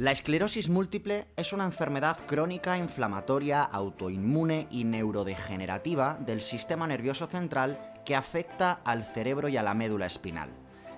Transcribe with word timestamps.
La 0.00 0.12
esclerosis 0.12 0.70
múltiple 0.70 1.26
es 1.36 1.52
una 1.52 1.66
enfermedad 1.66 2.16
crónica, 2.26 2.78
inflamatoria, 2.78 3.62
autoinmune 3.62 4.66
y 4.70 4.84
neurodegenerativa 4.84 6.16
del 6.18 6.40
sistema 6.40 6.86
nervioso 6.86 7.26
central 7.26 7.78
que 8.06 8.16
afecta 8.16 8.80
al 8.82 9.04
cerebro 9.04 9.50
y 9.50 9.58
a 9.58 9.62
la 9.62 9.74
médula 9.74 10.06
espinal. 10.06 10.48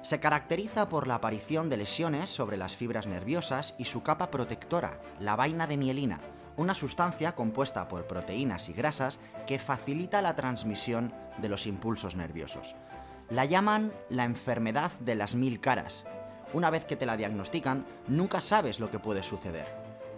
Se 0.02 0.20
caracteriza 0.20 0.88
por 0.88 1.08
la 1.08 1.16
aparición 1.16 1.68
de 1.68 1.78
lesiones 1.78 2.30
sobre 2.30 2.56
las 2.56 2.76
fibras 2.76 3.08
nerviosas 3.08 3.74
y 3.76 3.86
su 3.86 4.04
capa 4.04 4.30
protectora, 4.30 5.00
la 5.18 5.34
vaina 5.34 5.66
de 5.66 5.78
mielina, 5.78 6.20
una 6.56 6.72
sustancia 6.74 7.34
compuesta 7.34 7.88
por 7.88 8.06
proteínas 8.06 8.68
y 8.68 8.72
grasas 8.72 9.18
que 9.48 9.58
facilita 9.58 10.22
la 10.22 10.36
transmisión 10.36 11.12
de 11.38 11.48
los 11.48 11.66
impulsos 11.66 12.14
nerviosos. 12.14 12.76
La 13.30 13.46
llaman 13.46 13.92
la 14.10 14.22
enfermedad 14.22 14.92
de 15.00 15.16
las 15.16 15.34
mil 15.34 15.58
caras 15.58 16.04
una 16.52 16.70
vez 16.70 16.84
que 16.84 16.96
te 16.96 17.06
la 17.06 17.16
diagnostican, 17.16 17.86
nunca 18.08 18.40
sabes 18.40 18.80
lo 18.80 18.90
que 18.90 18.98
puede 18.98 19.22
suceder. 19.22 19.66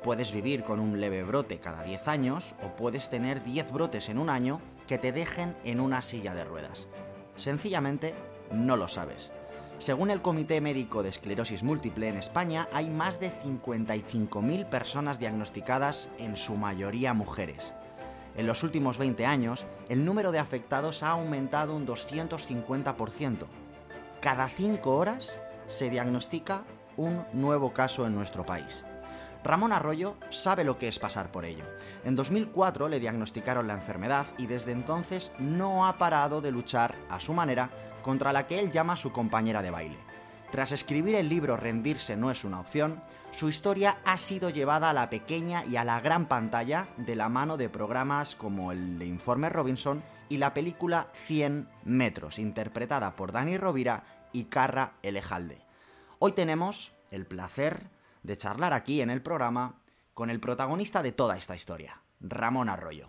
Puedes 0.02 0.32
vivir 0.32 0.64
con 0.64 0.80
un 0.80 1.00
leve 1.00 1.22
brote 1.22 1.58
cada 1.58 1.82
10 1.82 2.08
años 2.08 2.54
o 2.62 2.76
puedes 2.76 3.08
tener 3.08 3.42
10 3.42 3.72
brotes 3.72 4.08
en 4.08 4.18
un 4.18 4.28
año 4.28 4.60
que 4.86 4.98
te 4.98 5.12
dejen 5.12 5.56
en 5.64 5.80
una 5.80 6.02
silla 6.02 6.34
de 6.34 6.44
ruedas. 6.44 6.86
Sencillamente, 7.36 8.14
no 8.52 8.76
lo 8.76 8.88
sabes. 8.88 9.32
Según 9.78 10.10
el 10.10 10.22
Comité 10.22 10.60
Médico 10.60 11.02
de 11.02 11.08
Esclerosis 11.08 11.62
Múltiple 11.62 12.08
en 12.08 12.16
España, 12.16 12.68
hay 12.72 12.90
más 12.90 13.18
de 13.18 13.32
55.000 13.42 14.68
personas 14.68 15.18
diagnosticadas, 15.18 16.08
en 16.18 16.36
su 16.36 16.54
mayoría 16.54 17.12
mujeres. 17.12 17.74
En 18.36 18.46
los 18.46 18.62
últimos 18.62 18.98
20 18.98 19.26
años, 19.26 19.64
el 19.88 20.04
número 20.04 20.32
de 20.32 20.38
afectados 20.38 21.02
ha 21.02 21.10
aumentado 21.10 21.74
un 21.74 21.86
250%. 21.86 23.46
Cada 24.20 24.48
5 24.48 24.96
horas 24.96 25.36
se 25.66 25.90
diagnostica 25.90 26.64
un 26.96 27.24
nuevo 27.32 27.72
caso 27.72 28.06
en 28.06 28.14
nuestro 28.14 28.44
país. 28.44 28.84
Ramón 29.44 29.72
Arroyo 29.72 30.16
sabe 30.30 30.64
lo 30.64 30.78
que 30.78 30.88
es 30.88 30.98
pasar 30.98 31.30
por 31.30 31.44
ello. 31.44 31.64
En 32.04 32.16
2004 32.16 32.88
le 32.88 32.98
diagnosticaron 32.98 33.66
la 33.66 33.74
enfermedad 33.74 34.26
y 34.38 34.46
desde 34.46 34.72
entonces 34.72 35.32
no 35.38 35.86
ha 35.86 35.98
parado 35.98 36.40
de 36.40 36.50
luchar 36.50 36.94
a 37.10 37.20
su 37.20 37.34
manera 37.34 37.70
contra 38.02 38.32
la 38.32 38.46
que 38.46 38.58
él 38.58 38.70
llama 38.70 38.96
su 38.96 39.12
compañera 39.12 39.60
de 39.60 39.70
baile. 39.70 39.98
Tras 40.50 40.72
escribir 40.72 41.16
el 41.16 41.28
libro 41.28 41.56
Rendirse 41.56 42.16
no 42.16 42.30
es 42.30 42.44
una 42.44 42.60
opción, 42.60 43.02
su 43.32 43.48
historia 43.48 43.98
ha 44.04 44.16
sido 44.16 44.50
llevada 44.50 44.90
a 44.90 44.92
la 44.92 45.10
pequeña 45.10 45.64
y 45.66 45.76
a 45.76 45.84
la 45.84 46.00
gran 46.00 46.26
pantalla 46.26 46.86
de 46.96 47.16
la 47.16 47.28
mano 47.28 47.56
de 47.56 47.68
programas 47.68 48.36
como 48.36 48.70
el 48.70 48.98
de 48.98 49.06
Informe 49.06 49.48
Robinson 49.48 50.04
y 50.28 50.38
la 50.38 50.54
película 50.54 51.08
100 51.12 51.68
metros, 51.84 52.38
interpretada 52.38 53.16
por 53.16 53.32
Dani 53.32 53.58
Rovira 53.58 54.04
y 54.34 54.44
Carra 54.44 54.94
Elejalde. 55.02 55.62
Hoy 56.18 56.32
tenemos 56.32 56.92
el 57.10 57.24
placer 57.24 57.88
de 58.22 58.36
charlar 58.36 58.74
aquí 58.74 59.00
en 59.00 59.08
el 59.08 59.22
programa 59.22 59.76
con 60.12 60.28
el 60.28 60.40
protagonista 60.40 61.02
de 61.02 61.12
toda 61.12 61.38
esta 61.38 61.56
historia, 61.56 62.02
Ramón 62.20 62.68
Arroyo. 62.68 63.08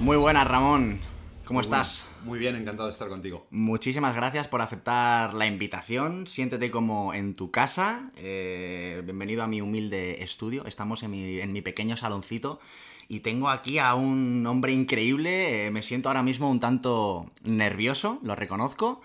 Muy 0.00 0.18
buenas, 0.18 0.46
Ramón. 0.46 1.13
¿Cómo 1.44 1.60
estás? 1.60 2.06
Muy 2.24 2.38
bien, 2.38 2.56
encantado 2.56 2.88
de 2.88 2.92
estar 2.92 3.08
contigo. 3.08 3.46
Muchísimas 3.50 4.14
gracias 4.14 4.48
por 4.48 4.62
aceptar 4.62 5.34
la 5.34 5.46
invitación. 5.46 6.26
Siéntete 6.26 6.70
como 6.70 7.12
en 7.12 7.34
tu 7.34 7.50
casa. 7.50 8.10
Eh, 8.16 9.02
bienvenido 9.04 9.42
a 9.42 9.46
mi 9.46 9.60
humilde 9.60 10.22
estudio. 10.22 10.64
Estamos 10.64 11.02
en 11.02 11.10
mi, 11.52 11.60
pequeño 11.60 11.98
saloncito 11.98 12.60
y 13.08 13.20
tengo 13.20 13.50
aquí 13.50 13.78
a 13.78 13.94
un 13.94 14.46
hombre 14.46 14.72
increíble. 14.72 15.66
Eh, 15.66 15.70
me 15.70 15.82
siento 15.82 16.08
ahora 16.08 16.22
mismo 16.22 16.50
un 16.50 16.60
tanto 16.60 17.30
nervioso, 17.42 18.20
lo 18.22 18.34
reconozco. 18.34 19.02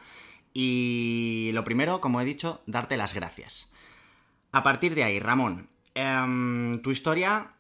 Y 0.54 1.52
lo 1.54 1.66
primero, 1.66 2.00
como 2.00 2.22
he 2.22 2.26
dicho, 2.26 2.62
darte 2.66 2.96
las 2.96 3.14
gracias. 3.14 3.68
A 4.54 4.64
partir 4.64 4.96
de 4.96 5.04
ahí, 5.04 5.20
Ramón, 5.20 5.68
em, 5.94 6.82
tu 6.82 6.92
historia 6.92 7.52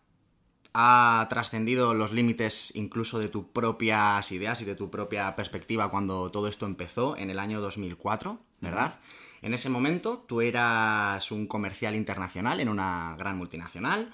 ha 0.81 1.27
trascendido 1.27 1.93
los 1.93 2.13
límites 2.13 2.71
incluso 2.73 3.19
de 3.19 3.27
tus 3.27 3.43
propias 3.43 4.31
ideas 4.31 4.61
y 4.61 4.65
de 4.65 4.75
tu 4.75 4.89
propia 4.89 5.35
perspectiva 5.35 5.91
cuando 5.91 6.31
todo 6.31 6.47
esto 6.47 6.65
empezó 6.65 7.17
en 7.17 7.29
el 7.29 7.37
año 7.37 7.59
2004, 7.59 8.39
¿verdad? 8.61 8.97
En 9.41 9.53
ese 9.53 9.69
momento 9.69 10.23
tú 10.25 10.39
eras 10.39 11.31
un 11.31 11.47
comercial 11.47 11.95
internacional 11.95 12.61
en 12.61 12.69
una 12.69 13.13
gran 13.19 13.37
multinacional, 13.37 14.09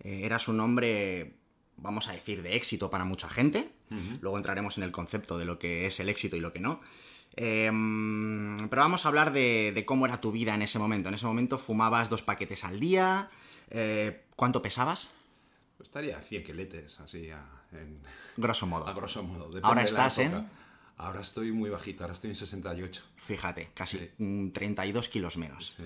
eh, 0.00 0.20
eras 0.24 0.46
un 0.48 0.60
hombre, 0.60 1.36
vamos 1.78 2.06
a 2.08 2.12
decir, 2.12 2.42
de 2.42 2.54
éxito 2.54 2.90
para 2.90 3.04
mucha 3.04 3.30
gente, 3.30 3.72
luego 4.20 4.36
entraremos 4.36 4.76
en 4.76 4.84
el 4.84 4.92
concepto 4.92 5.38
de 5.38 5.46
lo 5.46 5.58
que 5.58 5.86
es 5.86 6.00
el 6.00 6.10
éxito 6.10 6.36
y 6.36 6.40
lo 6.40 6.52
que 6.52 6.60
no. 6.60 6.82
Em, 7.34 8.68
pero 8.68 8.82
vamos 8.82 9.06
a 9.06 9.08
hablar 9.08 9.32
de, 9.32 9.82
cómo 9.86 10.04
era 10.04 10.20
tu 10.20 10.32
vida 10.32 10.54
en 10.54 10.60
ese 10.60 10.78
momento. 10.78 11.08
En 11.08 11.14
ese 11.14 11.24
momento 11.24 11.56
fumabas 11.56 12.10
dos 12.10 12.22
paquetes 12.22 12.64
al 12.64 12.78
día. 12.78 13.30
Eh, 13.70 14.24
¿Cuánto 14.36 14.60
pesabas? 14.60 15.12
Estaría 15.82 16.18
a 16.18 16.20
100 16.20 16.44
queletes, 16.44 17.00
así, 17.00 17.30
a, 17.30 17.44
en... 17.72 18.00
Grosso 18.36 18.66
modo. 18.66 18.86
A 18.88 18.92
grosso 18.92 19.22
modo. 19.22 19.50
ahora 19.62 19.82
estás 19.82 20.18
en... 20.18 20.46
Ahora 20.96 21.22
estoy 21.22 21.50
muy 21.50 21.70
bajito, 21.70 22.04
ahora 22.04 22.12
estoy 22.12 22.30
en 22.30 22.36
68. 22.36 23.02
Fíjate, 23.16 23.70
casi 23.72 24.10
32 24.52 25.08
kilos 25.08 25.38
menos. 25.38 25.78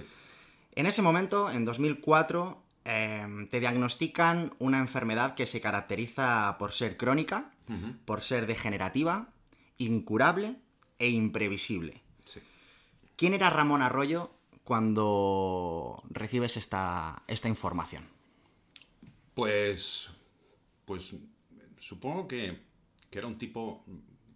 En 0.74 0.86
ese 0.86 1.02
momento, 1.02 1.52
en 1.52 1.64
2004, 1.64 2.60
em, 2.84 3.48
te 3.48 3.60
diagnostican 3.60 4.54
una 4.58 4.78
enfermedad 4.78 5.34
que 5.34 5.46
se 5.46 5.60
caracteriza 5.60 6.56
por 6.58 6.72
ser 6.72 6.96
crónica, 6.96 7.52
por 8.04 8.22
ser 8.22 8.48
degenerativa, 8.48 9.28
incurable 9.78 10.56
e 10.98 11.10
imprevisible. 11.10 12.02
¿Quién 13.16 13.34
era 13.34 13.50
Ramón 13.50 13.82
Arroyo 13.82 14.32
cuando 14.64 16.02
recibes 16.10 16.56
esta, 16.56 17.22
esta 17.28 17.48
información? 17.48 18.13
Pues, 19.34 20.10
pues 20.84 21.14
supongo 21.78 22.28
que, 22.28 22.62
era 23.10 23.26
un 23.26 23.38
tipo 23.38 23.84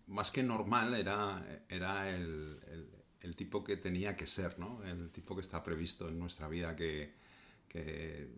más 0.06 0.31
que 0.31 0.42
normal, 0.42 0.94
era, 0.94 1.44
era 1.69 2.09
el, 2.10 2.60
tipo 3.37 3.62
que 3.62 3.76
tenía 3.76 4.16
que 4.16 4.26
ser, 4.26 4.58
¿no? 4.58 4.82
El 4.84 5.10
tipo 5.10 5.34
que 5.34 5.42
está 5.42 5.62
previsto 5.62 6.08
en 6.08 6.19
nuestra 6.19 6.48
vida, 6.48 6.75
que, 6.76 7.12
que, 7.69 8.28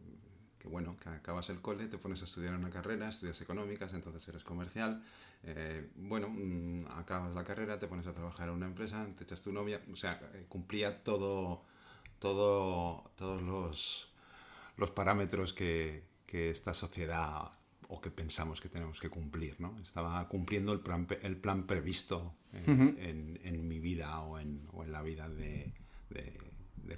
bueno, 0.65 0.97
que 0.99 1.09
acabas 1.09 1.49
el 1.51 1.61
cole, 1.61 1.89
te 1.89 1.99
pones 1.99 2.21
a 2.23 2.25
estudiar 2.25 2.55
una 2.55 2.71
carrera, 2.71 3.09
estudias 3.09 3.41
económicas, 3.41 3.93
entonces 3.95 4.27
eres 4.29 4.45
comercial, 4.45 5.03
eh, 5.43 5.91
bueno, 5.97 6.29
mm, 6.29 6.87
acabas 6.91 7.35
la 7.35 7.45
carrera, 7.45 7.79
te 7.79 7.87
pones 7.87 8.07
a 8.07 8.15
trabajar 8.15 8.49
en 8.49 8.55
una 8.55 8.67
empresa, 8.67 9.07
te 9.17 9.25
echas 9.25 9.43
tu 9.43 9.53
novia, 9.53 9.81
o 9.93 9.97
sea, 9.97 10.21
eh, 10.35 10.47
cumplía 10.49 11.03
todo, 11.03 11.65
todo, 12.19 13.11
todos 13.17 13.43
los, 13.43 14.13
los 14.77 14.91
parámetros 14.91 15.53
que, 15.53 16.10
que 16.31 16.51
esta 16.51 16.73
sociedad 16.73 17.51
o 17.89 18.01
que 18.01 18.11
pensamos 18.11 18.61
que 18.61 18.69
tenemos 18.69 19.01
que 19.01 19.11
cumplir, 19.11 19.61
¿no? 19.61 19.77
Estaba 19.83 20.27
cumpliendo 20.29 20.73
el 20.73 20.79
plan, 20.79 21.09
el 21.23 21.37
plan 21.37 21.67
previsto 21.67 22.37
en, 22.53 23.69
mi 23.69 23.81
vida 23.81 24.21
o 24.21 24.39
en, 24.39 24.63
la 24.87 25.03
vida 25.03 25.29
de, 25.29 25.73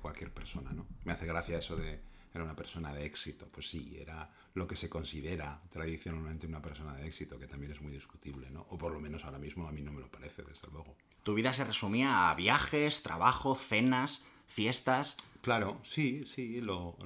cualquier 0.00 0.30
persona, 0.32 0.72
¿no? 0.72 0.86
Me 1.04 1.12
hace 1.12 1.26
gracia 1.26 1.58
eso 1.58 1.76
de 1.76 2.00
era 2.34 2.44
una 2.44 2.56
persona 2.56 2.92
de 2.92 3.04
éxito. 3.04 3.46
Pues 3.50 3.68
sí, 3.68 3.96
era 3.98 4.30
lo 4.54 4.66
que 4.66 4.76
se 4.76 4.88
considera 4.88 5.60
tradicionalmente 5.70 6.46
una 6.46 6.62
persona 6.62 6.94
de 6.94 7.06
éxito, 7.06 7.38
que 7.38 7.46
también 7.46 7.72
es 7.72 7.80
muy 7.80 7.92
discutible, 7.92 8.50
¿no? 8.50 8.66
O 8.70 8.78
por 8.78 8.92
lo 8.92 9.00
menos 9.00 9.24
ahora 9.24 9.38
mismo 9.38 9.66
a 9.68 9.72
mí 9.72 9.82
no 9.82 9.92
me 9.92 10.00
lo 10.00 10.10
parece, 10.10 10.42
desde 10.42 10.68
luego. 10.68 10.96
¿Tu 11.22 11.34
vida 11.34 11.52
se 11.52 11.64
resumía 11.64 12.30
a 12.30 12.34
viajes, 12.34 13.02
trabajo, 13.02 13.54
cenas, 13.54 14.24
fiestas? 14.46 15.16
Claro, 15.42 15.80
sí, 15.84 16.24
sí, 16.26 16.60
lo, 16.60 16.96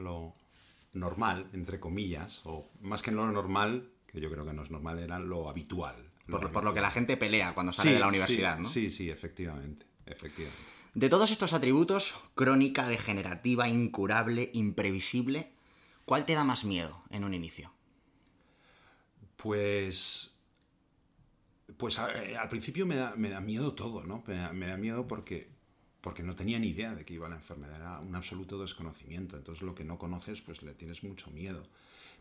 normal, 0.97 1.49
entre 1.53 1.81
comillas, 1.81 2.41
o 2.45 2.71
más 2.81 3.03
que 3.03 3.11
lo 3.11 3.31
normal, 3.31 3.91
que 4.07 4.21
yo 4.21 4.31
creo 4.31 4.45
que 4.45 4.53
no 4.53 4.63
es 4.63 4.71
normal, 4.71 4.99
era 4.99 5.19
lo 5.19 5.49
habitual. 5.49 6.11
por, 6.29 6.65
lo 6.65 6.75
que 6.75 6.81
la 6.81 6.91
gente 6.91 7.17
pelea 7.17 7.55
cuando 7.55 7.73
sale 7.73 7.93
de 7.93 8.01
la 8.01 8.09
universidad, 8.09 8.57
sí, 8.57 8.63
¿no? 8.63 8.69
Sí, 8.69 8.91
sí, 8.91 9.11
efectivamente, 9.11 9.87
efectivamente. 10.07 10.63
De 10.95 11.09
todos 11.09 11.31
estos 11.31 11.53
atributos, 11.53 12.15
crónica, 12.35 12.89
degenerativa, 12.89 13.69
incurable, 13.69 14.51
imprevisible, 14.55 15.53
¿cuál 16.07 16.25
te 16.25 16.35
da 16.35 16.43
más 16.43 16.65
miedo 16.65 17.03
en 17.11 17.25
un 17.25 17.35
inicio? 17.35 17.71
Pues 19.37 20.37
pues 21.77 21.99
eh, 21.99 22.37
al 22.37 22.49
principio 22.49 22.87
me 22.87 22.97
da, 22.97 23.41
miedo 23.41 23.75
todo, 23.75 24.05
¿no? 24.05 24.25
Me 24.27 24.67
da, 24.67 24.77
miedo 24.77 25.07
porque, 25.07 25.51
porque 26.07 26.23
no 26.23 26.37
tenía 26.37 26.61
ni 26.61 26.69
idea 26.69 26.95
de 26.95 27.05
que 27.05 27.15
iba 27.15 27.29
la 27.29 27.35
enfermedad, 27.35 27.81
era 27.81 27.99
un 27.99 28.15
absoluto 28.15 28.61
desconocimiento. 28.61 29.37
Entonces 29.37 29.63
lo 29.63 29.75
que 29.75 29.83
no 29.83 29.99
conoces, 29.99 30.41
pues 30.41 30.63
le 30.63 30.73
tienes 30.73 31.03
mucho 31.03 31.33
miedo. 31.33 31.67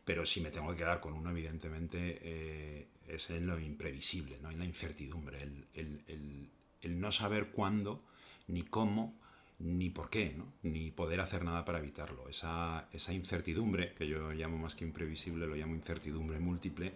Pero 0.03 0.25
si 0.25 0.41
me 0.41 0.49
tengo 0.49 0.71
que 0.71 0.77
quedar 0.77 0.99
con 0.99 1.13
uno, 1.13 1.29
evidentemente, 1.29 2.17
eh, 2.23 2.87
es 3.07 3.29
en 3.29 3.45
lo 3.45 3.59
imprevisible, 3.59 4.39
¿no? 4.41 4.49
en 4.49 4.57
la 4.57 4.65
incertidumbre, 4.65 5.47
el, 5.75 6.99
no 6.99 7.11
saber 7.11 7.51
cuándo, 7.51 8.03
ni 8.47 8.63
cómo, 8.63 9.19
ni 9.59 9.91
por 9.91 10.09
qué, 10.09 10.33
¿no? 10.35 10.51
ni 10.63 10.89
poder 10.89 11.21
hacer 11.21 11.43
nada 11.43 11.63
para 11.63 11.77
evitarlo. 11.77 12.27
Esa, 12.27 12.89
esa 12.91 13.13
incertidumbre, 13.13 13.93
que 13.93 14.07
yo 14.07 14.31
llamo 14.31 14.57
más 14.57 14.73
que 14.73 14.83
imprevisible, 14.83 15.45
lo 15.45 15.53
llamo 15.53 15.75
incertidumbre 15.75 16.39
múltiple, 16.39 16.91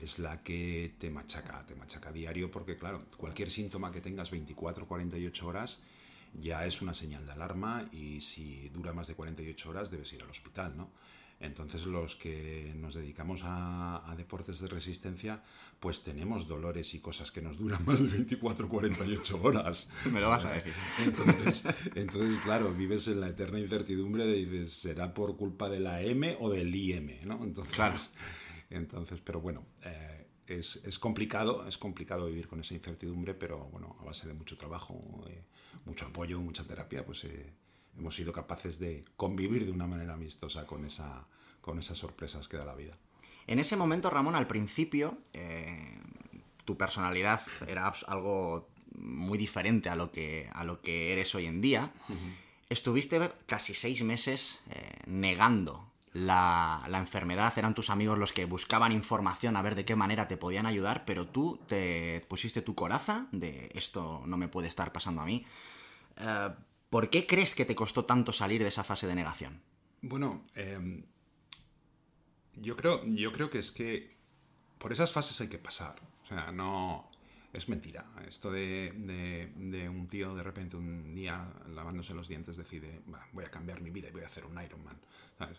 es 0.00 0.18
la 0.18 0.42
que 0.42 0.92
te 0.98 1.08
machaca, 1.08 1.64
te 1.64 1.76
machaca 1.76 2.10
diario 2.10 2.50
porque, 2.50 2.76
claro, 2.76 3.04
cualquier 3.16 3.48
síntoma 3.48 3.92
que 3.92 4.00
tengas 4.00 4.32
24, 4.32 4.88
48 4.88 5.46
horas 5.46 5.80
ya 6.34 6.66
es 6.66 6.82
una 6.82 6.94
señal 6.94 7.26
de 7.26 7.32
alarma 7.32 7.88
y 7.92 8.20
si 8.20 8.68
dura 8.70 8.92
más 8.92 9.08
de 9.08 9.14
48 9.14 9.70
horas 9.70 9.90
debes 9.90 10.12
ir 10.12 10.22
al 10.22 10.30
hospital, 10.30 10.76
¿no? 10.76 10.90
Entonces 11.40 11.86
los 11.86 12.14
que 12.14 12.72
nos 12.76 12.94
dedicamos 12.94 13.40
a, 13.42 14.14
deportes 14.16 14.60
de 14.60 14.68
resistencia, 14.68 15.42
pues 15.80 16.02
tenemos 16.02 16.46
dolores 16.46 16.94
y 16.94 17.00
cosas 17.00 17.32
que 17.32 17.42
nos 17.42 17.58
duran 17.58 17.84
más 17.86 18.00
de 18.00 18.08
24, 18.08 18.68
48 18.68 19.40
horas. 19.42 19.88
Me 20.12 20.20
lo 20.20 20.28
vas 20.28 20.44
a 20.44 20.52
decir. 20.52 20.72
Entonces, 21.04 21.64
entonces, 21.96 22.38
claro, 22.38 22.72
vives 22.72 23.08
en 23.08 23.20
la 23.20 23.28
eterna 23.28 23.58
incertidumbre 23.58 24.24
de 24.24 24.34
dices, 24.34 24.72
¿será 24.72 25.12
por 25.12 25.36
culpa 25.36 25.68
de 25.68 25.80
la 25.80 26.00
M 26.02 26.36
o 26.38 26.48
del 26.48 26.74
IM? 26.74 27.26
¿no? 27.26 27.42
Entonces, 27.42 27.74
claro. 27.74 27.96
Entonces, 28.70 29.20
pero 29.24 29.40
bueno, 29.40 29.66
eh, 29.84 30.22
es, 30.46 30.98
complicado, 30.98 31.66
es 31.66 31.78
complicado 31.78 32.26
vivir 32.26 32.48
con 32.48 32.60
esa 32.60 32.74
incertidumbre, 32.74 33.34
pero 33.34 33.66
bueno, 33.66 33.96
a 34.00 34.04
base 34.04 34.26
de 34.26 34.34
mucho 34.34 34.56
trabajo, 34.56 35.24
eh, 35.28 35.42
mucho 35.84 36.06
apoyo, 36.06 36.40
mucha 36.40 36.64
terapia, 36.64 37.04
pues 37.04 37.24
eh, 37.24 37.52
hemos 37.96 38.14
sido 38.14 38.32
capaces 38.32 38.78
de 38.78 39.04
convivir 39.16 39.64
de 39.64 39.72
una 39.72 39.86
manera 39.86 40.14
amistosa 40.14 40.66
con, 40.66 40.84
esa, 40.84 41.26
con 41.60 41.78
esas 41.78 41.98
sorpresas 41.98 42.48
que 42.48 42.56
da 42.56 42.64
la 42.64 42.74
vida. 42.74 42.92
En 43.46 43.58
ese 43.58 43.76
momento, 43.76 44.08
Ramón, 44.08 44.36
al 44.36 44.46
principio, 44.46 45.18
tu 46.64 46.76
personalidad 46.76 47.40
era 47.66 47.92
algo 48.06 48.68
muy 48.96 49.36
diferente 49.36 49.88
a 49.88 49.96
lo 49.96 50.12
que, 50.12 50.48
a 50.52 50.62
lo 50.62 50.80
que 50.80 51.12
eres 51.12 51.34
hoy 51.34 51.46
en 51.46 51.60
día. 51.60 51.92
Estuviste 52.68 53.32
casi 53.46 53.74
seis 53.74 54.04
meses 54.04 54.60
negando 55.06 55.91
la, 56.12 56.84
enfermedad, 56.92 57.52
eran 57.56 57.74
tus 57.74 57.90
amigos 57.90 58.18
los 58.18 58.32
que 58.32 58.44
buscaban 58.44 58.92
información 58.92 59.56
a 59.56 59.62
ver 59.62 59.74
de 59.74 59.84
qué 59.84 59.96
manera 59.96 60.28
te 60.28 60.36
podían 60.36 60.66
ayudar, 60.66 61.04
pero 61.04 61.26
tú 61.26 61.60
te 61.66 62.24
pusiste 62.28 62.60
tu 62.62 62.74
coraza 62.74 63.28
de 63.32 63.70
esto 63.74 64.22
no 64.26 64.36
me 64.36 64.48
puede 64.48 64.68
estar 64.68 64.92
pasando 64.92 65.22
a 65.22 65.24
mí. 65.24 65.44
Eh, 66.18 66.50
¿Por 66.90 67.08
qué 67.08 67.26
crees 67.26 67.54
que 67.54 67.64
te 67.64 67.74
costó 67.74 68.04
tanto 68.04 68.32
salir 68.32 68.62
de 68.62 68.68
esa 68.68 68.84
fase 68.84 69.06
de 69.06 69.14
negación? 69.14 69.62
Bueno, 70.02 70.44
em, 70.54 71.04
yo, 72.54 72.76
creo, 72.76 73.02
yo 73.06 73.32
creo 73.32 73.48
que 73.48 73.58
es 73.58 73.72
que 73.72 74.18
por 74.76 74.92
esas 74.92 75.12
fases 75.12 75.40
hay 75.40 75.48
que 75.48 75.58
pasar. 75.58 75.96
O 76.24 76.26
sea, 76.26 76.52
no, 76.52 77.10
es 77.52 77.68
mentira. 77.68 78.06
Esto 78.26 78.50
de, 78.50 79.88
un 79.90 80.08
tío 80.08 80.34
de 80.34 80.42
repente 80.42 80.76
un 80.76 81.14
día 81.14 81.52
lavándose 81.68 82.14
los 82.14 82.28
dientes 82.28 82.56
decide, 82.56 83.02
voy 83.32 83.44
a 83.44 83.50
cambiar 83.50 83.80
mi 83.80 83.90
vida 83.90 84.08
y 84.08 84.12
voy 84.12 84.22
a 84.22 84.26
hacer 84.26 84.46
un 84.46 84.60
Ironman. 84.62 84.98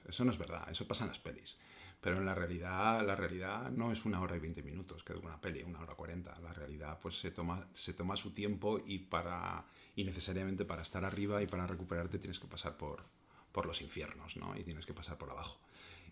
Eso 0.07 0.25
no 0.25 0.31
es 0.31 0.37
verdad, 0.37 0.69
eso 0.69 0.87
pasa 0.87 1.03
en 1.03 1.09
las 1.09 1.19
pelis. 1.19 1.57
Pero 2.01 2.17
en 2.17 2.25
la 2.25 2.35
realidad, 2.35 3.01
la 3.05 3.15
realidad 3.15 3.71
no 3.71 3.91
es 3.91 4.03
una 4.03 4.19
hora 4.19 4.35
y 4.35 4.39
veinte 4.39 4.61
minutos, 4.61 5.03
que 5.05 5.13
es 5.13 5.19
una 5.19 5.39
peli, 5.39 5.63
una 5.63 5.79
hora 5.79 5.95
cuarenta. 5.95 6.37
La 6.41 6.51
realidad 6.51 6.99
pues 7.01 7.17
se 7.17 7.31
toma, 7.31 7.65
se 7.73 7.93
toma 7.93 8.17
su 8.17 8.31
tiempo 8.31 8.81
y, 8.85 8.99
para, 8.99 9.65
y 9.95 10.03
necesariamente 10.03 10.65
para 10.65 10.81
estar 10.81 11.05
arriba 11.05 11.41
y 11.41 11.47
para 11.47 11.65
recuperarte 11.65 12.19
tienes 12.19 12.39
que 12.39 12.47
pasar 12.47 12.75
por, 12.75 13.05
por 13.53 13.65
los 13.67 13.81
infiernos, 13.81 14.35
¿no? 14.35 14.53
Y 14.57 14.63
tienes 14.63 14.85
que 14.85 14.93
pasar 14.93 15.17
por 15.17 15.29
abajo. 15.29 15.61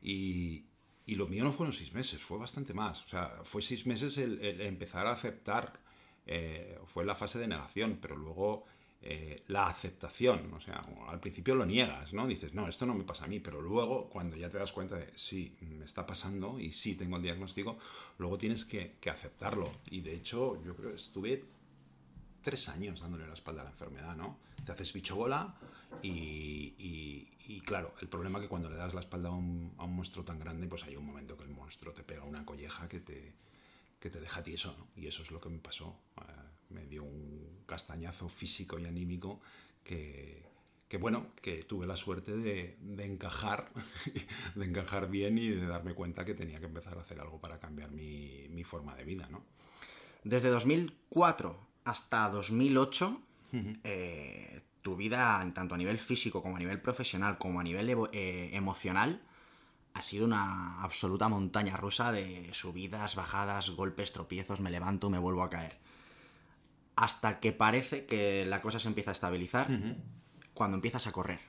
Y, 0.01 0.70
y 1.05 1.15
lo 1.15 1.27
mío 1.27 1.43
no 1.43 1.51
fueron 1.51 1.73
seis 1.73 1.93
meses, 1.93 2.21
fue 2.21 2.37
bastante 2.37 2.73
más. 2.73 3.03
O 3.03 3.07
sea, 3.07 3.41
fue 3.43 3.61
seis 3.61 3.85
meses 3.85 4.17
el, 4.17 4.39
empezar 4.61 5.07
a 5.07 5.11
aceptar, 5.11 5.79
eh, 6.25 6.79
fue 6.85 7.05
la 7.05 7.15
fase 7.15 7.39
de 7.39 7.47
negación, 7.47 7.97
pero 8.01 8.15
luego 8.15 8.65
eh, 9.01 9.43
la 9.47 9.67
aceptación. 9.67 10.53
O 10.53 10.59
sea, 10.59 10.85
al 11.07 11.19
principio 11.19 11.55
lo 11.55 11.65
niegas, 11.65 12.13
¿no? 12.13 12.27
Dices, 12.27 12.53
no, 12.53 12.67
esto 12.67 12.85
no 12.85 12.93
me 12.93 13.03
pasa 13.03 13.25
a 13.25 13.27
mí, 13.27 13.39
pero 13.39 13.61
luego 13.61 14.09
cuando 14.09 14.35
ya 14.35 14.49
te 14.49 14.59
das 14.59 14.71
cuenta 14.71 14.95
de, 14.97 15.11
sí, 15.15 15.55
me 15.61 15.85
está 15.85 16.05
pasando 16.05 16.59
y 16.59 16.71
sí 16.71 16.95
tengo 16.95 17.17
el 17.17 17.23
diagnóstico, 17.23 17.77
luego 18.19 18.37
tienes 18.37 18.63
que, 18.63 18.97
que 19.01 19.09
aceptarlo. 19.09 19.71
Y 19.89 20.01
de 20.01 20.15
hecho, 20.15 20.63
yo 20.63 20.75
creo 20.75 20.91
que 20.91 20.97
estuve 20.97 21.43
tres 22.43 22.69
años 22.69 23.01
dándole 23.01 23.27
la 23.27 23.33
espalda 23.33 23.61
a 23.61 23.65
la 23.65 23.71
enfermedad, 23.71 24.15
¿no? 24.15 24.37
Te 24.63 24.71
haces 24.71 24.93
bicho 24.93 25.15
bola 25.15 25.55
y, 26.01 26.75
y, 27.47 27.61
claro, 27.61 27.93
el 28.01 28.07
problema 28.07 28.39
es 28.39 28.43
que 28.43 28.49
cuando 28.49 28.69
le 28.69 28.75
das 28.75 28.93
la 28.93 29.01
espalda 29.01 29.29
a 29.29 29.33
un, 29.33 29.73
a 29.77 29.85
un, 29.85 29.95
monstruo 29.95 30.25
tan 30.25 30.39
grande, 30.39 30.67
pues 30.67 30.83
hay 30.83 30.95
un 30.95 31.05
momento 31.05 31.37
que 31.37 31.43
el 31.43 31.49
monstruo 31.49 31.93
te 31.93 32.03
pega 32.03 32.23
una 32.23 32.45
colleja 32.45 32.87
que 32.87 32.99
te, 32.99 33.35
que 33.99 34.09
te 34.09 34.19
deja 34.19 34.41
tieso, 34.41 34.75
¿no? 34.77 34.87
Y 34.95 35.07
eso 35.07 35.21
es 35.21 35.31
lo 35.31 35.39
que 35.39 35.49
me 35.49 35.59
pasó. 35.59 35.95
Eh, 36.17 36.23
me 36.69 36.85
dio 36.87 37.03
un 37.03 37.63
castañazo 37.65 38.29
físico 38.29 38.79
y 38.79 38.85
anímico 38.85 39.41
que, 39.83 40.49
que 40.87 40.97
bueno, 40.97 41.27
que 41.41 41.63
tuve 41.63 41.85
la 41.85 41.97
suerte 41.97 42.35
de, 42.35 42.77
de, 42.79 43.05
encajar, 43.05 43.71
de 44.55 44.65
encajar 44.65 45.09
bien 45.09 45.37
y 45.37 45.49
de 45.49 45.67
darme 45.67 45.93
cuenta 45.93 46.25
que 46.25 46.33
tenía 46.33 46.59
que 46.59 46.65
empezar 46.65 46.97
a 46.97 47.01
hacer 47.01 47.19
algo 47.19 47.39
para 47.39 47.59
cambiar 47.59 47.91
mi, 47.91 48.47
mi 48.49 48.63
forma 48.63 48.95
de 48.95 49.03
vida, 49.03 49.27
¿no? 49.29 49.43
Desde 50.23 50.49
2004 50.49 51.71
hasta 51.83 52.29
2008, 52.29 53.21
eh, 53.83 54.61
tu 54.81 54.95
vida, 54.95 55.49
tanto 55.53 55.75
a 55.75 55.77
nivel 55.77 55.99
físico 55.99 56.41
como 56.41 56.55
a 56.55 56.59
nivel 56.59 56.81
profesional, 56.81 57.37
como 57.37 57.59
a 57.59 57.63
nivel 57.63 57.89
eh, 58.13 58.49
emocional, 58.53 59.21
ha 59.93 60.01
sido 60.01 60.25
una 60.25 60.81
absoluta 60.81 61.27
montaña 61.27 61.77
rusa 61.77 62.11
de 62.11 62.53
subidas, 62.53 63.15
bajadas, 63.15 63.71
golpes, 63.71 64.13
tropiezos, 64.13 64.59
me 64.59 64.71
levanto, 64.71 65.09
me 65.09 65.19
vuelvo 65.19 65.43
a 65.43 65.49
caer. 65.49 65.77
Hasta 66.95 67.39
que 67.39 67.51
parece 67.51 68.05
que 68.05 68.45
la 68.45 68.61
cosa 68.61 68.79
se 68.79 68.87
empieza 68.87 69.11
a 69.11 69.13
estabilizar 69.13 69.67
cuando 70.53 70.75
empiezas 70.75 71.07
a 71.07 71.11
correr. 71.11 71.39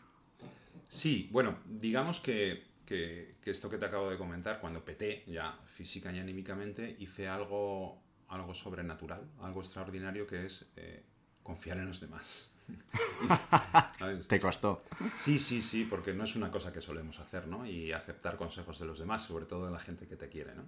Sí, 0.89 1.29
bueno, 1.33 1.59
digamos 1.67 2.21
que, 2.21 2.67
que, 2.87 3.37
esto 3.45 3.71
que 3.71 3.79
te 3.79 3.87
acabo 3.87 4.11
de 4.11 4.19
comentar, 4.19 4.61
cuando 4.61 4.85
peté 4.85 5.25
ya 5.27 5.59
física 5.67 6.13
y 6.13 6.19
anímicamente, 6.19 6.97
hice 6.99 7.29
algo 7.29 8.03
algo 8.29 8.55
sobrenatural, 8.55 9.31
algo 9.41 9.61
extraordinario 9.61 10.27
que 10.27 10.47
es 10.47 10.65
eh, 10.77 11.05
confiar 11.43 11.77
en 11.79 11.87
los 11.87 12.01
demás. 12.01 12.52
Te 14.29 14.41
costó. 14.41 14.85
Sí, 15.19 15.39
sí, 15.39 15.63
sí, 15.63 15.87
porque 15.89 16.13
no 16.13 16.25
es 16.25 16.37
una 16.37 16.51
cosa 16.51 16.73
que 16.73 16.81
solemos 16.81 17.19
hacer, 17.21 17.47
¿no? 17.47 17.67
Y 17.67 17.93
aceptar 17.93 18.37
consejos 18.37 18.79
de 18.79 18.87
los 18.87 18.99
demás, 18.99 19.23
sobre 19.23 19.47
todo 19.47 19.67
de 19.67 19.73
la 19.73 19.79
gente 19.79 20.07
que 20.07 20.17
te 20.17 20.29
quiere, 20.29 20.55
¿no? 20.55 20.65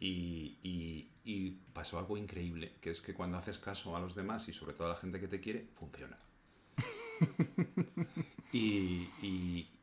Y, 0.00 0.56
y, 0.62 1.50
pasó 1.72 1.98
algo 1.98 2.16
increíble, 2.16 2.72
que 2.80 2.90
es 2.90 3.00
que 3.00 3.14
cuando 3.14 3.36
haces 3.36 3.58
caso 3.58 3.96
a 3.96 4.00
los 4.00 4.14
demás 4.14 4.48
y 4.48 4.52
sobre 4.52 4.72
todo 4.72 4.86
a 4.86 4.90
la 4.90 4.96
gente 4.96 5.20
que 5.20 5.28
te 5.28 5.40
quiere, 5.40 5.68
funciona. 5.74 6.18
y, 8.52 9.06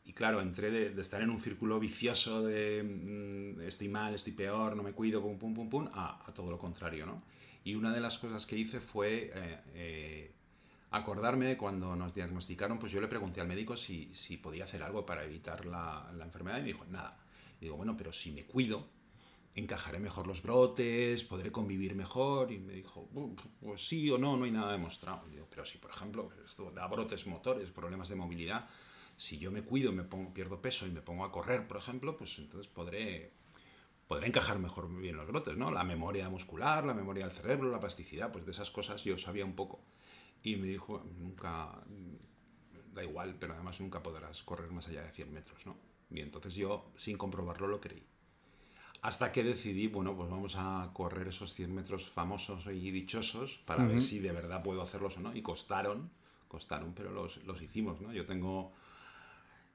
y 0.06 0.14
claro, 0.14 0.42
entré 0.42 0.72
de, 0.72 1.00
estar 1.00 1.22
en 1.22 1.30
un 1.30 1.40
círculo 1.40 1.80
vicioso 1.80 2.42
de 2.44 2.82
mm, 2.84 3.62
estoy 3.62 3.90
mal, 3.90 4.16
estoy 4.16 4.34
peor, 4.34 4.76
no 4.76 4.82
me 4.82 4.94
cuido, 4.94 5.22
pum, 5.22 5.38
pum, 5.38 5.54
pum, 5.54 5.70
pum, 5.70 5.90
a, 5.94 6.26
todo 6.34 6.50
lo 6.50 6.58
contrario, 6.58 7.06
¿no? 7.06 7.22
Y 7.64 7.76
una 7.76 7.94
de 7.94 8.00
las 8.00 8.18
cosas 8.18 8.46
que 8.46 8.58
hice 8.58 8.80
fue 8.80 9.32
eh, 9.34 9.60
eh, 9.74 10.32
acordarme 10.98 11.58
cuando 11.58 11.96
nos 11.96 12.14
diagnosticaron, 12.14 12.80
pues 12.80 12.92
yo 12.92 13.02
le 13.02 13.08
pregunté 13.08 13.42
al 13.42 13.48
médico 13.48 13.76
si, 13.76 14.14
si 14.14 14.38
podía 14.38 14.64
hacer 14.64 14.84
algo 14.84 15.06
para 15.06 15.24
evitar 15.24 15.66
la, 15.66 16.12
la, 16.16 16.26
enfermedad 16.26 16.58
y 16.60 16.62
me 16.62 16.68
dijo, 16.68 16.86
nada. 16.86 17.18
Y 17.60 17.66
digo, 17.66 17.78
bueno, 17.78 17.96
pero 17.98 18.14
si 18.14 18.32
me 18.32 18.46
cuido, 18.46 18.88
encajaré 19.56 20.00
mejor 20.00 20.28
los 20.28 20.42
brotes, 20.42 21.24
podré 21.24 21.52
convivir 21.52 21.96
mejor. 21.96 22.52
Y 22.52 22.60
me 22.60 22.74
dijo, 22.74 23.10
pues 23.62 23.88
sí 23.88 24.10
o 24.12 24.18
no, 24.18 24.38
no 24.38 24.44
hay 24.44 24.52
nada 24.52 24.74
demostrado. 24.74 25.28
Digo, 25.30 25.48
pero 25.50 25.66
si, 25.66 25.78
por 25.78 25.92
ejemplo, 25.92 26.30
esto 26.46 26.72
da 26.72 26.88
brotes 26.88 27.26
motores, 27.26 27.70
problemas 27.72 28.10
de 28.10 28.16
movilidad, 28.16 28.68
si 29.18 29.38
yo 29.38 29.52
me 29.52 29.64
cuido, 29.64 29.92
me 29.92 30.04
pongo, 30.04 30.34
pierdo 30.34 30.62
peso 30.62 30.86
y 30.86 30.92
me 30.92 31.02
pongo 31.02 31.24
a 31.24 31.32
correr, 31.32 31.68
por 31.68 31.78
ejemplo, 31.78 32.18
pues 32.18 32.38
entonces 32.38 32.68
podré, 32.68 33.32
podré 34.08 34.28
encajar 34.28 34.60
mejor 34.60 34.94
bien 34.94 35.16
los 35.16 35.28
brotes, 35.28 35.56
¿no? 35.56 35.72
La 35.72 35.84
memoria 35.84 36.30
muscular, 36.30 36.84
la 36.84 36.94
memoria 36.94 37.26
del 37.26 37.34
cerebro, 37.34 37.72
la 37.72 37.80
plasticidad, 37.80 38.32
pues 38.32 38.46
de 38.46 38.52
esas 38.52 38.72
cosas 38.72 39.04
yo 39.06 39.18
sabía 39.18 39.46
un 39.46 39.56
poco. 39.56 39.80
Y 40.46 40.56
me 40.56 40.68
dijo, 40.68 41.04
nunca, 41.20 41.72
da 42.94 43.04
igual, 43.04 43.36
pero 43.40 43.54
además 43.56 43.80
nunca 43.82 44.02
podrás 44.02 44.44
correr 44.44 44.72
más 44.72 44.88
allá 44.88 45.02
de 45.04 45.12
100 45.12 45.34
metros, 45.34 45.66
¿no? 45.66 45.76
Y 46.10 46.22
entonces 46.22 46.54
yo, 46.56 46.92
sin 46.96 47.18
comprobarlo, 47.18 47.68
lo 47.68 47.82
creí. 47.82 48.06
Hasta 49.02 49.32
que 49.32 49.44
decidí, 49.44 49.88
bueno, 49.88 50.16
pues 50.16 50.30
vamos 50.30 50.56
a 50.58 50.90
correr 50.94 51.28
esos 51.28 51.54
100 51.54 51.74
metros 51.76 52.10
famosos 52.10 52.66
y 52.68 52.92
dichosos 52.92 53.58
para 53.66 53.86
ver 53.86 54.02
si 54.02 54.20
de 54.20 54.32
verdad 54.32 54.64
puedo 54.64 54.82
hacerlos 54.82 55.18
o 55.18 55.20
no. 55.22 55.36
Y 55.36 55.42
costaron, 55.42 56.10
costaron, 56.48 56.94
pero 56.94 57.12
los, 57.12 57.44
los 57.46 57.62
hicimos, 57.62 58.00
¿no? 58.02 58.14
Yo 58.14 58.26
tengo 58.26 58.72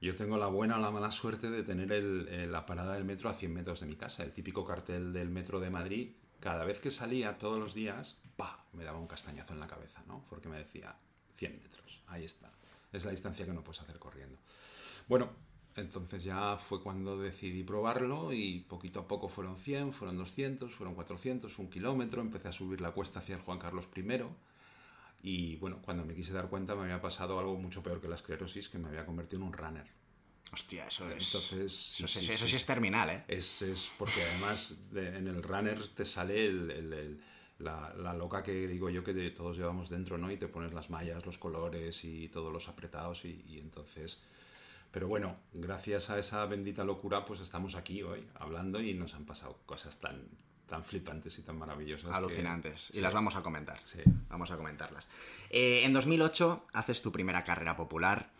Yo 0.00 0.16
tengo 0.16 0.38
la 0.38 0.46
buena 0.46 0.78
o 0.78 0.80
la 0.80 0.90
mala 0.90 1.10
suerte 1.10 1.50
de 1.50 1.62
tener 1.62 1.92
el- 1.92 2.50
la 2.50 2.64
parada 2.64 2.94
del 2.94 3.04
metro 3.04 3.28
a 3.28 3.34
100 3.34 3.52
metros 3.52 3.80
de 3.80 3.86
mi 3.86 3.96
casa. 3.96 4.22
El 4.24 4.32
típico 4.32 4.64
cartel 4.64 5.12
del 5.12 5.28
metro 5.28 5.60
de 5.60 5.68
Madrid. 5.70 6.12
Cada 6.40 6.64
vez 6.64 6.80
que 6.80 6.90
salía, 6.90 7.36
todos 7.36 7.58
los 7.58 7.74
días, 7.74 8.16
¡pa! 8.36 8.64
me 8.72 8.84
daba 8.84 8.98
un 8.98 9.06
castañazo 9.06 9.52
en 9.54 9.60
la 9.60 9.66
cabeza, 9.66 10.02
¿no? 10.06 10.24
Porque 10.28 10.48
me 10.48 10.58
decía 10.58 10.94
100 11.36 11.60
metros. 11.62 12.02
Ahí 12.08 12.24
está. 12.24 12.50
Es 12.92 13.04
la 13.04 13.10
distancia 13.10 13.44
que 13.46 13.52
no 13.52 13.62
puedes 13.62 13.80
hacer 13.82 13.98
corriendo. 13.98 14.38
Bueno, 15.08 15.30
entonces 15.76 16.24
ya 16.24 16.56
fue 16.56 16.82
cuando 16.82 17.18
decidí 17.18 17.62
probarlo 17.62 18.32
y 18.32 18.60
poquito 18.60 19.00
a 19.00 19.08
poco 19.08 19.28
fueron 19.28 19.56
100, 19.56 19.92
fueron 19.92 20.16
200, 20.18 20.72
fueron 20.74 20.94
400, 20.94 21.58
un 21.58 21.70
kilómetro. 21.70 22.20
Empecé 22.20 22.48
a 22.48 22.52
subir 22.52 22.80
la 22.80 22.90
cuesta 22.90 23.20
hacia 23.20 23.36
el 23.36 23.42
Juan 23.42 23.58
Carlos 23.58 23.86
I. 23.96 24.22
Y 25.22 25.56
bueno, 25.56 25.80
cuando 25.82 26.04
me 26.04 26.14
quise 26.14 26.32
dar 26.32 26.48
cuenta 26.48 26.74
me 26.74 26.82
había 26.84 27.00
pasado 27.00 27.38
algo 27.38 27.56
mucho 27.56 27.82
peor 27.82 28.00
que 28.00 28.08
la 28.08 28.16
esclerosis, 28.16 28.68
que 28.68 28.78
me 28.78 28.88
había 28.88 29.04
convertido 29.06 29.42
en 29.42 29.48
un 29.48 29.52
runner. 29.52 29.86
Hostia, 30.52 30.86
eso 30.86 31.08
es. 31.10 31.26
Entonces, 31.26 31.92
eso, 31.94 32.08
sí, 32.08 32.24
sí, 32.24 32.32
eso 32.32 32.44
sí. 32.46 32.50
sí 32.52 32.56
es 32.56 32.66
terminal, 32.66 33.10
¿eh? 33.10 33.24
Es, 33.28 33.62
es 33.62 33.90
porque 33.98 34.20
además 34.22 34.76
de- 34.90 35.16
en 35.18 35.28
el 35.28 35.42
runner 35.42 35.86
te 35.94 36.04
sale 36.04 36.46
el- 36.46 36.70
el- 36.72 36.92
el- 36.92 37.20
la, 37.60 37.94
la 37.96 38.12
loca 38.14 38.42
que 38.42 38.66
digo 38.66 38.90
yo 38.90 39.04
que 39.04 39.14
de- 39.14 39.30
todos 39.30 39.56
llevamos 39.56 39.88
dentro, 39.90 40.18
¿no? 40.18 40.30
Y 40.30 40.36
te 40.36 40.48
pones 40.48 40.72
las 40.72 40.90
mallas, 40.90 41.24
los 41.24 41.38
colores 41.38 42.04
y 42.04 42.28
todos 42.28 42.52
los 42.52 42.68
apretados 42.68 43.24
y, 43.24 43.44
y 43.48 43.58
entonces... 43.58 44.18
Pero 44.90 45.06
bueno, 45.06 45.36
gracias 45.52 46.10
a 46.10 46.18
esa 46.18 46.44
bendita 46.46 46.82
locura, 46.82 47.24
pues 47.24 47.40
estamos 47.40 47.76
aquí 47.76 48.02
hoy 48.02 48.26
hablando 48.34 48.80
y 48.82 48.92
nos 48.94 49.14
han 49.14 49.24
pasado 49.24 49.56
cosas 49.64 50.00
tan, 50.00 50.20
tan 50.66 50.82
flipantes 50.84 51.38
y 51.38 51.42
tan 51.42 51.56
maravillosas. 51.58 52.08
que- 52.08 52.14
Alucinantes. 52.14 52.90
Y 52.90 52.94
Sí. 52.94 53.00
las 53.00 53.14
vamos 53.14 53.36
a 53.36 53.42
comentar. 53.42 53.78
Sí. 53.84 54.00
Vamos 54.28 54.50
a 54.50 54.56
comentarlas. 54.56 55.08
Eh, 55.50 55.82
en 55.84 55.92
2008 55.92 56.64
haces 56.72 57.02
tu 57.02 57.12
primera 57.12 57.44
carrera 57.44 57.76
popular. 57.76 58.30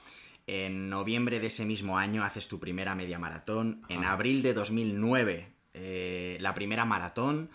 En 0.49 0.91
noviembre 0.91 1.39
de 1.39 1.47
ese 1.47 1.65
mismo 1.65 1.99
año 1.99 2.25
haces 2.25 2.49
tu 2.49 2.59
primera 2.59 2.97
media 2.97 3.21
maratón. 3.21 3.83
En 3.89 4.05
abril 4.05 4.43
de 4.43 4.53
2009 4.53 5.53
eh, 5.75 6.37
la 6.41 6.53
primera 6.55 6.85
maratón. 6.85 7.49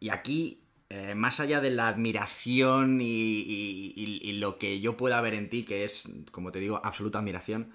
Y 0.00 0.08
aquí, 0.08 0.61
eh, 0.94 1.14
más 1.14 1.40
allá 1.40 1.60
de 1.60 1.70
la 1.70 1.88
admiración 1.88 3.00
y, 3.00 3.04
y- 3.06 3.92
y- 3.96 4.20
y 4.28 4.32
lo 4.34 4.58
que 4.58 4.80
yo 4.80 4.96
pueda 4.96 5.20
ver 5.20 5.34
en 5.34 5.48
ti, 5.48 5.62
que 5.64 5.84
es, 5.84 6.10
como 6.30 6.52
te 6.52 6.60
digo, 6.60 6.80
absoluta 6.84 7.18
admiración, 7.18 7.70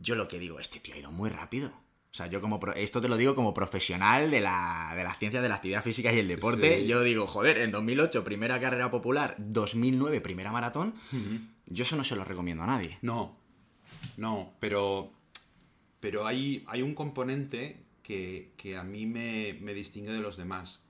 yo 0.00 0.14
lo 0.14 0.26
que 0.28 0.38
digo, 0.38 0.58
este 0.60 0.80
tío 0.80 0.94
ha 0.94 0.98
ido 0.98 1.10
muy 1.12 1.28
rápido. 1.30 1.68
O 2.10 2.14
sea, 2.18 2.26
yo 2.26 2.40
como... 2.40 2.58
pro- 2.58 2.74
esto 2.74 3.00
te 3.02 3.08
lo 3.08 3.16
digo 3.18 3.34
como 3.34 3.52
profesional 3.52 4.30
de 4.30 4.40
la, 4.40 4.92
de 4.96 5.04
la 5.04 5.12
ciencia 5.14 5.42
de 5.42 5.48
la 5.48 5.56
actividad 5.56 5.84
física 5.84 6.12
y 6.12 6.18
el 6.18 6.28
deporte. 6.28 6.80
Sí. 6.80 6.86
Yo 6.86 7.02
digo, 7.02 7.26
joder, 7.26 7.58
en 7.58 7.70
2008 7.70 8.24
primera 8.24 8.58
carrera 8.60 8.90
popular, 8.90 9.34
2009 9.38 10.20
primera 10.22 10.50
maratón. 10.50 10.94
Yo 11.66 11.82
eso 11.84 11.96
no 11.96 12.04
se 12.04 12.16
lo 12.16 12.24
recomiendo 12.24 12.62
a 12.64 12.66
nadie. 12.66 12.98
No, 13.02 13.36
no, 14.16 14.54
pero, 14.58 15.12
pero 16.00 16.26
hay, 16.26 16.64
hay 16.66 16.80
un 16.80 16.94
componente 16.94 17.84
que, 18.02 18.52
que 18.56 18.76
a 18.78 18.82
mí 18.84 19.04
me, 19.04 19.58
me 19.60 19.74
distingue 19.74 20.10
de 20.12 20.20
los 20.20 20.38
demás, 20.38 20.82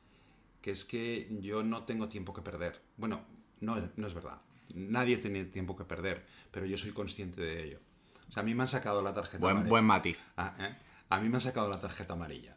que 0.69 0.73
es 0.73 0.85
que 0.85 1.27
yo 1.41 1.63
no 1.63 1.85
tengo 1.85 2.11
tiempo 2.11 2.35
que 2.35 2.43
perder. 2.43 2.79
Bueno, 2.99 3.23
no, 3.61 3.79
es- 3.79 3.85
no 3.97 4.07
es 4.07 4.13
verdad. 4.13 4.39
Nadie 4.75 5.17
tiene 5.17 5.47
tiempo 5.47 5.75
que 5.75 5.85
perder, 5.85 6.27
pero 6.51 6.67
yo 6.67 6.77
soy 6.77 6.93
consciente 6.93 7.41
de 7.41 7.65
ello. 7.65 7.81
O 8.29 8.33
sea, 8.33 8.43
a 8.43 8.45
mí 8.45 8.55
me 8.55 8.65
han 8.65 8.69
sacado 8.69 9.01
la 9.01 9.15
tarjeta 9.15 9.39
Buen, 9.39 9.53
amarilla. 9.57 9.71
buen 9.71 9.85
matiz. 9.87 10.19
Ah, 10.37 10.55
¿eh? 10.61 10.75
A 11.09 11.21
mí 11.21 11.31
me 11.31 11.37
han 11.37 11.41
sacado 11.41 11.71
la 11.71 11.81
tarjeta 11.81 12.13
amarilla. 12.13 12.55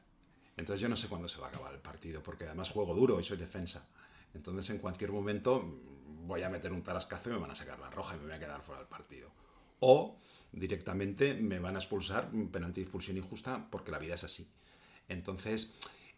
Entonces 0.58 0.82
yo 0.82 0.90
no 0.90 0.98
sé 0.98 1.08
cuándo 1.08 1.30
se 1.30 1.40
va 1.40 1.46
a 1.48 1.50
acabar 1.52 1.74
el 1.74 1.80
partido, 1.80 2.22
porque 2.22 2.44
además 2.44 2.70
juego 2.70 2.94
duro 2.94 3.18
y 3.18 3.24
soy 3.24 3.38
defensa. 3.38 3.88
Entonces 4.34 4.70
en 4.72 4.80
cualquier 4.80 5.14
momento 5.14 5.80
voy 6.26 6.42
a 6.44 6.50
meter 6.50 6.74
un 6.74 6.84
tarascazo 6.84 7.30
y 7.30 7.34
me 7.34 7.40
van 7.40 7.52
a 7.52 7.56
sacar 7.56 7.80
la 7.80 7.90
roja 7.90 8.18
y 8.18 8.20
me 8.20 8.26
voy 8.26 8.34
a 8.36 8.40
quedar 8.40 8.62
fuera 8.62 8.80
del 8.82 8.90
partido. 8.90 9.32
O 9.80 10.20
directamente 10.52 11.34
me 11.34 11.60
van 11.60 11.78
a 11.78 11.80
expulsar, 11.80 12.30
un 12.34 12.50
penalti 12.50 12.82
de 12.82 12.88
expulsión 12.88 13.16
injusta, 13.16 13.68
porque 13.72 13.90
la 13.92 14.00
vida 14.00 14.16
es 14.16 14.26
así. 14.26 14.52
Entonces, 15.08 15.74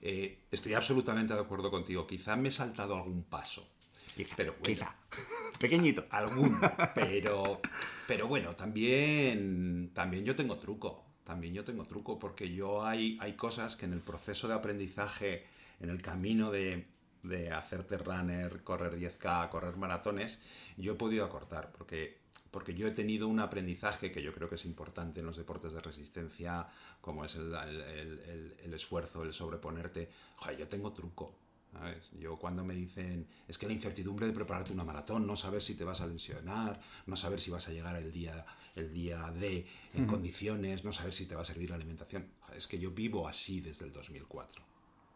eh, 0.06 0.44
estoy 0.52 0.74
absolutamente 0.74 1.34
de 1.34 1.40
acuerdo 1.40 1.72
contigo. 1.72 2.06
Quizá 2.06 2.36
me 2.36 2.50
he 2.50 2.52
saltado 2.52 2.98
algún 2.98 3.24
paso. 3.24 3.66
Quizá. 4.14 4.36
Pero 4.36 4.52
bueno. 4.52 4.66
quizá. 4.66 4.96
Pequeñito. 5.60 6.06
Algún, 6.10 6.60
pero, 6.94 7.62
pero 8.06 8.28
bueno, 8.28 8.54
también, 8.54 9.92
también 9.94 10.26
yo 10.26 10.36
tengo 10.36 10.58
truco. 10.58 11.06
También 11.24 11.54
yo 11.54 11.64
tengo 11.64 11.86
truco 11.86 12.20
porque 12.20 12.54
yo 12.54 12.86
hay, 12.86 13.18
hay 13.22 13.38
cosas 13.38 13.78
que 13.78 13.86
en 13.86 13.94
el 13.94 14.02
proceso 14.02 14.50
de 14.50 14.56
aprendizaje, 14.56 15.46
en 15.80 15.90
el 15.90 16.02
camino 16.02 16.52
de, 16.52 16.86
de 17.24 17.52
hacerte 17.52 17.98
runner, 17.98 18.62
correr 18.62 19.00
10K, 19.00 19.48
correr 19.48 19.78
maratones, 19.78 20.42
yo 20.76 20.92
he 20.92 20.96
podido 20.96 21.24
acortar 21.24 21.72
porque, 21.72 22.18
porque 22.54 22.76
yo 22.76 22.86
he 22.88 22.92
tenido 22.92 23.28
un 23.28 23.40
aprendizaje 23.40 24.12
que 24.12 24.22
yo 24.22 24.32
creo 24.32 24.48
que 24.48 24.56
es 24.56 24.66
importante 24.66 25.22
en 25.22 25.26
los 25.26 25.38
deportes 25.38 25.74
de 25.74 25.82
resistencia, 25.82 26.68
como 27.02 27.26
es 27.26 27.34
el, 27.36 27.52
el- 27.54 27.82
el- 27.82 28.20
el- 28.20 28.56
el 28.64 28.74
esfuerzo, 28.76 29.24
el 29.24 29.34
sobreponerte. 29.34 30.10
Joder, 30.38 30.58
yo 30.60 30.68
tengo 30.68 30.94
truco. 30.94 31.36
¿sabes? 31.74 32.12
Yo 32.20 32.38
cuando 32.38 32.64
me 32.64 32.76
dicen, 32.76 33.26
es 33.48 33.58
que 33.58 33.66
la 33.66 33.74
incertidumbre 33.74 34.28
de 34.28 34.34
prepararte 34.34 34.72
una 34.72 34.84
maratón, 34.84 35.26
no 35.26 35.36
saber 35.36 35.60
si 35.64 35.74
te 35.74 35.84
vas 35.84 36.02
a 36.02 36.06
lesionar, 36.06 36.80
no 37.08 37.16
saber 37.16 37.42
si 37.42 37.50
vas 37.50 37.68
a 37.68 37.72
llegar 37.72 37.96
el 37.96 38.12
día, 38.12 38.46
el 38.76 38.94
día 38.94 39.34
D 39.36 39.66
en 39.96 40.06
condiciones, 40.06 40.84
no 40.84 40.94
saber 40.94 41.14
si 41.14 41.26
te 41.26 41.34
va 41.34 41.42
a 41.42 41.44
servir 41.44 41.72
la 41.72 41.78
alimentación. 41.78 42.28
Joder, 42.42 42.58
Es 42.60 42.68
que 42.68 42.78
yo 42.78 42.92
vivo 42.92 43.28
así 43.28 43.60
desde 43.60 43.86
el 43.86 43.92
2004. 43.92 44.62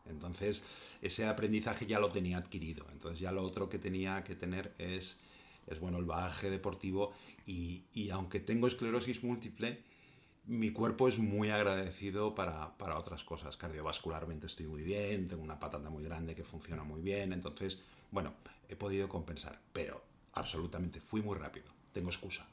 Entonces, 0.10 0.63
ese 1.01 1.27
aprendizaje 1.27 1.86
ya 1.86 2.00
lo 2.00 2.10
tenía 2.12 2.38
adquirido. 2.39 2.88
Entonces, 2.91 3.20
ya 3.20 3.32
lo 3.32 3.44
otro 3.44 3.70
que 3.70 3.77
tenía 3.77 4.24
que 4.24 4.36
tener 4.36 4.74
es, 4.79 5.17
es 5.67 5.79
bueno, 5.79 5.97
el 5.97 6.05
bagaje 6.05 6.50
deportivo. 6.50 7.13
Y, 7.45 7.83
y 7.93 8.09
aunque 8.09 8.39
tengo 8.39 8.67
esclerosis 8.67 9.24
múltiple, 9.24 9.83
mi 10.45 10.71
cuerpo 10.71 11.07
es 11.07 11.19
muy 11.19 11.50
agradecido 11.50 12.33
para, 12.33 12.77
para 12.77 12.97
otras 12.97 13.24
cosas. 13.24 13.57
Cardiovascularmente 13.57 14.47
estoy 14.47 14.67
muy 14.67 14.81
bien, 14.81 15.27
tengo 15.27 15.43
una 15.43 15.59
patata 15.59 15.89
muy 15.89 16.03
grande 16.03 16.36
que 16.36 16.43
funciona 16.43 16.83
muy 16.83 17.01
bien. 17.01 17.33
Entonces, 17.33 17.79
bueno, 18.12 18.33
he 18.69 18.75
podido 18.75 19.09
compensar. 19.09 19.59
Pero, 19.74 20.03
absolutamente, 20.33 21.01
fui 21.01 21.21
muy 21.21 21.38
rápido. 21.38 21.67
Tengo 21.91 22.09
excusa. 22.09 22.47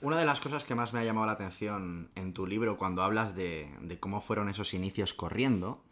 Una 0.00 0.18
de 0.18 0.24
las 0.24 0.40
cosas 0.40 0.64
que 0.64 0.74
más 0.74 0.92
me 0.92 1.00
ha 1.00 1.04
llamado 1.04 1.26
la 1.26 1.32
atención 1.32 2.10
en 2.14 2.34
tu 2.34 2.46
libro 2.46 2.76
cuando 2.76 3.02
hablas 3.02 3.34
de, 3.34 3.70
de 3.80 3.98
cómo 3.98 4.20
fueron 4.20 4.48
esos 4.48 4.74
inicios 4.74 5.14
corriendo 5.14 5.82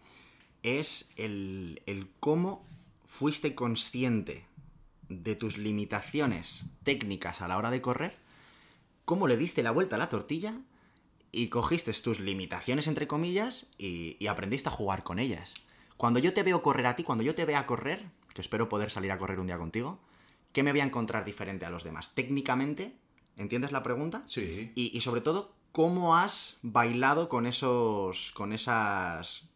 es 0.63 1.13
el, 1.17 1.83
el 1.87 2.11
cómo 2.21 2.67
fuiste 3.07 3.55
consciente 3.55 4.47
de 5.21 5.37
tus 5.37 5.59
limitaciones 5.59 6.65
técnicas 6.83 7.41
a 7.41 7.49
la 7.49 7.59
hora 7.59 7.71
de 7.71 7.81
correr, 7.81 8.17
cómo 9.05 9.29
le 9.29 9.37
diste 9.37 9.63
la 9.63 9.71
vuelta 9.71 9.97
a 9.97 9.99
la 9.99 10.09
tortilla 10.09 10.55
y 11.31 11.49
cogiste 11.49 11.93
tus 11.95 12.21
limitaciones, 12.21 12.87
entre 12.87 13.07
comillas, 13.07 13.67
y, 13.79 14.17
y 14.19 14.27
aprendiste 14.27 14.69
a 14.69 14.73
jugar 14.73 15.03
con 15.03 15.19
ellas. 15.19 15.55
Cuando 15.97 16.19
yo 16.19 16.35
te 16.35 16.43
veo 16.43 16.63
correr 16.63 16.87
a 16.87 16.97
ti, 16.97 17.05
cuando 17.05 17.25
yo 17.25 17.35
te 17.35 17.45
vea 17.45 17.67
correr, 17.67 18.05
que 18.35 18.41
espero 18.41 18.69
poder 18.69 18.91
salir 18.91 19.13
a 19.13 19.19
correr 19.19 19.41
un 19.41 19.47
día 19.47 19.59
contigo, 19.59 20.01
¿qué 20.53 20.63
me 20.63 20.73
voy 20.73 20.81
a 20.81 20.85
encontrar 20.85 21.25
diferente 21.25 21.65
a 21.65 21.71
los 21.71 21.85
demás? 21.85 22.15
Técnicamente, 22.15 22.97
¿entiendes 23.37 23.73
la 23.73 23.83
pregunta? 23.83 24.23
Sí. 24.27 24.73
Y, 24.75 24.97
y 24.97 25.01
sobre 25.01 25.21
todo, 25.21 25.55
¿cómo 25.73 26.17
has 26.17 26.59
bailado 26.63 27.29
con 27.29 27.47
esos. 27.47 28.33
con 28.33 28.53
esas 28.53 29.49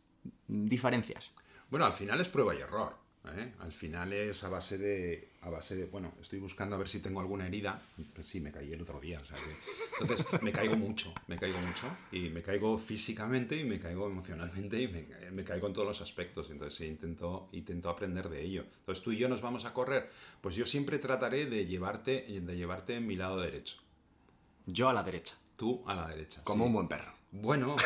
diferencias? 0.49 1.33
Bueno, 1.71 1.87
al 1.87 1.93
final 1.93 2.21
es 2.21 2.29
prueba 2.29 2.55
y 2.55 2.59
error. 2.59 2.97
¿eh? 3.37 3.53
Al 3.61 3.73
final 3.73 4.13
es 4.13 4.43
a 4.45 4.49
base 4.49 4.79
de. 4.79 5.31
A 5.47 5.51
base 5.51 5.77
de. 5.77 5.85
Bueno, 5.87 6.13
estoy 6.21 6.41
buscando 6.41 6.75
a 6.75 6.79
ver 6.79 6.89
si 6.89 6.99
tengo 6.99 7.21
alguna 7.21 7.47
herida. 7.47 7.81
Pues 8.15 8.27
sí, 8.27 8.41
me 8.41 8.51
caí 8.51 8.73
el 8.73 8.83
otro 8.83 8.99
día. 9.01 9.21
o 9.21 9.25
sea 9.25 9.37
que- 9.37 10.03
entonces, 10.03 10.43
me 10.43 10.51
caigo 10.51 10.77
mucho. 10.77 11.15
Me 11.29 11.39
caigo 11.39 11.59
mucho. 11.61 11.87
Y 12.11 12.31
me 12.31 12.43
caigo 12.43 12.79
físicamente 12.79 13.57
y 13.57 13.65
me 13.65 13.79
caigo 13.79 14.07
emocionalmente 14.07 14.81
y 14.83 14.89
me, 14.89 15.07
me 15.31 15.45
caigo 15.45 15.69
en 15.69 15.73
todos 15.73 15.87
los 15.87 16.01
aspectos. 16.01 16.51
Entonces, 16.51 16.77
sí, 16.77 16.85
intento, 16.87 17.49
intento 17.53 17.89
aprender 17.91 18.29
de 18.29 18.43
ello. 18.43 18.65
Entonces, 18.81 19.05
tú 19.05 19.13
y 19.13 19.19
yo 19.19 19.29
nos 19.29 19.41
vamos 19.41 19.65
a 19.65 19.73
correr. 19.73 20.11
Pues 20.41 20.57
yo 20.57 20.67
siempre 20.67 20.99
trataré 20.99 21.47
de 21.47 21.67
llevarte, 21.67 22.27
de 22.29 22.57
llevarte 22.57 22.97
en 22.97 23.07
mi 23.07 23.15
lado 23.17 23.41
derecho. 23.41 23.77
Yo 24.67 24.89
a 24.89 24.93
la 24.93 25.03
derecha, 25.05 25.35
Tú 25.57 25.85
a 25.87 25.95
la 25.95 26.09
derecha. 26.09 26.43
como 26.43 26.65
sí. 26.65 26.67
un 26.67 26.73
buen 26.75 26.89
perro. 26.89 27.13
Bueno, 27.33 27.77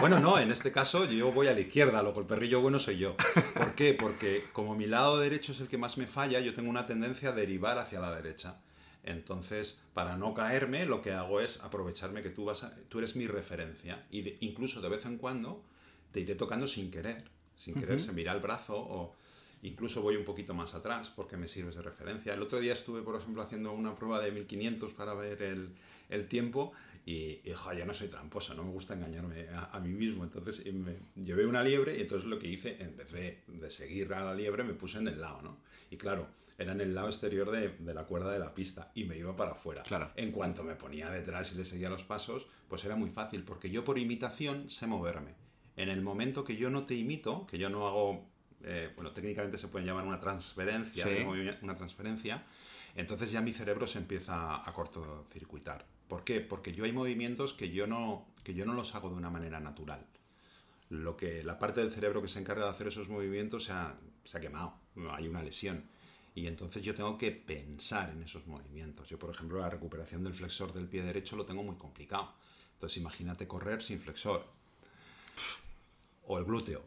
bueno, 0.00 0.18
no, 0.20 0.38
en 0.38 0.50
este 0.50 0.70
caso 0.72 1.06
yo 1.06 1.32
voy 1.32 1.46
a 1.46 1.54
la 1.54 1.60
izquierda, 1.60 2.02
lo 2.02 2.12
que 2.12 2.20
el 2.20 2.26
perrillo 2.26 2.60
bueno 2.60 2.78
soy 2.78 2.98
yo. 2.98 3.16
¿Por 3.54 3.74
qué? 3.74 3.94
Porque 3.94 4.44
como 4.52 4.74
mi 4.74 4.86
lado 4.86 5.18
derecho 5.18 5.52
es 5.52 5.60
el 5.60 5.68
que 5.68 5.78
más 5.78 5.96
me 5.96 6.06
falla, 6.06 6.40
yo 6.40 6.52
tengo 6.52 6.68
una 6.68 6.84
tendencia 6.84 7.30
a 7.30 7.32
derivar 7.32 7.78
hacia 7.78 8.00
la 8.00 8.14
derecha. 8.14 8.56
Entonces, 9.04 9.80
para 9.94 10.16
no 10.18 10.34
caerme, 10.34 10.84
lo 10.84 11.00
que 11.00 11.12
hago 11.12 11.40
es 11.40 11.60
aprovecharme 11.62 12.22
que 12.22 12.28
tú, 12.30 12.44
vas 12.44 12.64
a- 12.64 12.74
tú 12.88 12.98
eres 12.98 13.16
mi 13.16 13.26
referencia 13.26 14.04
y 14.10 14.22
de- 14.22 14.36
incluso 14.40 14.80
de 14.82 14.88
vez 14.90 15.06
en 15.06 15.16
cuando 15.16 15.64
te 16.12 16.20
iré 16.20 16.34
tocando 16.34 16.66
sin 16.66 16.90
querer. 16.90 17.24
Sin 17.56 17.74
querer, 17.74 18.00
se 18.00 18.12
mira 18.12 18.32
el 18.32 18.40
brazo 18.40 18.76
o 18.76 19.16
incluso 19.62 20.02
voy 20.02 20.14
un 20.16 20.24
poquito 20.24 20.52
más 20.54 20.74
atrás 20.74 21.10
porque 21.14 21.36
me 21.36 21.48
sirves 21.48 21.74
de 21.76 21.82
referencia. 21.82 22.34
El 22.34 22.42
otro 22.42 22.60
día 22.60 22.74
estuve, 22.74 23.02
por 23.02 23.16
ejemplo, 23.16 23.42
haciendo 23.42 23.72
una 23.72 23.94
prueba 23.96 24.20
de 24.20 24.30
1500 24.30 24.92
para 24.92 25.14
ver 25.14 25.42
el, 25.42 25.70
el 26.10 26.28
tiempo 26.28 26.72
Y, 27.08 27.40
y 27.42 27.52
jo, 27.54 27.72
yo 27.72 27.86
no 27.86 27.94
soy 27.94 28.08
tramposo, 28.08 28.52
no 28.54 28.62
me 28.64 28.70
gusta 28.70 28.92
engañarme 28.92 29.48
a, 29.48 29.70
a 29.72 29.80
mí 29.80 29.88
mismo. 29.88 30.24
Entonces 30.24 30.62
eh, 30.66 30.72
me 30.72 30.94
llevé 31.24 31.46
una 31.46 31.62
liebre 31.62 31.96
y 31.96 32.02
entonces 32.02 32.28
lo 32.28 32.38
que 32.38 32.48
hice, 32.48 32.76
en 32.82 32.96
vez 32.98 33.10
de, 33.12 33.42
de 33.46 33.70
seguir 33.70 34.12
a 34.12 34.22
la 34.24 34.34
liebre, 34.34 34.62
me 34.62 34.74
puse 34.74 34.98
en 34.98 35.08
el 35.08 35.18
lado, 35.18 35.40
¿no? 35.40 35.56
Y 35.90 35.96
claro, 35.96 36.26
era 36.58 36.72
en 36.72 36.82
el 36.82 36.94
lado 36.94 37.08
exterior 37.08 37.50
de, 37.50 37.70
de 37.78 37.94
la 37.94 38.04
cuerda 38.04 38.30
de 38.30 38.38
la 38.38 38.52
pista 38.52 38.90
y 38.94 39.04
me 39.04 39.16
iba 39.16 39.34
para 39.34 39.52
afuera. 39.52 39.82
Claro. 39.84 40.10
En 40.16 40.32
cuanto 40.32 40.62
me 40.64 40.74
ponía 40.74 41.08
detrás 41.08 41.50
y 41.52 41.56
le 41.56 41.64
seguía 41.64 41.88
los 41.88 42.02
pasos, 42.02 42.46
pues 42.68 42.84
era 42.84 42.94
muy 42.94 43.08
fácil, 43.08 43.42
porque 43.42 43.70
yo 43.70 43.84
por 43.86 43.98
imitación 43.98 44.68
sé 44.68 44.86
moverme. 44.86 45.32
En 45.76 45.88
el 45.88 46.02
momento 46.02 46.44
que 46.44 46.56
yo 46.56 46.68
no 46.68 46.84
te 46.84 46.94
imito, 46.94 47.46
que 47.46 47.56
yo 47.56 47.70
no 47.70 47.88
hago, 47.88 48.26
eh, 48.64 48.90
bueno, 48.96 49.12
técnicamente 49.12 49.56
se 49.56 49.68
puede 49.68 49.86
llamar 49.86 50.04
una 50.04 50.20
transferencia, 50.20 51.04
Sí. 51.06 51.24
una 51.62 51.74
transferencia, 51.78 52.42
entonces 52.96 53.30
ya 53.32 53.40
mi 53.40 53.54
cerebro 53.54 53.86
se 53.86 53.96
empieza 53.98 54.56
a 54.68 54.72
cortocircuitar. 54.74 55.86
¿Por 56.08 56.24
qué? 56.24 56.40
Porque 56.40 56.72
yo 56.72 56.84
hay 56.84 56.92
movimientos 56.92 57.52
que 57.52 57.70
yo 57.70 57.86
no, 57.86 58.26
que 58.42 58.54
yo 58.54 58.64
no 58.64 58.72
los 58.72 58.94
hago 58.94 59.10
de 59.10 59.16
una 59.16 59.30
manera 59.30 59.60
natural. 59.60 60.06
Lo 60.90 61.16
que 61.16 61.44
la 61.44 61.58
parte 61.58 61.80
del 61.80 61.90
cerebro 61.90 62.22
que 62.22 62.28
se 62.28 62.38
encarga 62.38 62.64
de 62.64 62.70
hacer 62.70 62.88
esos 62.88 63.08
movimientos 63.08 63.64
se 63.64 63.72
ha, 63.72 63.98
se 64.24 64.38
ha 64.38 64.40
quemado, 64.40 64.74
hay 65.10 65.28
una 65.28 65.42
lesión. 65.42 65.84
Y 66.34 66.46
entonces 66.46 66.82
yo 66.82 66.94
tengo 66.94 67.18
que 67.18 67.32
pensar 67.32 68.10
en 68.10 68.22
esos 68.22 68.46
movimientos. 68.46 69.08
Yo, 69.08 69.18
por 69.18 69.30
ejemplo, 69.30 69.58
la 69.58 69.68
recuperación 69.68 70.22
del 70.24 70.34
flexor 70.34 70.72
del 70.72 70.88
pie 70.88 71.02
derecho 71.02 71.36
lo 71.36 71.44
tengo 71.44 71.62
muy 71.62 71.76
complicado. 71.76 72.32
Entonces 72.74 72.98
imagínate 72.98 73.48
correr 73.48 73.82
sin 73.82 73.98
flexor. 73.98 74.46
O 76.26 76.38
el 76.38 76.44
glúteo. 76.44 76.84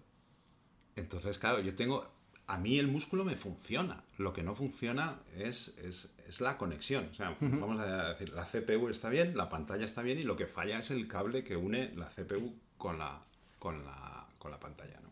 Entonces, 0.95 1.37
claro, 1.37 1.59
yo 1.59 1.75
tengo... 1.75 2.09
A 2.47 2.57
mí 2.57 2.79
el 2.79 2.87
músculo 2.87 3.23
me 3.23 3.35
funciona. 3.35 4.03
Lo 4.17 4.33
que 4.33 4.43
no 4.43 4.55
funciona 4.55 5.21
es, 5.35 5.69
es, 5.77 6.11
es 6.31 6.39
la 6.39 6.57
conexión. 6.57 7.09
O 7.11 7.13
sea, 7.13 7.35
vamos 7.41 7.79
a 7.79 8.09
decir, 8.09 8.29
la 8.29 8.45
CPU 8.45 8.87
está 8.87 9.09
bien, 9.09 9.35
la 9.35 9.49
pantalla 9.49 9.83
está 9.83 10.01
bien 10.01 10.17
y 10.17 10.23
lo 10.23 10.37
que 10.37 10.47
falla 10.47 10.79
es 10.79 10.89
el 10.89 11.07
cable 11.07 11.43
que 11.43 11.57
une 11.57 11.93
la 11.95 12.07
CPU 12.07 12.55
con 12.77 12.97
la, 12.97 13.19
con 13.59 13.83
la, 13.83 14.25
con 14.39 14.49
la 14.49 14.59
pantalla, 14.59 14.99
¿no? 15.01 15.09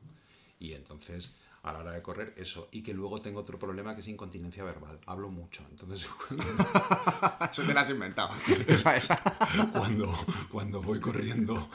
Y 0.59 0.73
entonces, 0.73 1.33
a 1.69 1.73
la 1.73 1.79
hora 1.79 1.91
de 1.91 2.01
correr, 2.01 2.33
eso. 2.37 2.69
Y 2.71 2.81
que 2.81 2.93
luego 2.93 3.21
tengo 3.21 3.39
otro 3.39 3.57
problema 3.57 3.95
que 3.95 4.01
es 4.01 4.07
incontinencia 4.07 4.63
verbal. 4.63 4.99
Hablo 5.05 5.29
mucho. 5.29 5.63
Entonces, 5.71 6.09
Eso 7.51 7.63
te 7.63 7.73
lo 7.73 7.79
has 7.79 7.89
inventado. 7.89 8.29
Esa, 8.67 8.95
esa. 8.95 9.17
cuando, 9.71 10.13
cuando 10.51 10.81
voy 10.81 10.99
corriendo. 10.99 11.69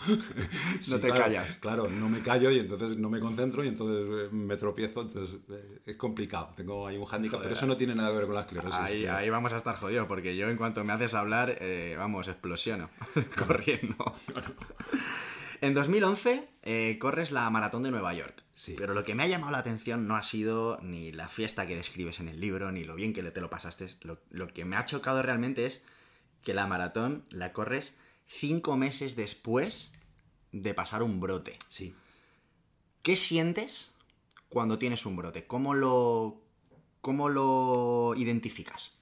No 0.89 0.97
te 1.01 1.09
claro, 1.09 1.23
callas. 1.23 1.57
Claro, 1.57 1.89
no 1.89 2.09
me 2.09 2.21
callo 2.21 2.51
y 2.51 2.59
entonces 2.59 2.97
no 2.99 3.11
me 3.11 3.21
concentro 3.21 3.65
y 3.65 3.69
entonces 3.69 4.09
eh, 4.11 4.29
me 4.35 4.57
tropiezo. 4.57 5.03
Entonces 5.03 5.41
eh, 5.51 5.83
es 5.87 5.97
complicado. 5.97 6.51
Tengo 6.57 6.87
ahí 6.87 6.97
un 6.97 7.07
hándicap, 7.07 7.41
pero 7.41 7.55
eso 7.55 7.67
no 7.67 7.77
tiene 7.77 7.95
nada 7.95 8.11
que 8.11 8.17
ver 8.17 8.27
con 8.27 8.35
la 8.35 8.43
esclerosis. 8.43 9.09
Ahí, 9.09 9.31
vamos 9.31 9.53
a 9.53 9.57
estar 9.57 9.77
jodidos, 9.77 10.07
porque 10.07 10.37
yo 10.37 10.49
en 10.49 10.57
cuanto 10.57 10.85
me 10.85 10.93
haces 10.93 11.15
hablar, 11.15 11.59
eh, 11.61 11.95
vamos, 11.99 12.29
explosiono, 12.29 12.91
corriendo. 13.37 14.15
En 15.65 15.73
2011 15.73 16.47
eh, 16.63 16.99
corres 17.01 17.33
la 17.33 17.49
maratón 17.49 17.83
de 17.85 17.91
Nueva 17.91 18.13
York. 18.13 18.44
Sí. 18.55 18.75
Pero 18.79 18.95
lo 18.95 19.05
que 19.05 19.15
me 19.15 19.25
ha 19.25 19.27
llamado 19.27 19.53
la 19.53 19.59
atención 19.59 20.07
no 20.07 20.17
ha 20.17 20.23
sido 20.23 20.79
ni 20.81 21.11
la 21.11 21.29
fiesta 21.29 21.67
que 21.67 21.77
describes 21.77 22.21
en 22.21 22.29
el 22.29 22.41
libro, 22.41 22.71
ni 22.71 22.85
lo 22.85 22.95
bien 22.95 23.13
que 23.13 23.23
te 23.23 23.41
lo 23.41 23.51
pasaste. 23.51 23.89
Lo, 24.03 24.21
lo 24.31 24.49
que 24.49 24.65
me 24.65 24.77
ha 24.77 24.85
chocado 24.85 25.23
realmente 25.23 25.67
es 25.67 25.83
que 26.43 26.55
la 26.55 26.67
maratón 26.67 27.25
la 27.31 27.53
corres 27.53 27.97
cinco 28.27 28.77
meses 28.77 29.17
después 29.17 29.95
de 30.53 30.73
pasar 30.75 31.03
un 31.03 31.21
brote. 31.21 31.59
Sí. 31.69 31.95
¿Qué 33.03 33.17
sientes 33.17 33.93
cuando 34.49 34.79
tienes 34.79 35.05
un 35.05 35.17
brote? 35.17 35.47
¿Cómo 35.47 35.75
lo, 35.75 36.41
cómo 37.01 37.29
lo 37.29 38.15
identificas? 38.17 38.93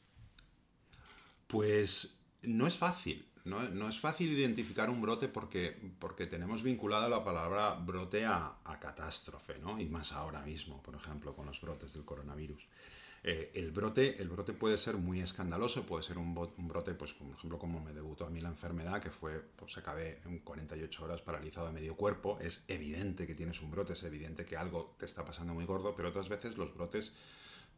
Pues 1.47 2.15
no 2.41 2.67
es 2.67 2.77
fácil. 2.77 3.27
No, 3.45 3.61
no 3.69 3.89
es 3.89 3.99
fácil 3.99 4.31
identificar 4.31 4.89
un 4.89 5.01
brote 5.01 5.29
porque, 5.29 5.77
porque 5.99 6.27
tenemos 6.27 6.63
vinculada 6.63 7.09
la 7.09 7.25
palabra 7.25 7.75
brote 7.75 8.25
a, 8.25 8.57
catástrofe, 8.81 9.59
¿no? 9.59 9.81
Y 9.81 9.87
más 9.87 10.13
ahora 10.13 10.43
mismo, 10.43 10.81
por 10.83 10.95
ejemplo, 10.95 11.35
con 11.35 11.47
los 11.47 11.61
brotes 11.61 11.93
del 11.95 12.05
coronavirus. 12.05 12.69
Eh, 13.25 13.53
el, 13.55 13.71
brote, 13.71 14.21
el 14.21 14.29
brote 14.29 14.53
puede 14.53 14.77
ser 14.79 14.97
muy 14.97 15.21
escandaloso, 15.21 15.87
puede 15.87 16.03
ser 16.03 16.19
un 16.19 16.35
brote, 16.35 16.95
pues 16.95 17.13
por 17.13 17.29
ejemplo, 17.29 17.59
como 17.59 17.81
me 17.81 17.93
debutó 17.93 18.27
a 18.27 18.31
mí 18.31 18.41
la 18.41 18.49
enfermedad, 18.49 19.01
que 19.01 19.11
fue, 19.11 19.41
pues 19.57 19.77
acabé 19.77 20.21
en 20.25 20.41
48 20.41 21.05
horas 21.05 21.23
paralizado 21.23 21.67
de 21.67 21.73
medio 21.73 21.97
cuerpo. 21.97 22.39
Es 22.41 22.65
evidente 22.69 23.27
que 23.27 23.35
tienes 23.35 23.61
un 23.61 23.71
brote, 23.71 23.93
es 23.93 24.03
evidente 24.05 24.45
que 24.45 24.57
algo 24.57 24.95
te 24.99 25.05
está 25.05 25.25
pasando 25.25 25.55
muy 25.55 25.65
gordo, 25.65 25.95
pero 25.97 26.09
otras 26.09 26.29
veces 26.29 26.57
los 26.57 26.75
brotes 26.75 27.13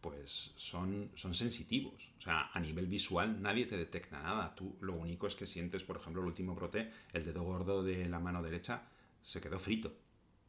pues 0.05 0.53
son, 0.57 1.11
son 1.15 1.35
sensitivos. 1.35 1.95
O 2.19 2.21
sea, 2.21 2.51
a 2.53 2.61
nivel 2.61 2.87
visual 2.87 3.41
nadie 3.41 3.65
te 3.65 3.79
detecta 3.79 4.21
nada. 4.21 4.55
Tú 4.55 4.77
lo 4.83 4.93
único 4.93 5.27
es 5.27 5.35
que 5.35 5.47
sientes, 5.47 5.83
por 5.83 5.97
ejemplo, 5.97 6.21
el 6.21 6.29
último 6.29 6.55
brote, 6.55 6.93
el 7.15 7.25
dedo 7.25 7.43
gordo 7.43 7.83
de 7.83 8.07
la 8.07 8.21
mano 8.21 8.43
derecha 8.43 8.83
se 9.23 9.41
quedó 9.41 9.59
frito. 9.59 9.97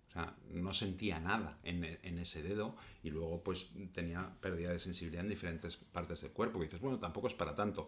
O 0.10 0.12
sea, 0.12 0.36
no 0.52 0.74
sentía 0.74 1.22
nada 1.22 1.58
en, 1.64 1.86
en 1.86 2.20
ese 2.20 2.44
dedo 2.44 2.76
y 3.02 3.12
luego 3.12 3.44
pues 3.44 3.70
tenía 3.94 4.30
pérdida 4.42 4.72
de 4.74 4.80
sensibilidad 4.80 5.24
en 5.24 5.30
diferentes 5.30 5.78
partes 5.78 6.20
del 6.20 6.32
cuerpo. 6.32 6.60
Que 6.60 6.66
dices, 6.66 6.82
bueno, 6.82 7.00
tampoco 7.00 7.28
es 7.28 7.34
para 7.34 7.56
tanto. 7.56 7.88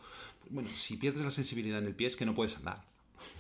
Bueno, 0.50 0.70
si 0.70 0.96
pierdes 0.96 1.26
la 1.26 1.32
sensibilidad 1.32 1.80
en 1.80 1.88
el 1.88 1.96
pie 1.96 2.08
es 2.08 2.16
que 2.16 2.26
no 2.26 2.34
puedes 2.34 2.56
andar. 2.56 2.86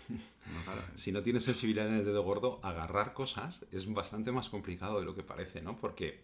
Si 0.96 1.12
no 1.12 1.22
tienes 1.22 1.44
sensibilidad 1.44 1.88
en 1.88 1.96
el 1.96 2.06
dedo 2.06 2.24
gordo, 2.24 2.60
agarrar 2.64 3.14
cosas 3.14 3.66
es 3.72 3.92
bastante 3.94 4.32
más 4.32 4.50
complicado 4.50 5.00
de 5.00 5.06
lo 5.06 5.14
que 5.14 5.22
parece, 5.22 5.62
¿no? 5.62 5.78
Porque 5.78 6.24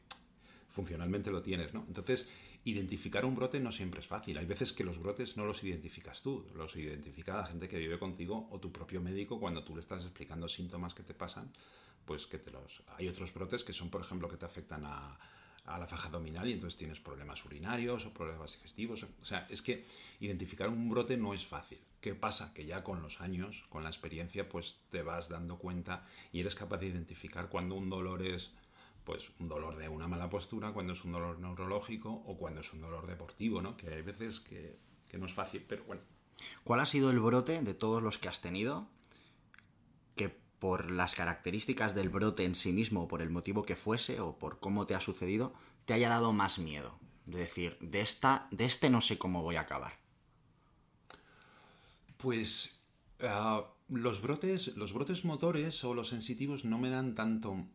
funcionalmente 0.73 1.31
lo 1.31 1.41
tienes, 1.41 1.73
¿no? 1.73 1.85
Entonces, 1.87 2.27
identificar 2.65 3.23
un 3.25 3.35
brote 3.35 3.59
no 3.59 3.71
siempre 3.71 4.01
es 4.01 4.07
fácil. 4.07 4.37
Hay 4.37 4.45
veces 4.45 4.73
que 4.73 4.83
los 4.83 4.97
brotes 4.97 5.37
no 5.37 5.45
los 5.45 5.63
identificas 5.63 6.21
tú, 6.21 6.45
los 6.55 6.75
identifica 6.75 7.37
la 7.37 7.45
gente 7.45 7.67
que 7.67 7.77
vive 7.77 7.99
contigo 7.99 8.47
o 8.51 8.59
tu 8.59 8.71
propio 8.71 8.99
médico 8.99 9.39
cuando 9.39 9.63
tú 9.63 9.75
le 9.75 9.81
estás 9.81 10.03
explicando 10.03 10.47
síntomas 10.49 10.93
que 10.93 11.03
te 11.03 11.13
pasan, 11.13 11.51
pues 12.05 12.25
que 12.25 12.39
te 12.39 12.51
los... 12.51 12.83
Hay 12.97 13.07
otros 13.07 13.33
brotes 13.33 13.63
que 13.63 13.71
son, 13.71 13.89
por 13.89 14.01
ejemplo, 14.01 14.27
que 14.27 14.37
te 14.37 14.45
afectan 14.45 14.83
a, 14.85 15.19
a 15.65 15.77
la 15.77 15.85
faja 15.85 16.07
abdominal 16.07 16.47
y 16.47 16.53
entonces 16.53 16.77
tienes 16.77 16.99
problemas 16.99 17.45
urinarios 17.45 18.05
o 18.05 18.13
problemas 18.13 18.53
digestivos. 18.53 19.03
O 19.21 19.25
sea, 19.25 19.45
es 19.49 19.61
que 19.61 19.85
identificar 20.19 20.69
un 20.69 20.89
brote 20.89 21.17
no 21.17 21.33
es 21.33 21.45
fácil. 21.45 21.79
¿Qué 22.01 22.15
pasa? 22.15 22.53
Que 22.53 22.65
ya 22.65 22.83
con 22.83 23.01
los 23.01 23.21
años, 23.21 23.63
con 23.69 23.83
la 23.83 23.89
experiencia, 23.89 24.49
pues 24.49 24.79
te 24.89 25.03
vas 25.03 25.29
dando 25.29 25.57
cuenta 25.57 26.05
y 26.31 26.41
eres 26.41 26.55
capaz 26.55 26.79
de 26.79 26.87
identificar 26.87 27.47
cuando 27.47 27.75
un 27.75 27.89
dolor 27.89 28.23
es 28.23 28.51
pues 29.03 29.31
un 29.39 29.47
dolor 29.47 29.75
de 29.77 29.89
una 29.89 30.07
mala 30.07 30.29
postura, 30.29 30.71
cuando 30.71 30.93
es 30.93 31.03
un 31.03 31.11
dolor 31.11 31.39
neurológico 31.39 32.11
o 32.11 32.37
cuando 32.37 32.61
es 32.61 32.73
un 32.73 32.81
dolor 32.81 33.07
deportivo, 33.07 33.61
¿no? 33.61 33.75
Que 33.75 33.93
hay 33.93 34.01
veces 34.01 34.39
que, 34.39 34.77
que 35.07 35.17
no 35.17 35.25
es 35.25 35.33
fácil, 35.33 35.65
pero 35.67 35.83
bueno. 35.85 36.01
¿Cuál 36.63 36.79
ha 36.79 36.85
sido 36.85 37.11
el 37.11 37.19
brote 37.19 37.61
de 37.61 37.73
todos 37.73 38.01
los 38.01 38.17
que 38.17 38.27
has 38.27 38.41
tenido 38.41 38.87
que 40.15 40.29
por 40.59 40.91
las 40.91 41.15
características 41.15 41.95
del 41.95 42.09
brote 42.09 42.45
en 42.45 42.55
sí 42.55 42.71
mismo, 42.71 43.03
o 43.03 43.07
por 43.07 43.21
el 43.21 43.29
motivo 43.29 43.63
que 43.63 43.75
fuese, 43.75 44.19
o 44.19 44.37
por 44.37 44.59
cómo 44.59 44.85
te 44.85 44.95
ha 44.95 45.01
sucedido, 45.01 45.53
te 45.85 45.93
haya 45.93 46.09
dado 46.09 46.33
más 46.33 46.59
miedo? 46.59 46.97
De 47.25 47.39
decir, 47.39 47.77
de, 47.79 48.01
esta, 48.01 48.47
de 48.51 48.65
este 48.65 48.89
no 48.89 49.01
sé 49.01 49.17
cómo 49.17 49.41
voy 49.41 49.55
a 49.55 49.61
acabar. 49.61 49.93
Pues 52.17 52.79
ah, 53.21 53.65
los, 53.89 54.21
brotes, 54.21 54.75
los 54.75 54.93
brotes 54.93 55.25
motores 55.25 55.83
o 55.83 55.93
los 55.93 56.09
sensitivos 56.09 56.65
no 56.65 56.77
me 56.77 56.89
dan 56.89 57.15
tanto, 57.15 57.67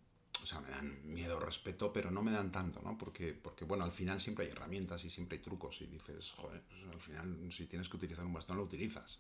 sea, 0.48 0.60
me 0.60 0.70
dan 0.70 1.12
miedo 1.12 1.38
respeto, 1.38 1.92
pero 1.92 2.10
no 2.10 2.22
me 2.22 2.30
dan 2.30 2.50
tanto, 2.50 2.80
¿no? 2.82 2.96
Porque, 2.96 3.34
porque, 3.34 3.64
bueno, 3.64 3.84
al 3.84 3.92
final 3.92 4.18
siempre 4.18 4.46
hay 4.46 4.52
herramientas 4.52 5.04
y 5.04 5.10
siempre 5.10 5.36
hay 5.36 5.42
trucos 5.42 5.80
y 5.82 5.86
dices, 5.86 6.30
joder, 6.30 6.62
al 6.90 7.00
final 7.00 7.52
si 7.52 7.66
tienes 7.66 7.88
que 7.88 7.96
utilizar 7.96 8.24
un 8.24 8.32
bastón 8.32 8.56
lo 8.56 8.62
utilizas. 8.62 9.18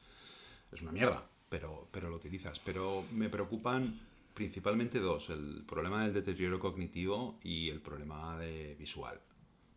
Es 0.72 0.82
una 0.82 0.92
mierda, 0.92 1.28
pero, 1.48 1.88
pero 1.90 2.08
lo 2.08 2.16
utilizas. 2.16 2.58
Pero 2.60 3.04
me 3.12 3.28
preocupan 3.28 4.00
principalmente 4.32 5.00
dos, 5.00 5.30
el 5.30 5.64
problema 5.66 6.04
del 6.04 6.14
deterioro 6.14 6.58
cognitivo 6.58 7.38
y 7.42 7.68
el 7.68 7.80
problema 7.80 8.38
de 8.38 8.74
visual. 8.78 9.20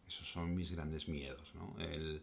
Esos 0.08 0.32
son 0.32 0.56
mis 0.56 0.72
grandes 0.72 1.08
miedos, 1.08 1.54
¿no? 1.56 1.76
El, 1.80 2.22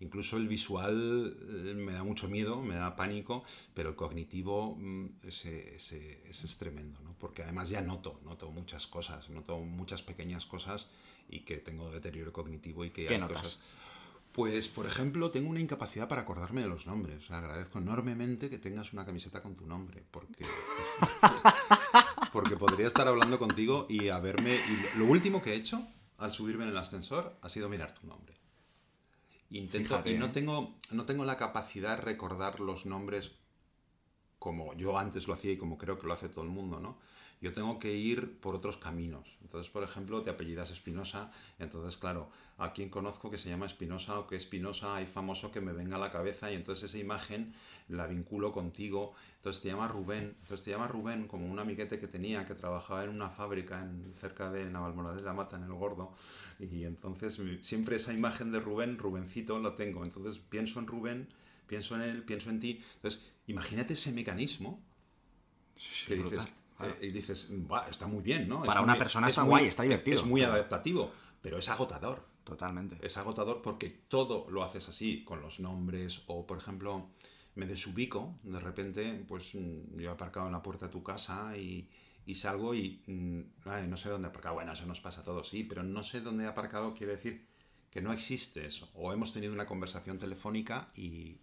incluso 0.00 0.36
el 0.36 0.48
visual 0.48 1.36
eh, 1.40 1.74
me 1.74 1.92
da 1.92 2.02
mucho 2.02 2.28
miedo, 2.28 2.60
me 2.62 2.74
da 2.74 2.96
pánico, 2.96 3.44
pero 3.74 3.90
el 3.90 3.96
cognitivo 3.96 4.74
mm, 4.76 5.06
ese, 5.24 5.76
ese- 5.76 6.22
ese 6.28 6.46
es 6.46 6.58
tremendo, 6.58 7.00
¿no? 7.02 7.14
Porque 7.18 7.42
además 7.42 7.68
ya 7.68 7.80
noto, 7.82 8.20
noto 8.24 8.50
muchas 8.50 8.86
cosas, 8.86 9.28
noto 9.30 9.58
muchas 9.58 10.02
pequeñas 10.02 10.46
cosas 10.46 10.88
y 11.28 11.40
que 11.40 11.58
tengo 11.58 11.90
deterioro 11.90 12.32
cognitivo 12.32 12.84
y 12.84 12.90
que 12.90 13.06
¿Qué 13.06 13.14
hay 13.14 13.20
notas? 13.20 13.36
cosas- 13.42 13.58
Pues, 14.32 14.68
por 14.68 14.86
ejemplo, 14.86 15.30
tengo 15.32 15.50
una 15.50 15.58
incapacidad 15.60 16.06
para 16.08 16.22
acordarme 16.22 16.60
de 16.62 16.68
los 16.68 16.86
nombres. 16.86 17.18
O 17.18 17.26
sea, 17.26 17.38
agradezco 17.38 17.78
enormemente 17.78 18.48
que 18.48 18.58
tengas 18.58 18.92
una 18.92 19.04
camiseta 19.04 19.42
con 19.42 19.56
tu 19.56 19.66
nombre, 19.66 20.04
porque 20.10 20.44
porque 22.32 22.56
podría 22.56 22.86
estar 22.86 23.08
hablando 23.08 23.38
contigo 23.38 23.86
y 23.88 24.08
haberme 24.08 24.54
y 24.54 24.98
lo 24.98 25.06
último 25.06 25.42
que 25.42 25.52
he 25.52 25.56
hecho 25.56 25.86
al 26.18 26.30
subirme 26.30 26.64
en 26.64 26.70
el 26.70 26.76
ascensor 26.78 27.36
ha 27.42 27.48
sido 27.48 27.68
mirar 27.68 27.92
tu 27.94 28.06
nombre. 28.06 28.36
Intento 29.50 29.88
Fíjate, 29.88 30.12
y 30.12 30.18
no 30.18 30.26
¿eh? 30.26 30.30
tengo 30.32 30.76
no 30.92 31.04
tengo 31.06 31.24
la 31.24 31.36
capacidad 31.36 31.96
de 31.96 32.02
recordar 32.02 32.60
los 32.60 32.86
nombres 32.86 33.32
como 34.38 34.74
yo 34.74 34.96
antes 34.96 35.26
lo 35.28 35.34
hacía 35.34 35.52
y 35.52 35.58
como 35.58 35.76
creo 35.76 35.98
que 35.98 36.06
lo 36.06 36.14
hace 36.14 36.28
todo 36.28 36.44
el 36.44 36.50
mundo, 36.50 36.80
¿no? 36.80 36.98
Yo 37.40 37.52
tengo 37.52 37.78
que 37.78 37.94
ir 37.94 38.38
por 38.38 38.54
otros 38.54 38.76
caminos. 38.76 39.26
Entonces, 39.42 39.70
por 39.70 39.82
ejemplo, 39.82 40.22
te 40.22 40.30
apellidas 40.30 40.70
Espinosa, 40.70 41.32
entonces, 41.58 41.96
claro, 41.96 42.30
a 42.58 42.72
quien 42.72 42.90
conozco 42.90 43.30
que 43.30 43.38
se 43.38 43.48
llama 43.48 43.64
Espinosa 43.64 44.18
o 44.18 44.26
que 44.26 44.36
Espinosa 44.36 44.96
hay 44.96 45.06
famoso 45.06 45.50
que 45.50 45.62
me 45.62 45.72
venga 45.72 45.96
a 45.96 45.98
la 45.98 46.10
cabeza 46.10 46.52
y 46.52 46.54
entonces 46.54 46.90
esa 46.90 46.98
imagen 46.98 47.54
la 47.88 48.06
vinculo 48.06 48.52
contigo. 48.52 49.14
Entonces 49.36 49.62
te 49.62 49.68
llama 49.68 49.88
Rubén, 49.88 50.36
entonces 50.42 50.64
te 50.64 50.70
llama 50.70 50.86
Rubén 50.86 51.26
como 51.26 51.50
un 51.50 51.58
amiguete 51.58 51.98
que 51.98 52.06
tenía 52.06 52.44
que 52.44 52.54
trabajaba 52.54 53.04
en 53.04 53.10
una 53.10 53.30
fábrica 53.30 53.80
en, 53.80 54.14
cerca 54.20 54.50
de 54.52 54.66
Navalmoradilla 54.66 55.22
de 55.22 55.26
la 55.26 55.32
Mata, 55.32 55.56
en 55.56 55.64
el 55.64 55.72
Gordo, 55.72 56.12
y 56.58 56.84
entonces 56.84 57.40
siempre 57.62 57.96
esa 57.96 58.12
imagen 58.12 58.52
de 58.52 58.60
Rubén, 58.60 58.98
Rubencito, 58.98 59.58
lo 59.58 59.72
tengo. 59.72 60.04
Entonces 60.04 60.38
pienso 60.38 60.78
en 60.78 60.86
Rubén, 60.86 61.28
pienso 61.66 61.94
en 61.94 62.02
él, 62.02 62.22
pienso 62.22 62.50
en 62.50 62.60
ti. 62.60 62.82
Entonces, 62.96 63.22
imagínate 63.46 63.94
ese 63.94 64.12
mecanismo 64.12 64.82
que 66.06 66.16
dices, 66.16 66.40
eh, 66.82 67.06
y 67.06 67.10
dices, 67.10 67.50
está 67.90 68.06
muy 68.06 68.22
bien, 68.22 68.48
¿no? 68.48 68.62
Para 68.62 68.80
una 68.80 68.96
persona 68.96 69.28
está 69.28 69.42
guay, 69.42 69.66
está 69.66 69.82
divertido. 69.82 70.20
Es 70.20 70.26
muy 70.26 70.42
adaptativo, 70.42 71.10
pero 71.40 71.58
es 71.58 71.68
agotador. 71.68 72.28
Totalmente. 72.44 72.98
Es 73.00 73.16
agotador 73.16 73.62
porque 73.62 73.88
todo 73.88 74.46
lo 74.50 74.64
haces 74.64 74.88
así, 74.88 75.22
con 75.24 75.40
los 75.40 75.60
nombres, 75.60 76.22
o 76.26 76.46
por 76.46 76.58
ejemplo, 76.58 77.10
me 77.54 77.66
desubico, 77.66 78.38
de 78.42 78.58
repente, 78.58 79.24
pues 79.28 79.54
mm, 79.54 79.98
yo 79.98 80.10
he 80.10 80.12
aparcado 80.12 80.46
en 80.46 80.52
la 80.52 80.62
puerta 80.62 80.86
de 80.86 80.92
tu 80.92 81.02
casa 81.02 81.56
y, 81.56 81.88
salgo 82.34 82.74
y 82.74 83.02
mm, 83.06 83.88
no 83.88 83.96
sé 83.96 84.08
dónde 84.08 84.28
he 84.28 84.30
aparcado. 84.30 84.54
Bueno, 84.54 84.72
eso 84.72 84.86
nos 84.86 85.00
pasa 85.00 85.20
a 85.20 85.24
todos, 85.24 85.48
sí, 85.48 85.64
pero 85.64 85.82
no 85.82 86.02
sé 86.02 86.20
dónde 86.20 86.44
he 86.44 86.46
aparcado 86.46 86.94
quiere 86.94 87.12
decir 87.12 87.46
que 87.90 88.00
no 88.00 88.12
existe 88.12 88.66
eso. 88.66 88.88
O 88.94 89.12
hemos 89.12 89.32
tenido 89.32 89.52
una 89.52 89.66
conversación 89.66 90.16
telefónica 90.16 90.88
y, 90.94 91.38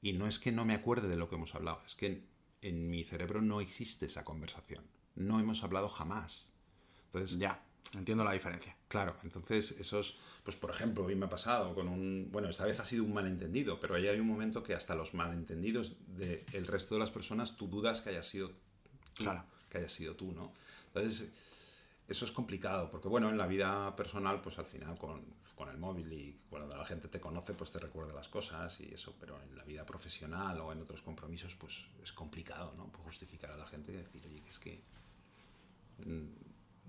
y 0.00 0.12
no 0.12 0.26
es 0.26 0.38
que 0.38 0.52
no 0.52 0.64
me 0.64 0.74
acuerde 0.74 1.08
de 1.08 1.16
lo 1.16 1.28
que 1.28 1.34
hemos 1.34 1.54
hablado, 1.54 1.82
es 1.86 1.94
que 1.94 2.31
en 2.62 2.88
mi 2.88 3.04
cerebro 3.04 3.42
no 3.42 3.60
existe 3.60 4.06
esa 4.06 4.24
conversación. 4.24 4.84
No 5.14 5.38
hemos 5.40 5.62
hablado 5.62 5.88
jamás. 5.88 6.50
Entonces, 7.06 7.38
ya, 7.38 7.62
entiendo 7.92 8.24
la 8.24 8.32
diferencia. 8.32 8.76
Claro, 8.88 9.16
entonces 9.22 9.72
esos, 9.72 10.16
pues 10.44 10.56
por 10.56 10.70
ejemplo, 10.70 11.04
hoy 11.04 11.14
me 11.14 11.26
ha 11.26 11.28
pasado 11.28 11.74
con 11.74 11.88
un, 11.88 12.28
bueno, 12.30 12.48
esta 12.48 12.64
vez 12.64 12.80
ha 12.80 12.86
sido 12.86 13.04
un 13.04 13.12
malentendido, 13.12 13.78
pero 13.80 13.96
ahí 13.96 14.06
hay 14.06 14.18
un 14.18 14.26
momento 14.26 14.62
que 14.62 14.74
hasta 14.74 14.94
los 14.94 15.12
malentendidos 15.12 15.96
del 16.06 16.66
resto 16.66 16.94
de 16.94 17.00
las 17.00 17.10
personas 17.10 17.56
tú 17.56 17.68
dudas 17.68 18.00
que 18.00 18.10
haya 18.10 18.22
sido 18.22 18.50
tú, 19.14 19.24
claro. 19.24 19.44
que 19.68 19.78
haya 19.78 19.88
sido 19.88 20.14
tú, 20.14 20.32
¿no? 20.32 20.52
Entonces, 20.86 21.32
eso 22.12 22.24
es 22.24 22.32
complicado, 22.32 22.90
porque 22.90 23.08
bueno, 23.08 23.28
en 23.30 23.38
la 23.38 23.46
vida 23.46 23.94
personal, 23.96 24.40
pues 24.40 24.58
al 24.58 24.66
final 24.66 24.96
con, 24.98 25.24
con, 25.54 25.68
el 25.68 25.78
móvil 25.78 26.12
y 26.12 26.40
cuando 26.48 26.76
la 26.76 26.84
gente 26.84 27.08
te 27.08 27.20
conoce, 27.20 27.54
pues 27.54 27.70
te 27.70 27.78
recuerda 27.78 28.12
las 28.12 28.28
cosas 28.28 28.80
y 28.80 28.92
eso, 28.92 29.14
pero 29.18 29.40
en 29.42 29.56
la 29.56 29.64
vida 29.64 29.84
profesional 29.84 30.60
o 30.60 30.72
en 30.72 30.82
otros 30.82 31.02
compromisos, 31.02 31.54
pues 31.56 31.86
es 32.02 32.12
complicado, 32.12 32.74
¿no? 32.76 32.86
Pues 32.88 33.02
justificar 33.04 33.50
a 33.50 33.56
la 33.56 33.66
gente 33.66 33.92
y 33.92 33.96
decir, 33.96 34.26
oye, 34.26 34.42
que 34.42 34.50
es 34.50 34.58
que 34.58 34.82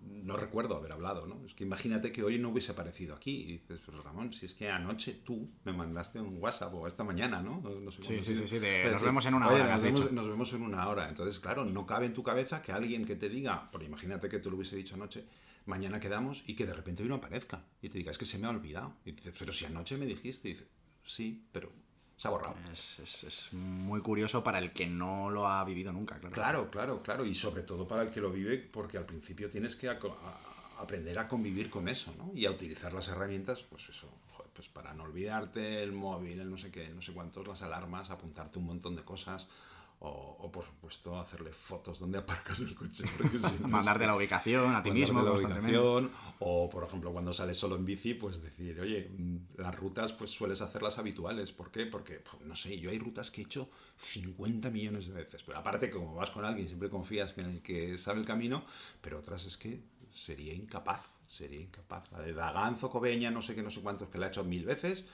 no 0.05 0.37
recuerdo 0.37 0.75
haber 0.75 0.91
hablado, 0.91 1.27
¿no? 1.27 1.45
Es 1.45 1.53
que 1.53 1.63
imagínate 1.63 2.11
que 2.11 2.23
hoy 2.23 2.39
no 2.39 2.49
hubiese 2.49 2.71
aparecido 2.71 3.15
aquí 3.15 3.31
y 3.31 3.51
dices, 3.53 3.81
pues 3.85 3.97
Ramón, 4.03 4.33
si 4.33 4.45
es 4.45 4.53
que 4.53 4.69
anoche 4.69 5.21
tú 5.23 5.51
me 5.63 5.73
mandaste 5.73 6.19
un 6.19 6.41
WhatsApp 6.41 6.73
o 6.73 6.87
esta 6.87 7.03
mañana, 7.03 7.41
¿no? 7.41 7.61
sí, 7.91 8.19
sí, 8.23 8.35
sí, 8.35 8.47
sí, 8.47 8.59
nos 8.91 9.01
vemos 9.01 9.25
en 9.25 9.33
una 9.33 9.49
hora. 9.49 9.73
Nos 9.73 9.83
vemos, 9.83 10.11
nos 10.11 10.27
vemos, 10.27 10.53
en 10.53 10.61
una 10.61 10.87
hora. 10.87 11.09
Entonces, 11.09 11.39
claro, 11.39 11.65
no 11.65 11.85
cabe 11.85 12.05
en 12.05 12.13
tu 12.13 12.23
cabeza 12.23 12.61
que 12.61 12.71
alguien 12.71 13.05
que 13.05 13.15
te 13.15 13.29
diga, 13.29 13.69
por 13.71 13.83
imagínate 13.83 14.29
que 14.29 14.39
tú 14.39 14.49
lo 14.49 14.57
hubiese 14.57 14.75
dicho 14.75 14.95
anoche, 14.95 15.25
mañana 15.65 15.99
quedamos 15.99 16.43
y 16.47 16.55
que 16.55 16.65
de 16.65 16.73
repente 16.73 17.03
hoy 17.03 17.09
no 17.09 17.15
aparezca 17.15 17.65
y 17.81 17.89
te 17.89 17.97
diga, 17.97 18.11
es 18.11 18.17
que 18.17 18.25
se 18.25 18.37
me 18.37 18.47
ha 18.47 18.49
olvidado. 18.49 18.95
Y 19.05 19.11
dices, 19.11 19.33
pero 19.37 19.51
si 19.51 19.65
anoche 19.65 19.97
me 19.97 20.05
dijiste, 20.05 20.49
y 20.49 20.53
dices, 20.53 20.67
sí, 21.03 21.47
pero 21.51 21.71
se 22.17 22.27
ha 22.27 22.31
borrado. 22.31 22.55
Es, 22.71 23.49
muy 23.51 24.01
curioso 24.01 24.43
para 24.43 24.59
el 24.59 24.71
que 24.71 24.87
no 24.87 25.29
lo 25.29 25.47
ha 25.47 25.63
vivido 25.63 25.91
nunca, 25.91 26.19
claro. 26.19 26.33
Claro, 26.33 26.71
claro, 26.71 27.03
claro. 27.03 27.25
Y 27.25 27.33
sobre 27.33 27.63
todo 27.63 27.87
para 27.87 28.03
el 28.03 28.11
que 28.11 28.21
lo 28.21 28.31
vive, 28.31 28.57
porque 28.57 28.97
al 28.97 29.05
principio 29.05 29.49
tienes 29.49 29.75
que 29.75 29.89
aprender 30.79 31.19
a 31.19 31.27
convivir 31.27 31.69
con 31.69 31.87
eso, 31.87 32.13
¿no? 32.17 32.31
Y 32.33 32.45
a 32.45 32.51
utilizar 32.51 32.93
las 32.93 33.07
herramientas, 33.07 33.63
pues 33.63 33.89
eso, 33.89 34.09
pues 34.53 34.67
para 34.67 34.93
no 34.93 35.03
olvidarte 35.03 35.83
el 35.83 35.91
móvil, 35.91 36.39
el 36.39 36.49
no 36.49 36.57
sé 36.57 36.71
qué, 36.71 36.89
no 36.89 37.01
sé 37.01 37.13
cuántos, 37.13 37.47
las 37.47 37.61
alarmas, 37.61 38.09
apuntarte 38.09 38.59
un 38.59 38.65
montón 38.65 38.95
de 38.95 39.03
cosas 39.03 39.47
o, 40.05 40.51
por 40.51 40.65
supuesto 40.65 41.17
hacerle 41.17 41.51
fotos 41.53 41.99
donde 41.99 42.17
aparcas 42.17 42.59
el 42.59 42.75
coche. 42.75 43.05
Mandarte 43.67 44.05
la 44.05 44.15
ubicación 44.15 44.75
a 44.75 44.83
ti 44.83 44.91
mismo. 44.91 45.21
La 45.21 45.31
ubicación, 45.31 46.11
o 46.45 46.69
por 46.69 46.83
ejemplo 46.83 47.13
cuando 47.13 47.31
sales 47.31 47.57
solo 47.57 47.77
en 47.77 47.85
bici, 47.85 48.15
pues 48.15 48.41
decir, 48.41 48.77
oye, 48.81 49.09
mm, 49.17 49.61
las 49.61 49.73
rutas 49.75 50.11
pues 50.11 50.31
sueles 50.31 50.61
hacerlas 50.61 50.97
habituales. 50.97 51.53
¿Por 51.53 51.71
qué? 51.71 51.85
Porque, 51.85 52.19
pues, 52.19 52.43
no 52.43 52.53
sé, 52.53 52.77
yo 52.77 52.89
hay 52.89 52.99
rutas 52.99 53.31
que 53.31 53.41
he 53.41 53.45
hecho 53.45 53.69
50 53.95 54.69
millones 54.69 55.07
de 55.07 55.13
veces. 55.13 55.41
Pero 55.43 55.57
aparte, 55.57 55.89
como 55.89 56.15
vas 56.15 56.31
con 56.31 56.43
alguien, 56.43 56.67
siempre 56.67 56.89
confías 56.89 57.33
en 57.37 57.45
el 57.45 57.61
que 57.61 57.97
sabe 57.97 58.19
el 58.19 58.25
camino, 58.25 58.65
pero 59.01 59.19
otras 59.19 59.45
es 59.45 59.55
que 59.55 59.79
sería 60.13 60.53
incapaz, 60.53 61.05
sería 61.29 61.61
incapaz. 61.61 62.11
La 62.11 62.19
de 62.19 62.33
Daganzo, 62.33 62.89
Cobeña, 62.89 63.31
no 63.31 63.41
sé 63.41 63.55
qué, 63.55 63.63
no 63.63 63.71
sé 63.71 63.79
cuántos, 63.79 64.09
que 64.09 64.17
la 64.17 64.25
he 64.25 64.29
hecho 64.29 64.43
mil 64.43 64.65
veces, 64.65 65.05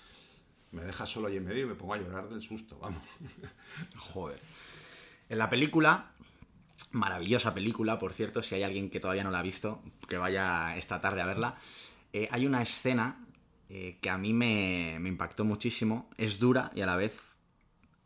me 0.71 0.83
deja 0.83 1.05
solo 1.05 1.27
ahí 1.27 1.37
en 1.37 1.45
medio 1.45 1.65
y 1.65 1.67
me 1.67 1.75
pongo 1.75 1.93
a 1.93 1.97
llorar 1.97 2.27
del 2.27 2.41
susto, 2.41 2.79
vamos. 2.79 3.03
Joder. 3.97 4.39
En 5.29 5.37
la 5.37 5.47
película, 5.47 6.11
maravillosa 6.91 7.53
película, 7.53 7.99
por 7.99 8.13
cierto, 8.13 8.43
si 8.43 8.55
hay 8.55 8.63
alguien 8.63 8.89
que 8.89 8.99
todavía 8.99 9.23
no 9.23 9.31
la 9.31 9.39
ha 9.39 9.43
visto, 9.43 9.81
que 10.07 10.17
vaya 10.17 10.75
esta 10.77 11.01
tarde 11.01 11.21
a 11.21 11.25
verla, 11.25 11.55
eh, 12.13 12.27
hay 12.31 12.45
una 12.45 12.61
escena 12.61 13.25
eh, 13.69 13.97
que 14.01 14.09
a 14.09 14.17
mí 14.17 14.33
me, 14.33 14.95
impactó 14.95 15.45
muchísimo, 15.45 16.09
es 16.17 16.39
dura 16.39 16.71
y 16.73 16.81
a 16.81 16.85
la 16.85 16.95
vez, 16.95 17.19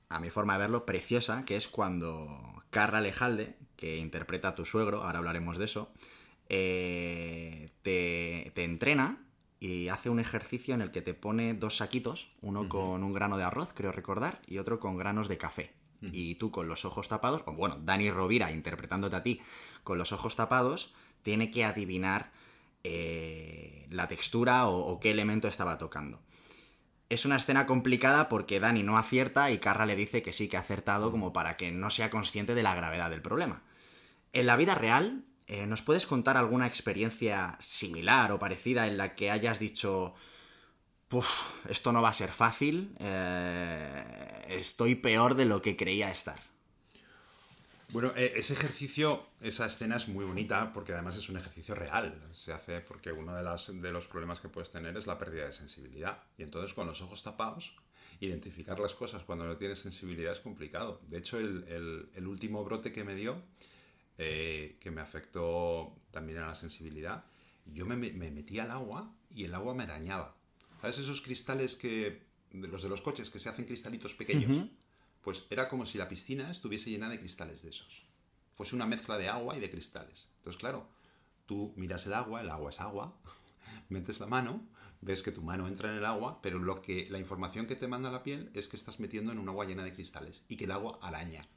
a 0.09 0.19
mi 0.19 0.29
forma 0.29 0.53
de 0.53 0.59
verlo, 0.59 0.85
preciosa, 0.85 1.45
que 1.45 1.55
es 1.55 1.67
cuando 1.67 2.63
Carla 2.69 3.01
Lejalde, 3.01 3.55
que 3.77 3.97
interpreta 3.97 4.49
a 4.49 4.55
tu 4.55 4.65
suegro, 4.65 5.03
ahora 5.03 5.19
hablaremos 5.19 5.57
de 5.57 5.65
eso, 5.65 5.91
eh, 6.49 7.71
te, 7.81 8.51
te, 8.53 8.63
entrena 8.63 9.25
y 9.59 9.87
hace 9.87 10.09
un 10.09 10.19
ejercicio 10.19 10.75
en 10.75 10.81
el 10.81 10.91
que 10.91 11.01
te 11.01 11.13
pone 11.13 11.53
dos 11.53 11.77
saquitos, 11.77 12.29
uno 12.41 12.67
con 12.67 13.03
un 13.03 13.13
grano 13.13 13.37
de 13.37 13.43
arroz, 13.43 13.71
creo 13.73 13.93
recordar, 13.93 14.41
y 14.45 14.57
otro 14.57 14.79
con 14.79 14.97
granos 14.97 15.29
de 15.29 15.37
café 15.37 15.73
y 16.11 16.35
tú 16.35 16.51
con 16.51 16.67
los 16.67 16.85
ojos 16.85 17.07
tapados, 17.07 17.43
o 17.45 17.53
bueno, 17.53 17.79
Dani 17.81 18.11
Rovira 18.11 18.51
interpretándote 18.51 19.15
a 19.15 19.23
ti 19.23 19.41
con 19.83 19.97
los 19.97 20.11
ojos 20.11 20.35
tapados, 20.35 20.93
tiene 21.21 21.51
que 21.51 21.63
adivinar 21.63 22.31
eh, 22.83 23.87
la 23.89 24.07
textura 24.07 24.67
o, 24.67 24.99
qué 24.99 25.11
elemento 25.11 25.47
estaba 25.47 25.77
tocando. 25.77 26.19
Es 27.09 27.25
una 27.25 27.37
escena 27.37 27.65
complicada 27.65 28.27
porque 28.27 28.59
Dani 28.59 28.83
no 28.83 28.97
acierta 28.97 29.51
y 29.51 29.59
Carra 29.59 29.85
le 29.85 29.95
dice 29.95 30.21
que 30.21 30.33
sí 30.33 30.47
que 30.47 30.57
ha 30.57 30.61
acertado 30.61 31.11
como 31.11 31.31
para 31.31 31.57
que 31.57 31.71
no 31.71 31.89
sea 31.89 32.09
consciente 32.09 32.55
de 32.55 32.63
la 32.63 32.75
gravedad 32.75 33.09
del 33.09 33.21
problema. 33.21 33.63
En 34.33 34.47
la 34.47 34.55
vida 34.55 34.75
real, 34.75 35.23
eh, 35.47 35.67
¿nos 35.67 35.81
puedes 35.81 36.05
contar 36.05 36.37
alguna 36.37 36.67
experiencia 36.67 37.55
similar 37.59 38.31
o 38.31 38.39
parecida 38.39 38.87
en 38.87 38.97
la 38.97 39.15
que 39.15 39.31
hayas 39.31 39.59
dicho, 39.59 40.15
esto 41.69 41.91
no 41.91 42.01
va 42.01 42.09
a 42.09 42.13
ser 42.13 42.29
fácil, 42.29 42.95
eh, 42.99 44.45
estoy 44.49 44.95
peor 44.95 45.35
de 45.35 45.45
lo 45.45 45.61
que 45.61 45.75
creía 45.75 46.09
estar. 46.09 46.39
Bueno, 47.93 48.11
eh, 48.15 48.33
ese 48.37 48.53
ejercicio, 48.53 49.27
esa 49.39 49.67
escena 49.67 49.97
es 49.97 50.07
muy 50.07 50.25
bonita 50.25 50.73
porque 50.73 50.93
además 50.93 51.15
es 51.15 51.29
un 51.29 51.37
ejercicio 51.37 51.75
real. 51.75 52.19
Se 52.31 52.51
hace 52.51 52.81
porque 52.81 53.11
uno 53.11 53.35
de, 53.35 53.43
los 53.91 54.07
problemas 54.07 54.39
que 54.39 54.49
puedes 54.49 54.71
tener 54.71 54.97
es 54.97 55.05
la 55.05 55.19
pérdida 55.19 55.45
de 55.45 55.51
sensibilidad. 55.51 56.23
Y 56.35 56.41
entonces 56.41 56.73
con 56.73 56.87
los 56.87 57.03
ojos 57.03 57.21
tapados, 57.21 57.75
identificar 58.19 58.79
las 58.79 58.95
cosas 58.95 59.21
cuando 59.21 59.45
no 59.45 59.57
tienes 59.57 59.77
sensibilidad 59.77 60.31
es 60.31 60.39
complicado. 60.39 61.01
De 61.07 61.19
hecho, 61.19 61.37
el, 61.37 62.25
último 62.25 62.63
brote 62.63 62.91
que 62.91 63.03
me 63.03 63.13
dio, 63.13 63.39
eh, 64.17 64.77
que 64.79 64.89
me 64.89 65.01
afectó 65.01 65.95
también 66.09 66.39
a 66.39 66.47
la 66.47 66.55
sensibilidad, 66.55 67.25
yo 67.65 67.85
me, 67.85 67.95
me 67.95 68.31
metí 68.31 68.57
al 68.59 68.71
agua 68.71 69.13
y 69.29 69.43
el 69.43 69.53
agua 69.53 69.75
me 69.75 69.83
arañaba. 69.83 70.35
¿Sabes 70.83 70.99
esos 70.99 71.21
cristales 71.21 71.77
que. 71.77 72.23
De 72.51 72.67
los 72.67 72.83
de 72.83 72.89
los 72.89 73.01
coches 73.01 73.29
que 73.29 73.39
se 73.39 73.47
hacen 73.47 73.63
cristalitos 73.63 74.13
pequeños? 74.15 74.67
Pues 75.21 75.45
era 75.49 75.69
como 75.69 75.85
si 75.85 75.97
la 75.97 76.09
piscina 76.09 76.51
estuviese 76.51 76.89
llena 76.89 77.07
de 77.07 77.19
cristales 77.19 77.63
de 77.63 77.69
esos. 77.69 78.03
Fuese 78.53 78.75
una 78.75 78.85
mezcla 78.85 79.17
de 79.17 79.29
agua 79.29 79.55
y 79.55 79.61
de 79.61 79.71
cristales. 79.71 80.27
Entonces, 80.39 80.59
claro, 80.59 80.89
tú 81.45 81.73
miras 81.77 82.05
el 82.05 82.13
agua, 82.13 82.41
el 82.41 82.49
agua 82.49 82.69
es 82.69 82.81
agua, 82.81 83.15
metes 83.87 84.19
la 84.19 84.27
mano, 84.27 84.61
ves 84.99 85.23
que 85.23 85.31
tu 85.31 85.41
mano 85.41 85.69
entra 85.69 85.89
en 85.89 85.99
el 85.99 86.05
agua, 86.05 86.41
pero 86.41 86.59
lo 86.59 86.81
que 86.81 87.07
la 87.09 87.17
información 87.17 87.65
que 87.65 87.77
te 87.77 87.87
manda 87.87 88.11
la 88.11 88.21
piel 88.21 88.51
es 88.53 88.67
que 88.67 88.75
estás 88.75 88.99
metiendo 88.99 89.31
en 89.31 89.39
un 89.39 89.47
agua 89.47 89.63
llena 89.63 89.85
de 89.85 89.93
cristales 89.93 90.43
y 90.49 90.57
que 90.57 90.65
el 90.65 90.71
agua 90.73 90.99
araña. 91.01 91.47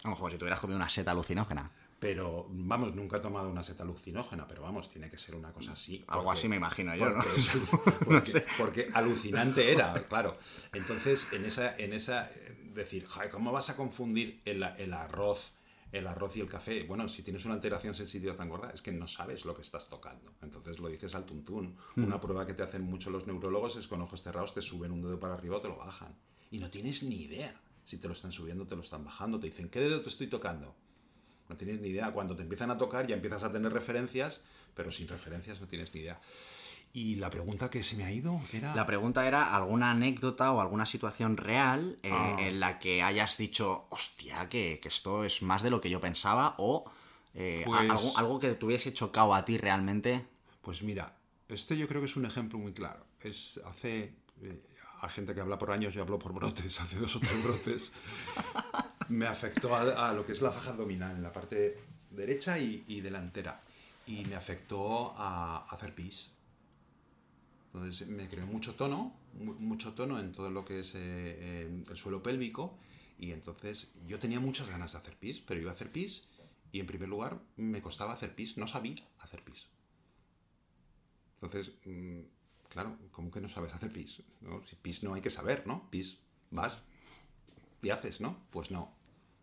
Como 0.00 0.30
si 0.30 0.38
tuvieras 0.38 0.60
comido 0.60 0.76
una 0.76 0.88
seta 0.88 1.10
alucinógena. 1.10 1.72
Pero, 2.06 2.46
vamos, 2.50 2.94
nunca 2.94 3.16
he 3.16 3.20
tomado 3.20 3.50
una 3.50 3.64
seta 3.64 3.82
alucinógena, 3.82 4.46
pero 4.46 4.62
vamos, 4.62 4.88
tiene 4.88 5.10
que 5.10 5.18
ser 5.18 5.34
una 5.34 5.52
cosa 5.52 5.72
así. 5.72 6.04
Algo 6.06 6.30
así 6.30 6.46
me 6.46 6.54
imagino 6.54 6.94
yo, 6.94 7.10
¿no? 7.10 7.20
Porque, 8.58 8.88
alucinante 8.94 9.72
era, 9.72 9.92
claro. 10.04 10.38
Entonces, 10.72 11.26
en 11.32 11.44
esa, 11.44 11.74
en 11.74 11.92
esa 11.92 12.30
decir, 12.72 13.08
¿cómo 13.32 13.50
vas 13.50 13.70
a 13.70 13.76
confundir 13.76 14.40
el, 14.44 14.62
arroz, 14.62 15.52
el 15.90 16.06
arroz 16.06 16.36
y 16.36 16.42
el 16.42 16.48
café? 16.48 16.84
Bueno, 16.84 17.08
si 17.08 17.24
tienes 17.24 17.44
una 17.44 17.54
alteración 17.54 17.92
sensitiva 17.92 18.36
tan 18.36 18.50
gorda, 18.50 18.70
es 18.70 18.82
que 18.82 18.92
no 18.92 19.08
sabes 19.08 19.44
lo 19.44 19.56
que 19.56 19.62
estás 19.62 19.88
tocando. 19.88 20.32
Entonces 20.42 20.78
lo 20.78 20.86
dices 20.86 21.12
al 21.16 21.26
tuntún. 21.26 21.76
Mm. 21.96 22.04
Una 22.04 22.20
prueba 22.20 22.46
que 22.46 22.54
te 22.54 22.62
hacen 22.62 22.82
mucho 22.82 23.10
los 23.10 23.26
neurólogos 23.26 23.74
es 23.74 23.88
con 23.88 24.00
ojos 24.00 24.22
cerrados 24.22 24.54
te 24.54 24.62
suben 24.62 24.92
un 24.92 25.02
dedo 25.02 25.18
para 25.18 25.34
arriba 25.34 25.56
o 25.56 25.60
te 25.60 25.66
lo 25.66 25.76
bajan. 25.76 26.14
Y 26.52 26.58
no 26.58 26.70
tienes 26.70 27.02
ni 27.02 27.22
idea 27.22 27.60
si 27.84 27.98
te 27.98 28.06
lo 28.06 28.12
están 28.12 28.30
subiendo 28.30 28.62
o 28.62 28.66
te 28.68 28.76
lo 28.76 28.82
están 28.82 29.04
bajando. 29.04 29.40
Te 29.40 29.48
dicen, 29.48 29.68
¿qué 29.68 29.80
dedo 29.80 30.02
te 30.02 30.08
estoy 30.08 30.28
tocando? 30.28 30.85
No 31.48 31.56
tienes 31.56 31.80
ni 31.80 31.88
idea. 31.88 32.10
Cuando 32.12 32.34
te 32.36 32.42
empiezan 32.42 32.70
a 32.70 32.78
tocar 32.78 33.06
ya 33.06 33.14
empiezas 33.16 33.42
a 33.42 33.52
tener 33.52 33.72
referencias, 33.72 34.40
pero 34.74 34.90
sin 34.92 35.08
referencias 35.08 35.60
no 35.60 35.66
tienes 35.66 35.92
ni 35.94 36.00
idea. 36.00 36.20
Y 36.92 37.16
la 37.16 37.28
pregunta 37.28 37.68
que 37.70 37.82
se 37.82 37.94
me 37.94 38.04
ha 38.04 38.10
ido 38.12 38.40
era... 38.52 38.74
La 38.74 38.86
pregunta 38.86 39.26
era 39.28 39.54
alguna 39.54 39.90
anécdota 39.90 40.52
o 40.52 40.60
alguna 40.62 40.86
situación 40.86 41.36
real 41.36 41.98
eh, 42.02 42.10
Ah. 42.12 42.36
en 42.40 42.58
la 42.58 42.78
que 42.78 43.02
hayas 43.02 43.36
dicho, 43.36 43.86
hostia, 43.90 44.48
que, 44.48 44.78
que 44.80 44.88
esto 44.88 45.24
es 45.24 45.42
más 45.42 45.62
de 45.62 45.68
lo 45.70 45.80
que 45.80 45.90
yo 45.90 46.00
pensaba, 46.00 46.54
o 46.58 46.90
eh, 47.34 47.64
Pues- 47.66 47.80
algo, 47.90 48.16
algo 48.18 48.38
que 48.40 48.54
te 48.54 48.64
hubiese 48.64 48.94
chocado 48.94 49.34
a 49.34 49.44
ti 49.44 49.58
realmente. 49.58 50.24
Pues 50.62 50.82
mira, 50.82 51.14
este 51.48 51.76
yo 51.76 51.86
creo 51.86 52.00
que 52.00 52.06
es 52.06 52.16
un 52.16 52.24
ejemplo 52.24 52.58
muy 52.58 52.72
claro. 52.72 53.04
Es 53.20 53.60
hace 53.66 54.14
eh, 54.42 54.62
a 55.00 55.08
gente 55.08 55.34
que 55.34 55.40
habla 55.40 55.58
por 55.58 55.70
años, 55.70 55.94
yo 55.94 56.02
hablo 56.02 56.18
por 56.18 56.32
brotes, 56.32 56.80
hace 56.80 56.98
dos 56.98 57.16
o 57.16 57.20
tres 57.20 57.42
brotes, 57.42 57.92
me 59.08 59.26
afectó 59.26 59.74
a, 59.76 60.12
lo 60.12 60.24
que 60.24 60.32
es 60.32 60.42
la 60.42 60.52
faja 60.52 60.70
abdominal, 60.70 61.16
en 61.16 61.22
la 61.22 61.32
parte 61.32 61.78
derecha 62.10 62.58
y, 62.58 63.00
delantera. 63.00 63.60
Y 64.06 64.24
me 64.26 64.36
afectó 64.36 65.14
a, 65.16 65.66
hacer 65.70 65.94
pis. 65.94 66.30
Entonces 67.72 68.08
me 68.08 68.28
creó 68.28 68.46
mucho 68.46 68.74
tono, 68.74 69.14
mu- 69.34 69.54
mucho 69.54 69.92
tono 69.92 70.18
en 70.18 70.32
todo 70.32 70.48
lo 70.50 70.64
que 70.64 70.80
es 70.80 70.94
eh, 70.94 70.98
eh, 70.98 71.84
el 71.90 71.96
suelo 71.96 72.22
pélvico. 72.22 72.78
Y 73.18 73.32
entonces 73.32 73.92
yo 74.06 74.18
tenía 74.18 74.40
muchas 74.40 74.68
ganas 74.68 74.92
de 74.92 74.98
hacer 74.98 75.16
pis, 75.16 75.40
pero 75.46 75.60
iba 75.60 75.70
a 75.70 75.74
hacer 75.74 75.90
pis 75.90 76.28
y 76.72 76.80
en 76.80 76.86
primer 76.86 77.08
lugar 77.08 77.38
me 77.56 77.82
costaba 77.82 78.12
hacer 78.12 78.34
pis, 78.34 78.56
no 78.56 78.66
sabía 78.66 78.96
hacer 79.18 79.42
pis. 79.42 79.66
Entonces, 81.40 81.72
mm, 81.84 82.20
claro, 82.76 82.98
¿cómo 83.10 83.30
que 83.30 83.40
no 83.40 83.48
sabes 83.48 83.72
hacer 83.72 83.90
pis? 83.90 84.22
¿no? 84.42 84.60
Si 84.66 84.76
pis 84.76 85.02
no 85.02 85.14
hay 85.14 85.22
que 85.22 85.30
saber, 85.30 85.66
¿no? 85.66 85.88
Pis, 85.88 86.18
vas 86.50 86.76
y 87.80 87.88
haces, 87.88 88.20
¿no? 88.20 88.36
Pues 88.50 88.70
no, 88.70 88.92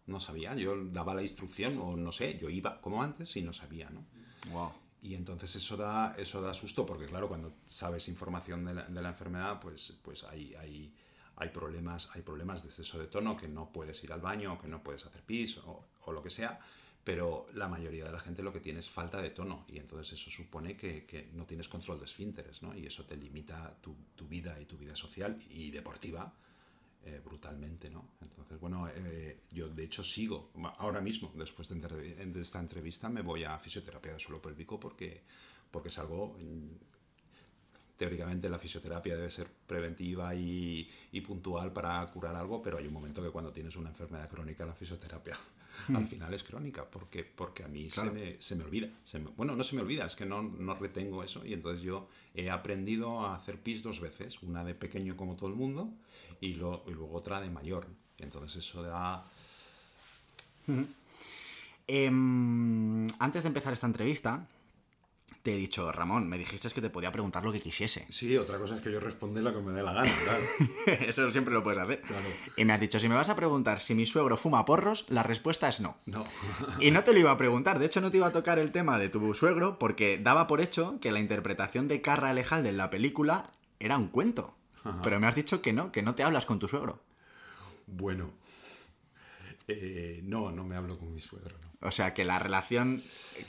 no 0.06 0.20
sabía. 0.20 0.54
Yo 0.54 0.86
daba 0.86 1.16
la 1.16 1.24
instrucción, 1.24 1.80
o 1.80 1.98
no 1.98 2.12
sé, 2.12 2.38
yo 2.38 2.52
iba 2.52 2.80
como 2.80 3.02
antes 3.02 3.36
y 3.36 3.42
no 3.42 3.52
sabía, 3.52 3.90
¿no? 3.90 4.06
Wow. 4.52 4.72
Y 5.02 5.16
entonces 5.16 5.56
eso 5.56 5.76
da, 5.76 6.14
eso 6.16 6.44
da 6.44 6.54
susto, 6.54 6.86
porque 6.86 7.08
claro, 7.08 7.28
cuando 7.28 7.56
sabes 7.66 8.08
información 8.08 8.66
de 8.66 8.76
la, 8.76 8.84
de 8.84 9.02
la 9.02 9.10
enfermedad, 9.10 9.60
pues, 9.60 9.98
pues 10.04 10.24
hay, 10.26 10.54
hay, 10.54 10.94
hay, 11.38 11.50
problemas, 11.50 12.12
hay 12.14 12.22
problemas 12.22 12.62
de 12.62 12.70
exceso 12.70 13.00
de 13.00 13.08
tono, 13.08 13.36
que 13.36 13.48
no 13.48 13.72
puedes 13.74 14.04
ir 14.04 14.14
al 14.14 14.22
baño, 14.22 14.62
que 14.62 14.68
no 14.68 14.84
puedes 14.84 15.08
hacer 15.08 15.24
pis 15.24 15.58
o, 15.58 15.88
o 16.06 16.12
lo 16.12 16.22
que 16.22 16.30
sea, 16.30 16.60
pero 17.04 17.48
la 17.54 17.68
mayoría 17.68 18.06
de 18.06 18.12
la 18.12 18.20
gente 18.20 18.42
lo 18.42 18.54
que 18.54 18.62
tiene 18.62 18.80
es 18.80 18.90
falta 18.90 19.22
de 19.22 19.32
tono, 19.32 19.66
y 19.68 19.78
entonces 19.78 20.14
eso 20.14 20.32
supone 20.32 20.78
que, 20.78 21.30
no 21.34 21.46
tienes 21.46 21.68
control 21.68 22.00
de 22.00 22.06
esfínteres, 22.06 22.62
¿no? 22.62 22.76
Y 22.76 22.86
eso 22.86 23.04
te 23.06 23.18
limita 23.18 23.76
tu, 23.82 23.96
vida 24.28 24.60
y 24.60 24.66
tu 24.66 24.78
vida 24.78 24.96
social 24.96 25.38
y 25.50 25.70
deportiva 25.70 26.34
eh, 27.06 27.22
brutalmente, 27.24 27.90
¿no? 27.90 28.12
Entonces, 28.22 28.58
bueno, 28.60 28.88
eh, 28.88 29.42
yo 29.52 29.68
de 29.68 29.84
hecho 29.84 30.04
sigo, 30.04 30.52
ahora 30.78 31.02
mismo, 31.02 31.32
después 31.36 31.68
de, 31.68 31.76
de 31.76 32.42
esta 32.42 32.60
entrevista, 32.60 33.10
me 33.10 33.22
voy 33.22 33.44
a 33.44 33.60
fisioterapia 33.60 34.14
de 34.14 34.20
suelo 34.20 34.42
pélvico 34.42 34.80
porque, 34.80 35.24
porque 35.70 35.90
es 35.90 35.98
algo... 36.00 36.38
Teóricamente 38.04 38.50
la 38.50 38.60
fisioterapia 38.60 39.16
debe 39.16 39.32
ser 39.32 39.48
preventiva 39.66 40.36
y, 40.36 40.90
y 41.14 41.22
puntual 41.22 41.72
para 41.72 42.06
curar 42.08 42.36
algo, 42.36 42.62
pero 42.62 42.78
hay 42.78 42.86
un 42.86 42.92
momento 42.92 43.24
que 43.24 43.30
cuando 43.30 43.54
tienes 43.54 43.78
una 43.78 43.92
enfermedad 43.92 44.30
crónica, 44.30 44.66
la 44.66 44.74
fisioterapia 44.74 45.38
al 45.96 46.06
final 46.06 46.34
es 46.34 46.44
crónica, 46.44 46.84
porque, 46.84 47.24
porque 47.24 47.64
a 47.64 47.70
mí 47.70 47.88
Claro. 47.88 48.12
se, 48.12 48.16
me, 48.20 48.42
se 48.42 48.56
me 48.58 48.66
olvida. 48.66 48.90
se 49.06 49.20
me- 49.20 49.30
bueno, 49.38 49.56
no 49.56 49.64
se 49.64 49.78
me 49.78 49.82
olvida, 49.84 50.06
es 50.06 50.16
que 50.18 50.26
no, 50.26 50.44
no 50.44 50.76
retengo 50.76 51.24
eso 51.24 51.46
y 51.46 51.54
entonces 51.54 51.82
yo 51.82 52.10
he 52.36 52.50
aprendido 52.50 53.22
a 53.26 53.36
hacer 53.38 53.58
pis 53.58 53.82
dos 53.82 54.02
veces, 54.02 54.38
una 54.44 54.66
de 54.66 54.76
pequeño 54.76 55.16
como 55.16 55.38
todo 55.38 55.48
el 55.48 55.56
mundo 55.56 55.90
y, 56.42 56.56
lo- 56.56 56.84
y 56.86 56.92
luego 56.92 57.16
otra 57.16 57.40
de 57.40 57.50
mayor. 57.50 57.88
Entonces 58.18 58.58
eso 58.68 58.84
da... 58.84 59.26
Em, 61.88 63.08
antes 63.20 63.44
de 63.44 63.48
empezar 63.48 63.72
esta 63.74 63.88
entrevista, 63.88 64.46
te 65.44 65.54
he 65.54 65.58
dicho, 65.58 65.92
Ramón, 65.92 66.30
me 66.30 66.38
dijiste 66.38 66.70
que 66.70 66.80
te 66.80 66.90
podía 66.90 67.12
preguntar 67.12 67.44
lo 67.44 67.52
que 67.52 67.60
quisiese. 67.60 68.06
Sí, 68.10 68.38
otra 68.38 68.58
cosa 68.58 68.78
es 68.78 68.82
que 68.82 68.90
yo 68.90 69.02
responda 69.02 69.42
lo 69.42 69.54
que 69.54 69.60
me 69.60 69.74
dé 69.74 69.84
la 69.84 69.92
gana, 69.92 70.10
claro. 70.24 71.00
Eso 71.06 71.30
siempre 71.34 71.54
lo 71.54 71.62
puedes 71.62 71.82
hacer. 71.82 72.00
Claro. 72.00 72.26
Y 72.56 72.64
me 72.64 72.72
has 72.72 72.80
dicho, 72.80 72.98
si 72.98 73.10
me 73.10 73.16
vas 73.16 73.28
a 73.28 73.36
preguntar 73.36 73.82
si 73.82 73.94
mi 73.94 74.06
suegro 74.06 74.38
fuma 74.38 74.64
porros, 74.64 75.06
la 75.10 75.22
respuesta 75.22 75.68
es 75.68 75.82
no. 75.82 75.98
No. 76.06 76.24
Y 76.80 76.92
no 76.92 77.04
te 77.04 77.12
lo 77.12 77.20
iba 77.20 77.32
a 77.32 77.38
preguntar, 77.38 77.78
de 77.78 77.88
hecho 77.88 78.00
no 78.00 78.10
te 78.10 78.18
iba 78.18 78.28
a 78.28 78.32
tocar 78.32 78.58
el 78.58 78.72
tema 78.72 78.98
de 78.98 79.10
tu 79.10 79.34
suegro 79.34 79.78
porque 79.80 80.18
daba 80.18 80.48
por 80.48 80.62
hecho 80.62 80.98
que 81.02 81.12
la 81.12 81.20
interpretación 81.20 81.90
de 81.90 82.02
Carra 82.02 82.30
Alejalde 82.30 82.70
en 82.70 82.78
la 82.78 82.90
película 82.90 83.52
era 83.80 83.98
un 83.98 84.08
cuento. 84.08 84.56
Ajá. 84.86 85.02
Pero 85.04 85.20
me 85.20 85.28
has 85.28 85.36
dicho 85.36 85.62
que 85.62 85.74
no, 85.74 85.92
que 85.92 86.04
no 86.04 86.16
te 86.16 86.24
hablas 86.24 86.46
con 86.46 86.60
tu 86.60 86.70
suegro. 86.70 87.02
Bueno. 87.86 88.32
Eh, 89.68 90.20
no, 90.24 90.52
no 90.52 90.64
me 90.64 90.76
hablo 90.76 90.98
con 91.00 91.14
mi 91.14 91.22
suegro, 91.22 91.58
no. 91.62 91.88
O 91.88 91.92
sea 91.92 92.14
que 92.14 92.24
la 92.26 92.40
relación 92.40 93.02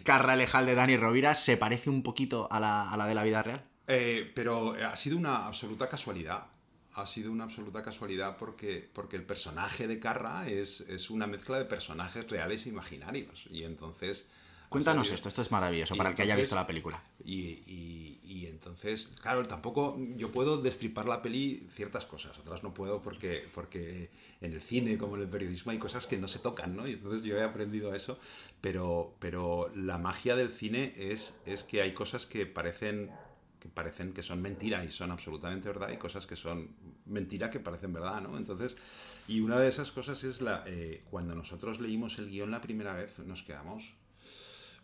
Carra 0.02 0.32
Alejalde 0.34 0.72
de 0.72 0.76
Dani 0.76 0.96
Rovira 0.96 1.34
se 1.34 1.56
parece 1.56 1.90
un 1.90 2.02
poquito 2.02 2.48
a 2.50 2.58
la, 2.60 2.90
a 2.90 2.96
la 2.96 3.06
de 3.06 3.14
la 3.14 3.22
vida 3.24 3.42
real. 3.42 3.64
Eh, 3.86 4.30
pero 4.34 4.74
ha 4.74 4.96
sido 4.96 5.16
una 5.16 5.46
absoluta 5.46 5.88
casualidad. 5.88 6.46
Ha 6.94 7.06
sido 7.06 7.32
una 7.32 7.44
absoluta 7.44 7.82
casualidad 7.82 8.36
porque, 8.36 8.88
porque 8.92 9.16
el 9.16 9.24
personaje 9.24 9.86
de 9.88 9.98
Carra 9.98 10.46
es, 10.48 10.80
es 10.82 11.10
una 11.10 11.26
mezcla 11.26 11.58
de 11.58 11.64
personajes 11.64 12.28
reales 12.28 12.66
e 12.66 12.68
imaginarios. 12.70 13.46
Y 13.50 13.64
entonces. 13.64 14.26
Cuéntanos 14.68 15.10
esto, 15.12 15.28
esto 15.28 15.42
es 15.42 15.50
maravilloso 15.52 15.94
Y 15.94 15.98
para 15.98 16.10
el 16.10 16.16
que 16.16 16.22
haya 16.22 16.34
visto 16.36 16.54
la 16.56 16.66
película. 16.66 17.00
Y, 17.24 17.62
y- 17.66 18.20
y 18.24 18.46
entonces, 18.46 19.08
claro, 19.20 19.46
tampoco 19.46 19.96
yo 20.16 20.32
puedo 20.32 20.56
destripar 20.60 21.06
la 21.06 21.22
peli 21.22 21.68
ciertas 21.76 22.04
cosas, 22.06 22.36
otras 22.38 22.62
no 22.64 22.74
puedo 22.74 23.00
porque, 23.00 23.46
porque 23.54 24.10
en 24.44 24.52
el 24.52 24.60
cine 24.60 24.98
como 24.98 25.16
en 25.16 25.22
el 25.22 25.28
periodismo 25.28 25.72
hay 25.72 25.78
cosas 25.78 26.06
que 26.06 26.18
no 26.18 26.28
se 26.28 26.38
tocan, 26.38 26.76
¿no? 26.76 26.86
Y 26.86 26.92
entonces 26.92 27.22
yo 27.22 27.36
he 27.36 27.42
aprendido 27.42 27.94
eso, 27.94 28.18
pero, 28.60 29.14
pero 29.18 29.70
la 29.74 29.98
magia 29.98 30.36
del 30.36 30.50
cine 30.50 30.92
es, 30.96 31.40
es 31.46 31.64
que 31.64 31.82
hay 31.82 31.94
cosas 31.94 32.26
que 32.26 32.46
parecen, 32.46 33.10
que 33.60 33.68
parecen 33.68 34.12
que 34.12 34.22
son 34.22 34.42
mentira 34.42 34.84
y 34.84 34.90
son 34.90 35.10
absolutamente 35.10 35.68
verdad 35.68 35.90
y 35.90 35.96
cosas 35.96 36.26
que 36.26 36.36
son 36.36 36.74
mentira 37.06 37.50
que 37.50 37.60
parecen 37.60 37.92
verdad, 37.92 38.20
¿no? 38.20 38.36
Entonces, 38.36 38.76
y 39.26 39.40
una 39.40 39.58
de 39.58 39.68
esas 39.68 39.90
cosas 39.90 40.22
es 40.24 40.40
la, 40.40 40.64
eh, 40.66 41.02
cuando 41.10 41.34
nosotros 41.34 41.80
leímos 41.80 42.18
el 42.18 42.28
guion 42.28 42.50
la 42.50 42.60
primera 42.60 42.94
vez, 42.94 43.18
nos 43.20 43.42
quedamos 43.42 43.94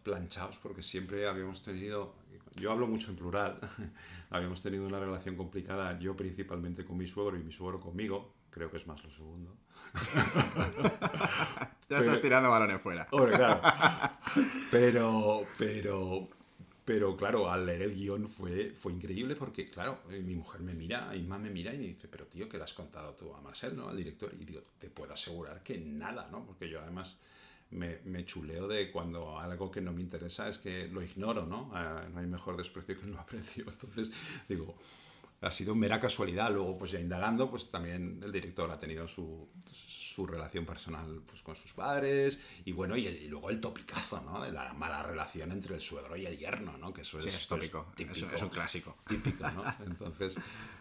planchados 0.02 0.56
porque 0.58 0.82
siempre 0.82 1.28
habíamos 1.28 1.62
tenido, 1.62 2.14
yo 2.56 2.72
hablo 2.72 2.86
mucho 2.86 3.10
en 3.10 3.16
plural, 3.16 3.58
habíamos 4.30 4.62
tenido 4.62 4.86
una 4.86 4.98
relación 4.98 5.36
complicada, 5.36 5.98
yo 5.98 6.16
principalmente 6.16 6.84
con 6.84 6.96
mi 6.96 7.06
suegro 7.06 7.36
y 7.36 7.42
mi 7.42 7.52
suegro 7.52 7.80
conmigo, 7.80 8.32
creo 8.50 8.70
que 8.70 8.76
es 8.78 8.86
más 8.86 9.02
lo 9.04 9.10
segundo. 9.10 9.56
Ya 11.90 11.98
Pero- 11.98 12.10
estás 12.10 12.22
tirando 12.22 12.50
balones 12.50 12.80
fuera. 12.80 13.08
Hombre, 13.10 13.34
claro. 13.34 13.60
Pero, 14.70 15.44
pero, 15.58 16.28
pero 16.84 17.16
claro, 17.16 17.50
al 17.50 17.66
leer 17.66 17.82
el 17.82 17.94
guion 17.96 18.28
fue, 18.28 18.70
fue 18.78 18.92
increíble 18.92 19.34
porque, 19.34 19.68
claro, 19.68 19.98
eh, 20.08 20.20
mi 20.20 20.36
mujer 20.36 20.60
me 20.60 20.72
mira, 20.72 21.14
Inma 21.16 21.36
me 21.36 21.50
mira 21.50 21.74
y 21.74 21.78
me 21.78 21.86
dice, 21.88 22.06
pero 22.06 22.26
tío, 22.26 22.48
¿qué 22.48 22.56
le 22.58 22.62
has 22.62 22.74
contado 22.74 23.14
tú 23.14 23.34
a 23.34 23.40
Marcel, 23.40 23.76
¿no? 23.76 23.88
Al 23.88 23.96
director. 23.96 24.32
Y 24.38 24.44
digo, 24.44 24.60
te 24.78 24.88
puedo 24.88 25.12
asegurar 25.12 25.64
que 25.64 25.78
nada, 25.78 26.28
¿no? 26.30 26.44
Porque 26.46 26.68
yo 26.68 26.80
además 26.80 27.18
me, 27.72 27.98
me 28.04 28.24
chuleo 28.24 28.68
de 28.68 28.92
cuando 28.92 29.36
algo 29.40 29.68
que 29.72 29.80
no 29.80 29.92
me 29.92 30.00
interesa 30.02 30.48
es 30.48 30.58
que 30.58 30.86
lo 30.86 31.02
ignoro, 31.02 31.44
¿no? 31.44 31.72
Ah, 31.74 32.04
no 32.12 32.20
hay 32.20 32.26
mejor 32.26 32.56
desprecio 32.56 33.00
que 33.00 33.06
no 33.06 33.18
aprecio. 33.18 33.64
Entonces, 33.68 34.12
digo, 34.48 34.76
ha 35.42 35.50
sido 35.50 35.74
mera 35.74 35.98
casualidad. 36.00 36.50
Luego, 36.52 36.76
pues 36.78 36.90
ya 36.90 37.00
indagando, 37.00 37.50
pues 37.50 37.70
también 37.70 38.20
el 38.22 38.30
director 38.32 38.70
ha 38.70 38.78
tenido 38.78 39.08
su, 39.08 39.48
su 39.72 40.26
relación 40.26 40.66
personal 40.66 41.22
pues, 41.26 41.40
con 41.42 41.56
sus 41.56 41.72
padres 41.72 42.38
y 42.64 42.72
bueno, 42.72 42.96
y, 42.96 43.06
el- 43.06 43.22
y 43.22 43.28
luego 43.28 43.48
el 43.50 43.60
topicazo, 43.60 44.20
¿no? 44.20 44.42
De 44.42 44.52
la 44.52 44.72
mala 44.74 45.02
relación 45.02 45.50
entre 45.52 45.74
el 45.76 45.80
suegro 45.80 46.16
y 46.16 46.26
el 46.26 46.36
yerno, 46.36 46.76
¿no? 46.76 46.92
Que 46.92 47.02
eso 47.02 47.18
Sí, 47.20 47.28
es, 47.28 47.36
es 47.36 47.46
pues, 47.46 47.70
tópico, 47.70 47.92
es 48.12 48.22
un- 48.22 48.34
es 48.34 48.42
un 48.42 48.48
clásico. 48.50 48.96
Típico, 49.08 49.50
¿no? 49.50 49.64
Entonces, 49.86 50.34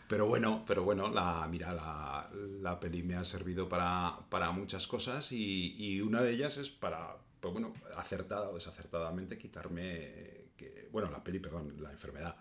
pero 0.08 0.26
bueno, 0.26 0.63
pero 0.67 0.84
bueno, 0.84 1.08
la, 1.10 1.48
mira, 1.50 1.72
la, 1.74 2.30
la 2.62 2.80
peli 2.80 3.04
me 3.04 3.15
ha 3.15 3.24
servido 3.24 3.69
para, 3.69 4.17
para 4.30 4.52
muchas 4.52 4.88
cosas 4.88 5.32
y, 5.32 5.76
y 5.78 6.02
una 6.02 6.22
de 6.22 6.32
ellas 6.32 6.58
es 6.58 6.69
para, 6.69 7.15
pues 7.39 7.54
bueno, 7.54 7.72
acertada 7.95 8.50
o 8.50 8.56
desacertadamente 8.56 9.38
quitarme, 9.38 9.84
eh, 9.95 10.50
que, 10.58 10.89
bueno, 10.91 11.10
la 11.12 11.24
peli, 11.24 11.39
perdón, 11.39 11.76
la 11.82 11.91
enfermedad, 11.91 12.36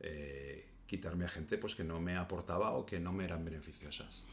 eh, 0.00 0.68
quitarme 0.92 1.24
a 1.24 1.28
gente 1.28 1.56
pues 1.56 1.74
que 1.74 1.84
no 1.84 2.00
me 2.00 2.18
aportaba 2.18 2.72
o 2.72 2.84
que 2.84 3.00
no 3.00 3.14
me 3.14 3.24
eran 3.24 3.46
beneficiosas. 3.46 4.24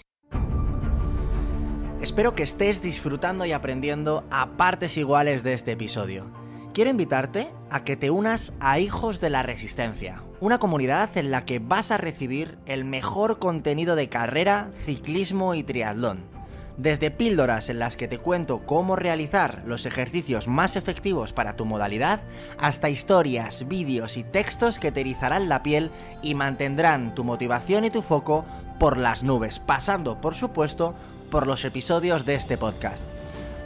Espero 2.02 2.36
que 2.36 2.44
estés 2.44 2.82
disfrutando 2.82 3.46
y 3.46 3.54
aprendiendo 3.54 4.26
a 4.30 4.58
partes 4.58 4.98
iguales 4.98 5.44
de 5.44 5.54
este 5.54 5.72
episodio. 5.72 6.30
Quiero 6.74 6.90
invitarte 6.90 7.48
a 7.70 7.86
que 7.86 7.96
te 7.96 8.10
unas 8.10 8.52
a 8.60 8.78
Hijos 8.78 9.22
de 9.22 9.30
la 9.30 9.42
Resistencia, 9.42 10.22
una 10.42 10.60
comunidad 10.60 11.18
en 11.18 11.32
la 11.32 11.46
que 11.46 11.60
vas 11.60 11.92
a 11.92 11.98
recibir 11.98 12.58
el 12.66 12.84
mejor 12.84 13.40
contenido 13.40 13.96
de 13.96 14.10
carrera, 14.10 14.70
ciclismo 14.86 15.56
y 15.56 15.64
triatlón. 15.64 16.39
Desde 16.80 17.12
píldoras 17.12 17.70
en 17.70 17.78
las 17.78 17.98
que 17.98 18.08
te 18.08 18.18
cuento 18.20 18.66
cómo 18.66 18.96
realizar 18.96 19.64
los 19.66 19.86
ejercicios 19.86 20.48
más 20.48 20.78
efectivos 20.78 21.34
para 21.34 21.58
tu 21.58 21.66
modalidad, 21.66 22.22
hasta 22.58 22.88
historias, 22.88 23.68
vídeos 23.68 24.16
y 24.16 24.24
textos 24.24 24.80
que 24.80 24.94
te 24.94 25.02
erizarán 25.02 25.50
la 25.50 25.62
piel 25.62 25.92
y 26.22 26.36
mantendrán 26.36 27.14
tu 27.16 27.26
motivación 27.26 27.84
y 27.84 27.90
tu 27.90 28.02
foco 28.02 28.46
por 28.80 28.98
las 28.98 29.24
nubes, 29.24 29.60
pasando, 29.60 30.22
por 30.22 30.36
supuesto, 30.36 30.96
por 31.30 31.48
los 31.48 31.66
episodios 31.66 32.26
de 32.26 32.36
este 32.36 32.58
podcast. 32.58 33.10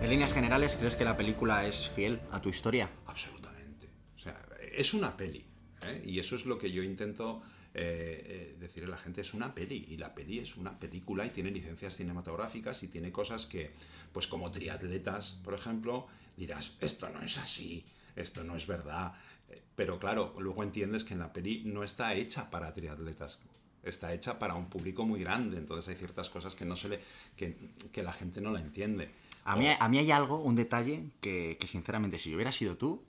En 0.08 0.12
líneas 0.12 0.32
generales, 0.32 0.74
¿crees 0.74 0.96
que 0.96 1.04
la 1.04 1.18
película 1.18 1.66
es 1.66 1.90
fiel 1.90 2.18
a 2.30 2.40
tu 2.40 2.48
historia? 2.48 2.90
Absolutamente. 3.04 3.90
O 4.16 4.18
sea, 4.18 4.42
es 4.72 4.94
una 4.94 5.14
peli. 5.14 5.44
¿eh? 5.82 6.02
Y 6.02 6.18
eso 6.18 6.34
es 6.34 6.46
lo 6.46 6.56
que 6.56 6.72
yo 6.72 6.82
intento 6.82 7.42
eh, 7.74 8.24
eh, 8.26 8.56
decirle 8.58 8.86
a 8.86 8.92
la 8.92 8.96
gente, 8.96 9.20
es 9.20 9.34
una 9.34 9.54
peli. 9.54 9.84
Y 9.90 9.98
la 9.98 10.14
peli 10.14 10.38
es 10.38 10.56
una 10.56 10.78
película 10.78 11.26
y 11.26 11.28
tiene 11.28 11.50
licencias 11.50 11.94
cinematográficas 11.94 12.82
y 12.84 12.88
tiene 12.88 13.12
cosas 13.12 13.44
que, 13.44 13.72
pues 14.10 14.26
como 14.26 14.50
triatletas, 14.50 15.32
por 15.44 15.52
ejemplo, 15.52 16.06
dirás, 16.38 16.72
esto 16.80 17.10
no 17.10 17.20
es 17.20 17.36
así, 17.36 17.84
esto 18.16 18.42
no 18.42 18.56
es 18.56 18.66
verdad. 18.66 19.12
Pero 19.76 19.98
claro, 19.98 20.34
luego 20.38 20.62
entiendes 20.62 21.04
que 21.04 21.12
en 21.12 21.20
la 21.20 21.34
peli 21.34 21.64
no 21.66 21.84
está 21.84 22.14
hecha 22.14 22.48
para 22.48 22.72
triatletas 22.72 23.38
está 23.80 24.12
hecha 24.12 24.38
para 24.38 24.54
un 24.54 24.68
público 24.68 25.06
muy 25.06 25.20
grande, 25.20 25.56
entonces 25.56 25.88
hay 25.88 25.94
ciertas 25.94 26.28
cosas 26.28 26.54
que 26.54 26.64
no 26.66 26.76
se 26.76 26.88
le, 26.88 27.00
que 27.36 28.02
la 28.02 28.12
gente 28.12 28.40
no 28.40 28.50
la 28.50 28.60
entiende. 28.60 29.08
A 29.48 29.56
mí, 29.56 29.66
a 29.78 29.88
mí 29.88 29.98
hay 29.98 30.10
algo, 30.10 30.42
un 30.42 30.56
detalle, 30.56 31.06
que, 31.20 31.56
que 31.58 31.66
sinceramente, 31.66 32.18
si 32.18 32.30
yo 32.30 32.36
hubiera 32.36 32.52
sido 32.52 32.76
tú, 32.76 33.02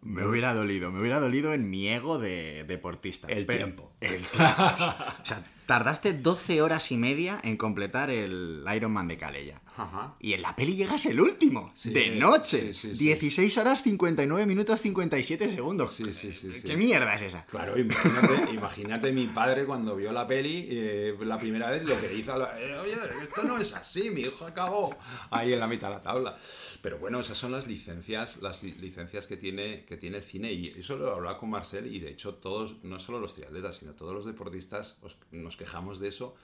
me 0.00 0.26
hubiera 0.26 0.54
dolido, 0.54 0.90
me 0.90 0.98
hubiera 0.98 1.20
dolido 1.20 1.54
en 1.54 1.70
mi 1.70 1.88
ego 1.88 2.18
de 2.18 2.64
deportista. 2.64 3.28
El 3.28 3.46
tiempo. 3.46 3.92
El 4.00 4.26
tiempo. 4.26 4.36
o 5.22 5.24
sea, 5.24 5.44
tardaste 5.66 6.12
12 6.12 6.60
horas 6.62 6.90
y 6.92 6.96
media 6.96 7.40
en 7.42 7.56
completar 7.56 8.10
el 8.10 8.64
Ironman 8.74 9.08
de 9.08 9.16
Calella. 9.16 9.60
Ajá. 9.74 10.14
Y 10.20 10.34
en 10.34 10.42
la 10.42 10.54
peli 10.54 10.76
llegas 10.76 11.06
el 11.06 11.18
último, 11.18 11.72
Sí, 11.74 11.90
de 11.94 12.10
noche. 12.16 12.74
sí, 12.74 12.90
sí, 12.90 12.96
sí. 12.96 13.04
16 13.04 13.56
horas 13.56 13.82
59 13.82 14.44
minutos 14.44 14.80
57 14.82 15.50
segundos. 15.50 15.92
Sí, 15.94 16.12
sí, 16.12 16.32
sí, 16.34 16.52
sí. 16.52 16.62
¿Qué 16.62 16.76
mierda 16.76 17.14
es 17.14 17.22
esa? 17.22 17.46
Claro, 17.46 17.78
imagínate, 17.78 18.50
imagínate 18.52 19.12
mi 19.12 19.26
padre 19.28 19.64
cuando 19.64 19.96
vio 19.96 20.12
la 20.12 20.26
peli 20.26 20.66
eh, 20.70 21.16
la 21.22 21.38
primera 21.38 21.70
vez 21.70 21.84
lo 21.84 21.98
que 21.98 22.08
le 22.08 22.14
hizo, 22.16 22.36
eh, 22.58 22.78
oye, 22.78 22.92
esto 23.22 23.44
no 23.44 23.56
es 23.58 23.74
así, 23.74 24.10
mi 24.10 24.20
hijo 24.22 24.44
acabó 24.44 24.94
ahí 25.30 25.54
en 25.54 25.60
la 25.60 25.66
mitad 25.66 25.88
de 25.88 25.94
la 25.94 26.02
tabla. 26.02 26.36
Pero 26.82 26.98
bueno, 26.98 27.20
esas 27.20 27.38
son 27.38 27.52
las 27.52 27.66
licencias, 27.66 28.42
las 28.42 28.62
li- 28.62 28.72
licencias 28.72 29.26
que 29.26 29.38
tiene, 29.38 29.86
que 29.86 29.96
tiene 29.96 30.18
el 30.18 30.22
cine 30.24 30.52
y 30.52 30.68
eso 30.78 30.96
lo 30.96 31.14
hablaba 31.14 31.38
con 31.38 31.48
Marcel 31.48 31.86
y 31.94 31.98
de 31.98 32.10
hecho 32.10 32.34
todos, 32.34 32.76
no 32.84 32.98
solo 33.00 33.20
los 33.20 33.34
triatletas, 33.34 33.76
sino 33.76 33.92
todos 33.92 34.12
los 34.14 34.26
deportistas 34.26 34.98
os- 35.00 35.16
nos 35.52 35.56
quejamos 35.56 36.00
de 36.00 36.08
eso 36.08 36.34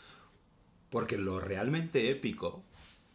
porque 0.90 1.16
lo 1.16 1.40
realmente 1.40 2.10
épico 2.10 2.62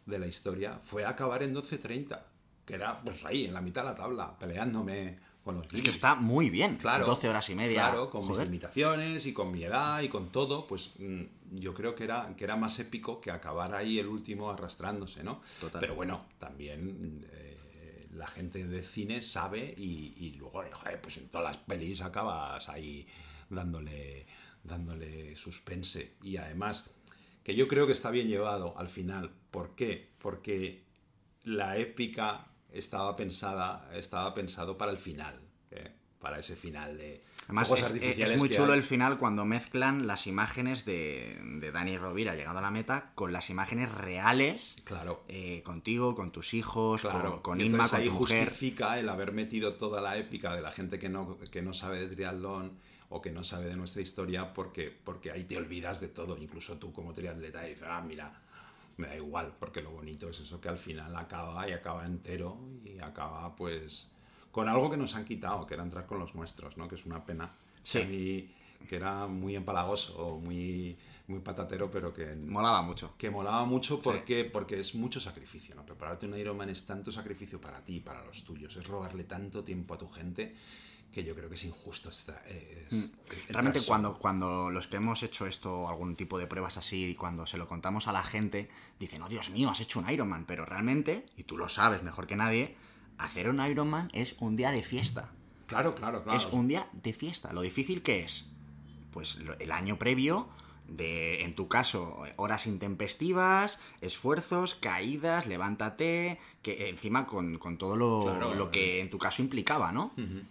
de 0.05 0.19
la 0.19 0.27
historia 0.27 0.79
fue 0.83 1.05
acabar 1.05 1.43
en 1.43 1.55
12.30, 1.55 2.19
que 2.65 2.73
era 2.75 2.99
pues 3.01 3.23
ahí, 3.25 3.45
en 3.45 3.53
la 3.53 3.61
mitad 3.61 3.83
de 3.83 3.89
la 3.89 3.95
tabla, 3.95 4.37
peleándome 4.37 5.19
con 5.43 5.57
los 5.57 5.73
Es 5.73 5.81
que 5.81 5.89
está 5.89 6.15
muy 6.15 6.49
bien. 6.49 6.77
Claro. 6.77 7.05
12 7.05 7.29
horas 7.29 7.49
y 7.49 7.55
media. 7.55 7.89
Claro, 7.89 8.09
con 8.09 8.21
Joder. 8.21 8.41
mis 8.41 8.47
limitaciones 8.47 9.25
y 9.25 9.33
con 9.33 9.51
mi 9.51 9.63
edad 9.63 10.01
y 10.01 10.09
con 10.09 10.31
todo, 10.31 10.67
pues 10.67 10.93
mm, 10.99 11.23
yo 11.51 11.73
creo 11.73 11.95
que 11.95 12.03
era, 12.05 12.33
que 12.35 12.43
era 12.43 12.55
más 12.55 12.79
épico 12.79 13.19
que 13.19 13.31
acabar 13.31 13.73
ahí 13.73 13.99
el 13.99 14.07
último 14.07 14.51
arrastrándose, 14.51 15.23
¿no? 15.23 15.41
Total. 15.59 15.79
Pero 15.79 15.95
bueno, 15.95 16.25
también 16.39 17.27
eh, 17.31 18.07
la 18.13 18.27
gente 18.27 18.65
de 18.65 18.83
cine 18.83 19.21
sabe 19.21 19.73
y, 19.77 20.13
y 20.17 20.31
luego, 20.37 20.63
joder, 20.71 21.01
pues 21.01 21.17
en 21.17 21.27
todas 21.27 21.55
las 21.55 21.57
pelis 21.57 22.01
acabas 22.01 22.69
ahí 22.69 23.05
dándole, 23.49 24.25
dándole 24.63 25.35
suspense. 25.35 26.15
Y 26.23 26.37
además, 26.37 26.89
que 27.43 27.55
yo 27.55 27.67
creo 27.67 27.85
que 27.85 27.93
está 27.93 28.11
bien 28.11 28.27
llevado 28.27 28.77
al 28.77 28.89
final. 28.89 29.31
¿Por 29.51 29.75
qué? 29.75 30.09
Porque 30.19 30.83
la 31.43 31.77
épica 31.77 32.47
estaba 32.71 33.15
pensada, 33.15 33.91
estaba 33.95 34.33
pensado 34.33 34.77
para 34.77 34.91
el 34.91 34.97
final, 34.97 35.39
¿eh? 35.71 35.91
para 36.19 36.39
ese 36.39 36.55
final 36.55 36.97
de 36.97 37.21
Además, 37.45 37.69
es, 37.71 37.83
artificiales 37.83 38.31
es 38.31 38.39
muy 38.39 38.49
chulo 38.49 38.71
hay. 38.71 38.77
el 38.77 38.83
final 38.83 39.17
cuando 39.17 39.43
mezclan 39.43 40.07
las 40.07 40.27
imágenes 40.27 40.85
de, 40.85 41.37
de 41.59 41.71
Dani 41.73 41.97
Rovira 41.97 42.35
llegando 42.35 42.59
a 42.59 42.61
la 42.61 42.71
meta 42.71 43.11
con 43.15 43.33
las 43.33 43.49
imágenes 43.49 43.91
reales. 43.91 44.77
Claro. 44.85 45.25
eh, 45.27 45.61
contigo, 45.63 46.15
con 46.15 46.31
tus 46.31 46.53
hijos, 46.53 47.01
Claro, 47.01 47.43
con, 47.43 47.59
Inma, 47.59 47.89
con 47.89 47.99
ahí 47.99 48.07
tu 48.07 48.13
mujer. 48.13 48.45
justifica 48.47 48.97
el 48.97 49.09
haber 49.09 49.33
metido 49.33 49.73
toda 49.73 49.99
la 49.99 50.15
épica 50.17 50.55
de 50.55 50.61
la 50.61 50.71
gente 50.71 50.97
que 50.97 51.09
no, 51.09 51.37
que 51.37 51.61
no 51.61 51.73
sabe 51.73 51.99
de 51.99 52.15
triatlón 52.15 52.79
o 53.15 53.21
que 53.21 53.31
no 53.31 53.43
sabe 53.43 53.65
de 53.67 53.75
nuestra 53.75 54.01
historia 54.01 54.53
porque, 54.53 54.91
porque 55.03 55.31
ahí 55.31 55.43
te 55.43 55.55
olvidas 55.57 56.01
de 56.01 56.07
todo, 56.09 56.35
incluso 56.37 56.77
tú 56.77 56.91
como 56.91 57.13
triatleta 57.13 57.65
y 57.65 57.71
dices, 57.71 57.87
ah, 57.87 58.01
mira, 58.01 58.33
me 58.97 59.07
da 59.07 59.15
igual, 59.15 59.53
porque 59.59 59.81
lo 59.81 59.91
bonito 59.91 60.29
es 60.29 60.39
eso 60.39 60.59
que 60.59 60.69
al 60.69 60.77
final 60.77 61.15
acaba 61.15 61.67
y 61.69 61.73
acaba 61.73 62.05
entero 62.05 62.57
y 62.83 62.99
acaba 62.99 63.55
pues 63.55 64.07
con 64.51 64.67
algo 64.67 64.89
que 64.89 64.97
nos 64.97 65.15
han 65.15 65.25
quitado, 65.25 65.65
que 65.65 65.73
era 65.75 65.83
entrar 65.83 66.05
con 66.05 66.19
los 66.19 66.33
nuestros, 66.35 66.77
¿no? 66.77 66.87
Que 66.87 66.95
es 66.95 67.05
una 67.05 67.23
pena. 67.23 67.51
Sí. 67.83 67.99
Que, 67.99 68.05
mí- 68.05 68.49
que 68.87 68.95
era 68.97 69.27
muy 69.27 69.55
empalagoso, 69.55 70.39
muy, 70.43 70.95
muy 71.27 71.39
patatero, 71.39 71.89
pero 71.89 72.13
que 72.13 72.35
Molaba 72.35 72.81
mucho. 72.81 73.13
que 73.17 73.29
molaba 73.29 73.63
mucho 73.65 73.99
porque, 73.99 74.43
porque 74.45 74.79
es 74.79 74.93
mucho 74.95 75.19
sacrificio, 75.19 75.73
¿no? 75.75 75.85
Prepararte 75.85 76.25
un 76.25 76.37
Ironman 76.37 76.69
es 76.69 76.85
tanto 76.85 77.11
sacrificio 77.11 77.61
para 77.61 77.79
ti, 77.85 77.99
para 77.99 78.23
los 78.25 78.43
tuyos, 78.43 78.75
es 78.75 78.85
robarle 78.87 79.23
tanto 79.23 79.63
tiempo 79.63 79.93
a 79.93 79.97
tu 79.97 80.07
gente 80.07 80.55
que 81.13 81.23
yo 81.23 81.35
creo 81.35 81.47
que 81.47 81.55
es 81.55 81.63
injusto. 81.63 82.09
esta- 82.09 82.41
es- 82.47 82.91
entrar 82.91 83.01
Mm. 83.01 83.47
Realmente 83.53 83.81
cuando, 83.85 84.17
cuando 84.17 84.69
los 84.71 84.87
que 84.87 84.97
hemos 84.97 85.21
hecho 85.23 85.45
esto, 85.45 85.87
algún 85.87 86.15
tipo 86.15 86.37
de 86.39 86.47
pruebas 86.47 86.77
así, 86.77 87.05
y 87.11 87.15
cuando 87.15 87.45
se 87.45 87.57
lo 87.57 87.67
contamos 87.67 88.07
a 88.07 88.11
la 88.11 88.23
gente, 88.23 88.69
dicen, 88.99 89.21
oh 89.21 89.29
Dios 89.29 89.49
mío, 89.51 89.69
has 89.69 89.79
hecho 89.79 89.99
un 89.99 90.09
Ironman, 90.09 90.45
pero 90.45 90.65
realmente, 90.65 91.25
y 91.37 91.43
tú 91.43 91.57
lo 91.57 91.69
sabes 91.69 92.03
mejor 92.03 92.25
que 92.27 92.35
nadie, 92.35 92.75
hacer 93.17 93.47
un 93.49 93.63
Ironman 93.65 94.09
es 94.13 94.35
un 94.39 94.55
día 94.55 94.71
de 94.71 94.81
fiesta. 94.83 95.31
Claro, 95.67 95.93
claro, 95.95 96.23
claro. 96.23 96.37
Es 96.37 96.45
un 96.51 96.67
día 96.67 96.87
de 96.91 97.13
fiesta. 97.13 97.53
Lo 97.53 97.61
difícil 97.61 98.01
que 98.01 98.23
es, 98.23 98.49
pues 99.11 99.39
el 99.59 99.71
año 99.71 99.97
previo, 99.99 100.49
de, 100.87 101.43
en 101.43 101.55
tu 101.55 101.67
caso, 101.69 102.23
horas 102.35 102.67
intempestivas, 102.67 103.79
esfuerzos, 104.01 104.75
caídas, 104.75 105.47
levántate, 105.47 106.37
que 106.61 106.89
encima 106.89 107.25
con, 107.25 107.57
con 107.57 107.77
todo 107.77 107.95
lo, 107.95 108.23
Claro, 108.23 108.53
lo 108.55 108.69
que 108.71 108.99
en 108.99 109.09
tu 109.09 109.17
caso 109.17 109.41
implicaba, 109.41 109.91
¿no? 109.91 110.13
Ujú. 110.17 110.41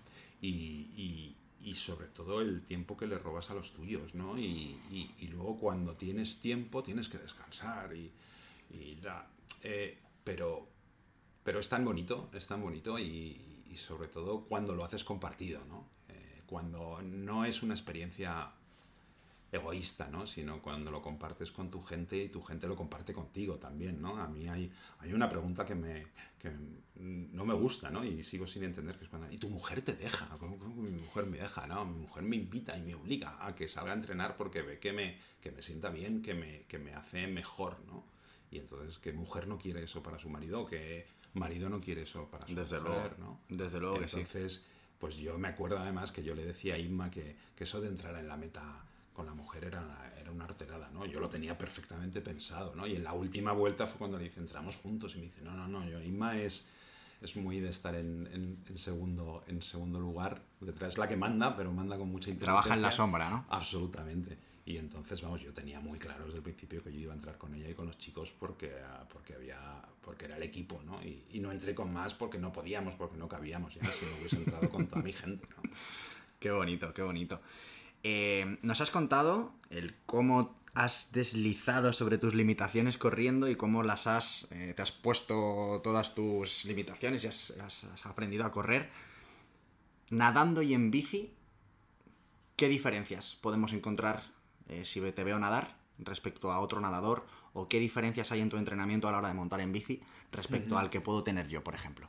Y, 0.47 1.37
y- 1.65 1.75
sobre 1.75 2.09
todo 2.09 2.41
el 2.43 2.63
tiempo 2.67 2.97
que 2.97 3.07
le 3.07 3.19
robas 3.19 3.49
a 3.51 3.55
los 3.55 3.73
tuyos, 3.73 4.15
¿no? 4.15 4.37
Y, 4.39 4.79
y- 4.91 5.29
luego 5.29 5.59
cuando 5.59 5.97
tienes 5.97 6.39
tiempo 6.41 6.83
tienes 6.83 7.09
que 7.09 7.17
descansar 7.19 7.95
y, 7.97 8.13
la- 9.03 9.27
eh, 9.63 9.99
pero, 10.25 10.69
pero 11.45 11.61
es 11.61 11.69
tan 11.69 11.85
bonito, 11.85 12.29
es 12.35 12.47
tan 12.47 12.61
bonito 12.61 12.99
y, 12.99 13.65
y 13.71 13.77
sobre 13.77 14.09
todo 14.09 14.45
cuando 14.45 14.75
lo 14.75 14.85
haces 14.85 15.05
compartido, 15.05 15.65
¿no? 15.67 15.87
Eh, 16.09 16.43
cuando 16.47 17.01
no 17.03 17.45
es 17.45 17.63
una 17.63 17.75
experiencia 17.75 18.53
egoísta, 19.53 20.09
¿no? 20.09 20.27
Sino 20.27 20.63
cuando 20.63 20.91
lo 20.91 21.03
compartes 21.03 21.53
con 21.53 21.71
tu 21.71 21.83
gente 21.83 22.17
y 22.17 22.29
tu 22.31 22.41
gente 22.41 22.67
lo 22.67 22.75
comparte 22.75 23.13
contigo 23.13 23.57
también, 23.57 24.01
¿no? 24.01 24.17
A 24.17 24.27
mí 24.27 24.49
hay, 24.49 24.73
hay 24.99 25.13
una 25.13 25.29
pregunta 25.29 25.67
que 25.67 25.75
me 25.75 26.07
que 26.39 26.51
no 26.97 27.45
me 27.45 27.55
gusta, 27.55 27.91
¿no? 27.91 28.03
Y 28.03 28.23
sigo 28.23 28.47
sin 28.47 28.65
entender 28.65 28.97
que 28.97 29.05
es 29.05 29.11
cuando 29.11 29.31
¿y 29.31 29.37
tu 29.37 29.51
mujer 29.51 29.83
te 29.83 29.93
deja? 29.93 30.27
¿Cómo, 30.39 30.59
cómo 30.59 30.83
mi 30.83 30.91
mujer 30.91 31.27
me 31.27 31.39
deja? 31.39 31.67
No, 31.67 31.85
mi 31.85 32.01
mujer 32.01 32.23
me 32.25 32.37
invita 32.37 32.77
y 32.79 32.81
me 32.81 32.95
obliga 32.95 33.47
a 33.47 33.55
que 33.55 33.69
salga 33.69 33.93
a 33.93 33.95
entrenar 33.95 34.37
porque 34.37 34.63
ve 34.63 34.79
que 34.79 34.93
me 34.93 35.19
que 35.41 35.53
me 35.53 35.61
sienta 35.61 35.91
bien, 35.91 36.23
que 36.23 36.33
me 36.33 36.63
que 36.63 36.79
me 36.79 36.95
hace 36.95 37.27
mejor, 37.27 37.79
¿no? 37.87 38.07
Y 38.51 38.59
entonces 38.59 38.99
que 38.99 39.13
mujer 39.13 39.47
no 39.47 39.59
quiere 39.59 39.85
eso 39.85 40.03
para 40.03 40.19
su 40.19 40.31
marido, 40.31 40.65
que 40.67 41.07
marido 41.35 41.69
no 41.69 41.81
quiere 41.81 42.03
eso 42.03 42.31
para 42.31 42.47
su 42.47 42.55
Desde 42.55 42.81
mujer, 42.81 43.17
luego, 43.19 43.41
¿no? 43.51 43.57
desde 43.57 43.81
luego 43.81 43.99
que 43.99 44.09
sí. 44.09 44.17
Entonces, 44.21 44.67
pues 44.99 45.17
yo 45.17 45.37
me 45.39 45.49
acuerdo 45.49 45.79
además 45.79 46.11
que 46.11 46.23
yo 46.23 46.35
le 46.35 46.45
decía 46.45 46.75
a 46.75 46.79
Inma 46.79 47.11
que, 47.11 47.37
que 47.55 47.65
eso 47.65 47.81
de 47.83 47.89
entrar 47.89 48.17
en 48.17 48.29
la 48.29 48.37
meta 48.37 48.85
con 49.13 49.27
la 49.27 49.35
mujer 49.35 49.65
era 49.65 50.13
era 50.21 50.31
una 50.31 50.45
arterada, 50.45 50.89
¿no? 50.93 51.05
Yo 51.07 51.19
lo 51.21 51.29
tenía 51.29 51.59
perfectamente 51.59 52.21
pensado, 52.21 52.75
¿no? 52.75 52.87
Y 52.87 52.95
en 52.97 53.05
la 53.05 53.13
última 53.13 53.53
vuelta 53.53 53.87
fue 53.87 53.99
cuando 53.99 54.19
le 54.19 54.25
dice, 54.25 54.41
entramos 54.41 54.77
juntos, 54.77 55.15
y 55.17 55.19
me 55.19 55.25
dice, 55.25 55.43
no, 55.43 55.55
no, 55.57 55.67
no, 55.69 55.85
yo, 55.89 56.01
Inma 56.01 56.39
es, 56.39 56.69
es 57.21 57.37
muy 57.37 57.59
de 57.61 57.71
estar 57.71 57.95
en, 57.97 58.29
en- 58.33 58.59
en 58.69 58.79
segundo, 58.79 59.43
en 59.49 59.61
segundo 59.63 59.99
lugar, 59.99 60.41
detrás 60.61 60.93
es 60.93 60.99
la 60.99 61.09
que 61.09 61.17
manda, 61.17 61.57
pero 61.57 61.73
manda 61.73 61.99
con 61.99 62.09
mucha 62.09 62.31
inteligencia. 62.31 62.63
Trabaja 62.63 62.75
en 62.75 62.83
la 62.83 62.93
sombra, 62.93 63.29
¿no? 63.31 63.45
Absolutamente. 63.51 64.39
Y 64.65 64.77
entonces, 64.77 65.21
vamos, 65.21 65.43
yo 65.43 65.53
tenía 65.53 65.81
muy 65.81 65.99
claro 65.99 66.25
desde 66.25 66.37
el 66.39 66.43
principio 66.45 66.83
que 66.85 66.93
yo 66.93 67.01
iba 67.01 67.13
a 67.13 67.17
entrar 67.17 67.37
con 67.37 67.53
ella 67.53 67.69
y 67.69 67.75
con 67.75 67.87
los 67.87 67.99
chicos 67.99 68.31
porque, 68.31 68.73
porque, 69.13 69.35
había, 69.35 69.59
porque 70.01 70.27
era 70.27 70.37
el 70.37 70.43
equipo, 70.45 70.81
¿no? 70.87 71.03
Y, 71.03 71.25
y 71.33 71.41
no 71.41 71.51
entré 71.51 71.75
con 71.75 71.93
más 71.93 72.15
porque 72.15 72.39
no 72.39 72.53
podíamos, 72.53 72.95
porque 72.95 73.17
no 73.17 73.27
cabíamos, 73.29 73.75
ya, 73.75 73.83
si 73.93 74.07
no 74.07 74.17
hubiese 74.19 74.37
entrado 74.37 74.69
con 74.71 74.87
toda 74.87 75.03
mi 75.03 75.13
gente, 75.13 75.49
¿no? 75.57 75.63
Qué 76.39 76.51
bonito, 76.51 76.93
qué 76.93 77.03
bonito. 77.03 77.41
Eh, 78.05 78.59
nos 78.63 78.81
has 78.81 78.91
contado 78.91 79.53
el 79.71 79.95
cómo 80.07 80.61
has 80.75 81.13
deslizado 81.13 81.93
sobre 81.93 82.19
tus 82.19 82.35
limitaciones 82.35 82.97
corriendo 82.97 83.49
y 83.49 83.57
cómo 83.57 83.83
las 83.83 84.07
has, 84.07 84.47
eh, 84.51 84.73
te 84.75 84.83
has 84.83 84.91
puesto 84.91 85.81
todas 85.85 86.15
tus 86.15 86.65
limitaciones 86.65 87.25
y 87.25 87.27
has, 87.27 87.53
has- 87.63 87.85
has 87.85 88.07
aprendido 88.07 88.45
a 88.45 88.51
correr. 88.53 88.91
Nadando 90.11 90.63
y 90.63 90.75
en 90.75 90.91
bici, 90.91 91.35
¿qué 92.57 92.69
diferencias 92.69 93.37
podemos 93.41 93.73
encontrar 93.73 94.23
eh, 94.69 94.85
si 94.85 95.01
te 95.13 95.25
veo 95.25 95.39
nadar 95.39 95.77
respecto 95.99 96.51
a 96.51 96.61
otro 96.61 96.81
nadador 96.81 97.27
o 97.53 97.69
qué 97.69 97.79
diferencias 97.79 98.33
hay 98.33 98.41
en 98.41 98.49
tu 98.49 98.57
entrenamiento 98.57 99.09
a 99.09 99.13
la 99.13 99.19
hora 99.19 99.29
de 99.29 99.35
montar 99.35 99.61
en 99.61 99.73
bici 99.73 100.01
respecto 100.33 100.79
al 100.79 100.91
que 100.91 101.01
puedo 101.03 101.23
tener 101.23 101.49
yo, 101.49 101.63
por 101.63 101.75
ejemplo? 101.75 102.09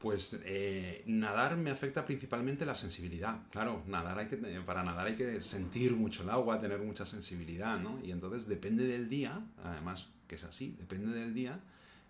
Pues 0.00 0.40
eh, 0.46 1.02
nadar 1.04 1.58
me 1.58 1.70
afecta 1.70 2.06
principalmente 2.06 2.64
la 2.64 2.74
sensibilidad. 2.74 3.42
Claro, 3.50 3.82
nadar 3.86 4.18
hay 4.18 4.28
que, 4.28 4.38
para 4.64 4.82
nadar 4.82 5.08
hay 5.08 5.14
que 5.14 5.42
sentir 5.42 5.92
mucho 5.92 6.22
el 6.22 6.30
agua, 6.30 6.58
tener 6.58 6.78
mucha 6.78 7.04
sensibilidad, 7.04 7.78
¿no? 7.78 8.00
Y 8.02 8.10
entonces 8.10 8.48
depende 8.48 8.84
del 8.86 9.10
día, 9.10 9.44
además 9.62 10.08
que 10.26 10.36
es 10.36 10.44
así, 10.44 10.74
depende 10.78 11.12
del 11.12 11.34
día, 11.34 11.60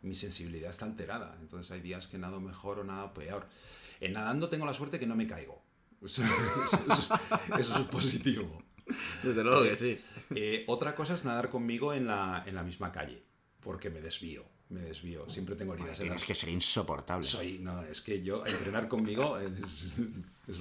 mi 0.03 0.14
sensibilidad 0.14 0.70
está 0.70 0.84
alterada. 0.84 1.36
Entonces 1.41 1.72
hay 1.72 1.80
días 1.80 2.07
que 2.07 2.16
nado 2.16 2.41
mejor 2.41 2.78
o 2.78 2.84
nado 2.84 3.12
peor. 3.12 3.49
En 3.99 4.12
nadando 4.12 4.49
tengo 4.49 4.66
la 4.66 4.74
suerte 4.74 5.01
que 5.01 5.07
no 5.09 5.16
me 5.16 5.26
caigo. 5.26 5.61
Eso, 6.01 6.22
es 7.59 7.68
positivo. 7.91 8.62
Desde 9.24 9.43
luego 9.43 9.64
que 9.64 9.74
sí. 9.74 10.01
Eh, 10.36 10.64
otra 10.68 10.95
cosa 10.95 11.14
es 11.14 11.24
nadar 11.24 11.51
conmigo 11.51 11.93
en 11.93 12.07
la, 12.07 12.45
en 12.47 12.55
la 12.55 12.62
misma 12.62 12.93
calle, 12.93 13.24
porque 13.59 13.91
me 13.91 14.01
desvío 14.01 14.59
me 14.70 14.80
desvío. 14.82 15.28
Siempre 15.28 15.56
tengo 15.56 15.74
heridas. 15.74 15.98
tienes 15.98 16.24
que 16.24 16.34
ser 16.34 16.48
insoportable. 16.48 17.26
Soy, 17.26 17.58
no, 17.58 17.82
es 17.82 18.00
que 18.00 18.22
yo 18.22 18.46
entrenar 18.46 18.88
conmigo 18.88 19.36
es, 19.38 19.98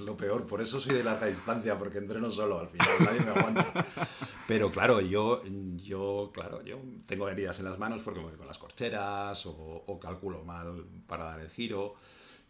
lo 0.00 0.16
peor. 0.16 0.46
Por 0.46 0.60
eso 0.60 0.80
soy 0.80 0.96
de 0.96 1.04
larga 1.04 1.26
distancia, 1.26 1.78
porque 1.78 1.98
entreno 1.98 2.30
solo. 2.30 2.58
Al 2.58 2.68
final 2.68 2.88
nadie 3.00 3.20
me 3.20 3.30
aguanta. 3.30 3.86
Pero 4.48 4.70
claro, 4.70 5.00
yo, 5.00 5.42
yo, 5.76 6.30
claro, 6.34 6.62
yo 6.64 6.80
tengo 7.06 7.28
heridas 7.28 7.58
en 7.60 7.66
las 7.66 7.78
manos 7.78 8.02
porque 8.02 8.20
me 8.20 8.26
voy 8.26 8.36
con 8.36 8.48
las 8.48 8.58
corcheras 8.58 9.46
o, 9.46 9.54
o 9.86 10.00
calculo 10.00 10.44
mal 10.44 10.84
para 11.06 11.24
dar 11.24 11.40
el 11.40 11.50
giro. 11.50 11.94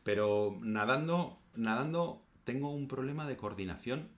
Pero 0.03 0.59
nadando, 0.63 1.39
nadando 1.57 2.23
tengo 2.45 2.71
un 2.71 2.89
problema 2.89 3.27
de 3.27 3.37
coordinación 3.37 4.09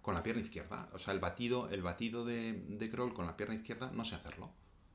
con 0.00 0.14
la 0.14 0.22
pierna 0.22 0.40
izquierda. 0.40 0.88
O 0.94 0.98
sea, 0.98 1.12
el 1.12 1.20
batido, 1.20 1.68
el 1.68 1.82
batido 1.82 2.24
de, 2.24 2.64
de 2.68 2.90
crawl 2.90 3.12
con 3.12 3.26
la 3.26 3.36
pierna 3.36 3.54
izquierda 3.54 3.90
no 3.92 4.06
sé 4.06 4.14
hacerlo 4.14 4.50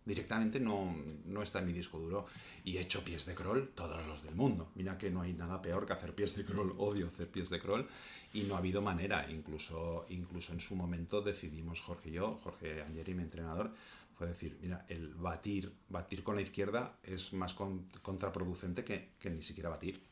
directamente 0.10 0.60
no, 0.60 0.96
no, 1.26 1.42
está 1.42 1.60
en 1.60 1.68
mi 1.68 1.74
disco 1.74 2.00
duro. 2.00 2.26
Y 2.64 2.78
he 2.78 2.82
hecho 2.82 3.04
pies 3.04 3.26
de 3.26 3.36
crawl 3.36 3.70
todos 3.70 4.06
los 4.08 4.24
del 4.24 4.36
mundo. 4.36 4.72
Mira 4.76 4.98
que 4.98 5.10
no 5.10 5.22
hay 5.22 5.34
nada 5.34 5.62
peor 5.62 5.86
que 5.86 5.94
hacer 5.94 6.14
pies 6.14 6.36
de 6.36 6.46
crawl. 6.46 6.74
Odio 6.78 7.08
hacer 7.08 7.30
pies 7.30 7.50
de 7.50 7.60
crawl. 7.60 7.88
Y 8.34 8.42
no 8.42 8.56
ha 8.56 8.58
habido 8.58 8.82
manera. 8.82 9.30
Incluso, 9.30 10.06
incluso 10.10 10.52
en 10.52 10.60
su 10.60 10.76
momento 10.76 11.22
decidimos, 11.22 11.80
Jorge 11.80 12.10
y 12.10 12.14
yo, 12.14 12.40
Jorge 12.44 12.82
Angeri, 12.82 13.14
mi 13.14 13.24
entrenador, 13.24 13.72
fue 14.18 14.28
decir, 14.28 14.58
mira, 14.62 14.86
el 14.90 15.14
batir, 15.14 15.72
batir 15.88 16.24
con 16.24 16.36
la 16.36 16.42
izquierda 16.42 16.98
es 17.04 17.32
más 17.32 17.54
contraproducente 17.54 18.84
que, 18.84 19.12
que, 19.20 19.30
ni 19.30 19.42
siquiera 19.42 19.70
batir. 19.70 20.04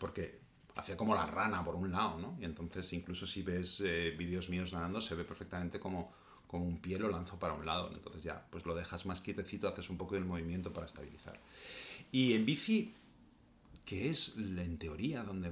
Porque 0.00 0.40
hacía 0.76 0.96
como 0.96 1.14
la 1.14 1.26
rana 1.26 1.64
por 1.64 1.74
un 1.74 1.90
lado, 1.90 2.18
¿no? 2.18 2.36
Y 2.40 2.44
entonces 2.44 2.90
incluso 2.92 3.26
si 3.26 3.42
ves 3.42 3.82
eh, 3.84 4.14
vídeos 4.16 4.48
míos 4.48 4.72
nadando, 4.72 5.00
se 5.00 5.14
ve 5.14 5.24
perfectamente 5.24 5.80
como 5.80 6.12
como 6.46 6.64
un 6.64 6.78
pie 6.78 6.98
lo 6.98 7.08
lanzo 7.08 7.38
para 7.38 7.54
un 7.54 7.66
lado. 7.66 7.90
Entonces 7.92 8.22
ya, 8.22 8.44
pues 8.50 8.66
lo 8.66 8.74
dejas 8.74 9.06
más 9.06 9.20
quietecito, 9.20 9.68
haces 9.68 9.90
un 9.90 9.96
poco 9.96 10.14
del 10.14 10.24
movimiento 10.24 10.72
para 10.72 10.86
estabilizar. 10.86 11.38
Y 12.12 12.34
en 12.34 12.46
bici, 12.46 12.94
que 13.84 14.10
es 14.10 14.34
en 14.36 14.78
teoría 14.78 15.22
donde 15.22 15.50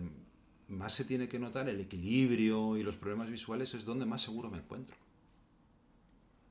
más 0.68 0.92
se 0.92 1.04
tiene 1.04 1.28
que 1.28 1.38
notar 1.38 1.68
el 1.68 1.80
equilibrio 1.80 2.76
y 2.76 2.82
los 2.82 2.96
problemas 2.96 3.30
visuales, 3.30 3.74
es 3.74 3.84
donde 3.84 4.06
más 4.06 4.22
seguro 4.22 4.50
me 4.50 4.58
encuentro. 4.58 4.96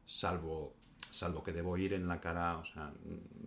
Salvo, 0.05 0.73
salvo 1.09 1.43
que 1.43 1.51
debo 1.51 1.77
ir 1.77 1.93
en 1.93 2.07
la 2.07 2.19
cara, 2.19 2.57
o 2.57 2.65
sea, 2.65 2.91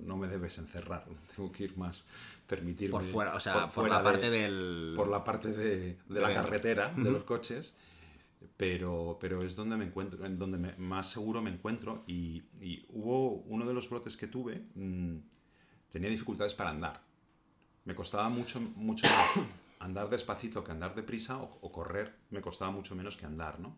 no 0.05 0.17
me 0.17 0.27
debes 0.27 0.59
encerrar, 0.59 1.05
tengo 1.37 1.53
que 1.53 1.65
ir 1.65 1.77
más, 1.77 2.05
permitirme... 2.47 2.93
Por 2.93 3.05
fuera, 3.05 3.35
o 3.35 3.41
sea, 3.41 3.71
por, 3.71 3.89
la 3.89 4.03
parte 4.03 4.31
del... 4.31 4.95
Por 4.97 5.09
la 5.09 5.23
parte 5.23 5.53
de, 5.53 5.97
la 6.09 6.33
carretera, 6.33 6.93
de 6.97 7.11
los 7.11 7.25
coches 7.25 7.75
pero, 8.57 9.19
pero 9.21 9.43
es 9.43 9.57
donde 9.57 9.77
me 9.77 9.85
encuentro, 9.85 10.25
en 10.25 10.39
donde 10.39 10.59
más 10.79 11.11
seguro 11.11 11.43
me 11.43 11.51
encuentro 11.51 12.05
y, 12.07 12.43
hubo 12.89 13.43
uno 13.43 13.67
de 13.67 13.75
los 13.75 13.89
brotes 13.91 14.17
que 14.17 14.27
tuve, 14.27 14.67
mm, 14.75 15.17
tenía 15.91 16.11
dificultades 16.11 16.55
para 16.55 16.71
andar. 16.71 17.03
Me 17.85 17.95
costaba 17.95 18.29
mucho, 18.29 18.61
mucho 18.61 19.07
andar 19.79 20.09
despacito 20.11 20.65
que 20.65 20.73
andar 20.73 20.95
deprisa 20.95 21.39
o, 21.39 21.59
o 21.61 21.73
correr 21.73 22.15
me 22.31 22.41
costaba 22.41 22.71
mucho 22.71 22.95
menos 22.95 23.17
que 23.17 23.27
andar, 23.27 23.61
¿no? 23.61 23.77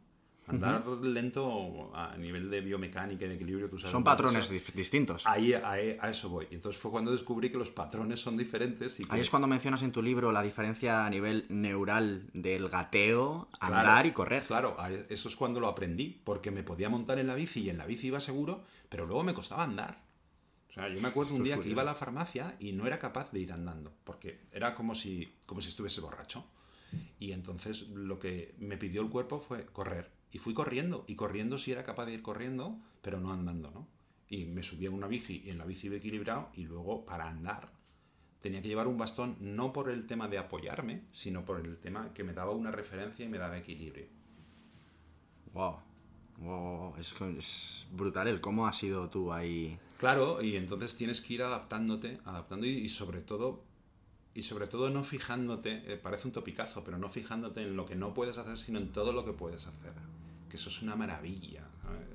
Andar 0.49 0.87
lento 1.03 1.91
a 1.95 2.17
nivel 2.17 2.51
de 2.51 2.61
biomecánica 2.63 3.27
y 3.27 3.29
de 3.29 3.35
equilibrio, 3.35 3.69
tú 3.69 3.79
sabes. 3.79 3.93
Son 3.93 4.03
patrones 4.03 4.49
distintos. 4.75 5.27
Ahí, 5.27 5.53
a 5.53 6.11
eso 6.11 6.29
voy. 6.31 6.49
Y 6.51 6.55
entonces 6.55 6.81
fue 6.81 6.91
cuando 6.91 7.13
descubrí 7.13 7.51
que 7.51 7.59
los 7.59 7.71
patrones 7.71 8.21
son 8.21 8.37
diferentes. 8.37 8.99
Y 9.01 9.05
Ahí 9.11 9.21
es 9.21 9.31
cuando 9.31 9.47
mencionas 9.47 9.83
en 9.83 9.93
tu 9.93 10.03
libro 10.03 10.33
la 10.33 10.43
diferencia 10.43 11.05
a 11.05 11.11
nivel 11.11 11.45
neural 11.51 12.31
del 12.33 12.69
gateo, 12.69 13.49
andar 13.61 14.07
y 14.07 14.13
correr. 14.13 14.45
Claro, 14.45 14.77
eso 15.09 15.29
es 15.29 15.37
cuando 15.37 15.61
lo 15.61 15.69
aprendí, 15.69 16.21
porque 16.25 16.51
me 16.51 16.63
podía 16.63 16.89
montar 16.89 17.19
en 17.19 17.27
la 17.27 17.35
bici 17.35 17.61
y 17.61 17.71
en 17.71 17.79
la 17.79 17.87
bici 17.87 18.07
iba 18.07 18.21
seguro, 18.21 18.65
pero 18.89 19.07
luego 19.07 19.23
me 19.25 19.35
costaba 19.35 19.65
andar. 19.65 20.03
O 20.71 20.73
sea, 20.73 20.89
yo 20.89 21.01
me 21.01 21.09
acuerdo 21.09 21.35
un 21.35 21.45
día 21.45 21.59
que 21.59 21.69
iba 21.69 21.83
a 21.83 21.85
la 21.85 21.95
farmacia 21.95 22.57
y 22.59 22.73
no 22.73 22.87
era 22.87 22.99
capaz 22.99 23.33
de 23.33 23.41
ir 23.41 23.53
andando, 23.53 23.93
porque 24.05 24.41
era 24.53 24.75
como 24.75 24.95
si, 24.95 25.33
como 25.47 25.61
si 25.61 25.69
estuviese 25.71 26.01
borracho. 26.01 26.45
Y 27.19 27.33
entonces 27.33 27.89
lo 27.89 28.19
que 28.19 28.55
me 28.59 28.77
pidió 28.77 29.03
el 29.03 29.09
cuerpo 29.09 29.41
fue 29.41 29.67
correr. 29.67 30.18
Y 30.33 30.39
fui 30.39 30.55
corriendo, 30.55 31.05
y 31.07 31.14
corriendo 31.14 31.59
sí 31.59 31.72
era 31.72 31.85
capaz 31.85 32.07
de 32.07 32.14
ir 32.14 32.22
corriendo, 32.22 32.79
pero 33.03 33.20
no 33.20 33.33
andando, 33.33 33.70
¿no? 33.70 33.89
Y 34.29 34.45
me 34.45 34.62
subí 34.62 34.87
a 34.87 34.91
una 34.91 35.07
bici, 35.07 35.43
y 35.45 35.51
en 35.51 35.59
la 35.59 35.64
bici 35.64 35.87
iba 35.87 35.97
equilibrado, 35.97 36.51
y 36.55 36.64
luego 36.64 37.05
para 37.05 37.29
andar 37.29 37.70
tenía 38.41 38.62
que 38.62 38.68
llevar 38.68 38.87
un 38.87 38.99
bastón 38.99 39.37
no 39.41 39.72
por 39.72 39.91
el 39.91 40.07
tema 40.07 40.29
de 40.29 40.39
apoyarme, 40.39 41.03
sino 41.11 41.45
por 41.45 41.61
el 41.61 41.79
tema 41.79 42.12
que 42.12 42.24
me 42.24 42.33
daba 42.33 42.53
una 42.53 42.70
referencia 42.70 43.24
y 43.24 43.29
me 43.29 43.39
daba 43.39 43.59
equilibrio. 43.59 44.07
Wow. 45.53 45.79
Wow, 46.39 46.95
es, 46.99 47.14
es 47.37 47.89
brutal 47.91 48.29
el 48.29 48.41
cómo 48.41 48.66
has 48.66 48.79
sido 48.79 49.09
tú 49.11 49.33
ahí. 49.33 49.76
Claro, 49.99 50.41
y 50.41 50.55
entonces 50.55 50.97
tienes 50.97 51.20
que 51.20 51.35
ir 51.35 51.43
adaptándote, 51.43 52.20
adaptando 52.24 52.66
y, 52.66 52.89
sobre 52.89 53.20
todo 53.20 53.64
y 54.35 54.43
sobre 54.43 54.66
todo 54.66 54.91
no 54.91 55.05
fijándote, 55.05 55.93
eh, 55.93 55.97
parece 55.97 56.29
un 56.29 56.33
topicazo, 56.33 56.85
pero 56.85 56.99
no 56.99 57.09
fijándote 57.09 57.62
en 57.62 57.76
lo 57.76 57.87
que 57.87 57.97
no 57.97 58.14
puedes 58.14 58.39
hacer, 58.39 58.59
sino 58.59 58.79
en 58.79 58.93
todo 58.93 59.12
lo 59.12 59.24
que 59.24 59.33
puedes 59.33 59.66
hacer 59.66 59.93
que 60.49 60.57
eso 60.57 60.70
es 60.70 60.83
una 60.83 60.97
maravilla. 60.97 61.62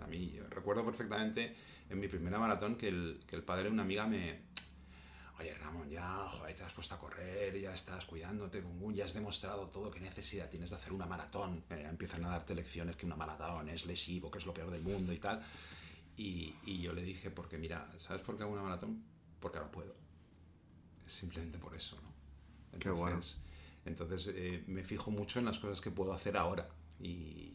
A 0.02 0.08
mí 0.08 0.40
recuerdo 0.50 0.84
perfectamente 0.84 1.56
en 1.90 2.00
mi 2.00 2.08
primera 2.08 2.40
maratón 2.40 2.76
que 2.76 2.88
el, 2.88 3.24
que 3.28 3.36
el 3.36 3.44
padre 3.44 3.66
de 3.66 3.70
una 3.70 3.84
amiga 3.84 4.08
me... 4.08 4.54
Oye, 5.40 5.54
Ramón, 5.56 5.90
ya, 5.90 6.28
joder, 6.30 6.56
te 6.56 6.64
has 6.64 6.74
puesto 6.74 6.96
a 6.96 7.00
correr, 7.00 7.60
ya 7.60 7.74
estás 7.74 8.06
cuidándote, 8.06 8.64
ya 8.94 9.06
has 9.06 9.14
demostrado 9.14 9.68
todo, 9.68 9.90
qué 9.90 10.00
necesidad 10.00 10.50
tienes 10.50 10.70
de 10.70 10.76
hacer 10.76 10.94
una 10.94 11.08
maratón. 11.08 11.64
Eh, 11.70 11.86
empiezan 11.90 12.24
a 12.26 12.30
darte 12.30 12.54
lecciones 12.54 12.96
que 12.96 13.06
una 13.06 13.16
maratón 13.16 13.68
es 13.70 13.86
lesivo, 13.86 14.30
que 14.30 14.38
es 14.38 14.46
lo 14.46 14.54
peor 14.54 14.70
del 14.70 14.84
mundo 14.84 15.12
y 15.12 15.18
tal. 15.18 15.42
Y, 16.16 16.54
y 16.66 16.82
yo 16.82 16.94
le 16.94 17.02
dije, 17.02 17.32
porque 17.32 17.58
mira, 17.58 17.90
¿sabes 17.98 18.22
por 18.22 18.38
qué 18.38 18.44
hago 18.44 18.54
una 18.54 18.62
maratón? 18.62 19.04
Porque 19.40 19.58
ahora 19.58 19.72
puedo. 19.72 20.03
Simplemente 21.06 21.58
por 21.58 21.76
eso, 21.76 21.96
¿no? 22.02 22.14
Entonces, 22.74 22.80
qué 22.84 22.90
bueno. 22.90 23.20
Entonces 23.86 24.28
eh, 24.36 24.64
me 24.68 24.84
fijo 24.84 25.12
mucho 25.12 25.40
en 25.40 25.46
las 25.46 25.60
cosas 25.60 25.82
que 25.82 25.92
puedo 25.92 26.14
hacer 26.14 26.38
ahora. 26.38 26.70
y, 27.00 27.54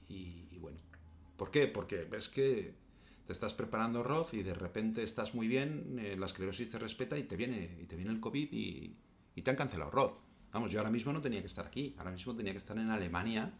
¿Por 1.38 1.53
qué? 1.53 1.68
Porque 1.68 2.03
ves 2.03 2.28
que 2.28 2.74
te 3.24 3.32
estás 3.32 3.55
preparando 3.55 4.03
Roth 4.03 4.34
y 4.34 4.42
de 4.42 4.55
repente 4.55 5.05
estás 5.05 5.34
muy 5.34 5.46
bien, 5.46 5.96
eh, 6.01 6.16
la 6.18 6.26
esclerosis 6.26 6.68
te 6.68 6.78
respeta 6.78 7.16
y 7.16 7.22
te 7.22 7.36
viene, 7.36 7.78
y 7.80 7.84
te 7.84 7.94
viene 7.94 8.11
el 8.11 8.20
COVID 8.20 8.49
y, 8.51 8.96
te 9.40 9.51
han 9.51 9.57
cancelado 9.57 9.92
Roth. 9.92 10.14
Vamos, 10.53 10.72
yo 10.72 10.80
ahora 10.80 10.90
mismo 10.90 11.12
no 11.12 11.20
tenía 11.20 11.40
que 11.40 11.46
estar 11.46 11.64
aquí, 11.64 11.94
ahora 11.96 12.11
mismo 12.11 12.34
tenía 12.34 12.53
que 12.53 12.59
estar 12.59 12.76
en 12.76 12.90
Alemania 12.90 13.53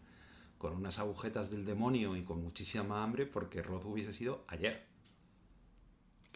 con 0.57 0.73
unas 0.73 0.99
agujetas 0.99 1.49
del 1.49 1.63
demonio 1.63 2.17
y 2.17 2.23
con 2.23 2.43
muchísima 2.43 3.01
hambre 3.01 3.25
porque 3.25 3.63
Roth 3.63 3.85
hubiese 3.85 4.11
sido 4.11 4.43
ayer. 4.47 4.88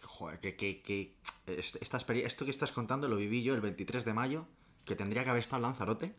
Joder, 0.06 0.38
que, 0.38 0.56
que, 0.56 1.14
esta 1.46 1.98
esto 1.98 2.44
que 2.44 2.50
estás 2.50 2.72
contando 2.72 3.08
lo 3.08 3.16
viví 3.16 3.42
yo 3.42 3.54
el 3.54 3.60
23 3.60 4.04
de 4.04 4.14
mayo, 4.14 4.46
que 4.84 4.96
tendría 4.96 5.24
que 5.24 5.30
haber 5.30 5.40
estado 5.40 5.58
en 5.58 5.62
Lanzarote 5.70 6.14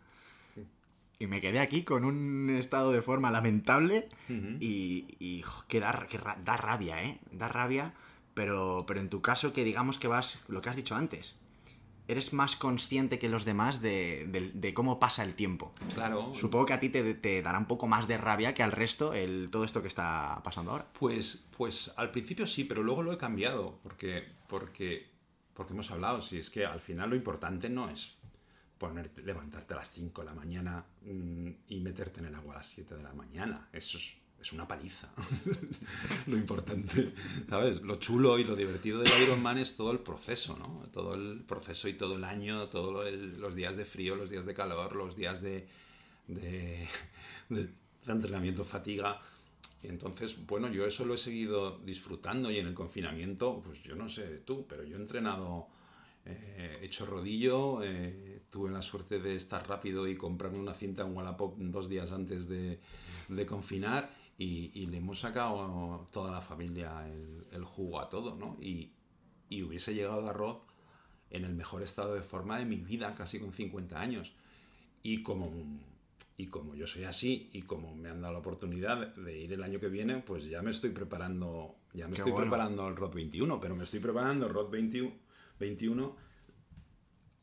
y 1.19 1.27
me 1.27 1.41
quedé 1.41 1.59
aquí 1.59 1.83
con 1.83 2.03
un 2.03 2.49
estado 2.49 2.91
de 2.91 3.01
forma 3.01 3.31
lamentable 3.31 4.09
y, 4.29 5.05
y 5.19 5.43
que, 5.67 5.79
da, 5.79 6.07
que 6.09 6.17
da 6.17 6.57
rabia, 6.57 7.03
¿eh? 7.03 7.19
Da 7.31 7.47
rabia, 7.47 7.93
pero, 8.33 8.83
pero 8.87 8.99
en 8.99 9.09
tu 9.09 9.21
caso 9.21 9.53
que 9.53 9.63
digamos 9.63 9.97
que 9.97 10.07
vas, 10.07 10.39
lo 10.47 10.61
que 10.61 10.69
has 10.69 10.75
dicho 10.75 10.95
antes, 10.95 11.35
eres 12.07 12.33
más 12.33 12.55
consciente 12.55 13.19
que 13.19 13.29
los 13.29 13.45
demás 13.45 13.81
de, 13.81 14.71
cómo 14.75 14.99
pasa 14.99 15.23
el 15.23 15.33
tiempo. 15.33 15.71
Claro. 15.93 16.33
Supongo 16.35 16.65
que 16.65 16.73
a 16.73 16.79
ti 16.79 16.89
te, 16.89 17.41
dará 17.41 17.57
un 17.57 17.65
poco 17.65 17.87
más 17.87 18.07
de 18.07 18.17
rabia 18.17 18.53
que 18.53 18.63
al 18.63 18.71
resto 18.71 19.13
el, 19.13 19.49
todo 19.51 19.63
esto 19.63 19.81
que 19.81 19.87
está 19.87 20.41
pasando 20.43 20.71
ahora. 20.71 20.87
Pues, 20.99 21.45
pues 21.57 21.91
al 21.95 22.11
principio 22.11 22.47
sí, 22.47 22.63
pero 22.63 22.83
luego 22.83 23.03
lo 23.03 23.13
he 23.13 23.17
cambiado, 23.17 23.79
porque, 23.83 24.23
porque, 24.47 25.09
porque 25.53 25.73
hemos 25.73 25.91
hablado, 25.91 26.21
si 26.21 26.37
es 26.37 26.49
que 26.49 26.65
al 26.65 26.81
final 26.81 27.09
lo 27.09 27.15
importante 27.15 27.69
no 27.69 27.89
es 27.89 28.15
ponerte, 28.77 29.21
levantarte 29.21 29.73
a 29.73 29.77
las 29.77 29.91
5 29.91 30.21
de 30.21 30.25
la 30.25 30.33
mañana 30.33 30.85
mm, 31.01 31.49
y 31.69 31.79
meterte 31.79 32.19
en 32.19 32.27
el 32.27 32.35
agua 32.35 32.55
a 32.55 32.57
las 32.57 32.67
7 32.67 32.95
de 32.95 33.03
la 33.03 33.13
mañana. 33.13 33.69
Eso 33.71 33.97
es, 33.97 34.17
es 34.45 34.53
una 34.53 34.67
paliza. 34.67 35.09
lo 36.27 36.37
importante, 36.37 37.11
¿sabes? 37.49 37.81
Lo 37.81 37.95
chulo 37.95 38.37
y 38.37 38.43
lo 38.43 38.55
divertido 38.55 38.99
del 38.99 39.11
Ironman 39.23 39.57
es 39.57 39.75
todo 39.75 39.91
el 39.91 39.99
proceso, 39.99 40.55
¿no? 40.55 40.87
Todo 40.91 41.15
el 41.15 41.43
proceso 41.43 41.87
y 41.87 41.93
todo 41.93 42.15
el 42.15 42.23
año, 42.23 42.69
todos 42.69 43.11
los 43.11 43.55
días 43.55 43.75
de 43.75 43.85
frío, 43.85 44.15
los 44.15 44.29
días 44.29 44.45
de 44.45 44.53
calor, 44.53 44.95
los 44.95 45.15
días 45.15 45.41
de, 45.41 45.67
de, 46.27 46.87
de 47.49 47.69
entrenamiento, 48.05 48.63
fatiga. 48.63 49.19
Y 49.81 49.87
entonces, 49.87 50.45
bueno, 50.45 50.69
yo 50.69 50.85
eso 50.85 51.05
lo 51.05 51.15
he 51.15 51.17
seguido 51.17 51.79
disfrutando 51.79 52.51
y 52.51 52.59
en 52.59 52.67
el 52.67 52.75
confinamiento, 52.75 53.63
pues 53.65 53.81
yo 53.81 53.95
no 53.95 54.07
sé 54.09 54.43
tú, 54.45 54.67
pero 54.69 54.83
yo 54.83 54.95
he 54.97 55.01
entrenado, 55.01 55.69
eh, 56.23 56.81
he 56.81 56.85
hecho 56.85 57.07
rodillo, 57.07 57.81
eh, 57.81 58.41
tuve 58.51 58.69
la 58.69 58.83
suerte 58.83 59.19
de 59.19 59.37
estar 59.37 59.67
rápido 59.67 60.07
y 60.07 60.15
comprarme 60.15 60.59
una 60.59 60.75
cinta 60.75 61.01
en 61.01 61.17
Wallapop 61.17 61.57
dos 61.57 61.89
días 61.89 62.11
antes 62.11 62.47
de, 62.47 62.79
de 63.27 63.45
confinar 63.47 64.23
y, 64.37 64.85
le 64.87 64.97
hemos 64.97 65.19
sacado 65.19 66.05
toda 66.11 66.31
la 66.31 66.41
familia 66.41 67.07
el, 67.07 67.47
el 67.51 67.63
jugo 67.63 67.99
a 67.99 68.09
todo, 68.09 68.35
¿no? 68.35 68.57
Y, 68.59 68.93
y 69.49 69.63
hubiese 69.63 69.93
llegado 69.93 70.27
a 70.27 70.33
Rod 70.33 70.57
en 71.29 71.45
el 71.45 71.53
mejor 71.53 71.83
estado 71.83 72.13
de 72.15 72.21
forma 72.21 72.59
de 72.59 72.65
mi 72.65 72.77
vida, 72.77 73.15
casi 73.15 73.39
con 73.39 73.53
50 73.53 73.99
años. 73.99 74.33
Y 75.03 75.23
como 75.23 75.51
y 76.37 76.47
como 76.47 76.75
yo 76.75 76.85
soy 76.85 77.05
así 77.05 77.49
y 77.53 77.61
como 77.61 77.95
me 77.95 78.09
han 78.09 78.21
dado 78.21 78.33
la 78.33 78.39
oportunidad 78.39 79.15
de 79.15 79.37
ir 79.37 79.53
el 79.53 79.63
año 79.63 79.79
que 79.79 79.87
viene, 79.87 80.17
pues 80.17 80.45
ya 80.45 80.61
me 80.61 80.71
estoy 80.71 80.89
preparando, 80.89 81.75
ya 81.93 82.07
me 82.07 82.17
estoy 82.17 82.33
preparando 82.33 82.87
el 82.87 82.95
ROD 82.95 83.13
21, 83.13 83.59
pero 83.61 83.75
me 83.75 83.83
estoy 83.83 84.01
preparando 84.01 84.47
el 84.47 84.53
ROD 84.53 84.69
21, 85.59 86.15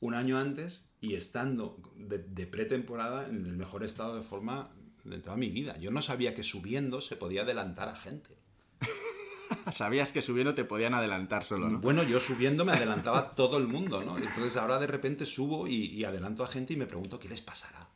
un 0.00 0.14
año 0.14 0.38
antes 0.38 0.90
y 1.00 1.14
estando 1.14 1.78
de, 1.96 2.18
de, 2.18 2.46
pretemporada 2.46 3.28
en 3.28 3.46
el 3.46 3.56
mejor 3.56 3.82
estado 3.82 4.16
de 4.16 4.22
forma 4.22 4.74
de 5.04 5.18
toda 5.18 5.36
mi 5.36 5.50
vida. 5.50 5.76
Yo 5.78 5.90
no 5.90 6.02
sabía 6.02 6.34
que 6.34 6.42
subiendo 6.42 7.00
se 7.00 7.16
podía 7.16 7.42
adelantar 7.42 7.88
a 7.88 7.96
gente. 7.96 8.36
Sabías 9.70 10.12
que 10.12 10.22
subiendo 10.22 10.54
te 10.54 10.64
podían 10.64 10.94
adelantar 10.94 11.44
solo, 11.44 11.68
¿no? 11.68 11.78
Bueno, 11.78 12.02
yo 12.02 12.20
subiendo 12.20 12.64
me 12.64 12.72
adelantaba 12.72 13.34
todo 13.34 13.58
el 13.58 13.68
mundo, 13.68 14.02
¿no? 14.02 14.16
Entonces 14.16 14.56
ahora 14.56 14.78
de 14.78 14.86
repente 14.86 15.26
subo 15.26 15.68
y, 15.68 15.86
y 15.86 16.04
adelanto 16.04 16.42
a 16.42 16.46
gente 16.46 16.72
y 16.72 16.76
me 16.76 16.86
pregunto 16.86 17.18
qué 17.18 17.28
les 17.28 17.42
pasará. 17.42 17.86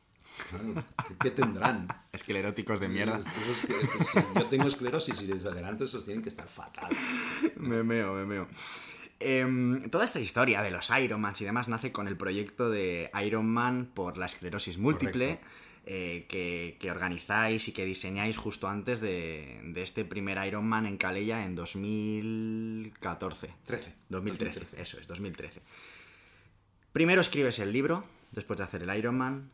¿Qué 1.21 1.31
tendrán? 1.31 1.89
Escleróticos 2.13 2.81
de 2.81 2.89
mierda. 2.89 3.21
yo 4.35 4.45
tengo 4.47 4.69
esclerosis 4.69 5.21
y 5.23 5.27
desde 5.27 5.49
adelante 5.49 5.85
esos 5.85 6.05
tienen 6.05 6.23
que 6.23 6.29
estar 6.29 6.47
fatal. 6.47 6.91
Me 7.57 7.83
meo, 7.83 8.15
me 8.15 8.27
meo. 8.27 8.49
Em, 9.19 9.89
toda 9.91 10.05
esta 10.05 10.21
historia 10.21 10.63
de 10.63 10.71
los 10.71 10.91
Ironmans 10.91 11.41
y 11.41 11.45
demás 11.45 11.69
nace 11.69 11.91
con 11.91 12.07
el 12.07 12.17
proyecto 12.17 12.69
de 12.71 13.11
Ironman 13.25 13.87
por 13.87 14.19
la 14.19 14.27
esclerosis 14.27 14.79
múltiple. 14.79 15.41
Eh, 15.89 16.27
que, 16.29 16.91
organizáis 16.91 17.69
y 17.69 17.73
que 17.73 17.85
diseñáis 17.85 18.37
justo 18.37 18.67
antes 18.67 19.01
de, 19.01 19.73
este 19.77 20.05
primer 20.05 20.45
Ironman 20.45 20.85
en 20.85 20.97
Calella 20.97 21.45
en 21.45 21.55
2014. 21.55 23.55
13. 23.65 23.95
2013, 24.09 24.67
eso 24.79 24.99
es, 24.99 25.07
2013. 25.07 25.63
Primero 26.93 27.21
escribes 27.21 27.61
el 27.61 27.73
libro, 27.73 28.05
después 28.33 28.59
de 28.59 28.65
hacer 28.65 28.83
el 28.83 28.97
Ironman. 28.97 29.53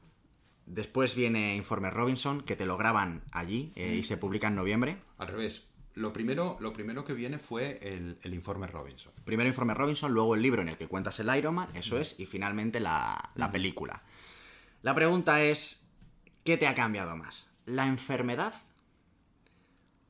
Después 0.64 1.14
viene 1.14 1.56
Informe 1.56 1.90
Robinson, 1.90 2.40
que 2.40 2.56
te 2.56 2.64
lo 2.64 2.78
graban 2.78 3.22
allí 3.32 3.72
eh, 3.74 3.96
y 3.96 4.04
se 4.04 4.16
publica 4.16 4.48
en 4.48 4.54
noviembre. 4.54 4.96
Al 5.18 5.28
revés. 5.28 5.66
Lo 5.94 6.12
primero, 6.12 6.56
lo 6.60 6.72
primero 6.72 7.04
que 7.04 7.12
viene 7.12 7.38
fue 7.38 7.78
el, 7.82 8.16
Informe 8.32 8.66
Robinson. 8.66 9.12
Primero 9.24 9.48
Informe 9.48 9.74
Robinson, 9.74 10.12
luego 10.12 10.34
el 10.34 10.40
libro 10.40 10.62
en 10.62 10.70
el 10.70 10.78
que 10.78 10.86
cuentas 10.86 11.20
el 11.20 11.34
Ironman, 11.36 11.68
eso 11.76 11.98
es, 11.98 12.18
y 12.18 12.24
finalmente 12.24 12.80
la, 12.80 13.32
película. 13.52 14.02
La 14.80 14.94
pregunta 14.94 15.42
es, 15.42 15.81
¿qué 16.44 16.56
te 16.56 16.66
ha 16.66 16.74
cambiado 16.74 17.16
más? 17.16 17.48
¿La 17.66 17.86
enfermedad 17.86 18.54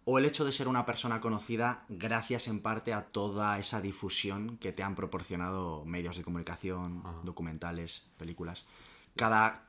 o 0.04 0.18
el 0.18 0.24
hecho 0.24 0.44
de 0.44 0.52
ser 0.52 0.68
una 0.68 0.84
persona 0.84 1.20
conocida 1.20 1.84
gracias 1.88 2.48
en 2.48 2.60
parte 2.60 2.92
a 2.92 3.06
toda 3.06 3.58
esa 3.58 3.80
difusión 3.80 4.58
que 4.58 4.72
te 4.72 4.82
han 4.82 4.94
proporcionado 4.94 5.84
medios 5.84 6.16
de 6.16 6.24
comunicación, 6.24 7.02
documentales, 7.22 8.08
películas. 8.16 8.66
Cada, 9.14 9.68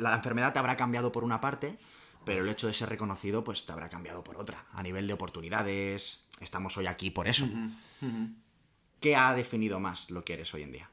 la 0.00 0.14
enfermedad 0.16 0.52
te 0.52 0.58
habrá 0.58 0.76
cambiado 0.76 1.12
por 1.12 1.22
una 1.22 1.40
parte, 1.40 1.78
pero 2.24 2.42
el 2.42 2.48
hecho 2.48 2.66
de 2.66 2.74
ser 2.74 2.88
reconocido, 2.88 3.44
pues 3.44 3.64
te 3.64 3.72
habrá 3.72 3.88
cambiado 3.88 4.24
por 4.24 4.36
otra. 4.36 4.66
A 4.72 4.82
nivel 4.82 5.06
de 5.06 5.12
oportunidades, 5.12 6.26
estamos 6.40 6.76
hoy 6.76 6.86
aquí 6.86 7.10
por 7.10 7.28
eso. 7.28 7.48
¿Qué 8.98 9.14
ha 9.14 9.34
definido 9.34 9.78
más 9.78 10.10
lo 10.10 10.24
que 10.24 10.34
eres 10.34 10.52
hoy 10.52 10.62
en 10.64 10.72
día? 10.72 10.90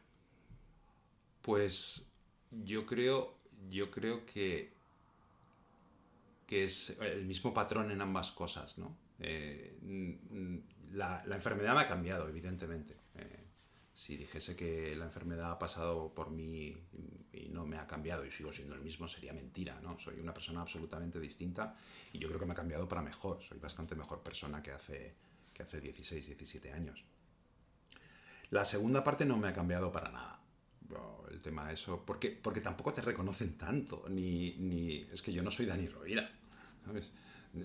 Pues 1.42 2.06
yo 2.52 2.86
creo, 2.86 3.38
yo 3.70 3.90
creo 3.90 4.26
que, 4.26 4.77
que 6.48 6.64
es 6.64 6.98
el 7.02 7.26
mismo 7.26 7.54
patrón 7.54 7.92
en 7.92 8.02
ambas 8.02 8.32
cosas, 8.32 8.78
¿no? 8.78 8.98
Eh, 9.20 9.78
la, 10.94 11.24
enfermedad 11.30 11.76
me 11.76 11.82
ha 11.82 11.88
cambiado, 11.88 12.28
evidentemente. 12.30 12.96
Eh, 13.16 13.44
si 13.94 14.16
dijese 14.16 14.56
que 14.56 14.96
la 14.96 15.06
enfermedad 15.06 15.52
ha 15.52 15.60
pasado 15.60 16.14
por 16.14 16.30
mí 16.30 16.78
y 17.34 17.50
no 17.50 17.66
me 17.66 17.78
ha 17.78 17.86
cambiado 17.86 18.26
y 18.26 18.32
sigo 18.32 18.54
siendo 18.54 18.76
el 18.76 18.82
mismo, 18.82 19.08
sería 19.08 19.34
mentira, 19.34 19.80
¿no? 19.82 20.00
Soy 20.00 20.20
una 20.20 20.34
persona 20.34 20.62
absolutamente 20.62 21.20
distinta 21.20 21.76
y 22.14 22.20
yo 22.20 22.30
creo 22.30 22.40
que 22.40 22.46
me 22.46 22.54
ha 22.54 22.56
cambiado 22.56 22.88
para 22.88 23.02
mejor. 23.02 23.42
Soy 23.44 23.60
bastante 23.60 23.96
mejor 23.96 24.22
persona 24.22 24.64
que 24.64 24.72
hace, 24.72 25.16
que 25.54 25.64
hace 25.64 25.82
16, 25.82 26.28
17 26.28 26.72
años. 26.72 27.04
La 28.52 28.64
segunda 28.64 29.04
parte 29.04 29.26
no 29.26 29.38
me 29.38 29.50
ha 29.50 29.54
cambiado 29.54 29.92
para 29.92 30.12
nada. 30.12 30.40
El 31.30 31.42
tema 31.42 31.68
de 31.68 31.74
eso, 31.74 32.04
porque, 32.06 32.30
porque 32.32 32.62
tampoco 32.62 32.94
te 32.94 33.02
reconocen 33.02 33.58
tanto, 33.58 34.06
ni, 34.10 34.56
ni 34.60 35.02
es 35.12 35.22
que 35.22 35.34
yo 35.34 35.44
no 35.44 35.52
soy 35.52 35.66
Dani 35.66 35.88
Rovira, 35.88 36.37
¿sabes? 36.88 37.12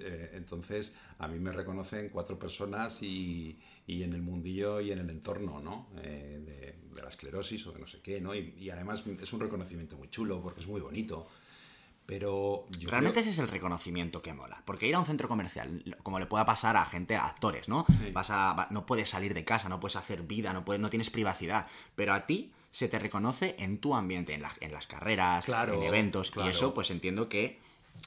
Eh, 0.01 0.31
entonces, 0.35 0.95
a 1.19 1.29
mí 1.29 1.39
me 1.39 1.53
reconocen 1.53 2.09
cuatro 2.11 2.39
personas 2.39 3.03
y, 3.03 3.59
en 3.87 4.13
el 4.15 4.23
mundillo 4.23 4.81
y 4.81 4.93
en 4.93 4.99
el 5.01 5.11
entorno, 5.11 5.61
¿no? 5.61 5.89
Eh, 6.03 6.75
de, 6.95 7.03
la 7.03 7.09
esclerosis 7.09 7.67
o 7.67 7.73
de 7.73 7.81
no 7.81 7.87
sé 7.87 8.01
qué, 8.01 8.21
¿no? 8.21 8.35
Y, 8.35 8.71
además 8.71 9.05
es 9.21 9.33
un 9.33 9.41
reconocimiento 9.41 9.97
muy 9.97 10.09
chulo 10.09 10.41
porque 10.41 10.61
es 10.61 10.67
muy 10.67 10.81
bonito. 10.81 11.27
Pero 12.05 12.67
Realmente 12.81 13.21
ese 13.21 13.31
es 13.31 13.39
el 13.39 13.49
reconocimiento 13.49 14.21
que 14.23 14.35
mola. 14.35 14.61
Porque 14.65 14.89
ir 14.89 14.95
a 14.95 14.99
un 14.99 15.07
centro 15.07 15.29
comercial, 15.29 15.97
como 16.03 16.19
le 16.19 16.27
pueda 16.27 16.45
pasar 16.45 16.77
a 16.77 16.85
gente, 16.85 17.17
a 17.17 17.27
actores, 17.27 17.69
¿no? 17.69 17.87
Vas 18.13 18.29
a, 18.31 18.67
no 18.71 18.87
puedes 18.87 19.09
salir 19.09 19.35
de 19.35 19.45
casa, 19.45 19.69
no 19.69 19.79
puedes 19.79 19.97
hacer 19.97 20.23
vida, 20.23 20.53
no, 20.53 20.65
puedes, 20.65 20.81
no 20.81 20.91
tienes 20.91 21.11
privacidad. 21.11 21.69
Pero 21.95 22.13
a 22.13 22.27
ti 22.27 22.53
se 22.71 22.89
te 22.89 22.99
reconoce 22.99 23.55
en 23.59 23.79
tu 23.79 23.95
ambiente, 23.95 24.35
en, 24.35 24.43
en 24.61 24.73
las 24.73 24.87
carreras, 24.89 25.49
en 25.49 25.83
eventos. 25.83 26.33
Y 26.45 26.49
eso, 26.49 26.75
pues 26.75 26.91
entiendo 26.91 27.29
que 27.29 27.61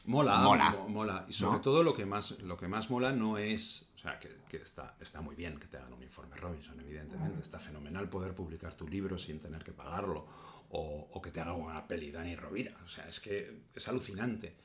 Mola, 0.06 0.40
mola. 0.40 0.86
mola. 0.88 1.26
Y 1.28 1.34
sobre 1.34 1.60
todo 1.60 1.84
lo 1.84 1.96
que, 1.96 2.06
más, 2.06 2.40
lo 2.42 2.58
que 2.58 2.68
más 2.68 2.90
mola 2.90 3.12
no 3.12 3.38
es, 3.38 3.90
o 3.96 4.00
sea, 4.00 4.20
que, 4.20 4.58
está, 4.58 4.96
está 5.00 5.22
muy 5.22 5.36
bien 5.36 5.60
que 5.60 5.68
te 5.68 5.78
hagan 5.78 5.94
un 5.94 6.04
informe 6.04 6.36
Robinson, 6.36 6.80
evidentemente, 6.80 7.42
está 7.42 7.60
fenomenal 7.60 8.08
poder 8.10 8.36
publicar 8.36 8.76
tu 8.76 8.88
libro 8.88 9.18
sin 9.18 9.40
tener 9.40 9.64
que 9.64 9.72
pagarlo, 9.72 10.28
o, 10.70 11.22
que 11.22 11.32
te 11.32 11.40
hagan 11.42 11.56
una 11.56 11.88
peli 11.88 12.12
Dani 12.12 12.36
Rovira, 12.36 12.76
o 12.86 12.88
sea, 12.88 13.08
es 13.08 13.20
que 13.20 13.64
es 13.74 13.88
alucinante. 13.88 14.56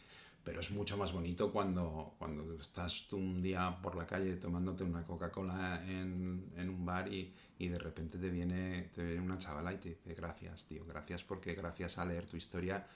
Pero 0.43 0.61
es 0.61 0.71
mucho 0.71 0.97
más 0.97 1.13
bonito 1.13 1.53
cuando, 1.53 2.15
cuando 2.19 2.55
estás 2.55 3.07
tú 3.11 3.19
un 3.19 3.43
día 3.43 3.77
por 3.83 3.95
la 3.95 4.07
calle 4.07 4.37
tomándote 4.37 4.85
una 4.85 5.05
Coca-Cola 5.05 5.85
en, 5.87 6.51
en, 6.57 6.71
un 6.71 6.87
bar 6.87 7.13
y, 7.13 7.35
y, 7.59 7.69
de 7.69 7.79
repente 7.79 8.17
te 8.17 8.31
viene, 8.31 8.91
te 8.95 9.05
viene 9.05 9.21
una 9.21 9.37
chavala 9.37 9.75
y 9.75 9.77
te 9.77 9.91
dice 9.91 10.15
gracias, 10.15 10.65
tío, 10.65 10.87
gracias 10.87 11.25
porque 11.25 11.53
gracias 11.53 11.99
a 11.99 12.07
leer 12.07 12.25
tu 12.25 12.39
historia 12.39 12.87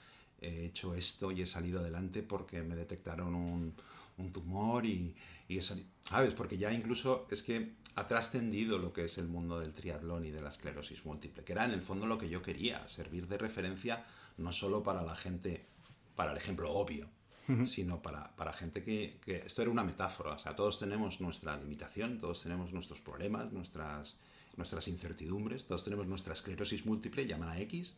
he 0.41 0.65
hecho 0.65 0.95
esto 0.95 1.31
y 1.31 1.41
he 1.41 1.45
salido 1.45 1.79
adelante 1.79 2.23
porque 2.23 2.61
me 2.63 2.75
detectaron 2.75 3.35
un, 3.35 3.73
un 4.17 4.31
tumor 4.31 4.85
y, 4.85 5.15
y 5.47 5.57
he 5.57 5.61
salido, 5.61 5.87
¿sabes? 6.01 6.33
Porque 6.33 6.57
ya 6.57 6.71
incluso 6.73 7.27
es 7.31 7.43
que 7.43 7.73
ha 7.95 8.07
trascendido 8.07 8.77
lo 8.77 8.91
que 8.91 9.05
es 9.05 9.17
el 9.17 9.27
mundo 9.27 9.59
del 9.59 9.73
triatlón 9.73 10.25
y 10.25 10.31
de 10.31 10.41
la 10.41 10.49
esclerosis 10.49 11.05
múltiple, 11.05 11.43
que 11.43 11.53
era 11.53 11.65
en 11.65 11.71
el 11.71 11.81
fondo 11.81 12.05
lo 12.05 12.17
que 12.17 12.29
yo 12.29 12.41
quería, 12.41 12.87
servir 12.87 13.27
de 13.27 13.37
referencia 13.37 14.05
no 14.37 14.51
solo 14.51 14.83
para 14.83 15.01
la 15.03 15.15
gente, 15.15 15.65
para 16.15 16.31
el 16.31 16.37
ejemplo 16.37 16.71
obvio, 16.73 17.07
sino 17.65 18.01
para, 18.01 18.35
para 18.35 18.51
gente 18.51 18.83
que, 18.83 19.19
que, 19.23 19.37
esto 19.45 19.61
era 19.61 19.71
una 19.71 19.83
metáfora, 19.83 20.31
o 20.31 20.39
sea, 20.39 20.55
todos 20.55 20.79
tenemos 20.79 21.21
nuestra 21.21 21.55
limitación, 21.55 22.19
todos 22.19 22.41
tenemos 22.41 22.73
nuestros 22.73 23.01
problemas, 23.01 23.53
nuestras, 23.53 24.15
nuestras 24.57 24.87
incertidumbres, 24.87 25.65
todos 25.65 25.83
tenemos 25.83 26.07
nuestra 26.07 26.33
esclerosis 26.33 26.85
múltiple, 26.85 27.25
llamada 27.25 27.59
X, 27.61 27.93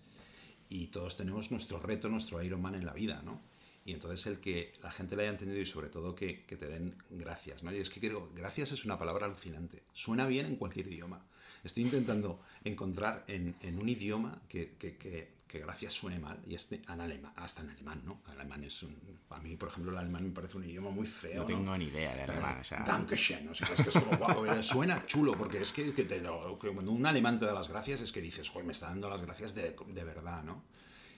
y 0.70 0.88
todos 0.88 1.18
tenemos 1.18 1.52
nuestro 1.52 1.80
reto, 1.80 2.10
nuestro 2.10 2.42
Ironman 2.42 2.76
en 2.76 2.86
la 2.86 2.94
vida, 2.94 3.22
¿no? 3.24 3.42
Y 3.86 3.94
entonces 3.94 4.28
el 4.28 4.40
que 4.40 4.74
la 4.84 4.92
gente 4.92 5.16
le 5.16 5.24
haya 5.24 5.32
entendido 5.32 5.62
y 5.62 5.66
sobre 5.66 5.88
todo 5.88 6.14
que, 6.14 6.44
que 6.44 6.58
te 6.58 6.68
den 6.68 6.96
gracias, 7.10 7.64
¿no? 7.64 7.74
Y 7.74 7.78
es 7.78 7.90
que 7.90 8.02
creo, 8.02 8.30
gracias 8.36 8.74
es 8.74 8.84
una 8.84 9.00
palabra 9.00 9.28
alucinante. 9.28 9.84
Suena 9.94 10.28
bien 10.28 10.46
en 10.46 10.56
cualquier 10.58 10.88
idioma. 10.88 11.24
Estoy 11.64 11.84
intentando 11.84 12.42
encontrar 12.64 13.24
en, 13.28 13.56
en 13.62 13.80
un 13.80 13.88
idioma 13.88 14.42
que, 14.50 14.76
que, 14.78 14.98
que 14.98 15.37
gracias 15.54 15.94
suene 15.94 16.20
mal, 16.20 16.40
y 16.46 16.56
este, 16.56 16.82
en 16.88 17.02
alemán, 17.02 17.34
hasta 17.38 17.62
en 17.62 17.70
alemán, 17.70 18.02
¿no? 18.06 18.22
alemán 18.28 18.64
es 18.64 18.84
un, 18.84 18.96
a 19.30 19.40
mí, 19.40 19.56
por 19.56 19.70
ejemplo, 19.70 19.92
el 19.92 19.98
alemán 19.98 20.26
me 20.26 20.32
parece 20.32 20.58
un 20.58 20.66
idioma 20.66 20.90
muy 20.90 21.08
feo. 21.08 21.42
No 21.42 21.46
tengo 21.46 21.78
ni 21.78 21.86
idea 21.86 22.16
de 22.16 22.24
alemán, 22.24 22.58
o 22.60 22.64
sea... 22.64 22.84
Dankeschön, 22.84 23.48
o 23.48 23.56
sea, 23.56 23.68
es 23.68 23.82
que 23.82 23.90
es 23.90 24.04
como, 24.04 24.18
wow, 24.18 24.62
suena 24.62 25.06
chulo, 25.06 25.34
porque 25.34 25.62
es 25.62 25.72
que, 25.72 25.94
que, 25.94 26.04
te 26.04 26.20
lo, 26.20 26.60
que, 26.60 26.70
cuando 26.70 26.92
un 26.92 27.06
alemán 27.06 27.40
te 27.40 27.46
da 27.46 27.54
las 27.54 27.70
gracias 27.70 28.02
es 28.02 28.12
que 28.12 28.22
dices, 28.22 28.50
joder, 28.50 28.66
me 28.66 28.74
está 28.74 28.88
dando 28.88 29.10
las 29.10 29.22
gracias 29.22 29.56
de, 29.56 29.76
de 29.88 30.04
verdad, 30.04 30.44
¿no? 30.44 30.64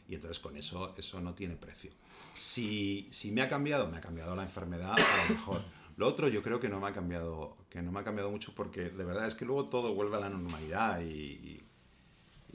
Y 0.07 0.15
entonces 0.15 0.39
con 0.39 0.57
eso, 0.57 0.95
eso 0.97 1.21
no 1.21 1.33
tiene 1.33 1.55
precio. 1.55 1.91
Si, 2.33 3.07
si 3.11 3.31
me 3.31 3.41
ha 3.41 3.47
cambiado, 3.47 3.87
me 3.89 3.97
ha 3.97 4.01
cambiado 4.01 4.35
la 4.35 4.43
enfermedad, 4.43 4.93
a 4.93 5.27
lo 5.27 5.35
mejor. 5.35 5.61
Lo 5.97 6.07
otro 6.07 6.27
yo 6.29 6.41
creo 6.41 6.59
que 6.59 6.69
no 6.69 6.79
me 6.79 6.87
ha 6.87 6.93
cambiado, 6.93 7.57
que 7.69 7.81
no 7.81 7.91
me 7.91 7.99
ha 7.99 8.03
cambiado 8.03 8.31
mucho 8.31 8.53
porque 8.55 8.89
de 8.89 9.03
verdad 9.03 9.27
es 9.27 9.35
que 9.35 9.43
luego 9.43 9.65
todo 9.65 9.93
vuelve 9.93 10.15
a 10.15 10.21
la 10.21 10.29
normalidad 10.29 11.01
y 11.01 11.61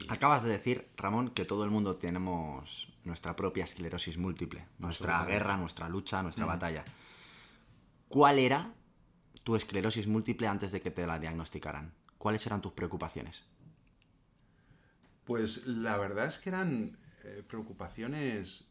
Acabas 0.09 0.43
de 0.43 0.49
decir, 0.49 0.89
Ramón, 0.97 1.29
que 1.29 1.45
todo 1.45 1.63
el 1.63 1.71
mundo 1.71 1.95
tenemos 1.95 2.93
nuestra 3.03 3.35
propia 3.35 3.63
esclerosis 3.63 4.17
múltiple, 4.17 4.67
nuestra 4.77 5.23
guerra, 5.25 5.57
nuestra 5.57 5.89
lucha, 5.89 6.21
nuestra 6.21 6.45
batalla. 6.45 6.83
¿cuál 8.15 8.39
era 8.39 8.73
tu 9.43 9.55
esclerosis 9.55 10.07
múltiple 10.07 10.47
antes 10.47 10.71
de 10.71 10.81
que 10.81 10.91
te 10.91 11.05
la 11.05 11.19
diagnosticaran? 11.19 11.93
¿Cuáles 12.17 12.45
eran 12.45 12.61
tus 12.61 12.71
preocupaciones? 12.71 13.43
Pues 15.25 15.67
la 15.67 15.97
verdad 15.97 16.27
es 16.27 16.37
que 16.37 16.49
eran 16.49 16.97
eh, 17.23 17.43
preocupaciones 17.47 18.65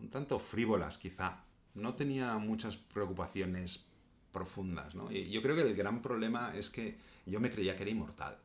un 0.00 0.08
tanto 0.08 0.38
frívolas, 0.38 0.98
quizá. 0.98 1.44
No 1.74 1.94
tenía 1.94 2.38
muchas 2.38 2.76
preocupaciones 2.76 3.84
profundas, 4.32 4.94
¿no? 4.94 5.10
Y 5.12 5.30
yo 5.30 5.42
creo 5.42 5.54
que 5.54 5.62
el 5.62 5.76
gran 5.76 6.00
problema 6.00 6.54
es 6.56 6.70
que 6.70 6.96
yo 7.26 7.38
me 7.38 7.50
creía 7.50 7.76
que 7.76 7.82
era 7.82 7.90
inmortal. 7.90 8.38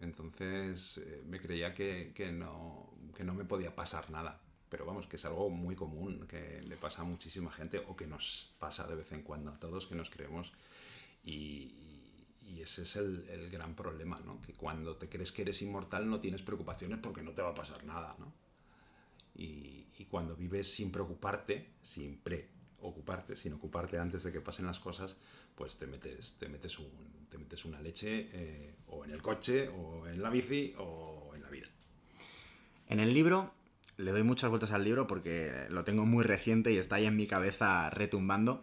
Entonces 0.00 0.98
eh, 0.98 1.22
me 1.26 1.40
creía 1.40 1.74
que, 1.74 2.12
no, 2.32 2.90
que 3.14 3.24
no 3.24 3.34
me 3.34 3.44
podía 3.44 3.74
pasar 3.74 4.10
nada. 4.10 4.40
Pero 4.68 4.86
vamos, 4.86 5.06
que 5.06 5.16
es 5.16 5.24
algo 5.24 5.50
muy 5.50 5.74
común, 5.74 6.26
que 6.28 6.62
le 6.62 6.76
pasa 6.76 7.02
a 7.02 7.04
muchísima 7.04 7.50
gente 7.50 7.82
o 7.88 7.96
que 7.96 8.06
nos 8.06 8.54
pasa 8.58 8.86
de 8.86 8.94
vez 8.94 9.10
en 9.12 9.22
cuando 9.22 9.50
a 9.50 9.58
todos 9.58 9.86
que 9.86 9.96
nos 9.96 10.10
creemos. 10.10 10.52
Y, 11.24 11.86
ese 12.60 12.82
es 12.82 12.96
el, 12.96 13.48
gran 13.50 13.74
problema, 13.74 14.20
¿no? 14.20 14.40
Que 14.42 14.52
cuando 14.52 14.96
te 14.96 15.08
crees 15.08 15.32
que 15.32 15.42
eres 15.42 15.62
inmortal 15.62 16.10
no 16.10 16.20
tienes 16.20 16.42
preocupaciones 16.42 16.98
porque 16.98 17.22
no 17.22 17.30
te 17.30 17.40
va 17.40 17.50
a 17.50 17.54
pasar 17.54 17.84
nada, 17.84 18.14
¿no? 18.18 18.32
Y, 19.34 19.86
cuando 20.10 20.34
vives 20.34 20.70
sin 20.70 20.90
preocuparte, 20.90 21.68
sin 21.82 22.18
preocuparte, 22.80 23.36
sin 23.36 23.52
ocuparte 23.52 23.98
antes 23.98 24.24
de 24.24 24.32
que 24.32 24.40
pasen 24.40 24.66
las 24.66 24.80
cosas, 24.80 25.16
pues 25.54 25.78
te 25.78 25.86
metes, 25.86 26.32
te 26.38 26.48
metes, 26.48 26.78
un, 26.78 26.88
te 27.28 27.38
metes 27.38 27.64
una 27.64 27.80
leche 27.80 28.28
eh, 28.32 28.74
o 28.88 29.04
en 29.04 29.12
el 29.12 29.22
coche, 29.22 29.68
o 29.68 30.08
en 30.08 30.22
la 30.22 30.30
bici, 30.30 30.74
o 30.78 31.32
en 31.34 31.42
la 31.42 31.50
vida. 31.50 31.68
En 32.88 32.98
el 32.98 33.14
libro, 33.14 33.54
le 33.96 34.10
doy 34.10 34.22
muchas 34.22 34.50
vueltas 34.50 34.72
al 34.72 34.82
libro 34.82 35.06
porque 35.06 35.66
lo 35.68 35.84
tengo 35.84 36.06
muy 36.06 36.24
reciente 36.24 36.72
y 36.72 36.78
está 36.78 36.96
ahí 36.96 37.06
en 37.06 37.16
mi 37.16 37.26
cabeza 37.26 37.90
retumbando. 37.90 38.62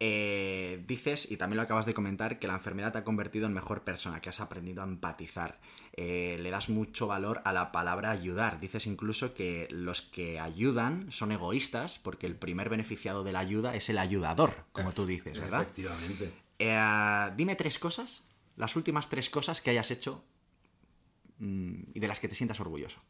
Eh, 0.00 0.84
dices, 0.86 1.30
y 1.30 1.36
también 1.36 1.56
lo 1.56 1.62
acabas 1.62 1.86
de 1.86 1.94
comentar, 1.94 2.38
que 2.38 2.46
la 2.46 2.54
enfermedad 2.54 2.92
te 2.92 2.98
ha 2.98 3.04
convertido 3.04 3.46
en 3.46 3.52
mejor 3.52 3.82
persona, 3.82 4.20
que 4.20 4.30
has 4.30 4.40
aprendido 4.40 4.82
a 4.82 4.86
empatizar. 4.86 5.58
Eh, 6.00 6.38
le 6.40 6.50
das 6.50 6.68
mucho 6.68 7.08
valor 7.08 7.42
a 7.44 7.52
la 7.52 7.72
palabra 7.72 8.10
ayudar. 8.10 8.60
Dices 8.60 8.86
incluso 8.86 9.34
que 9.34 9.66
los 9.70 10.00
que 10.00 10.38
ayudan 10.38 11.10
son 11.10 11.32
egoístas 11.32 11.98
porque 11.98 12.26
el 12.26 12.36
primer 12.36 12.68
beneficiado 12.68 13.24
de 13.24 13.32
la 13.32 13.40
ayuda 13.40 13.74
es 13.74 13.88
el 13.88 13.98
ayudador, 13.98 14.64
como 14.70 14.92
tú 14.92 15.06
dices, 15.06 15.38
¿verdad? 15.40 15.62
Efectivamente. 15.62 16.32
Eh, 16.60 17.30
dime 17.36 17.56
tres 17.56 17.80
cosas, 17.80 18.24
las 18.56 18.76
últimas 18.76 19.08
tres 19.08 19.28
cosas 19.28 19.60
que 19.60 19.70
hayas 19.70 19.90
hecho 19.90 20.22
mm, 21.38 21.82
y 21.94 21.98
de 22.00 22.06
las 22.06 22.20
que 22.20 22.28
te 22.28 22.36
sientas 22.36 22.60
orgulloso 22.60 23.00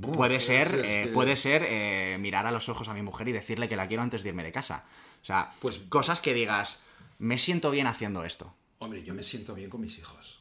puede 0.00 0.40
ser, 0.40 0.82
eh, 0.84 1.10
puede 1.12 1.36
ser 1.36 1.64
eh, 1.68 2.16
mirar 2.20 2.46
a 2.46 2.52
los 2.52 2.68
ojos 2.68 2.88
a 2.88 2.94
mi 2.94 3.02
mujer 3.02 3.28
y 3.28 3.32
decirle 3.32 3.68
que 3.68 3.76
la 3.76 3.88
quiero 3.88 4.02
antes 4.02 4.22
de 4.22 4.30
irme 4.30 4.44
de 4.44 4.52
casa. 4.52 4.84
O 5.22 5.24
sea, 5.24 5.52
pues 5.60 5.80
cosas 5.88 6.20
que 6.20 6.34
digas, 6.34 6.80
me 7.18 7.38
siento 7.38 7.70
bien 7.70 7.86
haciendo 7.86 8.24
esto. 8.24 8.54
Hombre, 8.78 9.02
yo 9.02 9.14
me 9.14 9.22
siento 9.22 9.54
bien 9.54 9.70
con 9.70 9.80
mis 9.80 9.98
hijos. 9.98 10.40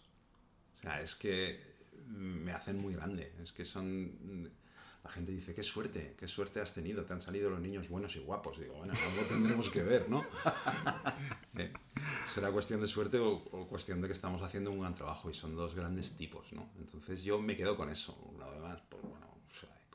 O 0.78 0.82
sea, 0.82 1.02
es 1.02 1.16
que 1.16 1.60
me 2.08 2.52
hacen 2.52 2.78
muy 2.78 2.94
grande. 2.94 3.34
Es 3.42 3.52
que 3.52 3.66
son... 3.66 4.52
La 5.04 5.12
gente 5.12 5.32
dice, 5.32 5.54
qué 5.54 5.64
suerte, 5.64 6.16
qué 6.20 6.28
suerte 6.28 6.60
has 6.60 6.74
tenido, 6.74 7.06
te 7.06 7.14
han 7.14 7.22
salido 7.22 7.50
los 7.50 7.62
niños 7.62 7.88
buenos 7.88 8.16
y 8.18 8.20
guapos. 8.20 8.60
Digo, 8.60 8.76
bueno, 8.76 8.94
algo 8.94 9.26
tendremos 9.28 9.70
que 9.70 9.82
ver, 9.82 10.10
¿no? 10.10 10.24
Eh, 11.60 11.74
será 12.32 12.52
cuestión 12.52 12.82
de 12.82 12.86
suerte 12.86 13.18
o, 13.18 13.32
o, 13.32 13.68
cuestión 13.68 14.00
de 14.00 14.06
que 14.06 14.14
estamos 14.14 14.44
haciendo 14.44 14.70
un 14.70 14.82
gran 14.82 14.94
trabajo 14.94 15.32
y 15.32 15.34
son 15.34 15.56
dos 15.56 15.74
grandes 15.74 16.16
tipos, 16.16 16.54
¿no? 16.54 16.70
Entonces 16.78 17.24
yo 17.24 17.42
me 17.42 17.56
quedo 17.56 17.76
con 17.76 17.90
eso. 17.90 18.16
Lo 18.38 18.52
demás, 18.52 18.80
pues 18.88 19.02
bueno, 19.02 19.28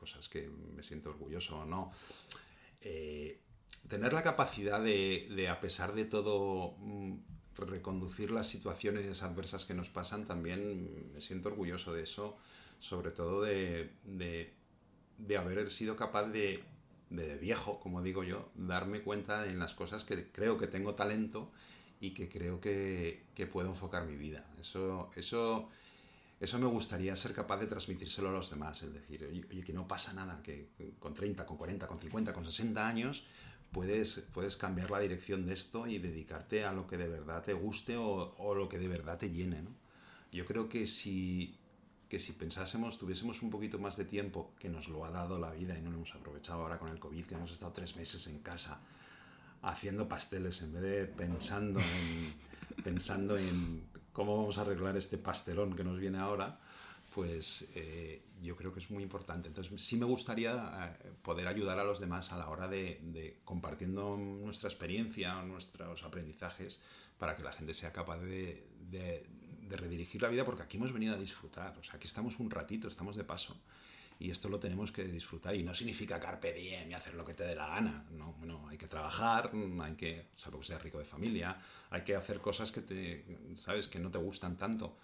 cosas 0.03 0.27
que 0.27 0.49
me 0.49 0.83
siento 0.83 1.11
orgulloso 1.11 1.59
o 1.59 1.65
no. 1.65 1.93
Eh, 2.81 3.39
tener 3.87 4.11
la 4.11 4.21
capacidad 4.21 4.83
de, 4.83 5.47
a 5.49 5.61
pesar 5.61 5.93
de 5.93 6.03
todo, 6.03 6.75
mm, 6.79 7.13
reconducir 7.57 8.31
las 8.31 8.47
situaciones 8.47 9.21
adversas 9.21 9.65
que 9.65 9.73
nos 9.73 9.89
pasan, 9.89 10.25
también 10.25 11.11
me 11.13 11.21
siento 11.21 11.49
orgulloso 11.49 11.93
de 11.93 12.03
eso, 12.03 12.37
sobre 12.79 13.11
todo 13.11 13.41
de, 13.41 13.89
haber 15.37 15.71
sido 15.71 15.95
capaz 15.95 16.25
de, 16.25 16.63
de 17.09 17.37
viejo, 17.37 17.79
como 17.79 18.01
digo 18.01 18.23
yo, 18.23 18.49
darme 18.55 19.01
cuenta 19.01 19.45
en 19.47 19.59
las 19.59 19.73
cosas 19.73 20.03
que 20.03 20.31
creo 20.31 20.57
que 20.57 20.67
tengo 20.67 20.95
talento 20.95 21.51
y 21.99 22.11
que 22.11 22.27
creo 22.29 22.59
que, 22.59 23.23
que 23.35 23.47
puedo 23.47 23.69
enfocar 23.69 24.05
mi 24.05 24.17
vida. 24.17 24.45
Eso, 24.59 25.11
eso 25.15 25.69
eso 26.43 26.59
me 26.59 26.67
gustaría 26.67 27.15
ser 27.15 27.31
capaz 27.31 27.57
de 27.57 27.67
transmitírselo 27.67 28.27
a 28.27 28.33
los 28.33 28.49
demás, 28.49 28.83
es 28.83 28.93
decir, 28.93 29.47
oye, 29.49 29.63
que 29.63 29.71
no 29.71 29.87
pasa 29.87 30.11
nada, 30.11 30.41
que 30.43 30.67
con 30.99 31.13
30, 31.13 31.45
con 31.45 31.55
40, 31.55 31.87
con 31.87 32.01
50, 32.01 32.33
con 32.33 32.43
60 32.43 32.85
años 32.85 33.23
puedes, 33.73 34.23
puedes 34.33 34.55
cambiar 34.55 34.91
la 34.91 34.99
dirección 34.99 35.45
de 35.45 35.53
esto 35.53 35.87
y 35.87 35.97
dedicarte 35.97 36.63
a 36.63 36.71
lo 36.71 36.87
que 36.87 36.97
de 36.97 37.09
verdad 37.09 37.43
te 37.43 37.53
guste 37.53 37.97
o, 37.97 38.55
lo 38.55 38.69
que 38.69 38.77
de 38.77 38.87
verdad 38.87 39.17
te 39.17 39.29
llene. 39.29 39.63
¿no? 39.63 39.71
Yo 40.31 40.45
creo 40.45 40.69
que 40.69 40.87
si, 40.87 41.57
que 42.07 42.19
si 42.19 42.33
pensásemos, 42.33 42.97
tuviésemos 42.97 43.41
un 43.41 43.49
poquito 43.49 43.79
más 43.79 43.97
de 43.97 44.05
tiempo, 44.05 44.53
que 44.59 44.69
nos 44.69 44.87
lo 44.87 45.03
ha 45.03 45.11
dado 45.11 45.39
la 45.39 45.51
vida 45.51 45.77
y 45.77 45.81
no 45.81 45.89
lo 45.89 45.97
hemos 45.97 46.15
aprovechado 46.15 46.61
ahora 46.61 46.79
con 46.79 46.89
el 46.89 46.99
COVID, 46.99 47.25
que 47.25 47.35
hemos 47.35 47.51
estado 47.51 47.73
tres 47.73 47.95
meses 47.95 48.27
en 48.27 48.39
casa 48.39 48.79
haciendo 49.63 50.07
pasteles 50.07 50.61
en 50.61 50.73
vez 50.73 50.81
de 50.83 51.05
pensando 51.05 51.79
en, 51.79 52.83
pensando 52.83 53.37
en 53.37 53.83
cómo 54.11 54.37
vamos 54.37 54.57
a 54.57 54.61
arreglar 54.61 54.95
este 54.97 55.17
pastelón 55.17 55.75
que 55.75 55.83
nos 55.83 55.99
viene 55.99 56.19
ahora, 56.19 56.59
pues 57.13 57.69
eh, 57.75 58.23
yo 58.41 58.55
creo 58.55 58.73
que 58.73 58.79
es 58.79 58.89
muy 58.89 59.03
importante. 59.03 59.47
Entonces 59.47 59.81
sí 59.81 59.97
me 59.97 60.05
gustaría 60.05 60.97
eh, 61.03 61.11
poder 61.21 61.47
ayudar 61.47 61.77
a 61.79 61.83
los 61.83 61.99
demás 61.99 62.31
a 62.31 62.37
la 62.37 62.49
hora 62.49 62.67
de, 62.67 63.39
compartiendo 63.45 64.17
nuestra 64.17 64.69
experiencia, 64.69 65.41
nuestros 65.43 66.03
aprendizajes, 66.03 66.79
para 67.19 67.35
que 67.35 67.43
la 67.43 67.51
gente 67.51 67.73
sea 67.73 67.91
capaz 67.93 68.19
de, 68.19 68.67
redirigir 69.69 70.21
la 70.21 70.27
vida, 70.27 70.45
porque 70.45 70.61
aquí 70.61 70.77
hemos 70.77 70.93
venido 70.93 71.15
a 71.15 71.17
disfrutar, 71.17 71.75
o 71.79 71.83
sea, 71.83 71.95
aquí 71.95 72.05
estamos 72.05 72.39
un 72.39 72.51
ratito, 72.51 72.87
estamos 72.87 73.15
de 73.15 73.23
paso. 73.23 73.59
Y 74.19 74.29
esto 74.29 74.47
lo 74.47 74.59
tenemos 74.59 74.91
que 74.91 75.03
disfrutar. 75.05 75.55
Y 75.55 75.63
no 75.63 75.73
significa 75.73 76.19
carpe 76.19 76.53
diem 76.53 76.91
y 76.91 76.93
hacer 76.93 77.15
lo 77.15 77.25
que 77.25 77.33
te 77.33 77.43
dé 77.43 77.55
la 77.55 77.67
gana. 77.67 78.05
No, 78.11 78.35
no, 78.43 78.69
hay 78.69 78.77
que 78.77 78.87
trabajar, 78.87 79.51
hay 79.81 79.95
que, 79.95 80.27
salvo 80.35 80.59
que 80.59 80.67
seas 80.67 80.81
rico 80.83 80.99
de 80.99 81.05
familia, 81.05 81.57
hay 81.89 82.03
que 82.03 82.15
hacer 82.15 82.39
cosas 82.39 82.71
que 82.71 82.81
te, 82.81 83.25
sabes, 83.55 83.87
que 83.87 83.99
no 83.99 84.11
te 84.11 84.19
gustan 84.19 84.57
tanto. 84.57 84.97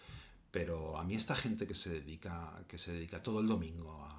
Pero 0.52 0.98
a 0.98 1.04
mí 1.04 1.16
esta 1.16 1.36
gente 1.36 1.68
que 1.68 1.76
se 1.76 1.90
dedica, 1.90 2.64
que 2.68 2.78
se 2.78 2.92
dedica 2.92 3.22
todo 3.22 3.40
el 3.40 3.48
domingo 3.48 4.04
a, 4.04 4.16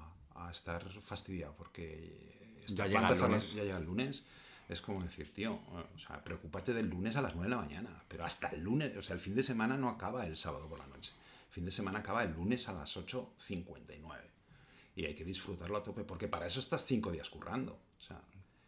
estar 0.51 0.83
fastidiado 1.01 1.53
porque 1.55 2.57
ya 2.67 2.85
llega, 2.85 3.09
el 3.09 3.19
lunes. 3.19 3.53
ya 3.53 3.63
llega 3.63 3.77
el 3.77 3.85
lunes, 3.85 4.23
es 4.67 4.81
como 4.81 5.01
decir, 5.01 5.33
tío, 5.33 5.53
o 5.53 5.99
sea, 5.99 6.21
preocúpate 6.21 6.73
del 6.73 6.89
lunes 6.89 7.15
a 7.15 7.21
las 7.21 7.35
9 7.35 7.49
de 7.49 7.55
la 7.55 7.61
mañana, 7.61 8.03
pero 8.09 8.25
hasta 8.25 8.49
el 8.49 8.61
lunes, 8.61 8.97
o 8.97 9.01
sea, 9.01 9.13
el 9.13 9.21
fin 9.21 9.33
de 9.33 9.43
semana 9.43 9.77
no 9.77 9.87
acaba 9.87 10.25
el 10.25 10.35
sábado 10.35 10.67
por 10.67 10.79
la 10.79 10.87
noche. 10.87 11.13
El 11.47 11.53
fin 11.53 11.63
de 11.63 11.71
semana 11.71 11.99
acaba 11.99 12.23
el 12.23 12.33
lunes 12.33 12.67
a 12.67 12.73
las 12.73 12.97
8.59 12.97 14.01
y 14.95 15.05
hay 15.05 15.15
que 15.15 15.23
disfrutarlo 15.23 15.77
a 15.77 15.83
tope, 15.83 16.03
porque 16.03 16.27
para 16.27 16.47
eso 16.47 16.59
estás 16.59 16.85
cinco 16.85 17.11
días 17.11 17.29
currando. 17.29 17.79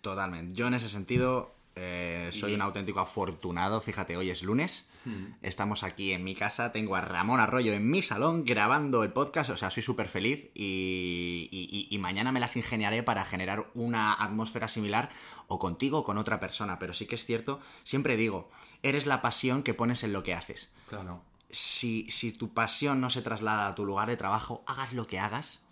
Totalmente. 0.02 0.58
Yo 0.58 0.68
en 0.68 0.74
ese 0.74 0.90
sentido 0.90 1.56
eh, 1.76 2.30
soy 2.32 2.54
un 2.54 2.62
auténtico 2.62 3.00
afortunado. 3.00 3.82
Fíjate, 3.82 4.18
hoy 4.18 4.30
es 4.30 4.44
lunes. 4.44 4.90
Hmm. 5.06 5.34
Estamos 5.42 5.84
aquí 5.84 6.14
en 6.14 6.24
mi 6.24 6.36
casa. 6.36 6.72
Tengo 6.72 6.96
a 6.96 7.02
Ramón 7.02 7.40
Arroyo 7.40 7.74
en 7.74 7.90
mi 7.90 8.02
salón 8.02 8.46
grabando 8.46 9.04
el 9.04 9.12
podcast. 9.12 9.50
O 9.50 9.58
sea, 9.58 9.72
soy 9.72 9.84
súper 9.84 10.08
feliz. 10.08 10.52
Y, 10.54 11.88
y, 11.90 11.98
mañana 11.98 12.32
me 12.32 12.40
las 12.40 12.56
ingeniaré 12.56 13.04
para 13.04 13.26
generar 13.26 13.70
una 13.74 14.14
atmósfera 14.14 14.68
similar 14.68 15.10
o 15.48 15.60
contigo 15.60 16.00
o 16.00 16.04
con 16.04 16.18
otra 16.18 16.40
persona. 16.40 16.80
Pero 16.80 16.94
sí 16.94 17.06
que 17.06 17.16
es 17.16 17.26
cierto, 17.26 17.60
siempre 17.84 18.18
digo, 18.18 18.50
eres 18.82 19.06
la 19.06 19.22
pasión 19.22 19.64
que 19.64 19.74
pones 19.74 20.04
en 20.04 20.14
lo 20.14 20.24
que 20.24 20.34
haces. 20.34 20.72
Claro. 20.88 21.22
Si, 21.50 22.10
si 22.10 22.32
tu 22.32 22.54
pasión 22.54 23.02
no 23.02 23.10
se 23.10 23.22
traslada 23.22 23.68
a 23.68 23.76
tu 23.76 23.86
lugar 23.86 24.10
de 24.10 24.18
trabajo, 24.18 24.64
hagas 24.66 24.94
lo 24.94 25.06
que 25.06 25.20
hagas, 25.20 25.64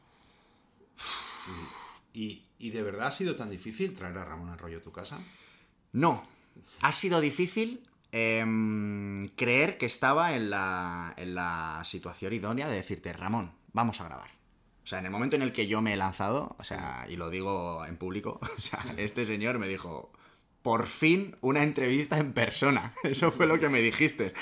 ¿Y, 2.14 2.70
de 2.70 2.84
verdad 2.84 3.08
ha 3.08 3.12
sido 3.12 3.36
tan 3.36 3.50
difícil 3.50 3.96
traer 3.96 4.18
a 4.18 4.26
Ramón 4.26 4.50
Arroyo 4.50 4.80
a 4.80 4.82
tu 4.82 4.92
casa? 4.92 5.20
No. 5.94 6.28
Ha 6.82 6.92
sido 6.92 7.22
difícil 7.22 7.88
em, 8.12 9.28
creer 9.36 9.78
que 9.78 9.86
estaba 9.86 10.36
en 10.36 10.50
la, 10.50 11.14
en 11.18 11.36
la 11.36 11.82
situación 11.86 12.34
idónea 12.34 12.68
de 12.68 12.76
decirte, 12.76 13.14
Ramón, 13.14 13.54
vamos 13.74 14.02
a 14.02 14.06
grabar. 14.06 14.30
O 14.84 14.88
sea, 14.88 15.00
en 15.00 15.06
el 15.06 15.12
momento 15.12 15.36
en 15.36 15.44
el 15.44 15.54
que 15.54 15.68
yo 15.68 15.82
me 15.82 15.94
he 15.94 15.98
lanzado, 15.98 16.56
o 16.58 16.64
sea, 16.64 17.06
y 17.10 17.16
lo 17.16 17.30
digo 17.30 17.86
en 17.86 17.98
público, 17.98 18.40
o 18.58 18.62
sea, 18.62 18.84
este 18.98 19.26
señor 19.26 19.60
me 19.60 19.68
dijo, 19.68 20.12
por 20.62 20.88
fin 20.88 21.36
una 21.42 21.64
entrevista 21.64 22.18
en 22.18 22.34
persona. 22.34 22.94
Eso 23.04 23.32
fue 23.32 23.48
lo 23.48 23.60
que 23.60 23.70
me 23.70 23.82
dijiste. 23.82 24.34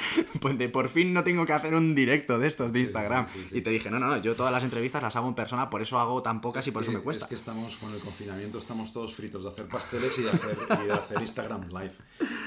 Pues 0.42 0.58
de 0.58 0.70
por 0.70 0.90
fin 0.90 1.14
no 1.14 1.24
tengo 1.24 1.46
que 1.46 1.54
hacer 1.54 1.74
un 1.74 1.96
directo 1.96 2.40
de 2.40 2.48
estos 2.48 2.74
de 2.74 2.82
Instagram. 2.82 3.28
y 3.52 3.62
te 3.62 3.70
dije, 3.70 3.90
no, 3.90 4.00
no, 4.00 4.18
yo 4.18 4.36
todas 4.36 4.52
las 4.52 4.64
entrevistas 4.64 5.02
las 5.02 5.16
hago 5.16 5.28
en 5.28 5.36
persona, 5.36 5.70
por 5.70 5.82
eso 5.82 6.00
hago 6.00 6.22
tan 6.22 6.42
pocas 6.42 6.66
y 6.68 6.72
por 6.72 6.84
eso 6.84 6.92
me 6.92 7.00
cuesta. 7.00 7.26
Es 7.26 7.30
que 7.30 7.36
estamos 7.36 7.78
con 7.78 7.94
el 7.94 8.00
confinamiento, 8.00 8.58
estamos 8.58 8.92
todos 8.92 9.14
fritos 9.14 9.44
de 9.44 9.50
hacer 9.50 9.68
pasteles 9.68 10.18
y 10.18 10.24
de 10.24 10.32
hacer, 10.32 10.58
y 10.88 10.90
hacer 10.90 11.22
Instagram 11.22 11.70
Live. 11.70 11.94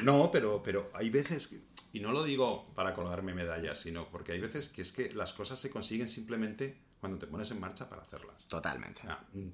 No, 0.05 0.31
pero, 0.31 0.63
pero 0.63 0.91
hay 0.95 1.11
veces, 1.11 1.57
y 1.93 2.01
no 2.01 2.13
lo 2.13 2.25
digo 2.25 2.73
para 2.75 2.95
colgarme 2.95 3.35
medallas, 3.35 3.79
sino 3.79 4.09
porque 4.09 4.33
hay 4.33 4.41
veces 4.41 4.69
que 4.69 4.83
es 4.83 4.93
que 4.93 5.13
las 5.13 5.33
cosas 5.33 5.59
se 5.59 5.71
consiguen 5.71 6.09
simplemente 6.09 6.77
cuando 7.01 7.19
te 7.19 7.27
pones 7.27 7.51
en 7.51 7.59
marcha 7.59 7.89
para 7.89 8.03
hacerlas. 8.03 8.45
Totalmente. 8.47 9.01
Mm, 9.33 9.49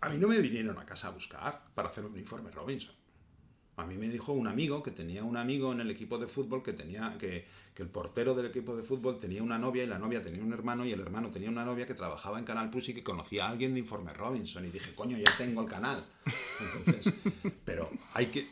A 0.00 0.08
mí 0.08 0.18
no 0.18 0.28
me 0.28 0.38
vinieron 0.38 0.78
a 0.78 0.84
casa 0.84 1.08
a 1.08 1.10
buscar 1.10 1.64
para 1.74 1.88
hacer 1.88 2.04
un 2.04 2.16
informe 2.18 2.50
Robinson. 2.50 2.94
A 3.78 3.84
mí 3.84 3.96
me 3.96 4.08
dijo 4.08 4.32
un 4.32 4.46
amigo 4.46 4.82
que 4.82 4.90
tenía 4.90 5.22
un 5.22 5.36
amigo 5.36 5.70
en 5.70 5.80
el 5.80 5.90
equipo 5.90 6.16
de 6.18 6.26
fútbol 6.26 6.62
que 6.62 6.72
tenía 6.72 7.16
que, 7.18 7.46
que, 7.74 7.82
el 7.82 7.90
portero 7.90 8.34
del 8.34 8.46
equipo 8.46 8.74
de 8.74 8.82
fútbol 8.82 9.20
tenía 9.20 9.42
una 9.42 9.58
novia 9.58 9.84
y 9.84 9.86
la 9.86 9.98
novia 9.98 10.22
tenía 10.22 10.42
un 10.42 10.52
hermano 10.54 10.86
y 10.86 10.92
el 10.92 11.00
hermano 11.00 11.30
tenía 11.30 11.50
una 11.50 11.64
novia 11.64 11.86
que 11.86 11.92
trabajaba 11.92 12.38
en 12.38 12.46
Canal 12.46 12.70
Plus 12.70 12.88
y 12.88 12.94
que 12.94 13.02
conocía 13.02 13.46
a 13.46 13.50
alguien 13.50 13.74
de 13.74 13.80
Informe 13.80 14.14
Robinson 14.14 14.64
y 14.64 14.70
dije, 14.70 14.94
coño, 14.94 15.18
ya 15.18 15.30
tengo 15.36 15.60
el 15.60 15.68
canal. 15.68 16.06
Entonces, 16.58 17.12
pero 17.66 17.90
hay 18.14 18.26
que 18.26 18.46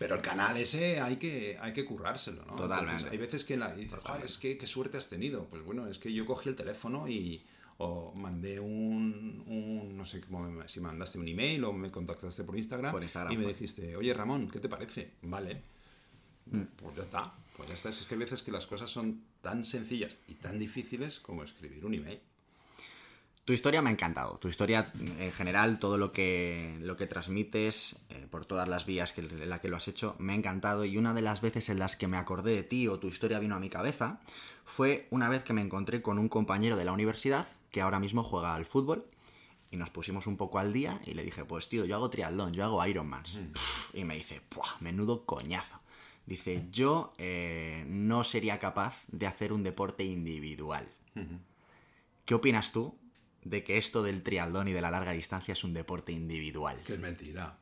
pero 0.00 0.14
el 0.14 0.22
canal 0.22 0.56
ese 0.56 0.98
hay 0.98 1.16
que, 1.16 1.58
hay 1.60 1.74
que 1.74 1.84
currárselo, 1.84 2.42
¿no? 2.46 2.56
Totalmente. 2.56 3.10
hay 3.10 3.18
veces 3.18 3.44
que 3.44 3.58
la, 3.58 3.74
dices, 3.74 3.98
es 4.24 4.38
que 4.38 4.56
qué 4.56 4.66
suerte 4.66 4.96
has 4.96 5.10
tenido. 5.10 5.44
Pues 5.44 5.62
bueno, 5.62 5.86
es 5.88 5.98
que 5.98 6.10
yo 6.10 6.24
cogí 6.24 6.48
el 6.48 6.56
teléfono 6.56 7.06
y 7.06 7.44
o 7.82 8.12
mandé 8.14 8.60
un, 8.60 9.42
un 9.46 9.96
no 9.96 10.04
sé 10.04 10.20
cómo 10.20 10.68
si 10.68 10.80
mandaste 10.80 11.18
un 11.18 11.26
email 11.26 11.64
o 11.64 11.72
me 11.72 11.90
contactaste 11.90 12.44
por 12.44 12.56
Instagram, 12.56 12.94
y 13.30 13.36
me 13.38 13.46
dijiste, 13.46 13.96
oye 13.96 14.12
Ramón, 14.12 14.50
¿qué 14.50 14.60
te 14.60 14.68
parece? 14.68 15.12
Vale. 15.22 15.62
Mm. 16.46 16.62
Pues 16.76 16.96
ya 16.96 17.04
está. 17.04 17.32
Pues 17.56 17.70
ya 17.70 17.74
está. 17.74 17.88
Es 17.88 18.02
que 18.02 18.14
hay 18.14 18.20
veces 18.20 18.42
que 18.42 18.52
las 18.52 18.66
cosas 18.66 18.90
son 18.90 19.22
tan 19.40 19.64
sencillas 19.64 20.18
y 20.28 20.34
tan 20.34 20.58
difíciles 20.58 21.20
como 21.20 21.42
escribir 21.42 21.86
un 21.86 21.94
email. 21.94 22.20
Tu 23.46 23.54
historia 23.54 23.80
me 23.80 23.88
ha 23.88 23.92
encantado. 23.92 24.36
Tu 24.36 24.48
historia, 24.48 24.92
en 25.18 25.32
general, 25.32 25.78
todo 25.78 25.96
lo 25.96 26.12
que, 26.12 26.76
lo 26.82 26.98
que 26.98 27.06
transmites 27.06 27.96
eh, 28.10 28.26
por 28.30 28.44
todas 28.44 28.68
las 28.68 28.84
vías 28.84 29.14
que, 29.14 29.22
en 29.22 29.48
las 29.48 29.60
que 29.60 29.68
lo 29.68 29.78
has 29.78 29.88
hecho, 29.88 30.16
me 30.18 30.34
ha 30.34 30.36
encantado. 30.36 30.84
Y 30.84 30.98
una 30.98 31.14
de 31.14 31.22
las 31.22 31.40
veces 31.40 31.70
en 31.70 31.78
las 31.78 31.96
que 31.96 32.06
me 32.08 32.18
acordé 32.18 32.54
de 32.54 32.62
ti 32.62 32.88
o 32.88 32.98
tu 32.98 33.08
historia 33.08 33.38
vino 33.38 33.56
a 33.56 33.58
mi 33.58 33.70
cabeza 33.70 34.20
fue 34.66 35.08
una 35.10 35.30
vez 35.30 35.44
que 35.44 35.54
me 35.54 35.62
encontré 35.62 36.02
con 36.02 36.18
un 36.18 36.28
compañero 36.28 36.76
de 36.76 36.84
la 36.84 36.92
universidad 36.92 37.46
que 37.70 37.80
ahora 37.80 37.98
mismo 37.98 38.22
juega 38.22 38.54
al 38.54 38.66
fútbol. 38.66 39.06
Y 39.72 39.76
nos 39.76 39.90
pusimos 39.90 40.26
un 40.26 40.36
poco 40.36 40.58
al 40.58 40.72
día 40.72 41.00
y 41.06 41.14
le 41.14 41.22
dije, 41.22 41.44
pues 41.44 41.68
tío, 41.68 41.84
yo 41.84 41.94
hago 41.94 42.10
triatlón, 42.10 42.52
yo 42.52 42.64
hago 42.64 42.84
Ironman. 42.84 43.22
Mm. 43.22 43.98
Y 43.98 44.04
me 44.04 44.16
dice, 44.16 44.40
¡puah! 44.48 44.76
Menudo 44.80 45.24
coñazo. 45.24 45.80
Dice, 46.26 46.66
yo 46.72 47.12
eh, 47.18 47.84
no 47.86 48.24
sería 48.24 48.58
capaz 48.58 49.04
de 49.08 49.26
hacer 49.26 49.52
un 49.52 49.62
deporte 49.62 50.04
individual. 50.04 50.88
¿Qué 52.24 52.34
opinas 52.34 52.72
tú 52.72 52.96
de 53.44 53.64
que 53.64 53.78
esto 53.78 54.02
del 54.02 54.22
triatlón 54.22 54.68
y 54.68 54.72
de 54.72 54.80
la 54.80 54.90
larga 54.90 55.12
distancia 55.12 55.52
es 55.52 55.64
un 55.64 55.72
deporte 55.72 56.12
individual. 56.12 56.80
Que 56.84 56.94
es 56.94 57.00
mentira. 57.00 57.58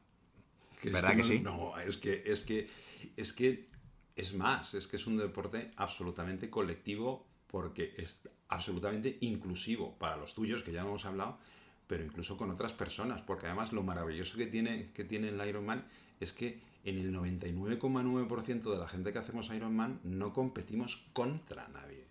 ¿Verdad 0.83 1.17
que, 1.17 1.25
sí? 1.25 1.41
No, 1.41 1.79
es 1.79 1.99
que, 1.99 2.23
es 2.27 2.45
que, 2.45 2.69
es 3.17 3.33
que 3.33 3.69
es 4.17 4.35
más, 4.35 4.75
es 4.75 4.87
que 4.87 4.97
es 4.97 5.07
un 5.07 5.17
deporte 5.17 5.73
absolutamente 5.77 6.51
colectivo 6.51 7.28
porque 7.51 7.95
es 7.97 8.29
absolutamente 8.49 9.19
inclusivo 9.21 9.95
para 9.99 10.17
los 10.17 10.35
tuyos, 10.35 10.63
que 10.63 10.73
ya 10.73 10.83
hemos 10.83 11.05
hablado, 11.05 11.39
pero 11.87 12.05
incluso 12.05 12.37
con 12.37 12.51
otras 12.51 12.73
personas, 12.73 13.23
porque 13.23 13.47
además 13.47 13.73
lo 13.73 13.83
maravilloso 13.83 14.37
que 14.37 14.47
tiene, 14.47 14.91
que 14.93 15.05
tiene 15.05 15.29
el 15.29 15.49
Ironman 15.49 15.85
es 16.21 16.33
que 16.33 16.61
en 16.85 16.99
el 16.99 17.15
99,9% 17.15 18.71
de 18.71 18.79
la 18.79 18.89
gente 18.89 19.13
que 19.13 19.19
hacemos 19.19 19.51
Ironman 19.51 20.01
no 20.05 20.33
competimos 20.33 21.07
contra 21.13 21.69
nadie. 21.69 22.08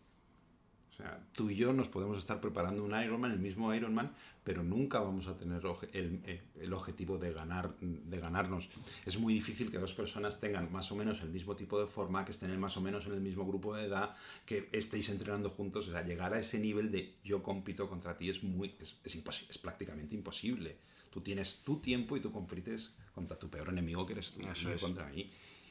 O 0.97 1.03
sea, 1.03 1.19
tú 1.31 1.51
y 1.51 1.55
yo 1.55 1.73
nos 1.73 1.89
podemos 1.89 2.17
estar 2.17 2.41
preparando 2.41 2.83
un 2.83 2.99
Ironman, 2.99 3.31
el 3.31 3.37
mismo 3.37 3.71
Ironman, 3.71 4.15
pero 4.43 4.63
nunca 4.63 4.99
vamos 4.99 5.27
a 5.27 5.37
tener 5.37 5.61
eh, 5.93 6.41
el, 6.59 6.73
objetivo 6.73 7.19
de, 7.19 7.31
ganar, 7.33 7.75
de 7.79 8.19
ganarnos. 8.19 8.67
Es 9.05 9.19
muy 9.19 9.35
difícil 9.35 9.69
que 9.69 9.77
dos 9.77 9.93
personas 9.93 10.39
tengan 10.39 10.71
más 10.71 10.91
o 10.91 10.95
menos 10.95 11.21
el 11.21 11.29
mismo 11.29 11.55
tipo 11.55 11.79
de 11.79 11.85
forma, 11.85 12.25
que 12.25 12.31
estén 12.31 12.59
más 12.59 12.77
o 12.77 12.81
menos 12.81 13.05
en 13.05 13.13
el 13.13 13.21
mismo 13.21 13.45
grupo 13.45 13.75
de 13.75 13.85
edad, 13.85 14.15
que 14.43 14.69
estéis 14.71 15.09
entrenando 15.09 15.51
juntos. 15.51 15.87
O 15.87 15.91
sea, 15.91 16.01
llegar 16.01 16.33
a 16.33 16.39
ese 16.39 16.57
nivel 16.57 16.91
de 16.91 17.13
yo 17.23 17.43
compito 17.43 17.87
contra 17.87 18.17
ti 18.17 18.31
es, 18.31 18.41
muy, 18.41 18.73
es, 18.79 19.15
imposible, 19.15 19.51
es 19.51 19.57
prácticamente 19.59 20.15
imposible. 20.15 20.79
Tú 21.11 21.21
tienes 21.21 21.61
tu 21.61 21.79
tiempo 21.79 22.17
y 22.17 22.21
tú 22.21 22.31
compites 22.31 22.95
contra 23.13 23.37
tu 23.37 23.51
peor 23.51 23.69
enemigo 23.69 24.03
que 24.07 24.13
eres 24.13 24.31
tú, 24.31 24.41
Eso 24.49 24.71
es. 24.71 24.81
contra 24.81 25.05
mí. 25.09 25.29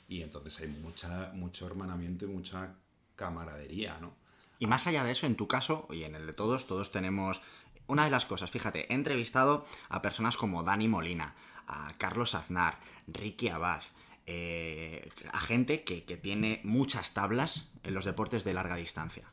Y 0.09 0.22
entonces 0.22 0.61
hay 0.61 0.68
mucha, 0.68 1.33
mucho 1.33 1.66
hermanamiento 1.66 2.27
y 2.27 2.29
mucha 2.29 2.77
camaradería, 3.16 3.99
¿no? 3.99 4.24
Y 4.59 4.66
más 4.66 4.86
allá 4.86 5.04
de 5.04 5.12
eso, 5.12 5.26
en 5.26 5.36
tu 5.36 5.48
caso 5.48 5.86
y 5.90 6.04
en 6.04 6.14
el 6.14 6.26
de 6.26 6.32
todos, 6.32 6.66
todos 6.66 6.92
tenemos 6.92 7.42
una 7.86 8.04
de 8.04 8.11
las 8.11 8.26
cosas, 8.26 8.50
fíjate, 8.50 8.90
he 8.92 8.94
entrevistado 8.94 9.64
a 9.88 10.02
personas 10.02 10.36
como 10.36 10.62
Dani 10.62 10.88
Molina, 10.88 11.34
a 11.66 11.92
Carlos 11.98 12.34
Aznar, 12.34 12.78
Ricky 13.07 13.48
Abad, 13.48 13.82
eh, 14.26 15.09
a 15.32 15.38
gente 15.38 15.84
que, 15.84 16.04
que, 16.04 16.16
tiene 16.16 16.61
muchas 16.64 17.14
tablas 17.14 17.68
en 17.84 17.94
los 17.94 18.04
deportes 18.04 18.42
de 18.42 18.54
larga 18.54 18.74
distancia. 18.74 19.30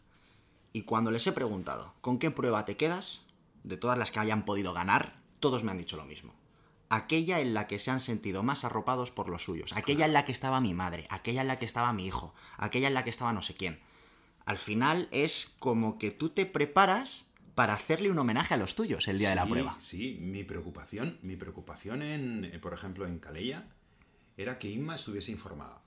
Y 0.71 0.83
cuando 0.83 1.09
les 1.09 1.25
he 1.25 1.31
preguntado, 1.31 1.95
¿con 2.01 2.19
qué 2.19 2.29
prueba 2.29 2.65
te 2.65 2.77
quedas? 2.77 3.21
De 3.63 3.77
todas 3.77 3.97
las 3.97 4.11
que 4.11 4.19
hayan 4.19 4.45
podido 4.45 4.73
ganar, 4.73 5.19
todos 5.39 5.63
me 5.63 5.71
han 5.71 5.77
dicho 5.79 5.97
lo 5.97 6.05
mismo. 6.05 6.35
Aquella 6.89 7.39
en 7.39 7.55
la 7.55 7.65
que 7.65 7.79
se 7.79 7.89
han 7.89 7.99
sentido 7.99 8.43
más 8.43 8.63
arropados 8.63 9.09
por 9.09 9.29
los 9.29 9.43
suyos, 9.43 9.73
aquella 9.73 10.05
en 10.05 10.13
la 10.13 10.25
que 10.25 10.31
estaba 10.31 10.61
mi 10.61 10.75
madre, 10.75 11.07
aquella 11.09 11.41
en 11.41 11.47
la 11.47 11.57
que 11.57 11.65
estaba 11.65 11.91
mi 11.91 12.05
hijo, 12.05 12.35
aquella 12.57 12.87
en 12.87 12.93
la 12.93 13.03
que 13.03 13.09
estaba 13.09 13.33
no 13.33 13.41
sé 13.41 13.55
quién 13.55 13.81
al 14.45 14.57
final 14.57 15.07
es 15.11 15.55
como 15.59 15.97
que 15.97 16.11
tú 16.11 16.29
te 16.29 16.45
preparas 16.45 17.31
para 17.55 17.73
hacerle 17.73 18.09
un 18.09 18.17
homenaje 18.17 18.53
a 18.53 18.57
los 18.57 18.75
tuyos 18.75 19.07
el 19.07 19.19
día 19.19 19.29
de 19.29 19.35
la 19.35 19.45
prueba. 19.45 19.75
Sí, 19.79 20.17
mi 20.19 20.43
preocupación, 20.43 21.19
mi 21.21 21.35
preocupación 21.35 22.01
en, 22.01 22.45
eh, 22.45 22.59
por 22.59 22.73
ejemplo, 22.73 23.05
en 23.05 23.19
Calella, 23.19 23.67
era 24.37 24.57
que 24.57 24.69
Inma 24.69 24.95
estuviese 24.95 25.31
informada. 25.31 25.81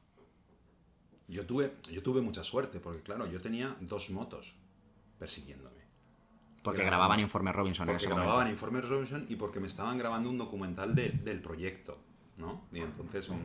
Yo 1.28 1.44
tuve, 1.44 1.74
yo 1.90 2.02
tuve 2.02 2.20
mucha 2.20 2.44
suerte, 2.44 2.78
porque 2.78 3.02
claro, 3.02 3.26
yo 3.30 3.40
tenía 3.40 3.76
dos 3.80 4.10
motos 4.10 4.54
persiguiéndome. 5.18 5.76
Porque 6.62 6.84
grababan 6.84 7.20
Informe 7.20 7.52
Robinson 7.52 7.88
en 7.88 7.96
ese 7.96 8.08
grababan 8.08 8.48
Informe 8.48 8.80
Robinson 8.80 9.26
y 9.28 9.36
porque 9.36 9.60
me 9.60 9.66
estaban 9.66 9.98
grabando 9.98 10.30
un 10.30 10.38
documental 10.38 10.94
del 10.94 11.40
proyecto, 11.40 11.96
¿no? 12.38 12.66
Y 12.72 12.80
entonces 12.80 13.28
un, 13.28 13.40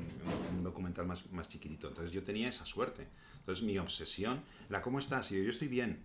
un 0.58 0.64
documental 0.64 1.06
más, 1.06 1.30
más 1.32 1.48
chiquitito. 1.50 1.88
Entonces 1.88 2.12
yo 2.12 2.24
tenía 2.24 2.50
esa 2.50 2.66
suerte. 2.66 3.08
Entonces 3.38 3.64
mi 3.64 3.78
obsesión, 3.78 4.42
la 4.70 4.82
¿cómo 4.82 5.00
estás? 5.00 5.32
Y 5.32 5.38
yo, 5.38 5.44
yo 5.44 5.50
estoy 5.50 5.68
bien, 5.68 6.00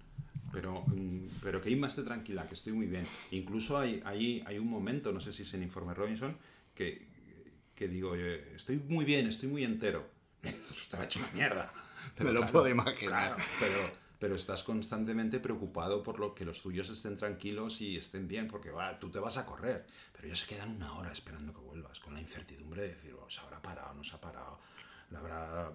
pero, 0.53 0.84
mm, 0.87 1.28
pero 1.43 1.61
que 1.61 1.70
Inma 1.70 1.89
esté 1.89 2.03
tranquila, 2.03 2.47
que 2.47 2.55
estoy 2.55 2.72
muy 2.72 2.87
bien. 2.87 3.07
Incluso 3.30 3.76
hay, 3.78 4.01
hay, 4.05 4.43
hay 4.47 4.59
un 4.59 4.68
momento, 4.68 5.12
no 5.12 5.20
sé 5.20 5.32
si 5.32 5.43
es 5.43 5.55
en 5.55 5.62
Informe 5.62 5.95
Robinson, 5.95 6.37
que, 6.74 7.07
que 7.74 7.89
digo, 7.89 8.14
estoy 8.14 8.76
muy 8.89 9.05
bien, 9.05 9.26
estoy 9.26 9.49
muy 9.49 9.64
entero. 9.64 10.09
Esto 10.43 10.74
estaba 10.74 11.05
hecho 11.05 11.18
una 11.18 11.30
mierda. 11.32 11.72
Me 12.18 12.32
lo 12.32 12.47
puedo 12.47 12.68
imaginar. 12.68 13.37
pero, 13.61 14.06
pero 14.19 14.35
estás 14.35 14.62
constantemente 14.62 15.41
preocupado 15.41 16.03
por 16.03 16.19
lo 16.19 16.35
que 16.35 16.45
los 16.45 16.62
tuyos 16.62 16.89
estén 16.91 17.17
tranquilos 17.17 17.81
y 17.81 17.97
estén 17.97 18.27
bien, 18.29 18.49
porque 18.49 18.73
tú 19.01 19.11
te 19.11 19.19
vas 19.19 19.37
a 19.37 19.47
correr, 19.47 19.87
pero 20.12 20.27
ellos 20.27 20.41
se 20.41 20.47
quedan 20.47 20.77
una 20.77 20.95
hora 20.95 21.12
esperando 21.12 21.53
que 21.53 21.61
vuelvas, 21.61 22.01
con 22.01 22.14
la 22.14 22.21
incertidumbre 22.21 22.83
de 22.83 22.89
decir, 22.89 23.14
oh, 23.14 23.29
¿se 23.31 23.41
habrá 23.41 23.61
parado? 23.61 23.95
¿No 23.95 24.05
se 24.05 24.14
ha 24.14 24.21
parado? 24.21 24.59
¿La 25.11 25.19
habrá 25.19 25.73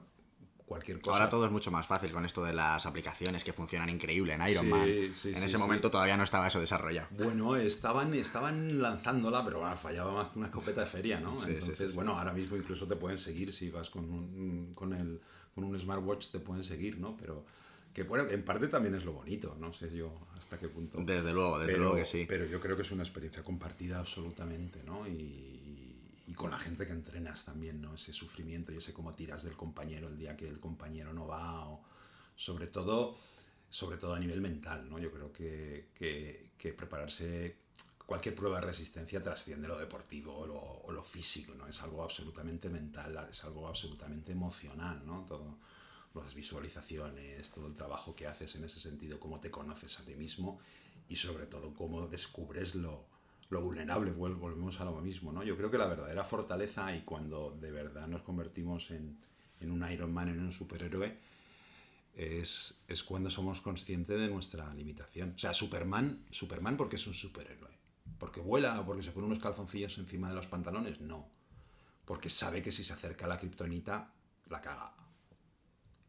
Ahora 1.07 1.29
todo 1.29 1.45
es 1.45 1.51
mucho 1.51 1.71
más 1.71 1.85
fácil 1.85 2.11
con 2.11 2.25
esto 2.25 2.43
de 2.43 2.53
las 2.53 2.85
aplicaciones 2.85 3.43
que 3.43 3.51
funcionan 3.51 3.89
increíble 3.89 4.33
en 4.33 4.47
Iron 4.47 4.69
Man. 4.69 4.87
en 4.87 5.43
ese 5.43 5.57
momento 5.57 5.91
todavía 5.91 6.15
no 6.15 6.23
estaba 6.23 6.47
eso 6.47 6.59
desarrollado. 6.59 7.07
Bueno, 7.11 7.55
estaban, 7.55 8.13
estaban 8.13 8.81
lanzándola, 8.81 9.43
pero 9.43 9.61
fallaba 9.75 10.13
más 10.13 10.27
que 10.27 10.39
una 10.39 10.47
escopeta 10.47 10.81
de 10.81 10.87
feria, 10.87 11.19
¿no? 11.19 11.35
Entonces, 11.45 11.93
bueno, 11.93 12.17
ahora 12.17 12.33
mismo 12.33 12.55
incluso 12.57 12.87
te 12.87 12.95
pueden 12.95 13.17
seguir 13.17 13.51
si 13.51 13.69
vas 13.69 13.89
con 13.89 14.05
un, 14.05 14.71
con, 14.73 14.93
el, 14.93 15.21
con 15.53 15.63
un 15.63 15.77
smartwatch, 15.77 16.29
te 16.29 16.39
pueden 16.39 16.63
seguir, 16.63 16.99
¿no? 16.99 17.17
Pero 17.17 17.45
que 17.93 18.03
bueno, 18.03 18.29
en 18.29 18.43
parte 18.43 18.67
también 18.67 18.95
es 18.95 19.05
lo 19.05 19.13
bonito, 19.13 19.55
no 19.59 19.73
sé 19.73 19.95
yo 19.95 20.27
hasta 20.37 20.57
qué 20.57 20.67
punto. 20.69 20.99
Desde 21.01 21.33
luego, 21.33 21.59
desde 21.59 21.77
luego 21.77 21.95
que 21.95 22.05
sí. 22.05 22.25
Pero 22.27 22.45
yo 22.45 22.59
creo 22.59 22.75
que 22.75 22.83
es 22.83 22.91
una 22.91 23.03
experiencia 23.03 23.43
compartida 23.43 23.99
absolutamente, 23.99 24.83
¿no? 24.83 25.07
Y, 25.07 25.61
y 26.31 26.33
con 26.33 26.51
la 26.51 26.57
gente 26.57 26.85
que 26.85 26.93
entrenas 26.93 27.43
también, 27.43 27.81
¿no? 27.81 27.93
Ese 27.93 28.13
sufrimiento 28.13 28.71
y 28.71 28.77
ese 28.77 28.93
cómo 28.93 29.13
tiras 29.13 29.43
del 29.43 29.57
compañero 29.57 30.07
el 30.07 30.17
día 30.17 30.37
que 30.37 30.47
el 30.47 30.61
compañero 30.61 31.13
no 31.13 31.27
va, 31.27 31.67
o 31.67 31.83
sobre 32.37 32.67
todo, 32.67 33.17
sobre 33.69 33.97
todo 33.97 34.13
a 34.13 34.19
nivel 34.19 34.39
mental, 34.39 34.89
¿no? 34.89 34.97
Yo 34.97 35.11
creo 35.11 35.33
que, 35.33 35.89
que, 35.93 36.73
prepararse 36.73 37.57
cualquier 38.05 38.33
prueba 38.33 38.61
de 38.61 38.67
resistencia 38.67 39.21
trasciende 39.21 39.67
lo 39.67 39.77
deportivo 39.77 40.37
o 40.37 40.47
lo, 40.47 40.59
o 40.59 40.91
lo, 40.91 41.03
físico, 41.03 41.53
¿no? 41.53 41.67
Es 41.67 41.81
algo 41.81 42.01
absolutamente 42.01 42.69
mental, 42.69 43.27
es 43.29 43.43
algo 43.43 43.67
absolutamente 43.67 44.31
emocional, 44.31 45.05
¿no? 45.05 45.25
Todo, 45.27 45.57
las 46.13 46.33
visualizaciones, 46.33 47.51
todo 47.51 47.67
el 47.67 47.75
trabajo 47.75 48.15
que 48.15 48.27
haces 48.27 48.55
en 48.55 48.65
ese 48.65 48.79
sentido, 48.79 49.19
cómo 49.19 49.39
te 49.39 49.49
conoces 49.49 49.99
a 49.99 50.05
ti 50.05 50.15
mismo 50.15 50.59
y 51.07 51.15
sobre 51.15 51.45
todo 51.45 51.73
cómo 51.73 52.07
descubres 52.07 52.75
lo, 52.75 53.05
lo 53.49 53.61
vulnerable, 53.61 54.11
volvemos 54.11 54.79
a 54.79 54.85
lo 54.85 54.99
mismo, 55.01 55.31
¿no? 55.31 55.43
Yo 55.43 55.57
creo 55.57 55.69
que 55.69 55.77
la 55.77 55.87
verdadera 55.87 56.23
fortaleza 56.23 56.95
y 56.95 57.01
cuando 57.01 57.57
de 57.59 57.71
verdad 57.71 58.07
nos 58.07 58.21
convertimos 58.21 58.91
en, 58.91 59.17
en 59.59 59.71
un 59.71 59.89
Iron 59.91 60.13
Man, 60.13 60.29
en 60.29 60.39
un 60.39 60.51
superhéroe, 60.51 61.17
es, 62.15 62.79
es, 62.87 63.03
cuando 63.03 63.29
somos 63.29 63.61
conscientes 63.61 64.19
de 64.19 64.29
nuestra 64.29 64.73
limitación. 64.73 65.33
O 65.35 65.39
sea, 65.39 65.53
Superman, 65.53 66.25
Superman 66.29 66.77
porque 66.77 66.97
es 66.97 67.07
un 67.07 67.13
superhéroe. 67.13 67.71
Porque 68.17 68.39
vuela 68.39 68.79
o 68.79 68.85
porque 68.85 69.03
se 69.03 69.11
pone 69.11 69.27
unos 69.27 69.39
calzoncillos 69.39 69.97
encima 69.97 70.29
de 70.29 70.35
los 70.35 70.47
pantalones, 70.47 71.01
no. 71.01 71.27
Porque 72.05 72.29
sabe 72.29 72.61
que 72.61 72.71
si 72.71 72.83
se 72.83 72.93
acerca 72.93 73.25
a 73.25 73.29
la 73.29 73.37
kriptonita, 73.39 74.13
la 74.49 74.61
caga. 74.61 74.93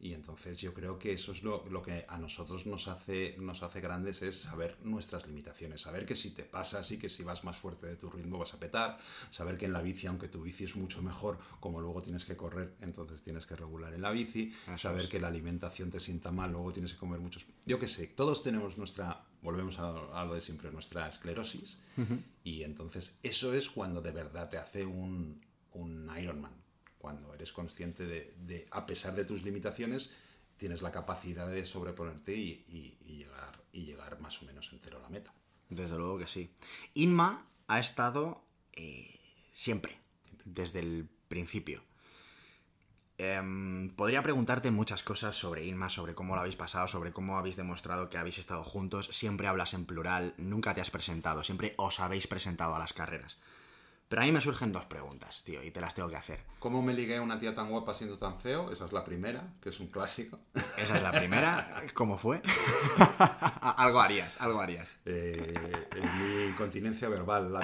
Y 0.03 0.13
entonces 0.13 0.59
yo 0.59 0.73
creo 0.73 0.99
que 0.99 1.13
eso 1.13 1.31
es 1.31 1.43
lo, 1.43 1.65
lo, 1.69 1.81
que 1.81 2.05
a 2.09 2.17
nosotros 2.17 2.65
nos 2.65 2.89
hace, 2.89 3.37
nos 3.39 3.63
hace 3.63 3.79
grandes, 3.79 4.21
es 4.21 4.41
saber 4.41 4.77
nuestras 4.83 5.25
limitaciones, 5.25 5.79
saber 5.79 6.05
que 6.05 6.13
si 6.13 6.31
te 6.31 6.43
pasas 6.43 6.91
y 6.91 6.97
que 6.97 7.07
si 7.07 7.23
vas 7.23 7.45
más 7.45 7.55
fuerte 7.55 7.87
de 7.87 7.95
tu 7.95 8.09
ritmo 8.09 8.37
vas 8.37 8.53
a 8.53 8.59
petar, 8.59 8.99
saber 9.29 9.57
que 9.57 9.63
en 9.63 9.71
la 9.71 9.81
bici, 9.81 10.05
aunque 10.07 10.27
tu 10.27 10.41
bici 10.41 10.65
es 10.65 10.75
mucho 10.75 11.01
mejor, 11.01 11.39
como 11.61 11.79
luego 11.79 12.01
tienes 12.01 12.25
que 12.25 12.35
correr, 12.35 12.75
entonces 12.81 13.23
tienes 13.23 13.45
que 13.45 13.55
regular 13.55 13.93
en 13.93 14.01
la 14.01 14.11
bici, 14.11 14.51
saber 14.75 15.07
que 15.07 15.21
la 15.21 15.29
alimentación 15.29 15.89
te 15.89 16.01
sienta 16.01 16.33
mal, 16.33 16.51
luego 16.51 16.73
tienes 16.73 16.91
que 16.91 16.99
comer 16.99 17.21
muchos... 17.21 17.45
Yo 17.65 17.79
qué 17.79 17.87
sé, 17.87 18.07
todos 18.07 18.43
tenemos 18.43 18.77
nuestra, 18.77 19.23
volvemos 19.41 19.79
a, 19.79 20.25
lo 20.25 20.33
de 20.33 20.41
siempre, 20.41 20.69
nuestra 20.69 21.07
esclerosis, 21.07 21.77
y 22.43 22.63
entonces 22.63 23.19
eso 23.23 23.53
es 23.53 23.69
cuando 23.69 24.01
de 24.01 24.11
verdad 24.11 24.49
te 24.49 24.57
hace 24.57 24.85
un, 24.85 25.39
un 25.71 26.11
Ironman 26.19 26.62
cuando 27.03 27.33
eres 27.33 27.51
consciente 27.51 28.05
de, 28.05 28.65
a 28.71 28.85
pesar 28.85 29.13
de 29.13 29.25
tus 29.25 29.43
limitaciones, 29.43 30.11
tienes 30.55 30.81
la 30.81 30.89
capacidad 30.89 31.49
de 31.49 31.65
sobreponerte 31.65 32.33
y, 32.33 32.95
llegar, 33.05 33.61
y 33.73 33.83
llegar 33.83 34.21
más 34.21 34.41
o 34.41 34.45
menos 34.45 34.71
entero 34.71 34.99
a 34.99 35.01
la 35.01 35.09
meta. 35.09 35.33
Desde 35.67 35.97
luego 35.97 36.17
que 36.17 36.27
sí. 36.27 36.49
Inma 36.93 37.45
ha 37.67 37.79
estado 37.81 38.45
eh, 38.71 39.19
siempre, 39.51 39.97
desde 40.45 40.79
el 40.79 41.09
principio. 41.27 41.83
Em, 43.17 43.89
podría 43.97 44.23
preguntarte 44.23 44.71
muchas 44.71 45.03
cosas 45.03 45.35
sobre 45.35 45.65
Inma, 45.65 45.89
sobre 45.89 46.15
cómo 46.15 46.35
lo 46.35 46.39
habéis 46.39 46.55
pasado, 46.55 46.87
sobre 46.87 47.11
cómo 47.11 47.37
habéis 47.37 47.57
demostrado 47.57 48.09
que 48.09 48.17
habéis 48.17 48.37
estado 48.37 48.63
juntos. 48.63 49.09
Siempre 49.11 49.47
hablas 49.47 49.73
en 49.73 49.83
plural, 49.83 50.35
nunca 50.37 50.73
te 50.73 50.79
has 50.79 50.89
presentado, 50.89 51.43
siempre 51.43 51.73
os 51.75 51.99
habéis 51.99 52.27
presentado 52.27 52.73
a 52.73 52.79
las 52.79 52.93
carreras. 52.93 53.39
Pero 54.13 54.21
a 54.21 54.25
mí 54.25 54.31
me 54.31 54.41
surgen 54.41 54.71
dos 54.71 54.85
preguntas, 54.85 55.43
tío, 55.43 55.63
y 55.63 55.71
te 55.71 55.81
las 55.81 55.95
tengo 55.95 56.07
que 56.07 56.15
hacer. 56.15 56.39
¿Cómo 56.59 56.83
me 56.83 56.93
ligué 56.93 57.17
a 57.17 57.21
una 57.23 57.39
tía 57.39 57.55
tan 57.55 57.71
guapa 57.71 57.95
siendo 57.95 58.19
tan 58.19 58.39
feo? 58.39 58.71
Esa 58.71 58.85
es 58.85 58.93
la 58.93 59.03
primera, 59.03 59.55
que 59.59 59.69
es 59.69 59.79
un 59.79 59.87
clásico. 59.87 60.39
Esa 60.77 60.97
es 60.97 61.01
la 61.01 61.11
primera. 61.11 61.83
¿Cómo 61.95 62.19
fue? 62.19 62.39
algo 63.61 63.99
harías, 63.99 64.39
algo 64.39 64.61
harías. 64.61 64.87
Eh, 65.05 65.51
mi 65.95 66.43
incontinencia 66.49 67.09
verbal, 67.09 67.53
la, 67.53 67.61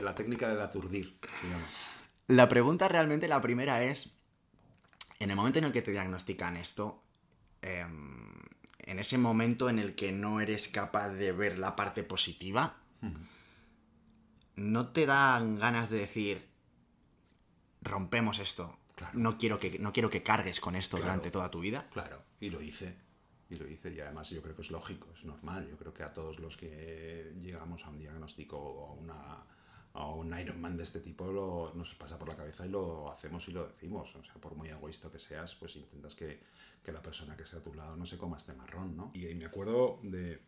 la, 0.00 0.14
técnica 0.14 0.48
del 0.48 0.60
aturdir. 0.60 1.18
La 2.28 2.48
pregunta 2.48 2.86
realmente, 2.86 3.26
la 3.26 3.40
primera 3.40 3.82
es, 3.82 4.14
en 5.18 5.30
el 5.30 5.34
momento 5.34 5.58
en 5.58 5.64
el 5.64 5.72
que 5.72 5.82
te 5.82 5.90
diagnostican 5.90 6.56
esto, 6.56 7.02
em, 7.60 8.40
en 8.78 9.00
ese 9.00 9.18
momento 9.18 9.68
en 9.68 9.80
el 9.80 9.96
que 9.96 10.12
no 10.12 10.40
eres 10.40 10.68
capaz 10.68 11.08
de 11.08 11.32
ver 11.32 11.58
la 11.58 11.74
parte 11.74 12.04
positiva, 12.04 12.76
¿no 14.56 14.88
te 14.88 15.06
dan 15.06 15.58
ganas 15.58 15.90
de 15.90 15.98
decir, 15.98 16.48
rompemos 17.80 18.38
esto? 18.38 18.78
No, 19.14 19.38
quiero 19.38 19.58
que, 19.58 19.78
no 19.78 19.92
quiero 19.92 20.10
que 20.10 20.22
cargues 20.22 20.60
con 20.60 20.76
esto 20.76 20.96
durante 20.96 21.30
toda 21.30 21.50
tu 21.50 21.60
vida. 21.60 21.88
Claro, 21.90 22.22
y 22.40 22.50
lo 22.50 22.62
hice. 22.62 22.96
Y 23.50 23.56
lo 23.56 23.68
hice, 23.68 23.92
y 23.92 24.00
además 24.00 24.30
yo 24.30 24.40
creo 24.40 24.54
que 24.54 24.62
es 24.62 24.70
lógico, 24.70 25.08
es 25.14 25.24
normal. 25.24 25.68
Yo 25.68 25.76
creo 25.76 25.92
que 25.92 26.02
a 26.02 26.12
todos 26.12 26.38
los 26.38 26.56
que 26.56 27.34
llegamos 27.42 27.84
a 27.84 27.90
un 27.90 27.98
diagnóstico 27.98 28.56
o 28.56 28.88
a, 28.88 28.92
una, 28.92 29.46
a 29.92 30.06
un 30.06 30.38
Ironman 30.38 30.76
de 30.76 30.84
este 30.84 31.00
tipo 31.00 31.30
lo, 31.30 31.72
nos 31.74 31.94
pasa 31.94 32.18
por 32.18 32.28
la 32.28 32.36
cabeza 32.36 32.64
y 32.64 32.70
lo 32.70 33.10
hacemos 33.12 33.46
y 33.48 33.52
lo 33.52 33.66
decimos. 33.66 34.14
O 34.14 34.24
sea, 34.24 34.34
por 34.34 34.54
muy 34.54 34.68
egoísta 34.68 35.10
que 35.10 35.18
seas, 35.18 35.54
pues 35.56 35.76
intentas 35.76 36.14
que, 36.14 36.40
que 36.82 36.92
la 36.92 37.02
persona 37.02 37.36
que 37.36 37.42
esté 37.42 37.56
a 37.56 37.62
tu 37.62 37.74
lado 37.74 37.96
no 37.96 38.06
se 38.06 38.16
coma 38.16 38.38
este 38.38 38.54
marrón, 38.54 38.96
¿no? 38.96 39.10
y 39.14 39.34
me 39.34 39.44
acuerdo 39.44 40.00
de, 40.02 40.40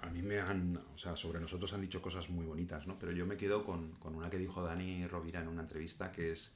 a 0.00 0.10
mí 0.10 0.22
me 0.22 0.40
han, 0.40 0.76
o 0.94 0.98
sea, 0.98 1.16
sobre 1.16 1.40
nosotros 1.40 1.72
han 1.72 1.80
dicho 1.80 2.02
cosas 2.02 2.28
muy 2.28 2.44
bonitas, 2.44 2.86
¿no? 2.86 2.98
Pero 2.98 3.12
yo 3.12 3.26
me 3.26 3.36
quedo 3.36 3.64
con, 3.64 3.92
con 3.92 4.14
una 4.14 4.28
que 4.28 4.38
dijo 4.38 4.62
Dani 4.62 5.06
Rovira 5.06 5.40
en 5.40 5.48
una 5.48 5.62
entrevista, 5.62 6.12
que 6.12 6.32
es 6.32 6.54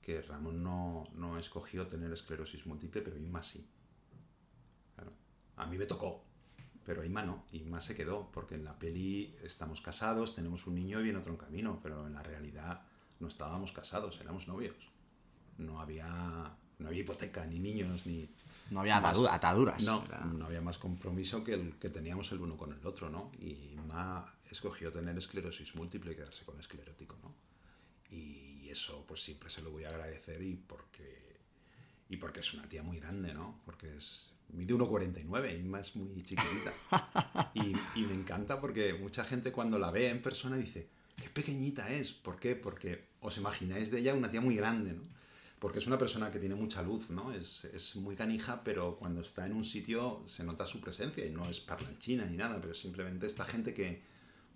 que 0.00 0.20
Ramón 0.22 0.62
no, 0.62 1.08
no 1.14 1.38
escogió 1.38 1.86
tener 1.86 2.12
esclerosis 2.12 2.66
múltiple, 2.66 3.02
pero 3.02 3.16
Inma 3.16 3.42
sí. 3.42 3.66
Claro. 4.94 5.12
A 5.56 5.66
mí 5.66 5.78
me 5.78 5.86
tocó, 5.86 6.24
pero 6.84 7.04
Inma 7.04 7.22
no. 7.22 7.44
Inma 7.52 7.80
se 7.80 7.94
quedó, 7.94 8.30
porque 8.32 8.54
en 8.54 8.64
la 8.64 8.78
peli 8.78 9.36
estamos 9.42 9.80
casados, 9.80 10.34
tenemos 10.34 10.66
un 10.66 10.74
niño 10.74 11.00
y 11.00 11.04
viene 11.04 11.18
otro 11.18 11.32
en 11.32 11.38
camino, 11.38 11.80
pero 11.82 12.06
en 12.06 12.14
la 12.14 12.22
realidad 12.22 12.82
no 13.20 13.28
estábamos 13.28 13.72
casados, 13.72 14.20
éramos 14.20 14.48
novios. 14.48 14.76
No 15.58 15.80
había, 15.80 16.56
no 16.78 16.88
había 16.88 17.00
hipoteca, 17.00 17.46
ni 17.46 17.60
niños, 17.60 18.06
ni, 18.06 18.28
no 18.70 18.80
había 18.80 18.96
ataduras. 18.98 19.82
No, 19.82 20.04
no 20.32 20.46
había 20.46 20.60
más 20.60 20.78
compromiso 20.78 21.44
que 21.44 21.54
el 21.54 21.74
que 21.76 21.88
teníamos 21.88 22.30
el 22.32 22.40
uno 22.40 22.56
con 22.56 22.72
el 22.72 22.86
otro, 22.86 23.10
¿no? 23.10 23.30
Y 23.40 23.76
Ma 23.86 24.32
escogió 24.50 24.92
tener 24.92 25.16
esclerosis 25.16 25.74
múltiple 25.74 26.12
y 26.12 26.16
quedarse 26.16 26.44
con 26.44 26.58
esclerótico, 26.58 27.16
¿no? 27.22 27.34
Y 28.10 28.68
eso 28.68 29.04
pues 29.06 29.22
siempre 29.22 29.50
se 29.50 29.62
lo 29.62 29.70
voy 29.70 29.84
a 29.84 29.88
agradecer 29.88 30.42
y 30.42 30.56
porque, 30.56 31.40
y 32.08 32.16
porque 32.16 32.40
es 32.40 32.54
una 32.54 32.68
tía 32.68 32.82
muy 32.82 32.98
grande, 32.98 33.32
¿no? 33.32 33.60
Porque 33.64 33.96
es 33.96 34.32
mide 34.52 34.74
1,49 34.74 35.58
y 35.58 35.62
más 35.62 35.96
muy 35.96 36.22
chiquitita. 36.22 36.72
y, 37.54 37.72
y 37.94 38.02
me 38.04 38.14
encanta 38.14 38.60
porque 38.60 38.94
mucha 38.94 39.24
gente 39.24 39.52
cuando 39.52 39.78
la 39.78 39.90
ve 39.90 40.08
en 40.08 40.20
persona 40.20 40.56
dice, 40.56 40.88
qué 41.16 41.30
pequeñita 41.30 41.88
es. 41.90 42.12
¿Por 42.12 42.38
qué? 42.38 42.54
Porque 42.54 43.08
os 43.20 43.36
imagináis 43.36 43.90
de 43.90 44.00
ella 44.00 44.14
una 44.14 44.30
tía 44.30 44.40
muy 44.40 44.56
grande, 44.56 44.92
¿no? 44.92 45.02
Porque 45.62 45.78
es 45.78 45.86
una 45.86 45.96
persona 45.96 46.28
que 46.32 46.40
tiene 46.40 46.56
mucha 46.56 46.82
luz, 46.82 47.10
¿no? 47.10 47.32
Es, 47.32 47.66
es, 47.66 47.94
muy 47.94 48.16
canija, 48.16 48.64
pero 48.64 48.96
cuando 48.96 49.20
está 49.20 49.46
en 49.46 49.52
un 49.52 49.64
sitio 49.64 50.24
se 50.26 50.42
nota 50.42 50.66
su 50.66 50.80
presencia 50.80 51.24
y 51.24 51.30
no 51.30 51.48
es 51.48 51.60
parlanchina 51.60 52.24
ni 52.24 52.36
nada, 52.36 52.60
pero 52.60 52.74
simplemente 52.74 53.28
esta 53.28 53.44
gente 53.44 53.72
que, 53.72 54.02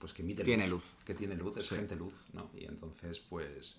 pues 0.00 0.12
que 0.12 0.22
emite 0.22 0.42
tiene 0.42 0.66
luz, 0.66 0.96
Que 1.04 1.14
tiene 1.14 1.36
luz, 1.36 1.58
es 1.58 1.68
gente 1.68 1.94
luz, 1.94 2.12
¿no? 2.32 2.50
Y 2.56 2.64
entonces, 2.64 3.20
pues, 3.20 3.76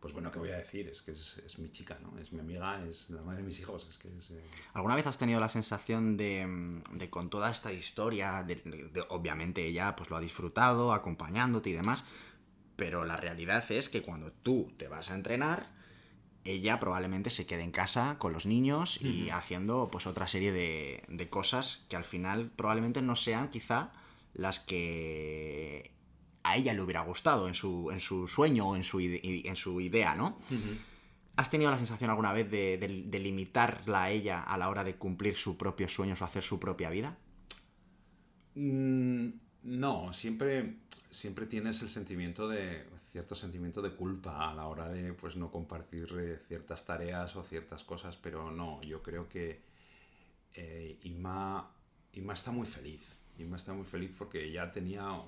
pues 0.00 0.12
bueno, 0.12 0.30
¿qué 0.30 0.38
voy 0.38 0.50
a 0.50 0.58
decir? 0.58 0.86
Es 0.88 1.00
que 1.00 1.12
es, 1.12 1.38
es, 1.38 1.58
mi 1.58 1.70
chica, 1.70 1.98
¿no? 2.02 2.18
Es 2.18 2.30
mi 2.30 2.40
amiga, 2.40 2.84
es 2.84 3.08
la 3.08 3.22
madre 3.22 3.40
de 3.40 3.48
mis 3.48 3.58
hijos, 3.58 3.88
es 3.88 3.96
que 3.96 4.14
es... 4.18 4.30
Eh, 4.30 4.44
¿Alguna 4.74 4.96
vez 4.96 5.06
has 5.06 5.16
tenido 5.16 5.40
la 5.40 5.48
sensación 5.48 6.18
de, 6.18 6.82
de 6.92 7.08
con 7.08 7.30
toda 7.30 7.50
esta 7.50 7.72
historia, 7.72 8.42
de, 8.42 9.02
obviamente 9.08 9.64
ella 9.64 9.96
pues 9.96 10.10
lo 10.10 10.16
ha 10.16 10.20
disfrutado, 10.20 10.92
acompañándote 10.92 11.70
y 11.70 11.72
demás, 11.72 12.04
pero 12.76 13.06
la 13.06 13.16
realidad 13.16 13.64
es 13.72 13.88
que 13.88 14.02
cuando 14.02 14.30
tú 14.30 14.74
te 14.76 14.88
vas 14.88 15.10
a 15.10 15.14
entrenar 15.14 15.79
ella 16.44 16.80
probablemente 16.80 17.30
se 17.30 17.46
quede 17.46 17.62
en 17.62 17.70
casa 17.70 18.16
con 18.18 18.32
los 18.32 18.46
niños 18.46 18.98
y 19.02 19.30
haciendo 19.30 19.88
pues 19.92 20.06
otra 20.06 20.26
serie 20.26 20.52
de, 20.52 21.02
de, 21.08 21.28
cosas 21.28 21.84
que 21.88 21.96
al 21.96 22.04
final 22.04 22.50
probablemente 22.56 23.02
no 23.02 23.14
sean 23.14 23.50
quizá 23.50 23.92
las 24.32 24.58
que 24.58 25.90
a 26.42 26.56
ella 26.56 26.74
le 26.74 26.82
hubiera 26.82 27.02
gustado 27.02 27.48
en 27.48 27.54
su, 27.54 27.90
en 27.90 28.00
su 28.00 28.26
sueño 28.28 28.68
o 28.68 28.76
en 28.76 28.84
su, 28.84 29.00
en 29.00 29.56
su 29.56 29.80
idea, 29.80 30.14
¿no? 30.14 30.38
¿Has 31.36 31.50
tenido 31.50 31.70
la 31.70 31.78
sensación 31.78 32.10
alguna 32.10 32.32
vez 32.32 32.50
de, 32.50 32.76
de, 32.78 33.18
limitarla 33.18 34.04
a 34.04 34.10
ella 34.10 34.40
a 34.40 34.58
la 34.58 34.68
hora 34.68 34.84
de 34.84 34.96
cumplir 34.96 35.36
sus 35.36 35.56
propios 35.56 35.92
sueños 35.92 36.20
o 36.20 36.24
hacer 36.24 36.42
su 36.42 36.58
propia 36.58 36.90
vida? 36.90 37.16
Mm, 38.54 39.28
no, 39.62 40.12
siempre, 40.12 40.76
siempre 41.10 41.46
tienes 41.46 41.80
el 41.82 41.88
sentimiento 41.88 42.48
de 42.48 42.84
cierto 43.10 43.34
sentimiento 43.34 43.82
de 43.82 43.90
culpa 43.90 44.50
a 44.50 44.54
la 44.54 44.66
hora 44.66 44.88
de 44.88 45.12
pues 45.12 45.36
no 45.36 45.50
compartir 45.50 46.08
eh, 46.18 46.40
ciertas 46.46 46.86
tareas 46.86 47.34
o 47.36 47.42
ciertas 47.42 47.82
cosas, 47.84 48.16
pero 48.16 48.50
no, 48.50 48.82
yo 48.82 49.02
creo 49.02 49.28
que 49.28 49.60
eh, 50.54 50.98
Ima, 51.02 51.70
está 52.32 52.52
muy 52.52 52.66
feliz. 52.66 53.00
Ima 53.38 53.56
está 53.56 53.72
muy 53.72 53.86
feliz 53.86 54.12
porque 54.16 54.50
ya 54.50 54.70
tenía 54.70 55.22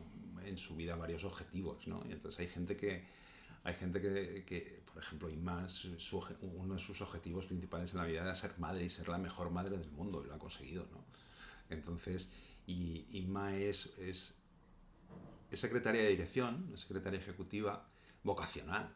en 0.45 0.59
su 0.59 0.77
vida 0.77 0.97
varios 0.97 1.25
objetivos, 1.25 1.87
¿no? 1.87 2.03
Y 2.09 2.13
entonces 2.13 2.41
hay 2.41 2.49
gente 2.49 2.77
que, 2.77 3.05
hay 3.65 3.75
gente 3.75 4.01
que, 4.01 4.83
por 4.93 5.03
ejemplo, 5.03 5.31
Ima, 5.31 5.67
uno 6.43 6.75
de 6.75 6.81
sus 6.81 7.01
objetivos 7.01 7.47
principales 7.47 7.93
en 7.93 7.99
la 7.99 8.05
vida 8.05 8.23
era 8.23 8.37
ser 8.37 8.59
madre 8.59 8.85
y 8.85 8.91
ser 8.91 9.09
la 9.09 9.19
mejor 9.19 9.51
madre 9.51 9.79
del 9.79 9.91
mundo, 9.91 10.23
y 10.25 10.29
lo 10.29 10.35
ha 10.35 10.39
conseguido, 10.39 10.87
¿no? 10.93 11.05
Entonces, 11.71 12.31
y 12.67 13.07
es, 13.55 13.87
es 13.99 14.35
es 15.53 15.61
secretaria 15.61 16.03
de 16.03 16.09
dirección, 16.09 16.71
es 16.75 16.81
secretaria 16.81 17.21
ejecutiva 17.21 17.87
vocacional. 18.25 18.95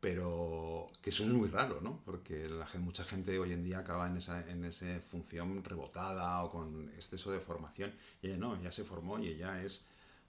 Pero 0.00 0.90
que 1.00 1.10
eso 1.10 1.22
es 1.24 1.30
muy 1.30 1.48
raro, 1.48 1.80
¿no? 1.80 2.02
Porque 2.04 2.48
la 2.48 2.66
mucha 2.80 3.04
gente 3.04 3.38
hoy 3.38 3.52
en 3.52 3.62
día 3.62 3.78
acaba 3.78 4.08
en 4.08 4.16
esa, 4.16 4.48
en 4.50 4.64
esa 4.64 5.00
función 5.00 5.62
rebotada 5.62 6.42
o 6.42 6.50
con 6.50 6.88
exceso 6.96 7.30
de 7.30 7.40
formación. 7.40 7.92
Y 8.20 8.28
ella 8.28 8.36
no, 8.36 8.56
ella 8.56 8.70
se 8.70 8.84
formó 8.84 9.18
y 9.18 9.28
ella 9.28 9.62
es 9.62 9.84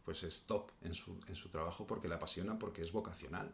pues 0.05 0.21
es 0.21 0.43
top 0.43 0.69
en 0.83 0.93
su, 0.93 1.19
en 1.27 1.35
su 1.35 1.49
trabajo 1.49 1.87
porque 1.87 2.07
la 2.07 2.15
apasiona, 2.15 2.59
porque 2.59 2.83
es 2.83 2.91
vocacional. 2.91 3.51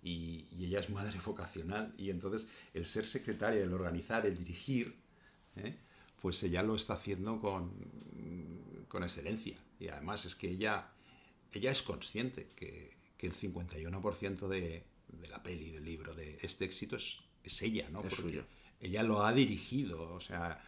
Y, 0.00 0.46
y, 0.52 0.66
ella 0.66 0.78
es 0.78 0.88
madre 0.90 1.18
vocacional. 1.26 1.92
Y 1.98 2.10
entonces 2.10 2.46
el 2.72 2.86
ser 2.86 3.04
secretaria, 3.04 3.62
el 3.62 3.72
organizar, 3.74 4.24
el 4.24 4.38
dirigir, 4.38 4.96
¿eh? 5.56 5.76
pues 6.22 6.42
ella 6.44 6.62
lo 6.62 6.76
está 6.76 6.94
haciendo 6.94 7.40
con, 7.40 7.72
con 8.88 9.02
excelencia. 9.02 9.56
Y 9.78 9.88
además 9.88 10.24
es 10.24 10.34
que 10.34 10.48
ella, 10.48 10.90
ella 11.52 11.70
es 11.70 11.82
consciente 11.82 12.48
que, 12.56 12.96
que 13.16 13.26
el 13.26 13.34
51% 13.34 14.48
de, 14.48 14.84
de, 15.08 15.28
la 15.28 15.42
peli, 15.42 15.70
del 15.70 15.84
libro, 15.84 16.14
de 16.14 16.38
este 16.42 16.64
éxito 16.64 16.96
es, 16.96 17.20
es 17.42 17.62
ella, 17.62 17.88
¿no? 17.90 18.02
Es 18.02 18.14
suyo. 18.14 18.44
Ella 18.80 19.02
lo 19.02 19.24
ha 19.24 19.32
dirigido, 19.32 20.14
o 20.14 20.20
sea, 20.20 20.62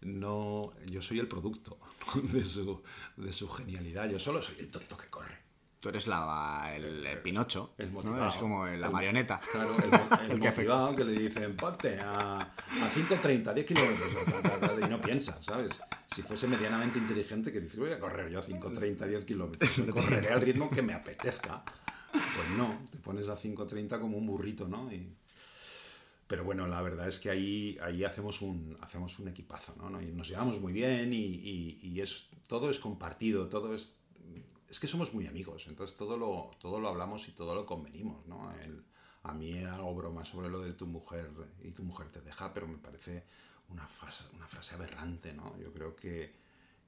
no, 0.00 0.72
yo 0.86 1.00
soy 1.00 1.20
el 1.20 1.28
producto 1.28 1.78
de 2.32 2.42
su, 2.44 2.82
de 3.16 3.32
su 3.32 3.48
genialidad, 3.48 4.10
yo 4.10 4.18
solo 4.18 4.42
soy 4.42 4.56
el 4.58 4.70
tonto 4.70 4.96
que 4.96 5.08
corre. 5.08 5.41
Tú 5.82 5.88
eres 5.88 6.06
la, 6.06 6.70
el, 6.76 7.04
el 7.04 7.18
Pinocho, 7.22 7.74
El 7.76 7.88
¿no? 7.88 7.94
motivado. 7.94 8.28
Es 8.30 8.36
como 8.36 8.64
la 8.66 8.86
El- 8.86 8.92
marioneta. 8.92 9.40
Claro, 9.50 9.74
el, 9.82 10.30
el 10.30 10.38
motivado 10.38 10.94
que 10.94 11.02
le 11.04 11.12
dicen, 11.12 11.56
ponte 11.56 11.98
a, 11.98 12.38
a 12.38 12.48
5.30, 12.94 13.52
10 13.52 13.66
kilómetros, 13.66 14.78
y 14.80 14.88
no 14.88 15.00
piensa, 15.00 15.42
¿sabes? 15.42 15.70
Si 16.14 16.22
fuese 16.22 16.46
medianamente 16.46 17.00
inteligente, 17.00 17.50
que 17.50 17.60
dice, 17.60 17.80
voy 17.80 17.90
a 17.90 17.98
correr 17.98 18.30
yo 18.30 18.38
a 18.38 18.44
5.30, 18.46 19.06
10 19.08 19.24
kilómetros, 19.24 19.70
correré 19.92 20.30
al 20.30 20.40
ritmo 20.40 20.70
que 20.70 20.82
me 20.82 20.94
apetezca. 20.94 21.64
Pues 22.12 22.48
no, 22.56 22.78
te 22.92 22.98
pones 22.98 23.28
a 23.28 23.36
5.30 23.36 23.98
como 23.98 24.18
un 24.18 24.26
burrito, 24.26 24.68
¿no? 24.68 24.92
Y- 24.92 25.16
pero 26.28 26.44
bueno, 26.44 26.68
la 26.68 26.80
verdad 26.80 27.08
es 27.08 27.18
que 27.18 27.28
ahí, 27.28 27.76
ahí 27.82 28.04
hacemos, 28.04 28.40
un, 28.40 28.78
hacemos 28.82 29.18
un 29.18 29.26
equipazo, 29.28 29.74
¿no? 29.76 30.00
Y 30.00 30.06
nos 30.12 30.28
llevamos 30.28 30.60
muy 30.60 30.72
bien 30.72 31.12
y, 31.12 31.16
y- 31.16 31.80
y 31.82 32.00
es, 32.00 32.28
todo 32.46 32.70
es 32.70 32.78
compartido, 32.78 33.48
todo 33.48 33.74
es... 33.74 33.96
Es 34.72 34.80
que 34.80 34.88
somos 34.88 35.12
muy 35.12 35.26
amigos, 35.26 35.66
entonces 35.68 35.94
todo 35.98 36.16
lo, 36.16 36.50
todo 36.58 36.80
lo 36.80 36.88
hablamos 36.88 37.28
y 37.28 37.32
todo 37.32 37.54
lo 37.54 37.66
convenimos, 37.66 38.26
¿no? 38.26 38.50
El- 38.58 38.82
a 39.24 39.32
mí 39.34 39.62
hago 39.62 39.94
broma 39.94 40.24
sobre 40.24 40.48
lo 40.48 40.60
de 40.60 40.72
tu 40.72 40.86
mujer 40.86 41.30
y 41.62 41.72
tu 41.72 41.82
mujer 41.84 42.08
te 42.08 42.22
deja, 42.22 42.52
pero 42.54 42.66
me 42.66 42.78
parece 42.78 43.22
una 43.68 43.86
frase, 43.86 44.24
una 44.34 44.46
frase 44.48 44.74
aberrante, 44.74 45.34
¿no? 45.34 45.56
Yo 45.58 45.70
creo 45.74 45.94
que, 45.94 46.32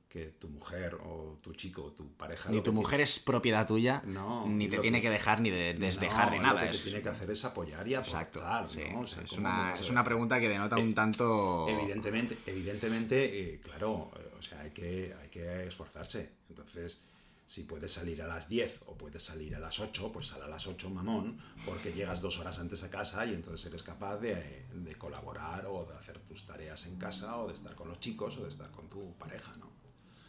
que 0.09 0.29
tu 0.41 0.49
mujer 0.49 0.95
o 1.05 1.39
tu 1.43 1.53
chico 1.53 1.85
o 1.85 1.93
tu 1.93 2.11
pareja... 2.17 2.49
Ni 2.51 2.63
tu 2.63 2.73
mujer 2.73 3.03
es 3.03 3.19
propiedad 3.19 3.67
tuya, 3.69 4.03
No, 4.07 4.47
ni 4.49 4.67
te 4.69 4.79
tiene 4.79 4.99
que- 4.99 5.09
que 5.09 5.11
dejar 5.11 5.43
ni 5.43 5.51
de- 5.51 5.75
desdejar 5.75 6.29
No, 6.29 6.33
de 6.33 6.39
nada. 6.41 6.61
Lo 6.63 6.67
que 6.67 6.71
te 6.73 6.77
es- 6.79 6.85
tiene 6.85 7.03
que 7.03 7.09
hacer 7.11 7.31
es 7.31 7.45
apoyar 7.45 7.87
y 7.87 7.95
Exacto. 7.95 8.41
aportar, 8.41 8.71
sí, 8.71 8.81
¿no? 8.93 9.01
O 9.01 9.07
sea, 9.07 9.23
es, 9.23 9.29
¿cómo 9.31 9.41
una, 9.43 9.75
es 9.75 9.91
una 9.91 10.03
pregunta 10.05 10.41
que 10.41 10.49
denota 10.49 10.79
un 10.79 10.95
tanto... 10.95 11.69
Evidentemente, 11.69 12.39
evidentemente, 12.47 13.55
eh, 13.55 13.61
claro, 13.61 14.11
eh, 14.17 14.33
o 14.39 14.43
sea, 14.43 14.61
hay 14.61 14.71
que, 14.71 15.15
hay 15.21 15.29
que 15.29 15.67
esforzarse. 15.67 16.31
Entonces, 16.49 17.01
si 17.47 17.63
puedes 17.65 17.93
salir 17.93 18.23
a 18.23 18.27
las 18.27 18.49
10 18.49 18.81
o 18.87 18.95
puedes 18.97 19.23
salir 19.23 19.55
a 19.55 19.59
las 19.61 19.79
8, 19.79 20.11
pues 20.13 20.29
sal 20.29 20.43
a 20.43 20.49
las 20.49 20.67
8, 20.67 20.89
mamón, 20.91 21.39
porque 21.67 21.93
llegas 21.93 22.21
dos 22.23 22.39
horas 22.39 22.59
antes 22.59 22.83
a 22.83 22.91
casa 22.91 23.25
y 23.27 23.35
entonces 23.35 23.67
eres 23.67 23.83
capaz 23.83 24.17
de, 24.19 24.67
de 24.73 24.95
colaborar 24.97 25.67
o 25.67 25.85
de 25.85 25.95
hacer 25.95 26.19
tus 26.21 26.47
tareas 26.47 26.87
en 26.87 26.97
casa 26.97 27.37
o 27.39 27.49
de 27.49 27.55
estar 27.55 27.75
con 27.75 27.89
los 27.89 28.01
chicos 28.01 28.37
o 28.39 28.43
de 28.45 28.49
estar 28.49 28.71
con 28.71 28.89
tu 28.89 29.13
pareja, 29.19 29.53
¿no? 29.59 29.71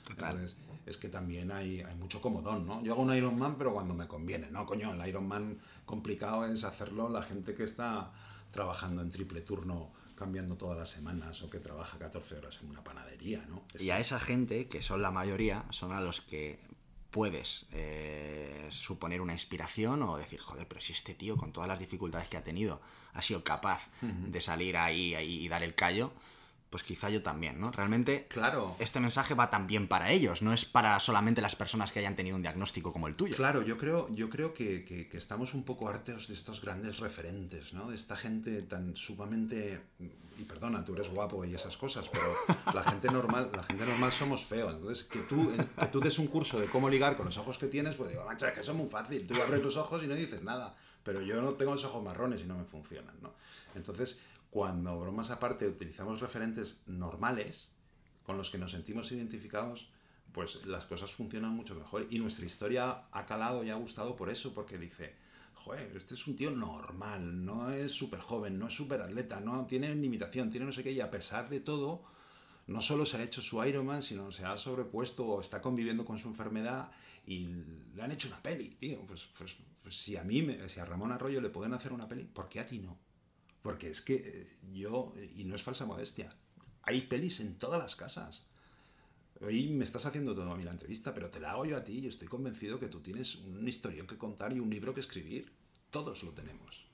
Total. 0.07 0.36
Entonces, 0.36 0.57
es 0.86 0.97
que 0.97 1.09
también 1.09 1.51
hay, 1.51 1.82
hay 1.82 1.95
mucho 1.95 2.22
comodón, 2.22 2.68
¿no? 2.68 2.84
Yo 2.84 2.93
hago 2.93 3.01
un 3.01 3.16
Ironman, 3.16 3.57
pero 3.57 3.74
cuando 3.74 3.93
me 3.95 4.07
conviene, 4.07 4.51
¿no? 4.51 4.66
Coño, 4.66 4.93
el 4.93 5.07
Ironman 5.09 5.57
complicado 5.86 6.45
es 6.45 6.63
hacerlo 6.63 7.09
la 7.09 7.24
gente 7.24 7.55
que 7.55 7.63
está 7.63 8.11
trabajando 8.51 9.01
en 9.01 9.09
triple 9.09 9.41
turno, 9.41 9.91
cambiando 10.16 10.55
todas 10.57 10.78
las 10.78 10.89
semanas, 10.89 11.41
o 11.41 11.49
que 11.49 11.59
trabaja 11.59 11.97
14 11.97 12.36
horas 12.38 12.59
en 12.61 12.70
una 12.70 12.84
panadería, 12.84 13.43
¿no? 13.49 13.63
Es- 13.74 13.82
Y 13.82 13.89
a 13.89 13.99
esa 13.99 14.20
gente, 14.20 14.68
que 14.68 14.82
son 14.84 15.01
la 15.01 15.09
mayoría, 15.11 15.66
son 15.72 15.91
a 15.91 16.01
los 16.01 16.22
que 16.22 16.59
puedes 17.16 17.66
eh, 17.72 18.68
suponer 18.72 19.22
una 19.22 19.32
inspiración 19.32 20.03
o 20.03 20.18
decir, 20.18 20.38
joder, 20.41 20.68
pero 20.68 20.82
si 20.82 20.91
este 20.91 21.13
tío 21.13 21.38
con 21.38 21.53
todas 21.53 21.70
las 21.70 21.80
dificultades 21.80 22.28
que 22.28 22.36
ha 22.36 22.43
tenido 22.43 22.82
ha 23.13 23.22
sido 23.22 23.41
capaz 23.41 23.88
de 24.01 24.41
salir 24.41 24.76
ahí, 24.76 25.16
ahí 25.16 25.45
y 25.45 25.47
dar 25.47 25.63
el 25.63 25.76
callo, 25.76 26.11
pues 26.70 26.84
quizá 26.84 27.09
yo 27.09 27.22
también, 27.24 27.59
¿no? 27.59 27.72
Realmente 27.72 28.28
Claro. 28.30 28.76
este 28.80 28.99
mensaje 28.99 29.34
va 29.34 29.49
también 29.49 29.88
para 29.88 30.11
ellos, 30.11 30.41
no 30.41 30.51
es 30.53 30.66
para 30.66 30.99
solamente 30.99 31.41
las 31.41 31.55
personas 31.55 31.91
que 31.91 31.99
hayan 31.99 32.16
tenido 32.16 32.36
un 32.36 32.41
diagnóstico 32.41 32.91
como 32.91 33.07
el 33.07 33.16
tuyo. 33.16 33.36
Claro, 33.36 33.61
yo 33.61 33.78
creo, 33.78 34.09
yo 34.13 34.30
creo 34.30 34.53
que, 34.53 34.84
que- 34.84 35.07
que 35.07 35.18
estamos 35.18 35.53
un 35.53 35.63
poco 35.63 35.88
hartos 35.88 36.28
de 36.28 36.34
estos 36.34 36.61
grandes 36.61 36.99
referentes, 36.99 37.74
¿no? 37.74 37.89
De 37.89 37.95
esta 37.95 38.16
gente 38.18 38.61
tan 38.63 38.95
sumamente... 38.95 39.82
Y 40.38 40.43
perdona, 40.43 40.84
tú 40.84 40.93
eres 40.95 41.09
guapo 41.09 41.45
y 41.45 41.55
esas 41.55 41.78
cosas, 41.78 42.09
pero 42.11 42.26
la 42.74 42.84
gente 42.84 43.09
normal, 43.09 43.49
la 43.55 43.63
gente 43.63 43.86
normal 43.86 44.11
somos 44.11 44.43
feos. 44.43 44.74
Entonces, 44.76 45.05
que 45.05 45.20
tú, 45.20 45.49
eh, 45.51 45.66
que 45.80 45.86
tú 45.86 46.01
des 46.01 46.20
un 46.20 46.28
curso 46.28 46.59
de 46.59 46.66
cómo 46.68 46.89
ligar 46.89 47.16
con 47.16 47.26
los 47.28 47.38
ojos 47.38 47.57
que 47.57 47.68
tienes, 47.68 47.95
pues 47.95 48.09
digo, 48.09 48.30
es 48.30 48.43
que 48.53 48.59
eso 48.59 48.72
es 48.72 48.78
muy 48.78 48.89
fácil. 48.89 49.26
Tú 49.26 49.34
abres 49.41 49.63
los 49.63 49.78
ojos 49.78 50.03
y 50.03 50.07
no 50.07 50.13
dices 50.13 50.43
nada. 50.43 50.76
Pero 51.05 51.22
yo 51.22 51.41
no 51.41 51.53
tengo 51.53 51.72
los 51.72 51.86
ojos 51.86 52.03
marrones 52.03 52.41
y 52.41 52.43
no 52.45 52.57
me 52.57 52.66
funcionan, 52.66 53.16
¿no? 53.22 53.32
Entonces, 53.76 54.20
cuando 54.56 54.97
bromas 54.97 55.32
aparte 55.32 55.68
utilizamos 55.68 56.22
referentes 56.22 56.78
normales, 56.86 57.72
con 58.26 58.38
los 58.38 58.49
que 58.49 58.58
nos 58.58 58.72
sentimos 58.72 59.12
identificados, 59.12 59.89
pues 60.32 60.66
las 60.66 60.86
cosas 60.86 61.12
funcionan 61.12 61.51
mucho 61.51 61.76
mejor. 61.76 62.08
Y 62.10 62.20
nuestra 62.20 62.45
historia 62.45 63.03
ha 63.12 63.26
calado 63.26 63.66
y 63.66 63.70
ha 63.70 63.76
gustado 63.76 64.16
por 64.16 64.30
eso, 64.30 64.53
porque 64.53 64.78
dice, 64.78 65.14
joder, 65.56 65.91
este 65.97 66.14
es 66.14 66.26
un 66.26 66.38
tío 66.38 66.51
normal, 66.51 67.43
no 67.43 67.70
es 67.70 67.91
súper 67.91 68.22
joven, 68.22 68.58
no 68.58 68.68
es 68.68 68.74
súper 68.74 69.01
atleta, 69.01 69.41
no 69.41 69.66
tiene 69.66 69.93
limitación, 69.93 70.49
tiene 70.49 70.66
no 70.68 70.72
sé 70.72 70.84
qué, 70.86 70.93
y 70.93 71.01
a 71.01 71.12
pesar 71.12 71.49
de 71.49 71.60
todo, 71.60 72.06
no 72.68 72.82
solo 72.82 73.06
se 73.06 73.18
ha 73.18 73.24
hecho 73.24 73.41
su 73.41 73.62
Ironman, 73.66 74.03
sino 74.03 74.32
se 74.32 74.45
ha 74.45 74.58
sobrepuesto 74.58 75.26
o 75.28 75.41
está 75.41 75.62
conviviendo 75.62 76.06
con 76.06 76.20
su 76.20 76.30
enfermedad 76.30 76.91
y 77.28 77.47
le 77.95 78.01
han 78.03 78.12
hecho 78.14 78.30
una 78.30 78.41
peli, 78.41 78.70
tío. 78.80 79.01
Pues, 79.08 79.28
pues, 79.38 79.58
pues 79.84 79.97
si 79.97 80.18
a 80.18 80.24
mí, 80.24 80.41
me- 80.43 80.70
si 80.70 80.80
a 80.80 80.86
Ramón 80.86 81.12
Arroyo 81.12 81.41
le 81.41 81.49
pueden 81.49 81.74
hacer 81.74 81.93
una 81.93 82.08
peli, 82.08 82.24
¿por 82.26 82.47
qué 82.49 82.62
a 82.62 82.68
ti 82.68 82.80
no? 82.80 82.97
Porque 83.66 83.89
es 83.89 83.99
que 83.99 84.13
eh, 84.13 84.47
yo, 84.74 85.11
y 85.36 85.43
no 85.43 85.55
es 85.55 85.63
falsa 85.63 85.88
modestia, 85.88 86.30
hay 86.84 87.01
pelis 87.01 87.39
en 87.39 87.55
todas 87.55 87.80
las 87.80 87.95
casas. 87.95 88.45
Hoy 89.41 89.70
me 89.70 89.84
estás 89.84 90.05
haciendo 90.05 90.36
todo 90.36 90.51
a 90.51 90.55
mí 90.55 90.63
la 90.63 90.70
entrevista, 90.70 91.16
pero 91.16 91.32
te 91.32 91.39
la 91.39 91.53
hago 91.53 91.66
yo 91.66 91.76
a 91.76 91.84
ti 91.84 91.97
y 91.97 92.05
estoy 92.05 92.28
convencido 92.28 92.80
que 92.80 92.89
tú 92.89 92.99
tienes 92.99 93.38
un 93.38 93.68
historión 93.68 94.05
que 94.05 94.20
contar 94.20 94.53
y 94.53 94.59
un 94.59 94.70
libro 94.70 94.93
que 94.93 94.99
escribir. 94.99 95.51
Todos 95.89 96.22
lo 96.22 96.32
tenemos. 96.34 96.86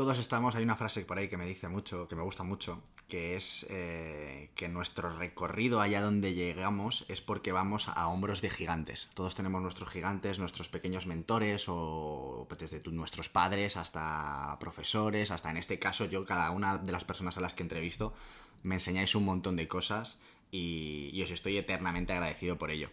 Todos 0.00 0.18
estamos, 0.18 0.54
hay 0.54 0.64
una 0.64 0.76
frase 0.76 1.04
por 1.04 1.18
ahí 1.18 1.28
que 1.28 1.36
me 1.36 1.44
dice 1.44 1.68
mucho, 1.68 2.08
que 2.08 2.16
me 2.16 2.22
gusta 2.22 2.42
mucho, 2.42 2.82
que 3.06 3.36
es 3.36 3.66
eh, 3.68 4.48
que 4.54 4.66
nuestro 4.66 5.14
recorrido 5.14 5.82
allá 5.82 6.00
donde 6.00 6.32
llegamos 6.32 7.04
es 7.08 7.20
porque 7.20 7.52
vamos 7.52 7.86
a 7.86 8.08
hombros 8.08 8.40
de 8.40 8.48
gigantes. 8.48 9.10
Todos 9.12 9.34
tenemos 9.34 9.60
nuestros 9.60 9.90
gigantes, 9.90 10.38
nuestros 10.38 10.70
pequeños 10.70 11.04
mentores, 11.04 11.66
o 11.68 12.48
desde 12.58 12.80
nuestros 12.90 13.28
padres 13.28 13.76
hasta 13.76 14.56
profesores, 14.58 15.30
hasta 15.30 15.50
en 15.50 15.58
este 15.58 15.78
caso 15.78 16.06
yo, 16.06 16.24
cada 16.24 16.50
una 16.50 16.78
de 16.78 16.92
las 16.92 17.04
personas 17.04 17.36
a 17.36 17.42
las 17.42 17.52
que 17.52 17.62
entrevisto, 17.62 18.14
me 18.62 18.76
enseñáis 18.76 19.14
un 19.14 19.26
montón 19.26 19.56
de 19.56 19.68
cosas 19.68 20.18
y, 20.50 21.10
y 21.12 21.22
os 21.22 21.30
estoy 21.30 21.58
eternamente 21.58 22.14
agradecido 22.14 22.56
por 22.56 22.70
ello. 22.70 22.88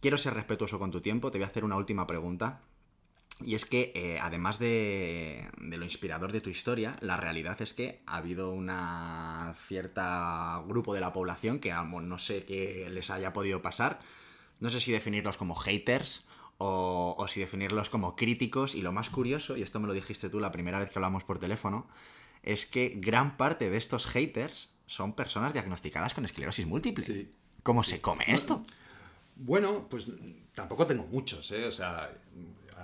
Quiero 0.00 0.16
ser 0.16 0.32
respetuoso 0.32 0.78
con 0.78 0.90
tu 0.90 1.02
tiempo, 1.02 1.30
te 1.30 1.36
voy 1.36 1.44
a 1.44 1.48
hacer 1.48 1.62
una 1.62 1.76
última 1.76 2.06
pregunta. 2.06 2.62
Y 3.44 3.54
es 3.54 3.66
que, 3.66 3.92
eh, 3.94 4.18
además 4.20 4.58
de, 4.58 5.48
de 5.58 5.76
lo 5.76 5.84
inspirador 5.84 6.32
de 6.32 6.40
tu 6.40 6.48
historia, 6.48 6.96
la 7.00 7.16
realidad 7.16 7.60
es 7.60 7.74
que 7.74 8.00
ha 8.06 8.16
habido 8.16 8.52
una 8.52 9.54
cierta 9.68 10.62
grupo 10.66 10.94
de 10.94 11.00
la 11.00 11.12
población 11.12 11.58
que 11.58 11.70
amo, 11.70 12.00
no 12.00 12.18
sé 12.18 12.44
qué 12.44 12.88
les 12.90 13.10
haya 13.10 13.32
podido 13.32 13.60
pasar. 13.60 14.00
No 14.58 14.70
sé 14.70 14.80
si 14.80 14.90
definirlos 14.90 15.36
como 15.36 15.54
haters 15.54 16.26
o, 16.56 17.14
o 17.18 17.28
si 17.28 17.40
definirlos 17.40 17.90
como 17.90 18.16
críticos. 18.16 18.74
Y 18.74 18.80
lo 18.80 18.92
más 18.92 19.10
curioso, 19.10 19.56
y 19.56 19.62
esto 19.62 19.80
me 19.80 19.86
lo 19.86 19.92
dijiste 19.92 20.30
tú 20.30 20.40
la 20.40 20.50
primera 20.50 20.80
vez 20.80 20.90
que 20.90 20.98
hablamos 20.98 21.24
por 21.24 21.38
teléfono, 21.38 21.86
es 22.42 22.64
que 22.64 22.94
gran 22.96 23.36
parte 23.36 23.68
de 23.68 23.76
estos 23.76 24.06
haters 24.06 24.70
son 24.86 25.12
personas 25.12 25.52
diagnosticadas 25.52 26.14
con 26.14 26.24
esclerosis 26.24 26.66
múltiple. 26.66 27.04
Sí. 27.04 27.30
¿Cómo 27.62 27.84
se 27.84 28.00
come 28.00 28.24
esto? 28.28 28.64
Bueno, 29.34 29.86
pues 29.90 30.08
tampoco 30.54 30.86
tengo 30.86 31.06
muchos, 31.08 31.50
¿eh? 31.50 31.66
O 31.66 31.72
sea, 31.72 32.10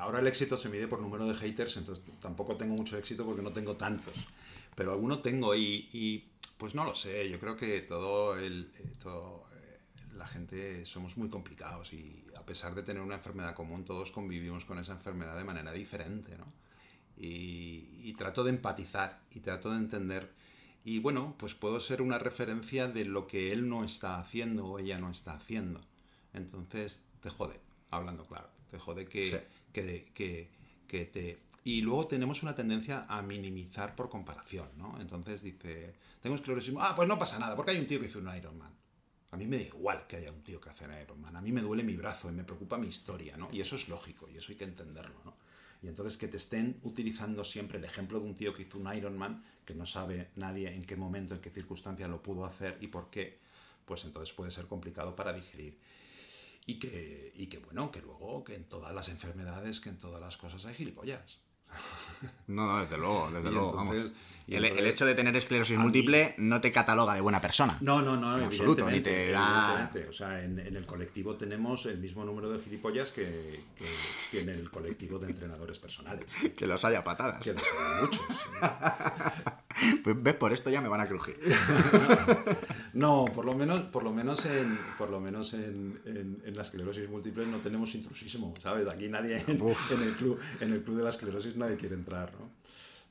ahora 0.03 0.19
el 0.21 0.27
éxito 0.27 0.59
se 0.59 0.69
mide 0.69 0.89
por 0.89 1.01
número 1.01 1.27
de 1.27 1.35
haters, 1.35 1.77
entonces 1.77 2.05
tampoco 2.21 2.57
tengo 2.57 2.75
mucho 2.75 2.99
éxito 2.99 3.25
porque 3.25 3.43
no 3.43 3.53
tengo 3.53 3.77
tantos. 3.77 4.15
Pero 4.75 4.93
alguno 4.93 5.19
tengo 5.21 5.55
y, 5.55 5.89
y, 5.93 6.29
pues 6.59 6.75
no 6.75 6.85
lo 6.85 6.95
sé, 6.95 7.29
yo 7.31 7.39
creo 7.39 7.57
que 7.57 7.81
todo 7.83 8.37
el... 8.39 8.71
eh, 8.79 8.93
todo, 9.03 9.47
eh, 9.55 9.79
la 10.17 10.27
gente 10.27 10.85
somos 10.87 11.17
muy 11.17 11.29
complicados 11.29 11.93
y 11.93 12.25
a 12.37 12.45
pesar 12.45 12.75
de 12.75 12.83
tener 12.83 13.03
una 13.03 13.17
enfermedad 13.17 13.55
común, 13.55 13.85
todos 13.85 14.11
convivimos 14.13 14.65
con 14.65 14.79
esa 14.79 14.93
enfermedad 14.93 15.37
de 15.37 15.45
manera 15.45 15.73
diferente, 15.73 16.37
¿no? 16.39 16.47
Y, 17.17 18.01
y 18.03 18.15
trato 18.15 18.43
de 18.45 18.51
empatizar 18.51 19.21
y 19.31 19.41
trato 19.41 19.71
de 19.71 19.77
entender. 19.77 20.31
Y 20.85 20.99
bueno, 20.99 21.35
pues 21.39 21.55
puedo 21.55 21.79
ser 21.81 22.03
una 22.03 22.19
referencia 22.19 22.89
de 22.89 23.05
lo 23.05 23.27
que 23.27 23.53
él 23.53 23.69
no 23.69 23.85
está 23.85 24.19
haciendo 24.19 24.67
o 24.67 24.79
ella 24.79 24.99
no 24.99 25.11
está 25.11 25.35
haciendo. 25.35 25.81
Entonces 26.33 27.05
te 27.21 27.31
jode, 27.31 27.61
hablando 27.91 28.25
claro. 28.25 28.49
Te 28.71 28.79
jode 28.79 29.07
que, 29.07 29.27
Sí. 29.27 29.37
Que, 29.73 30.11
que, 30.15 30.51
que 30.87 31.07
te... 31.07 31.39
Y 31.65 31.81
luego 31.81 32.09
tenemos 32.09 32.43
una 32.43 32.55
tendencia 32.55 33.07
a 33.09 33.23
minimizar 33.23 33.95
por 33.95 34.09
comparación, 34.09 34.69
¿no? 34.77 35.01
Entonces 35.01 35.43
dice, 35.43 35.95
tengo 36.21 36.37
esclerosis... 36.37 36.75
Ah, 36.79 36.95
pues 36.95 37.09
no 37.09 37.19
pasa 37.19 37.39
nada, 37.39 37.55
porque 37.55 37.71
hay 37.71 37.79
un 37.79 37.87
tío 37.87 38.01
que 38.01 38.07
hizo 38.07 38.19
un 38.19 38.35
Ironman. 38.35 38.73
A 39.31 39.37
mí 39.37 39.47
me 39.47 39.57
da 39.57 39.63
igual 39.63 40.07
que 40.07 40.17
haya 40.17 40.31
un 40.31 40.43
tío 40.43 40.61
que 40.61 40.71
hace 40.71 40.85
un 40.85 40.93
Ironman. 41.01 41.37
A 41.37 41.41
mí 41.41 41.53
me 41.53 41.63
duele 41.63 41.83
mi 41.83 41.97
brazo 41.97 42.29
y 42.29 42.33
me 42.33 42.45
preocupa 42.45 42.77
mi 42.77 42.89
historia, 42.89 43.37
¿no? 43.37 43.49
Y 43.53 43.61
eso 43.61 43.77
es 43.77 43.89
lógico 43.89 44.29
y 44.29 44.37
eso 44.37 44.53
hay 44.53 44.57
que 44.57 44.65
entenderlo, 44.65 45.23
¿no? 45.25 45.37
Y 45.83 45.89
entonces 45.89 46.17
que 46.17 46.29
te 46.29 46.37
estén 46.37 46.79
utilizando 46.83 47.43
siempre 47.43 47.79
el 47.79 47.85
ejemplo 47.85 48.21
de 48.21 48.27
un 48.27 48.35
tío 48.35 48.53
que 48.55 48.63
hizo 48.63 48.79
un 48.79 48.95
Ironman, 48.95 49.43
que 49.65 49.75
no 49.75 49.87
sabe 49.87 50.31
nadie 50.37 50.73
en 50.73 50.85
qué 50.85 50.97
momento, 50.97 51.35
en 51.35 51.41
qué 51.41 51.51
circunstancia 51.51 52.07
lo 52.09 52.23
pudo 52.23 52.45
hacer 52.45 52.79
y 52.81 52.87
por 52.87 53.11
qué, 53.11 53.41
pues 53.85 54.05
entonces 54.05 54.33
puede 54.35 54.51
ser 54.51 54.67
complicado 54.67 55.17
para 55.17 55.33
digerir. 55.33 55.79
Y 56.67 56.79
que, 56.79 57.33
y 57.37 57.47
que 57.49 57.59
bueno, 57.59 57.91
que 57.91 58.01
luego, 58.01 58.45
que 58.45 58.55
en 58.55 58.65
todas 58.65 58.95
las 58.95 59.09
enfermedades, 59.09 59.81
que 59.81 59.89
en 59.89 59.99
todas 59.99 60.21
las 60.21 60.37
cosas 60.37 60.65
hay 60.67 60.75
gilipollas. 60.75 61.39
No, 62.47 62.67
no, 62.67 62.81
desde 62.81 62.99
luego, 62.99 63.31
desde 63.33 63.49
Y 63.49 63.53
luego, 63.53 63.73
vamos. 63.73 63.97
entonces- 63.97 64.17
y 64.47 64.55
El, 64.57 64.65
el 64.65 64.87
hecho 64.87 65.07
de 65.07 65.15
tener 65.15 65.35
esclerosis 65.37 65.75
a 65.75 65.79
mí- 65.79 65.83
múltiple 65.85 66.35
no 66.39 66.61
te 66.61 66.71
cataloga 66.73 67.15
de 67.15 67.21
buena 67.21 67.41
persona. 67.41 67.77
No, 67.81 68.03
no, 68.03 68.17
no, 68.17 68.39
En 68.39 68.45
absoluto, 68.45 68.89
ni 68.91 69.01
te 69.01 69.31
da-. 69.33 69.91
O 70.09 70.13
sea, 70.13 70.43
en, 70.45 70.59
en 70.59 70.77
el 70.77 70.85
colectivo 70.87 71.37
tenemos 71.37 71.87
el 71.87 71.99
mismo 71.99 72.25
número 72.25 72.51
de 72.51 72.59
gilipollas 72.63 73.11
que, 73.13 73.65
que, 73.77 73.85
que 74.31 74.41
en 74.43 74.49
el 74.51 74.69
colectivo 74.71 75.19
de 75.19 75.29
entrenadores 75.31 75.79
personales. 75.79 76.27
Que 76.57 76.67
los 76.67 76.85
haya 76.85 77.03
patadas. 77.03 77.43
Que 77.43 77.53
los 77.55 77.63
hay 77.63 78.03
muchos. 78.03 78.23
Pues 80.05 80.21
ves, 80.23 80.35
por 80.35 80.53
esto 80.53 80.71
ya 80.71 80.81
me 80.81 80.89
van 80.89 81.01
a 81.01 81.07
crujir. 81.09 81.39
No, 82.95 83.25
por 83.35 83.47
lo 83.47 83.55
menos, 83.55 83.81
por 83.83 84.03
lo 84.03 84.13
menos 84.13 84.45
en, 84.45 84.79
por 84.99 85.09
lo 85.09 85.19
menos 85.19 85.55
en, 85.55 85.99
en- 86.05 86.43
en 86.45 86.55
la 86.57 86.61
esclerosis 86.63 87.09
múltiple 87.09 87.47
no 87.47 87.57
tenemos 87.59 87.95
intrusismo, 87.95 88.53
¿sabes? 88.63 88.87
Aquí 88.87 89.09
nadie 89.09 89.39
en, 89.39 89.53
en 89.53 90.03
el 90.03 90.13
club, 90.15 90.39
en 90.61 90.73
el 90.73 90.83
club 90.83 90.99
de 90.99 91.03
la 91.05 91.09
esclerosis 91.11 91.57
nadie 91.57 91.77
quiere 91.79 91.95
entrar, 91.95 92.33
¿no? 92.39 92.51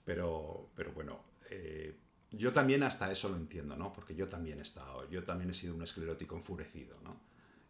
Pero, 0.05 0.69
pero 0.75 0.91
bueno, 0.91 1.19
eh, 1.49 1.97
yo 2.29 2.51
también 2.53 2.83
hasta 2.83 3.11
eso 3.11 3.29
lo 3.29 3.37
entiendo, 3.37 3.75
¿no? 3.75 3.91
Porque 3.91 4.13
yo 4.13 4.27
también 4.27 4.59
he 4.59 4.61
estado, 4.61 5.09
yo 5.09 5.23
también 5.23 5.49
he 5.49 5.53
sido 5.55 5.73
un 5.73 5.81
esclerótico 5.81 6.35
enfurecido, 6.35 6.99
¿no? 7.03 7.19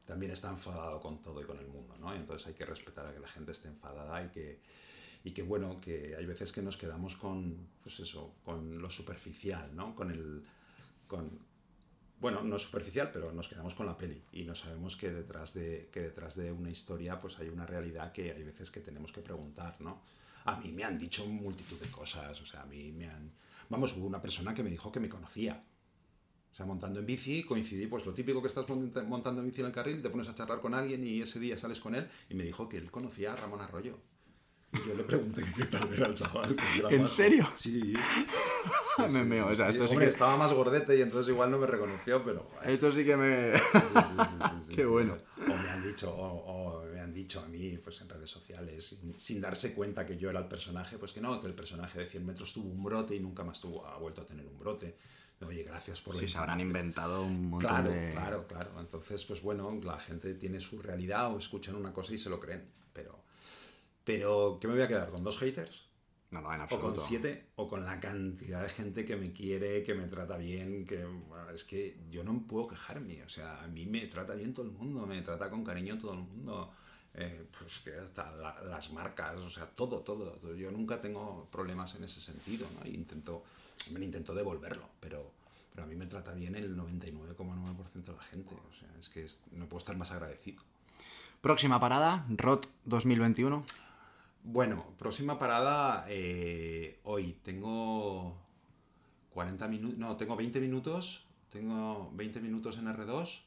También 0.05 0.33
está 0.33 0.49
enfadado 0.49 0.99
con 0.99 1.21
todo 1.21 1.41
y 1.41 1.45
con 1.45 1.57
el 1.59 1.67
mundo, 1.67 1.95
¿no? 1.97 2.13
Y 2.13 2.17
entonces 2.17 2.45
hay 2.47 2.53
que 2.55 2.65
respetar 2.65 3.05
a 3.05 3.13
que 3.13 3.21
la 3.21 3.27
gente 3.29 3.53
esté 3.53 3.69
enfadada 3.69 4.21
y 4.25 4.27
que, 4.29 4.59
y 5.23 5.31
que 5.31 5.43
bueno, 5.43 5.79
que 5.79 6.15
hay 6.17 6.25
veces 6.25 6.51
que 6.51 6.61
nos 6.61 6.77
quedamos 6.77 7.15
con, 7.17 7.67
pues 7.83 7.99
eso, 7.99 8.33
con 8.43 8.81
lo 8.81 8.89
superficial, 8.89 9.75
¿no? 9.75 9.95
Con 9.95 10.11
el, 10.11 10.43
con, 11.07 11.29
bueno, 12.19 12.43
no 12.43 12.55
es 12.55 12.63
superficial, 12.63 13.09
pero 13.11 13.31
nos 13.31 13.47
quedamos 13.47 13.75
con 13.75 13.85
la 13.85 13.97
peli 13.97 14.21
y 14.31 14.43
no 14.43 14.55
sabemos 14.55 14.95
que 14.95 15.11
detrás 15.11 15.53
de, 15.53 15.89
que 15.91 16.01
detrás 16.01 16.35
de 16.35 16.51
una 16.51 16.69
historia 16.69 17.19
pues 17.19 17.37
hay 17.39 17.49
una 17.49 17.65
realidad 17.65 18.11
que 18.11 18.31
hay 18.31 18.43
veces 18.43 18.71
que 18.71 18.79
tenemos 18.79 19.11
que 19.11 19.21
preguntar, 19.21 19.79
¿no? 19.79 20.01
A 20.45 20.59
mí 20.59 20.71
me 20.71 20.83
han 20.83 20.97
dicho 20.97 21.25
multitud 21.27 21.77
de 21.77 21.89
cosas, 21.89 22.41
o 22.41 22.45
sea, 22.45 22.63
a 22.63 22.65
mí 22.65 22.91
me 22.91 23.07
han... 23.07 23.31
Vamos, 23.69 23.95
hubo 23.95 24.07
una 24.07 24.21
persona 24.21 24.53
que 24.53 24.63
me 24.63 24.69
dijo 24.71 24.91
que 24.91 24.99
me 24.99 25.07
conocía. 25.07 25.63
O 26.51 26.55
sea, 26.55 26.65
montando 26.65 26.99
en 26.99 27.05
bici, 27.05 27.43
coincidí, 27.43 27.87
pues 27.87 28.05
lo 28.05 28.13
típico 28.13 28.41
que 28.41 28.47
estás 28.47 28.65
mont- 28.65 29.05
montando 29.05 29.41
en 29.41 29.47
bici 29.47 29.61
en 29.61 29.67
el 29.67 29.71
carril, 29.71 30.01
te 30.01 30.09
pones 30.09 30.27
a 30.27 30.35
charlar 30.35 30.59
con 30.59 30.73
alguien 30.73 31.03
y 31.03 31.21
ese 31.21 31.39
día 31.39 31.57
sales 31.57 31.79
con 31.79 31.95
él 31.95 32.09
y 32.29 32.33
me 32.33 32.43
dijo 32.43 32.67
que 32.67 32.77
él 32.77 32.91
conocía 32.91 33.33
a 33.33 33.35
Ramón 33.35 33.61
Arroyo. 33.61 33.97
Y 34.73 34.87
yo 34.87 34.95
le 34.95 35.03
pregunté 35.03 35.43
qué 35.55 35.65
tal 35.65 35.93
era 35.93 36.07
el 36.07 36.13
chaval. 36.15 36.55
era 36.79 36.89
¿En 36.89 37.09
serio? 37.09 37.45
Sí. 37.57 37.93
Me 39.11 39.23
meo, 39.23 39.47
o 39.47 39.55
sea, 39.55 39.69
esto 39.69 39.85
sí 39.87 39.93
Hombre, 39.93 40.05
que- 40.05 40.11
estaba 40.11 40.37
más 40.37 40.53
gordete 40.53 40.97
y 40.97 41.01
entonces 41.01 41.33
igual 41.33 41.49
no 41.51 41.57
me 41.57 41.65
reconoció, 41.67 42.23
pero... 42.23 42.43
joder. 42.53 42.69
Esto 42.69 42.91
sí 42.91 43.03
que 43.03 43.17
me... 43.17 43.53
Sí, 43.57 43.63
sí, 43.71 43.79
sí, 43.81 43.89
sí, 43.93 44.63
sí, 44.67 44.69
Qué 44.75 44.81
sí. 44.83 44.87
bueno. 44.87 45.17
O 45.41 45.47
me 45.47 45.69
han 45.69 45.83
dicho, 45.83 46.13
o, 46.13 46.79
o 46.81 46.85
me 46.85 46.99
han 46.99 47.13
dicho 47.13 47.41
a 47.41 47.47
mí, 47.47 47.77
pues 47.79 47.99
en 48.01 48.09
redes 48.09 48.29
sociales, 48.29 48.87
sin, 48.89 49.19
sin 49.19 49.41
darse 49.41 49.73
cuenta 49.73 50.05
que 50.05 50.17
yo 50.17 50.29
era 50.29 50.39
el 50.39 50.47
personaje, 50.47 50.97
pues 50.97 51.11
que 51.11 51.19
no, 51.21 51.41
que 51.41 51.47
el 51.47 51.53
personaje 51.55 51.99
de 51.99 52.05
100 52.07 52.25
metros 52.25 52.53
tuvo 52.53 52.69
un 52.69 52.83
brote 52.83 53.15
y 53.15 53.19
nunca 53.19 53.43
más 53.43 53.59
tuvo, 53.59 53.85
ha 53.87 53.97
vuelto 53.97 54.21
a 54.21 54.25
tener 54.25 54.45
un 54.45 54.57
brote. 54.59 54.95
Oye, 55.45 55.63
gracias 55.63 55.99
por 56.01 56.13
la 56.13 56.21
Sí, 56.21 56.27
se 56.27 56.37
habrán 56.37 56.59
inventado 56.61 57.23
un 57.23 57.49
montón 57.49 57.67
Claro, 57.69 57.89
de... 57.89 58.11
claro, 58.11 58.45
claro. 58.47 58.79
Entonces, 58.79 59.23
pues 59.25 59.41
bueno, 59.41 59.79
la 59.83 59.97
gente 59.99 60.35
tiene 60.35 60.59
su 60.61 60.79
realidad 60.79 61.33
o 61.33 61.39
escuchan 61.39 61.75
una 61.75 61.91
cosa 61.91 62.13
y 62.13 62.19
se 62.19 62.29
lo 62.29 62.39
creen. 62.39 62.69
Pero, 62.93 63.23
pero 64.17 64.57
¿qué 64.59 64.67
me 64.67 64.73
voy 64.73 64.83
a 64.83 64.87
quedar? 64.87 65.09
¿Con 65.09 65.23
dos 65.23 65.37
haters? 65.39 65.83
No, 66.31 66.41
no, 66.41 66.53
en 66.53 66.59
O 66.61 66.63
absoluto. 66.63 66.95
con 66.95 66.99
siete, 66.99 67.45
o 67.55 67.67
con 67.67 67.85
la 67.85 67.99
cantidad 67.99 68.61
de 68.61 68.69
gente 68.69 69.03
que 69.05 69.15
me 69.15 69.31
quiere, 69.33 69.83
que 69.83 69.93
me 69.93 70.07
trata 70.07 70.37
bien, 70.37 70.85
que 70.85 71.03
bueno, 71.05 71.49
es 71.49 71.63
que 71.63 71.97
yo 72.09 72.23
no 72.23 72.41
puedo 72.47 72.67
quejarme, 72.69 73.23
o 73.23 73.29
sea, 73.29 73.61
a 73.63 73.67
mí 73.67 73.85
me 73.85 74.07
trata 74.07 74.33
bien 74.35 74.53
todo 74.53 74.65
el 74.65 74.71
mundo, 74.71 75.05
me 75.05 75.21
trata 75.21 75.49
con 75.49 75.63
cariño 75.63 75.97
todo 75.97 76.13
el 76.13 76.19
mundo, 76.19 76.71
eh, 77.13 77.45
pues 77.57 77.79
que 77.79 77.93
hasta 77.95 78.31
la- 78.31 78.61
las 78.63 78.91
marcas, 78.91 79.35
o 79.37 79.49
sea, 79.49 79.65
todo, 79.65 79.99
todo, 80.01 80.31
todo. 80.31 80.55
Yo 80.55 80.71
nunca 80.71 80.99
tengo 81.01 81.47
problemas 81.51 81.95
en 81.95 82.03
ese 82.05 82.21
sentido, 82.21 82.65
¿no? 82.79 82.89
Y 82.89 82.95
intento, 82.95 83.43
me 83.91 84.03
intento 84.03 84.33
devolverlo, 84.33 84.87
pero, 85.01 85.31
pero 85.73 85.83
a 85.83 85.87
mí 85.87 85.95
me 85.95 86.05
trata 86.07 86.33
bien 86.33 86.55
el 86.55 86.75
99,9% 86.77 88.11
de 88.11 88.17
la 88.17 88.23
gente, 88.23 88.55
o 88.55 88.73
sea, 88.79 88.89
es 88.99 89.09
que 89.09 89.25
es- 89.25 89.39
no 89.51 89.65
puedo 89.67 89.79
estar 89.79 89.95
más 89.97 90.11
agradecido. 90.11 90.61
Próxima 91.41 91.79
parada, 91.79 92.25
ROT 92.29 92.67
2021. 92.85 93.65
Bueno, 94.43 94.85
próxima 94.97 95.37
parada 95.37 96.05
eh, 96.09 96.99
hoy. 97.03 97.37
Tengo 97.43 98.37
40 99.31 99.67
minutos, 99.67 99.97
no, 99.97 100.15
tengo 100.17 100.35
20 100.35 100.59
minutos. 100.59 101.25
Tengo 101.49 102.11
20 102.13 102.39
minutos 102.41 102.77
en 102.77 102.87
R2. 102.87 103.41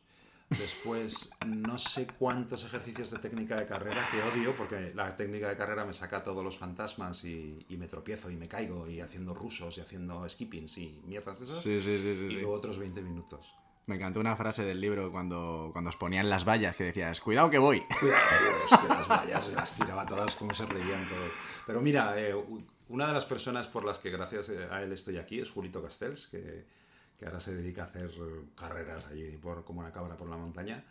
Después 0.51 1.31
no 1.47 1.79
sé 1.79 2.07
cuántos 2.19 2.65
ejercicios 2.65 3.11
de 3.11 3.19
técnica 3.19 3.57
de 3.57 3.67
carrera 3.67 4.07
que 4.11 4.23
odio 4.23 4.55
porque 4.55 4.93
la 4.95 5.17
técnica 5.17 5.49
de 5.49 5.57
carrera 5.57 5.85
me 5.85 5.95
saca 5.95 6.23
todos 6.23 6.45
los 6.45 6.57
fantasmas 6.59 7.25
y, 7.25 7.65
y 7.69 7.77
me 7.77 7.89
tropiezo 7.89 8.31
y 8.31 8.37
me 8.37 8.47
caigo 8.47 8.89
y 8.89 9.01
haciendo 9.01 9.35
rusos 9.35 9.79
y 9.79 9.81
haciendo 9.81 10.29
skippings 10.29 10.79
y 10.79 11.03
mierdas 11.07 11.41
de 11.41 11.47
esas. 11.47 11.63
Sí, 11.63 11.81
sí, 11.81 11.99
sí, 11.99 12.15
sí, 12.17 12.25
y 12.25 12.31
luego 12.35 12.53
otros 12.53 12.79
20 12.79 13.01
minutos. 13.03 13.55
Me 13.87 13.97
encantó 13.97 14.21
una 14.21 14.35
frase 14.37 14.65
del 14.65 14.81
libro 14.81 15.13
cuando, 15.13 15.69
cuando 15.73 15.91
os 15.91 15.97
ponían 15.97 16.31
las 16.31 16.47
vallas 16.47 16.75
que 16.75 16.85
decías, 16.85 17.21
cuidado 17.21 17.51
que 17.51 17.59
voy. 17.59 17.83
Cuidado, 18.01 18.21
es 18.71 18.79
que 18.79 18.89
las 18.89 19.09
vallas 19.09 19.49
las 19.49 19.75
tiraba 19.75 20.07
todas 20.07 20.35
como 20.37 20.55
se 20.55 20.65
reían 20.65 21.07
todos. 21.09 21.31
Pero 21.67 21.81
mira, 21.83 22.19
eh, 22.19 22.35
una 22.89 23.07
de 23.07 23.13
las 23.13 23.27
personas 23.27 23.67
por 23.67 23.85
las 23.85 23.99
que 23.99 24.11
gracias 24.11 24.49
eh, 24.49 24.69
a 24.71 24.83
él 24.83 24.93
estoy 24.93 25.19
aquí 25.19 25.41
es 25.41 25.51
Julito 25.51 25.83
Castells, 25.83 26.27
que, 26.29 26.65
que 27.19 27.27
ahora 27.27 27.41
se 27.41 27.55
dedica 27.55 27.83
a 27.83 27.87
hacer 27.87 28.11
eh, 28.11 28.43
carreras 28.55 29.07
allí 29.07 29.37
por, 29.37 29.65
como 29.65 29.81
una 29.81 29.93
cabra 29.93 30.17
por 30.17 30.29
la 30.29 30.37
montaña. 30.37 30.85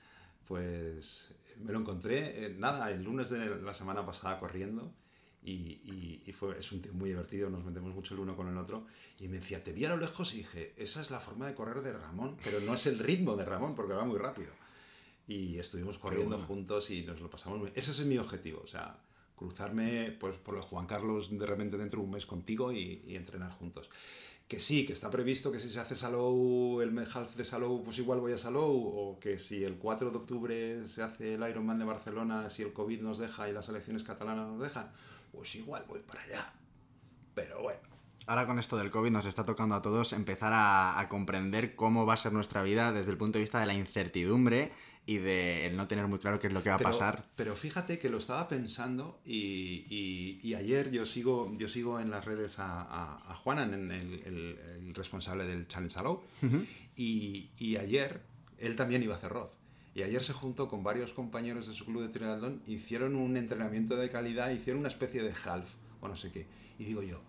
Pues 0.47 1.33
me 1.57 1.71
lo 1.71 1.79
encontré, 1.79 2.45
eh, 2.45 2.55
nada, 2.57 2.91
el 2.91 3.03
lunes 3.03 3.29
de 3.29 3.61
la 3.61 3.73
semana 3.73 4.05
pasada 4.05 4.37
corriendo. 4.37 4.91
Y, 5.45 5.51
y- 5.51 6.23
y 6.25 6.31
fue, 6.31 6.57
es 6.57 6.71
un 6.71 6.81
tío 6.81 6.93
muy 6.93 7.09
divertido, 7.09 7.49
nos 7.49 7.63
metemos 7.65 7.93
mucho 7.93 8.13
el 8.13 8.21
uno 8.21 8.35
con 8.35 8.47
el 8.47 8.57
otro. 8.57 8.85
Y 9.19 9.27
me 9.27 9.37
decía, 9.37 9.63
te 9.63 9.73
vi 9.73 9.83
a 9.85 9.89
lo 9.89 9.97
lejos 9.97 10.33
y 10.33 10.37
dije, 10.37 10.73
esa 10.77 11.01
es 11.01 11.11
la 11.11 11.19
forma 11.19 11.45
de 11.47 11.53
correr 11.53 11.81
de 11.81 11.91
Ramón, 11.93 12.37
pero 12.43 12.59
no 12.61 12.73
es 12.75 12.85
el 12.87 12.97
ritmo 12.99 13.35
de 13.35 13.45
Ramón 13.45 13.75
porque 13.75 13.93
va 13.93 14.05
muy 14.05 14.17
rápido 14.17 14.51
y 15.27 15.57
estuvimos 15.57 15.99
corriendo 15.99 16.35
bueno. 16.35 16.45
juntos 16.47 16.89
y 16.89 17.03
nos 17.03 17.21
lo 17.21 17.29
pasamos 17.29 17.57
muy 17.59 17.71
Ese 17.75 17.91
es 17.91 17.99
mi 18.05 18.17
objetivo, 18.17 18.61
o 18.63 18.67
sea, 18.67 18.97
cruzarme 19.37 20.11
pues, 20.19 20.35
por 20.37 20.55
el 20.55 20.61
Juan 20.61 20.85
Carlos 20.85 21.29
de 21.37 21.45
repente 21.45 21.77
dentro 21.77 21.99
de 21.99 22.05
un 22.05 22.11
mes 22.11 22.25
contigo 22.25 22.71
y, 22.71 23.03
y 23.07 23.15
entrenar 23.15 23.51
juntos. 23.51 23.89
Que 24.47 24.59
sí, 24.59 24.85
que 24.85 24.91
está 24.93 25.09
previsto 25.09 25.51
que 25.51 25.59
si 25.59 25.69
se 25.69 25.79
hace 25.79 25.95
Salou, 25.95 26.81
el 26.81 26.97
half 26.99 27.35
de 27.37 27.45
Salou, 27.45 27.81
pues 27.83 27.97
igual 27.99 28.19
voy 28.19 28.33
a 28.33 28.37
Salou, 28.37 28.75
o 28.75 29.19
que 29.19 29.39
si 29.39 29.63
el 29.63 29.75
4 29.77 30.11
de 30.11 30.17
octubre 30.17 30.87
se 30.87 31.01
hace 31.01 31.35
el 31.35 31.49
Ironman 31.49 31.79
de 31.79 31.85
Barcelona, 31.85 32.49
si 32.49 32.61
el 32.61 32.73
COVID 32.73 33.01
nos 33.01 33.17
deja 33.19 33.49
y 33.49 33.53
las 33.53 33.69
elecciones 33.69 34.03
catalanas 34.03 34.47
nos 34.49 34.61
dejan, 34.61 34.91
pues 35.33 35.53
igual 35.55 35.83
voy 35.87 35.99
para 35.99 36.21
allá. 36.23 36.53
Pero 37.35 37.61
bueno, 37.61 37.79
Ahora 38.25 38.47
con 38.47 38.57
esto 38.57 38.77
del 38.77 38.89
COVID 38.89 39.11
nos 39.11 39.25
está 39.25 39.43
tocando 39.43 39.75
a 39.75 39.81
todos 39.81 40.13
empezar 40.13 40.53
a, 40.53 40.97
a 40.97 41.09
comprender 41.09 41.75
cómo 41.75 42.05
va 42.05 42.13
a 42.13 42.17
ser 42.17 42.31
nuestra 42.31 42.63
vida 42.63 42.93
desde 42.93 43.11
el 43.11 43.17
punto 43.17 43.37
de 43.37 43.41
vista 43.43 43.59
de 43.59 43.65
la 43.65 43.73
incertidumbre 43.73 44.71
y 45.05 45.17
de 45.17 45.65
el 45.65 45.75
no 45.75 45.89
tener 45.89 46.07
muy 46.07 46.19
claro 46.19 46.39
qué 46.39 46.47
es 46.47 46.53
lo 46.53 46.63
que 46.63 46.69
va 46.69 46.75
a 46.75 46.77
pero, 46.77 46.91
pasar. 46.91 47.25
Pero 47.35 47.53
fíjate 47.57 47.99
que 47.99 48.07
lo 48.09 48.19
estaba 48.19 48.47
pensando 48.47 49.19
y, 49.25 49.83
y- 49.89 50.39
y 50.41 50.53
ayer 50.53 50.89
yo 50.91 51.05
sigo, 51.05 51.51
yo 51.57 51.67
sigo 51.67 51.99
en 51.99 52.11
las 52.11 52.23
redes 52.23 52.59
a, 52.59 52.83
a, 52.83 53.17
a 53.29 53.35
el, 53.91 53.91
el- 53.91 54.59
el 54.77 54.95
responsable 54.95 55.45
del 55.45 55.67
Challenge 55.67 55.93
Salou, 55.93 56.21
y, 56.95 57.49
y 57.57 57.75
ayer 57.75 58.21
él 58.57 58.77
también 58.77 59.03
iba 59.03 59.15
a 59.15 59.17
hacer 59.17 59.33
Roth. 59.33 59.51
Y 59.95 60.01
ayer 60.01 60.23
se 60.23 60.33
juntó 60.33 60.67
con 60.67 60.83
varios 60.83 61.13
compañeros 61.13 61.67
de 61.67 61.73
su 61.73 61.85
club 61.85 62.01
de 62.01 62.09
triatlón, 62.09 62.61
hicieron 62.65 63.15
un 63.15 63.37
entrenamiento 63.37 63.95
de 63.95 64.09
calidad, 64.09 64.49
hicieron 64.49 64.79
una 64.79 64.89
especie 64.89 65.21
de 65.21 65.33
half 65.45 65.71
o 66.01 66.07
no 66.07 66.15
sé 66.15 66.31
qué. 66.31 66.47
Y 66.79 66.85
digo 66.85 67.03
yo, 67.03 67.21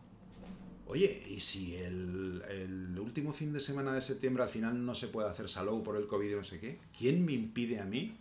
Oye, 0.86 1.22
¿y 1.28 1.40
si 1.40 1.76
el, 1.76 2.42
el 2.48 2.98
último 2.98 3.32
fin 3.32 3.52
de 3.52 3.60
semana 3.60 3.94
de 3.94 4.02
septiembre 4.02 4.42
al 4.42 4.50
final 4.50 4.84
no 4.84 4.94
se 4.94 5.08
puede 5.08 5.30
hacer 5.30 5.48
Salou 5.48 5.82
por 5.82 5.96
el 5.96 6.06
COVID 6.06 6.30
y 6.30 6.34
no 6.34 6.44
sé 6.44 6.60
qué? 6.60 6.78
¿Quién 6.96 7.24
me 7.24 7.32
impide 7.32 7.80
a 7.80 7.86
mí 7.86 8.14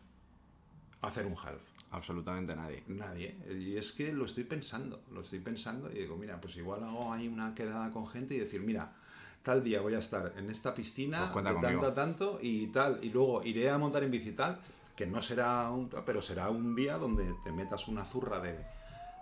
hacer 1.02 1.26
un 1.26 1.34
half? 1.34 1.62
Absolutamente 1.92 2.56
nadie. 2.56 2.84
Nadie. 2.88 3.36
Y 3.52 3.76
es 3.76 3.92
que 3.92 4.14
lo 4.14 4.26
estoy 4.26 4.46
pensando, 4.46 5.04
lo 5.12 5.22
estoy 5.22 5.40
pensando 5.40 5.92
y 5.92 6.00
digo, 6.00 6.16
mira, 6.16 6.40
pues 6.40 6.56
igual 6.56 6.84
hago 6.84 7.12
ahí 7.12 7.28
una 7.28 7.54
quedada 7.54 7.92
con 7.92 8.08
gente 8.08 8.34
y 8.34 8.40
decir, 8.40 8.62
mira, 8.62 8.96
tal 9.44 9.64
día 9.64 9.82
voy 9.82 9.94
a 9.96 10.00
estar 10.00 10.34
en 10.38 10.50
esta 10.50 10.74
piscina 10.74 11.30
Pues 11.32 11.44
de 11.46 11.52
tanto 11.52 11.68
conmigo. 11.68 11.86
a 11.86 11.94
tanto 11.94 12.40
y 12.42 12.68
tal, 12.68 13.00
y 13.04 13.10
luego 13.10 13.44
iré 13.44 13.70
a 13.70 13.78
montar 13.78 14.04
en 14.04 14.12
bici 14.12 14.32
tal, 14.32 14.60
que 14.96 15.06
no 15.06 15.22
será 15.22 15.70
un, 15.70 15.90
pero 16.06 16.22
será 16.22 16.50
un 16.50 16.76
día 16.76 16.98
donde 16.98 17.34
te 17.44 17.52
metas 17.52 17.88
una 17.88 18.06
zurra 18.06 18.40
de, 18.40 18.58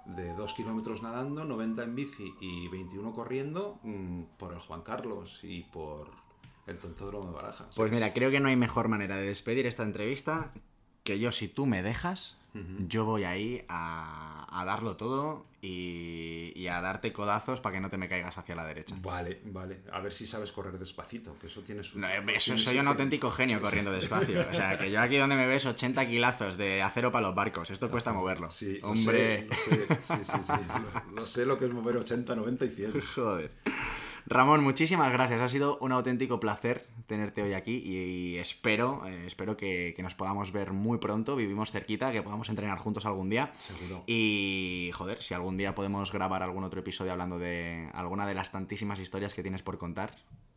de 0.05 0.33
2 0.33 0.53
kilómetros 0.53 1.01
nadando, 1.01 1.43
90 1.45 1.83
en 1.83 1.95
bici 1.95 2.33
y 2.39 2.67
21 2.67 3.13
corriendo 3.13 3.79
mm, 3.83 4.23
por 4.37 4.53
el 4.53 4.59
Juan 4.59 4.81
Carlos 4.81 5.39
y 5.43 5.63
por 5.63 6.09
el 6.67 6.77
Tontódromo 6.77 7.27
de 7.27 7.33
Barajas. 7.33 7.67
Pues 7.75 7.91
mira, 7.91 8.13
creo 8.13 8.29
que 8.31 8.39
no 8.39 8.47
hay 8.49 8.55
mejor 8.55 8.87
manera 8.87 9.17
de 9.17 9.23
despedir 9.23 9.65
esta 9.65 9.83
entrevista 9.83 10.51
que 11.03 11.17
yo, 11.19 11.31
si 11.31 11.47
tú 11.47 11.65
me 11.65 11.81
dejas, 11.81 12.37
yo 12.87 13.05
voy 13.05 13.23
ahí 13.23 13.63
a, 13.69 14.47
a 14.51 14.65
darlo 14.65 14.97
todo 14.97 15.45
y, 15.61 16.51
y 16.55 16.67
a 16.67 16.81
darte 16.81 17.13
codazos 17.13 17.61
para 17.61 17.75
que 17.75 17.81
no 17.81 17.89
te 17.89 17.97
me 17.97 18.09
caigas 18.09 18.37
hacia 18.37 18.55
la 18.55 18.65
derecha. 18.65 18.95
Vale, 19.01 19.41
vale. 19.45 19.79
A 19.91 19.99
ver 20.01 20.11
si 20.11 20.27
sabes 20.27 20.51
correr 20.51 20.77
despacito, 20.77 21.37
que 21.39 21.47
eso 21.47 21.61
tiene 21.61 21.83
su... 21.83 21.99
No, 21.99 22.07
tiene 22.09 22.33
eso, 22.35 22.57
soy 22.57 22.79
un 22.79 22.87
auténtico 22.87 23.31
genio 23.31 23.61
corriendo 23.61 23.91
despacio. 23.91 24.45
O 24.49 24.53
sea, 24.53 24.77
que 24.77 24.91
yo 24.91 24.99
aquí 24.99 25.17
donde 25.17 25.35
me 25.35 25.45
ves 25.45 25.65
80 25.65 26.05
kilazos 26.07 26.57
de 26.57 26.81
acero 26.81 27.11
para 27.11 27.27
los 27.27 27.35
barcos. 27.35 27.69
Esto 27.69 27.89
cuesta 27.89 28.11
moverlo. 28.11 28.51
Sí, 28.51 28.79
lo 28.81 28.89
Hombre. 28.89 29.47
sé, 29.47 29.47
lo 29.49 29.55
sé, 29.55 30.25
sí, 30.25 30.25
sí, 30.25 30.41
sí. 30.45 30.51
Lo, 31.11 31.21
lo 31.21 31.27
sé 31.27 31.45
lo 31.45 31.57
que 31.57 31.65
es 31.65 31.71
mover 31.71 31.97
80, 31.97 32.35
90 32.35 32.65
y 32.65 32.69
100. 32.69 33.01
Joder. 33.15 33.51
Ramón, 34.25 34.63
muchísimas 34.63 35.11
gracias. 35.11 35.41
Ha 35.41 35.49
sido 35.49 35.77
un 35.79 35.91
auténtico 35.91 36.39
placer 36.39 36.87
tenerte 37.07 37.41
hoy 37.43 37.53
aquí 37.53 37.81
y, 37.83 37.97
y 37.97 38.37
espero, 38.37 39.05
eh, 39.07 39.25
espero 39.27 39.57
que, 39.57 39.93
que 39.95 40.03
nos 40.03 40.15
podamos 40.15 40.51
ver 40.51 40.71
muy 40.71 40.99
pronto. 40.99 41.35
Vivimos 41.35 41.71
cerquita, 41.71 42.11
que 42.11 42.21
podamos 42.21 42.49
entrenar 42.49 42.77
juntos 42.77 43.05
algún 43.05 43.29
día. 43.29 43.51
Seguro. 43.57 44.03
Y 44.07 44.91
joder, 44.93 45.21
si 45.21 45.33
algún 45.33 45.57
día 45.57 45.75
podemos 45.75 46.11
grabar 46.11 46.43
algún 46.43 46.63
otro 46.63 46.79
episodio 46.79 47.11
hablando 47.11 47.39
de 47.39 47.89
alguna 47.93 48.25
de 48.25 48.35
las 48.35 48.51
tantísimas 48.51 48.99
historias 48.99 49.33
que 49.33 49.41
tienes 49.41 49.63
por 49.63 49.77
contar, 49.77 50.15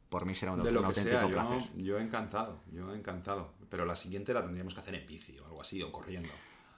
por 0.08 0.26
mí 0.26 0.34
será 0.34 0.52
un, 0.52 0.62
De 0.62 0.68
un 0.68 0.74
lo 0.74 0.80
que 0.82 0.86
auténtico 0.86 1.18
sea, 1.18 1.28
placer. 1.28 1.62
yo, 1.74 1.82
yo 1.84 1.98
encantado, 1.98 2.60
yo 2.72 2.94
encantado. 2.94 3.52
Pero 3.68 3.84
la 3.86 3.96
siguiente 3.96 4.32
la 4.32 4.42
tendríamos 4.42 4.74
que 4.74 4.80
hacer 4.80 4.94
en 4.94 5.06
bici 5.06 5.36
o 5.38 5.46
algo 5.46 5.60
así, 5.62 5.82
o 5.82 5.90
corriendo. 5.90 6.28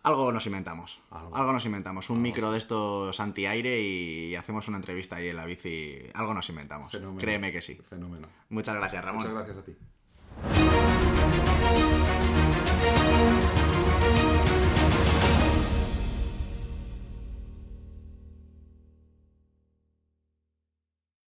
Algo 0.06 0.30
nos 0.30 0.46
inventamos. 0.46 1.00
Algo. 1.10 1.34
Algo, 1.34 1.52
nos 1.52 1.66
inventamos. 1.66 2.10
Un 2.10 2.22
micro 2.22 2.52
de 2.52 2.58
estos 2.58 3.18
anti-aire 3.18 3.80
y 3.80 4.36
hacemos 4.36 4.68
una 4.68 4.76
entrevista 4.76 5.16
ahí 5.16 5.30
en 5.30 5.36
la 5.36 5.44
bici. 5.44 5.98
Algo 6.14 6.32
nos 6.32 6.48
inventamos. 6.48 6.92
Fenómeno. 6.92 7.20
Créeme 7.20 7.50
que 7.50 7.60
sí. 7.60 7.74
Fenómeno. 7.90 8.28
Muchas 8.50 8.76
gracias, 8.76 9.04
Ramón. 9.04 9.22
Muchas 9.22 9.34
gracias 9.34 9.58
a 9.58 9.64
ti. 9.64 9.76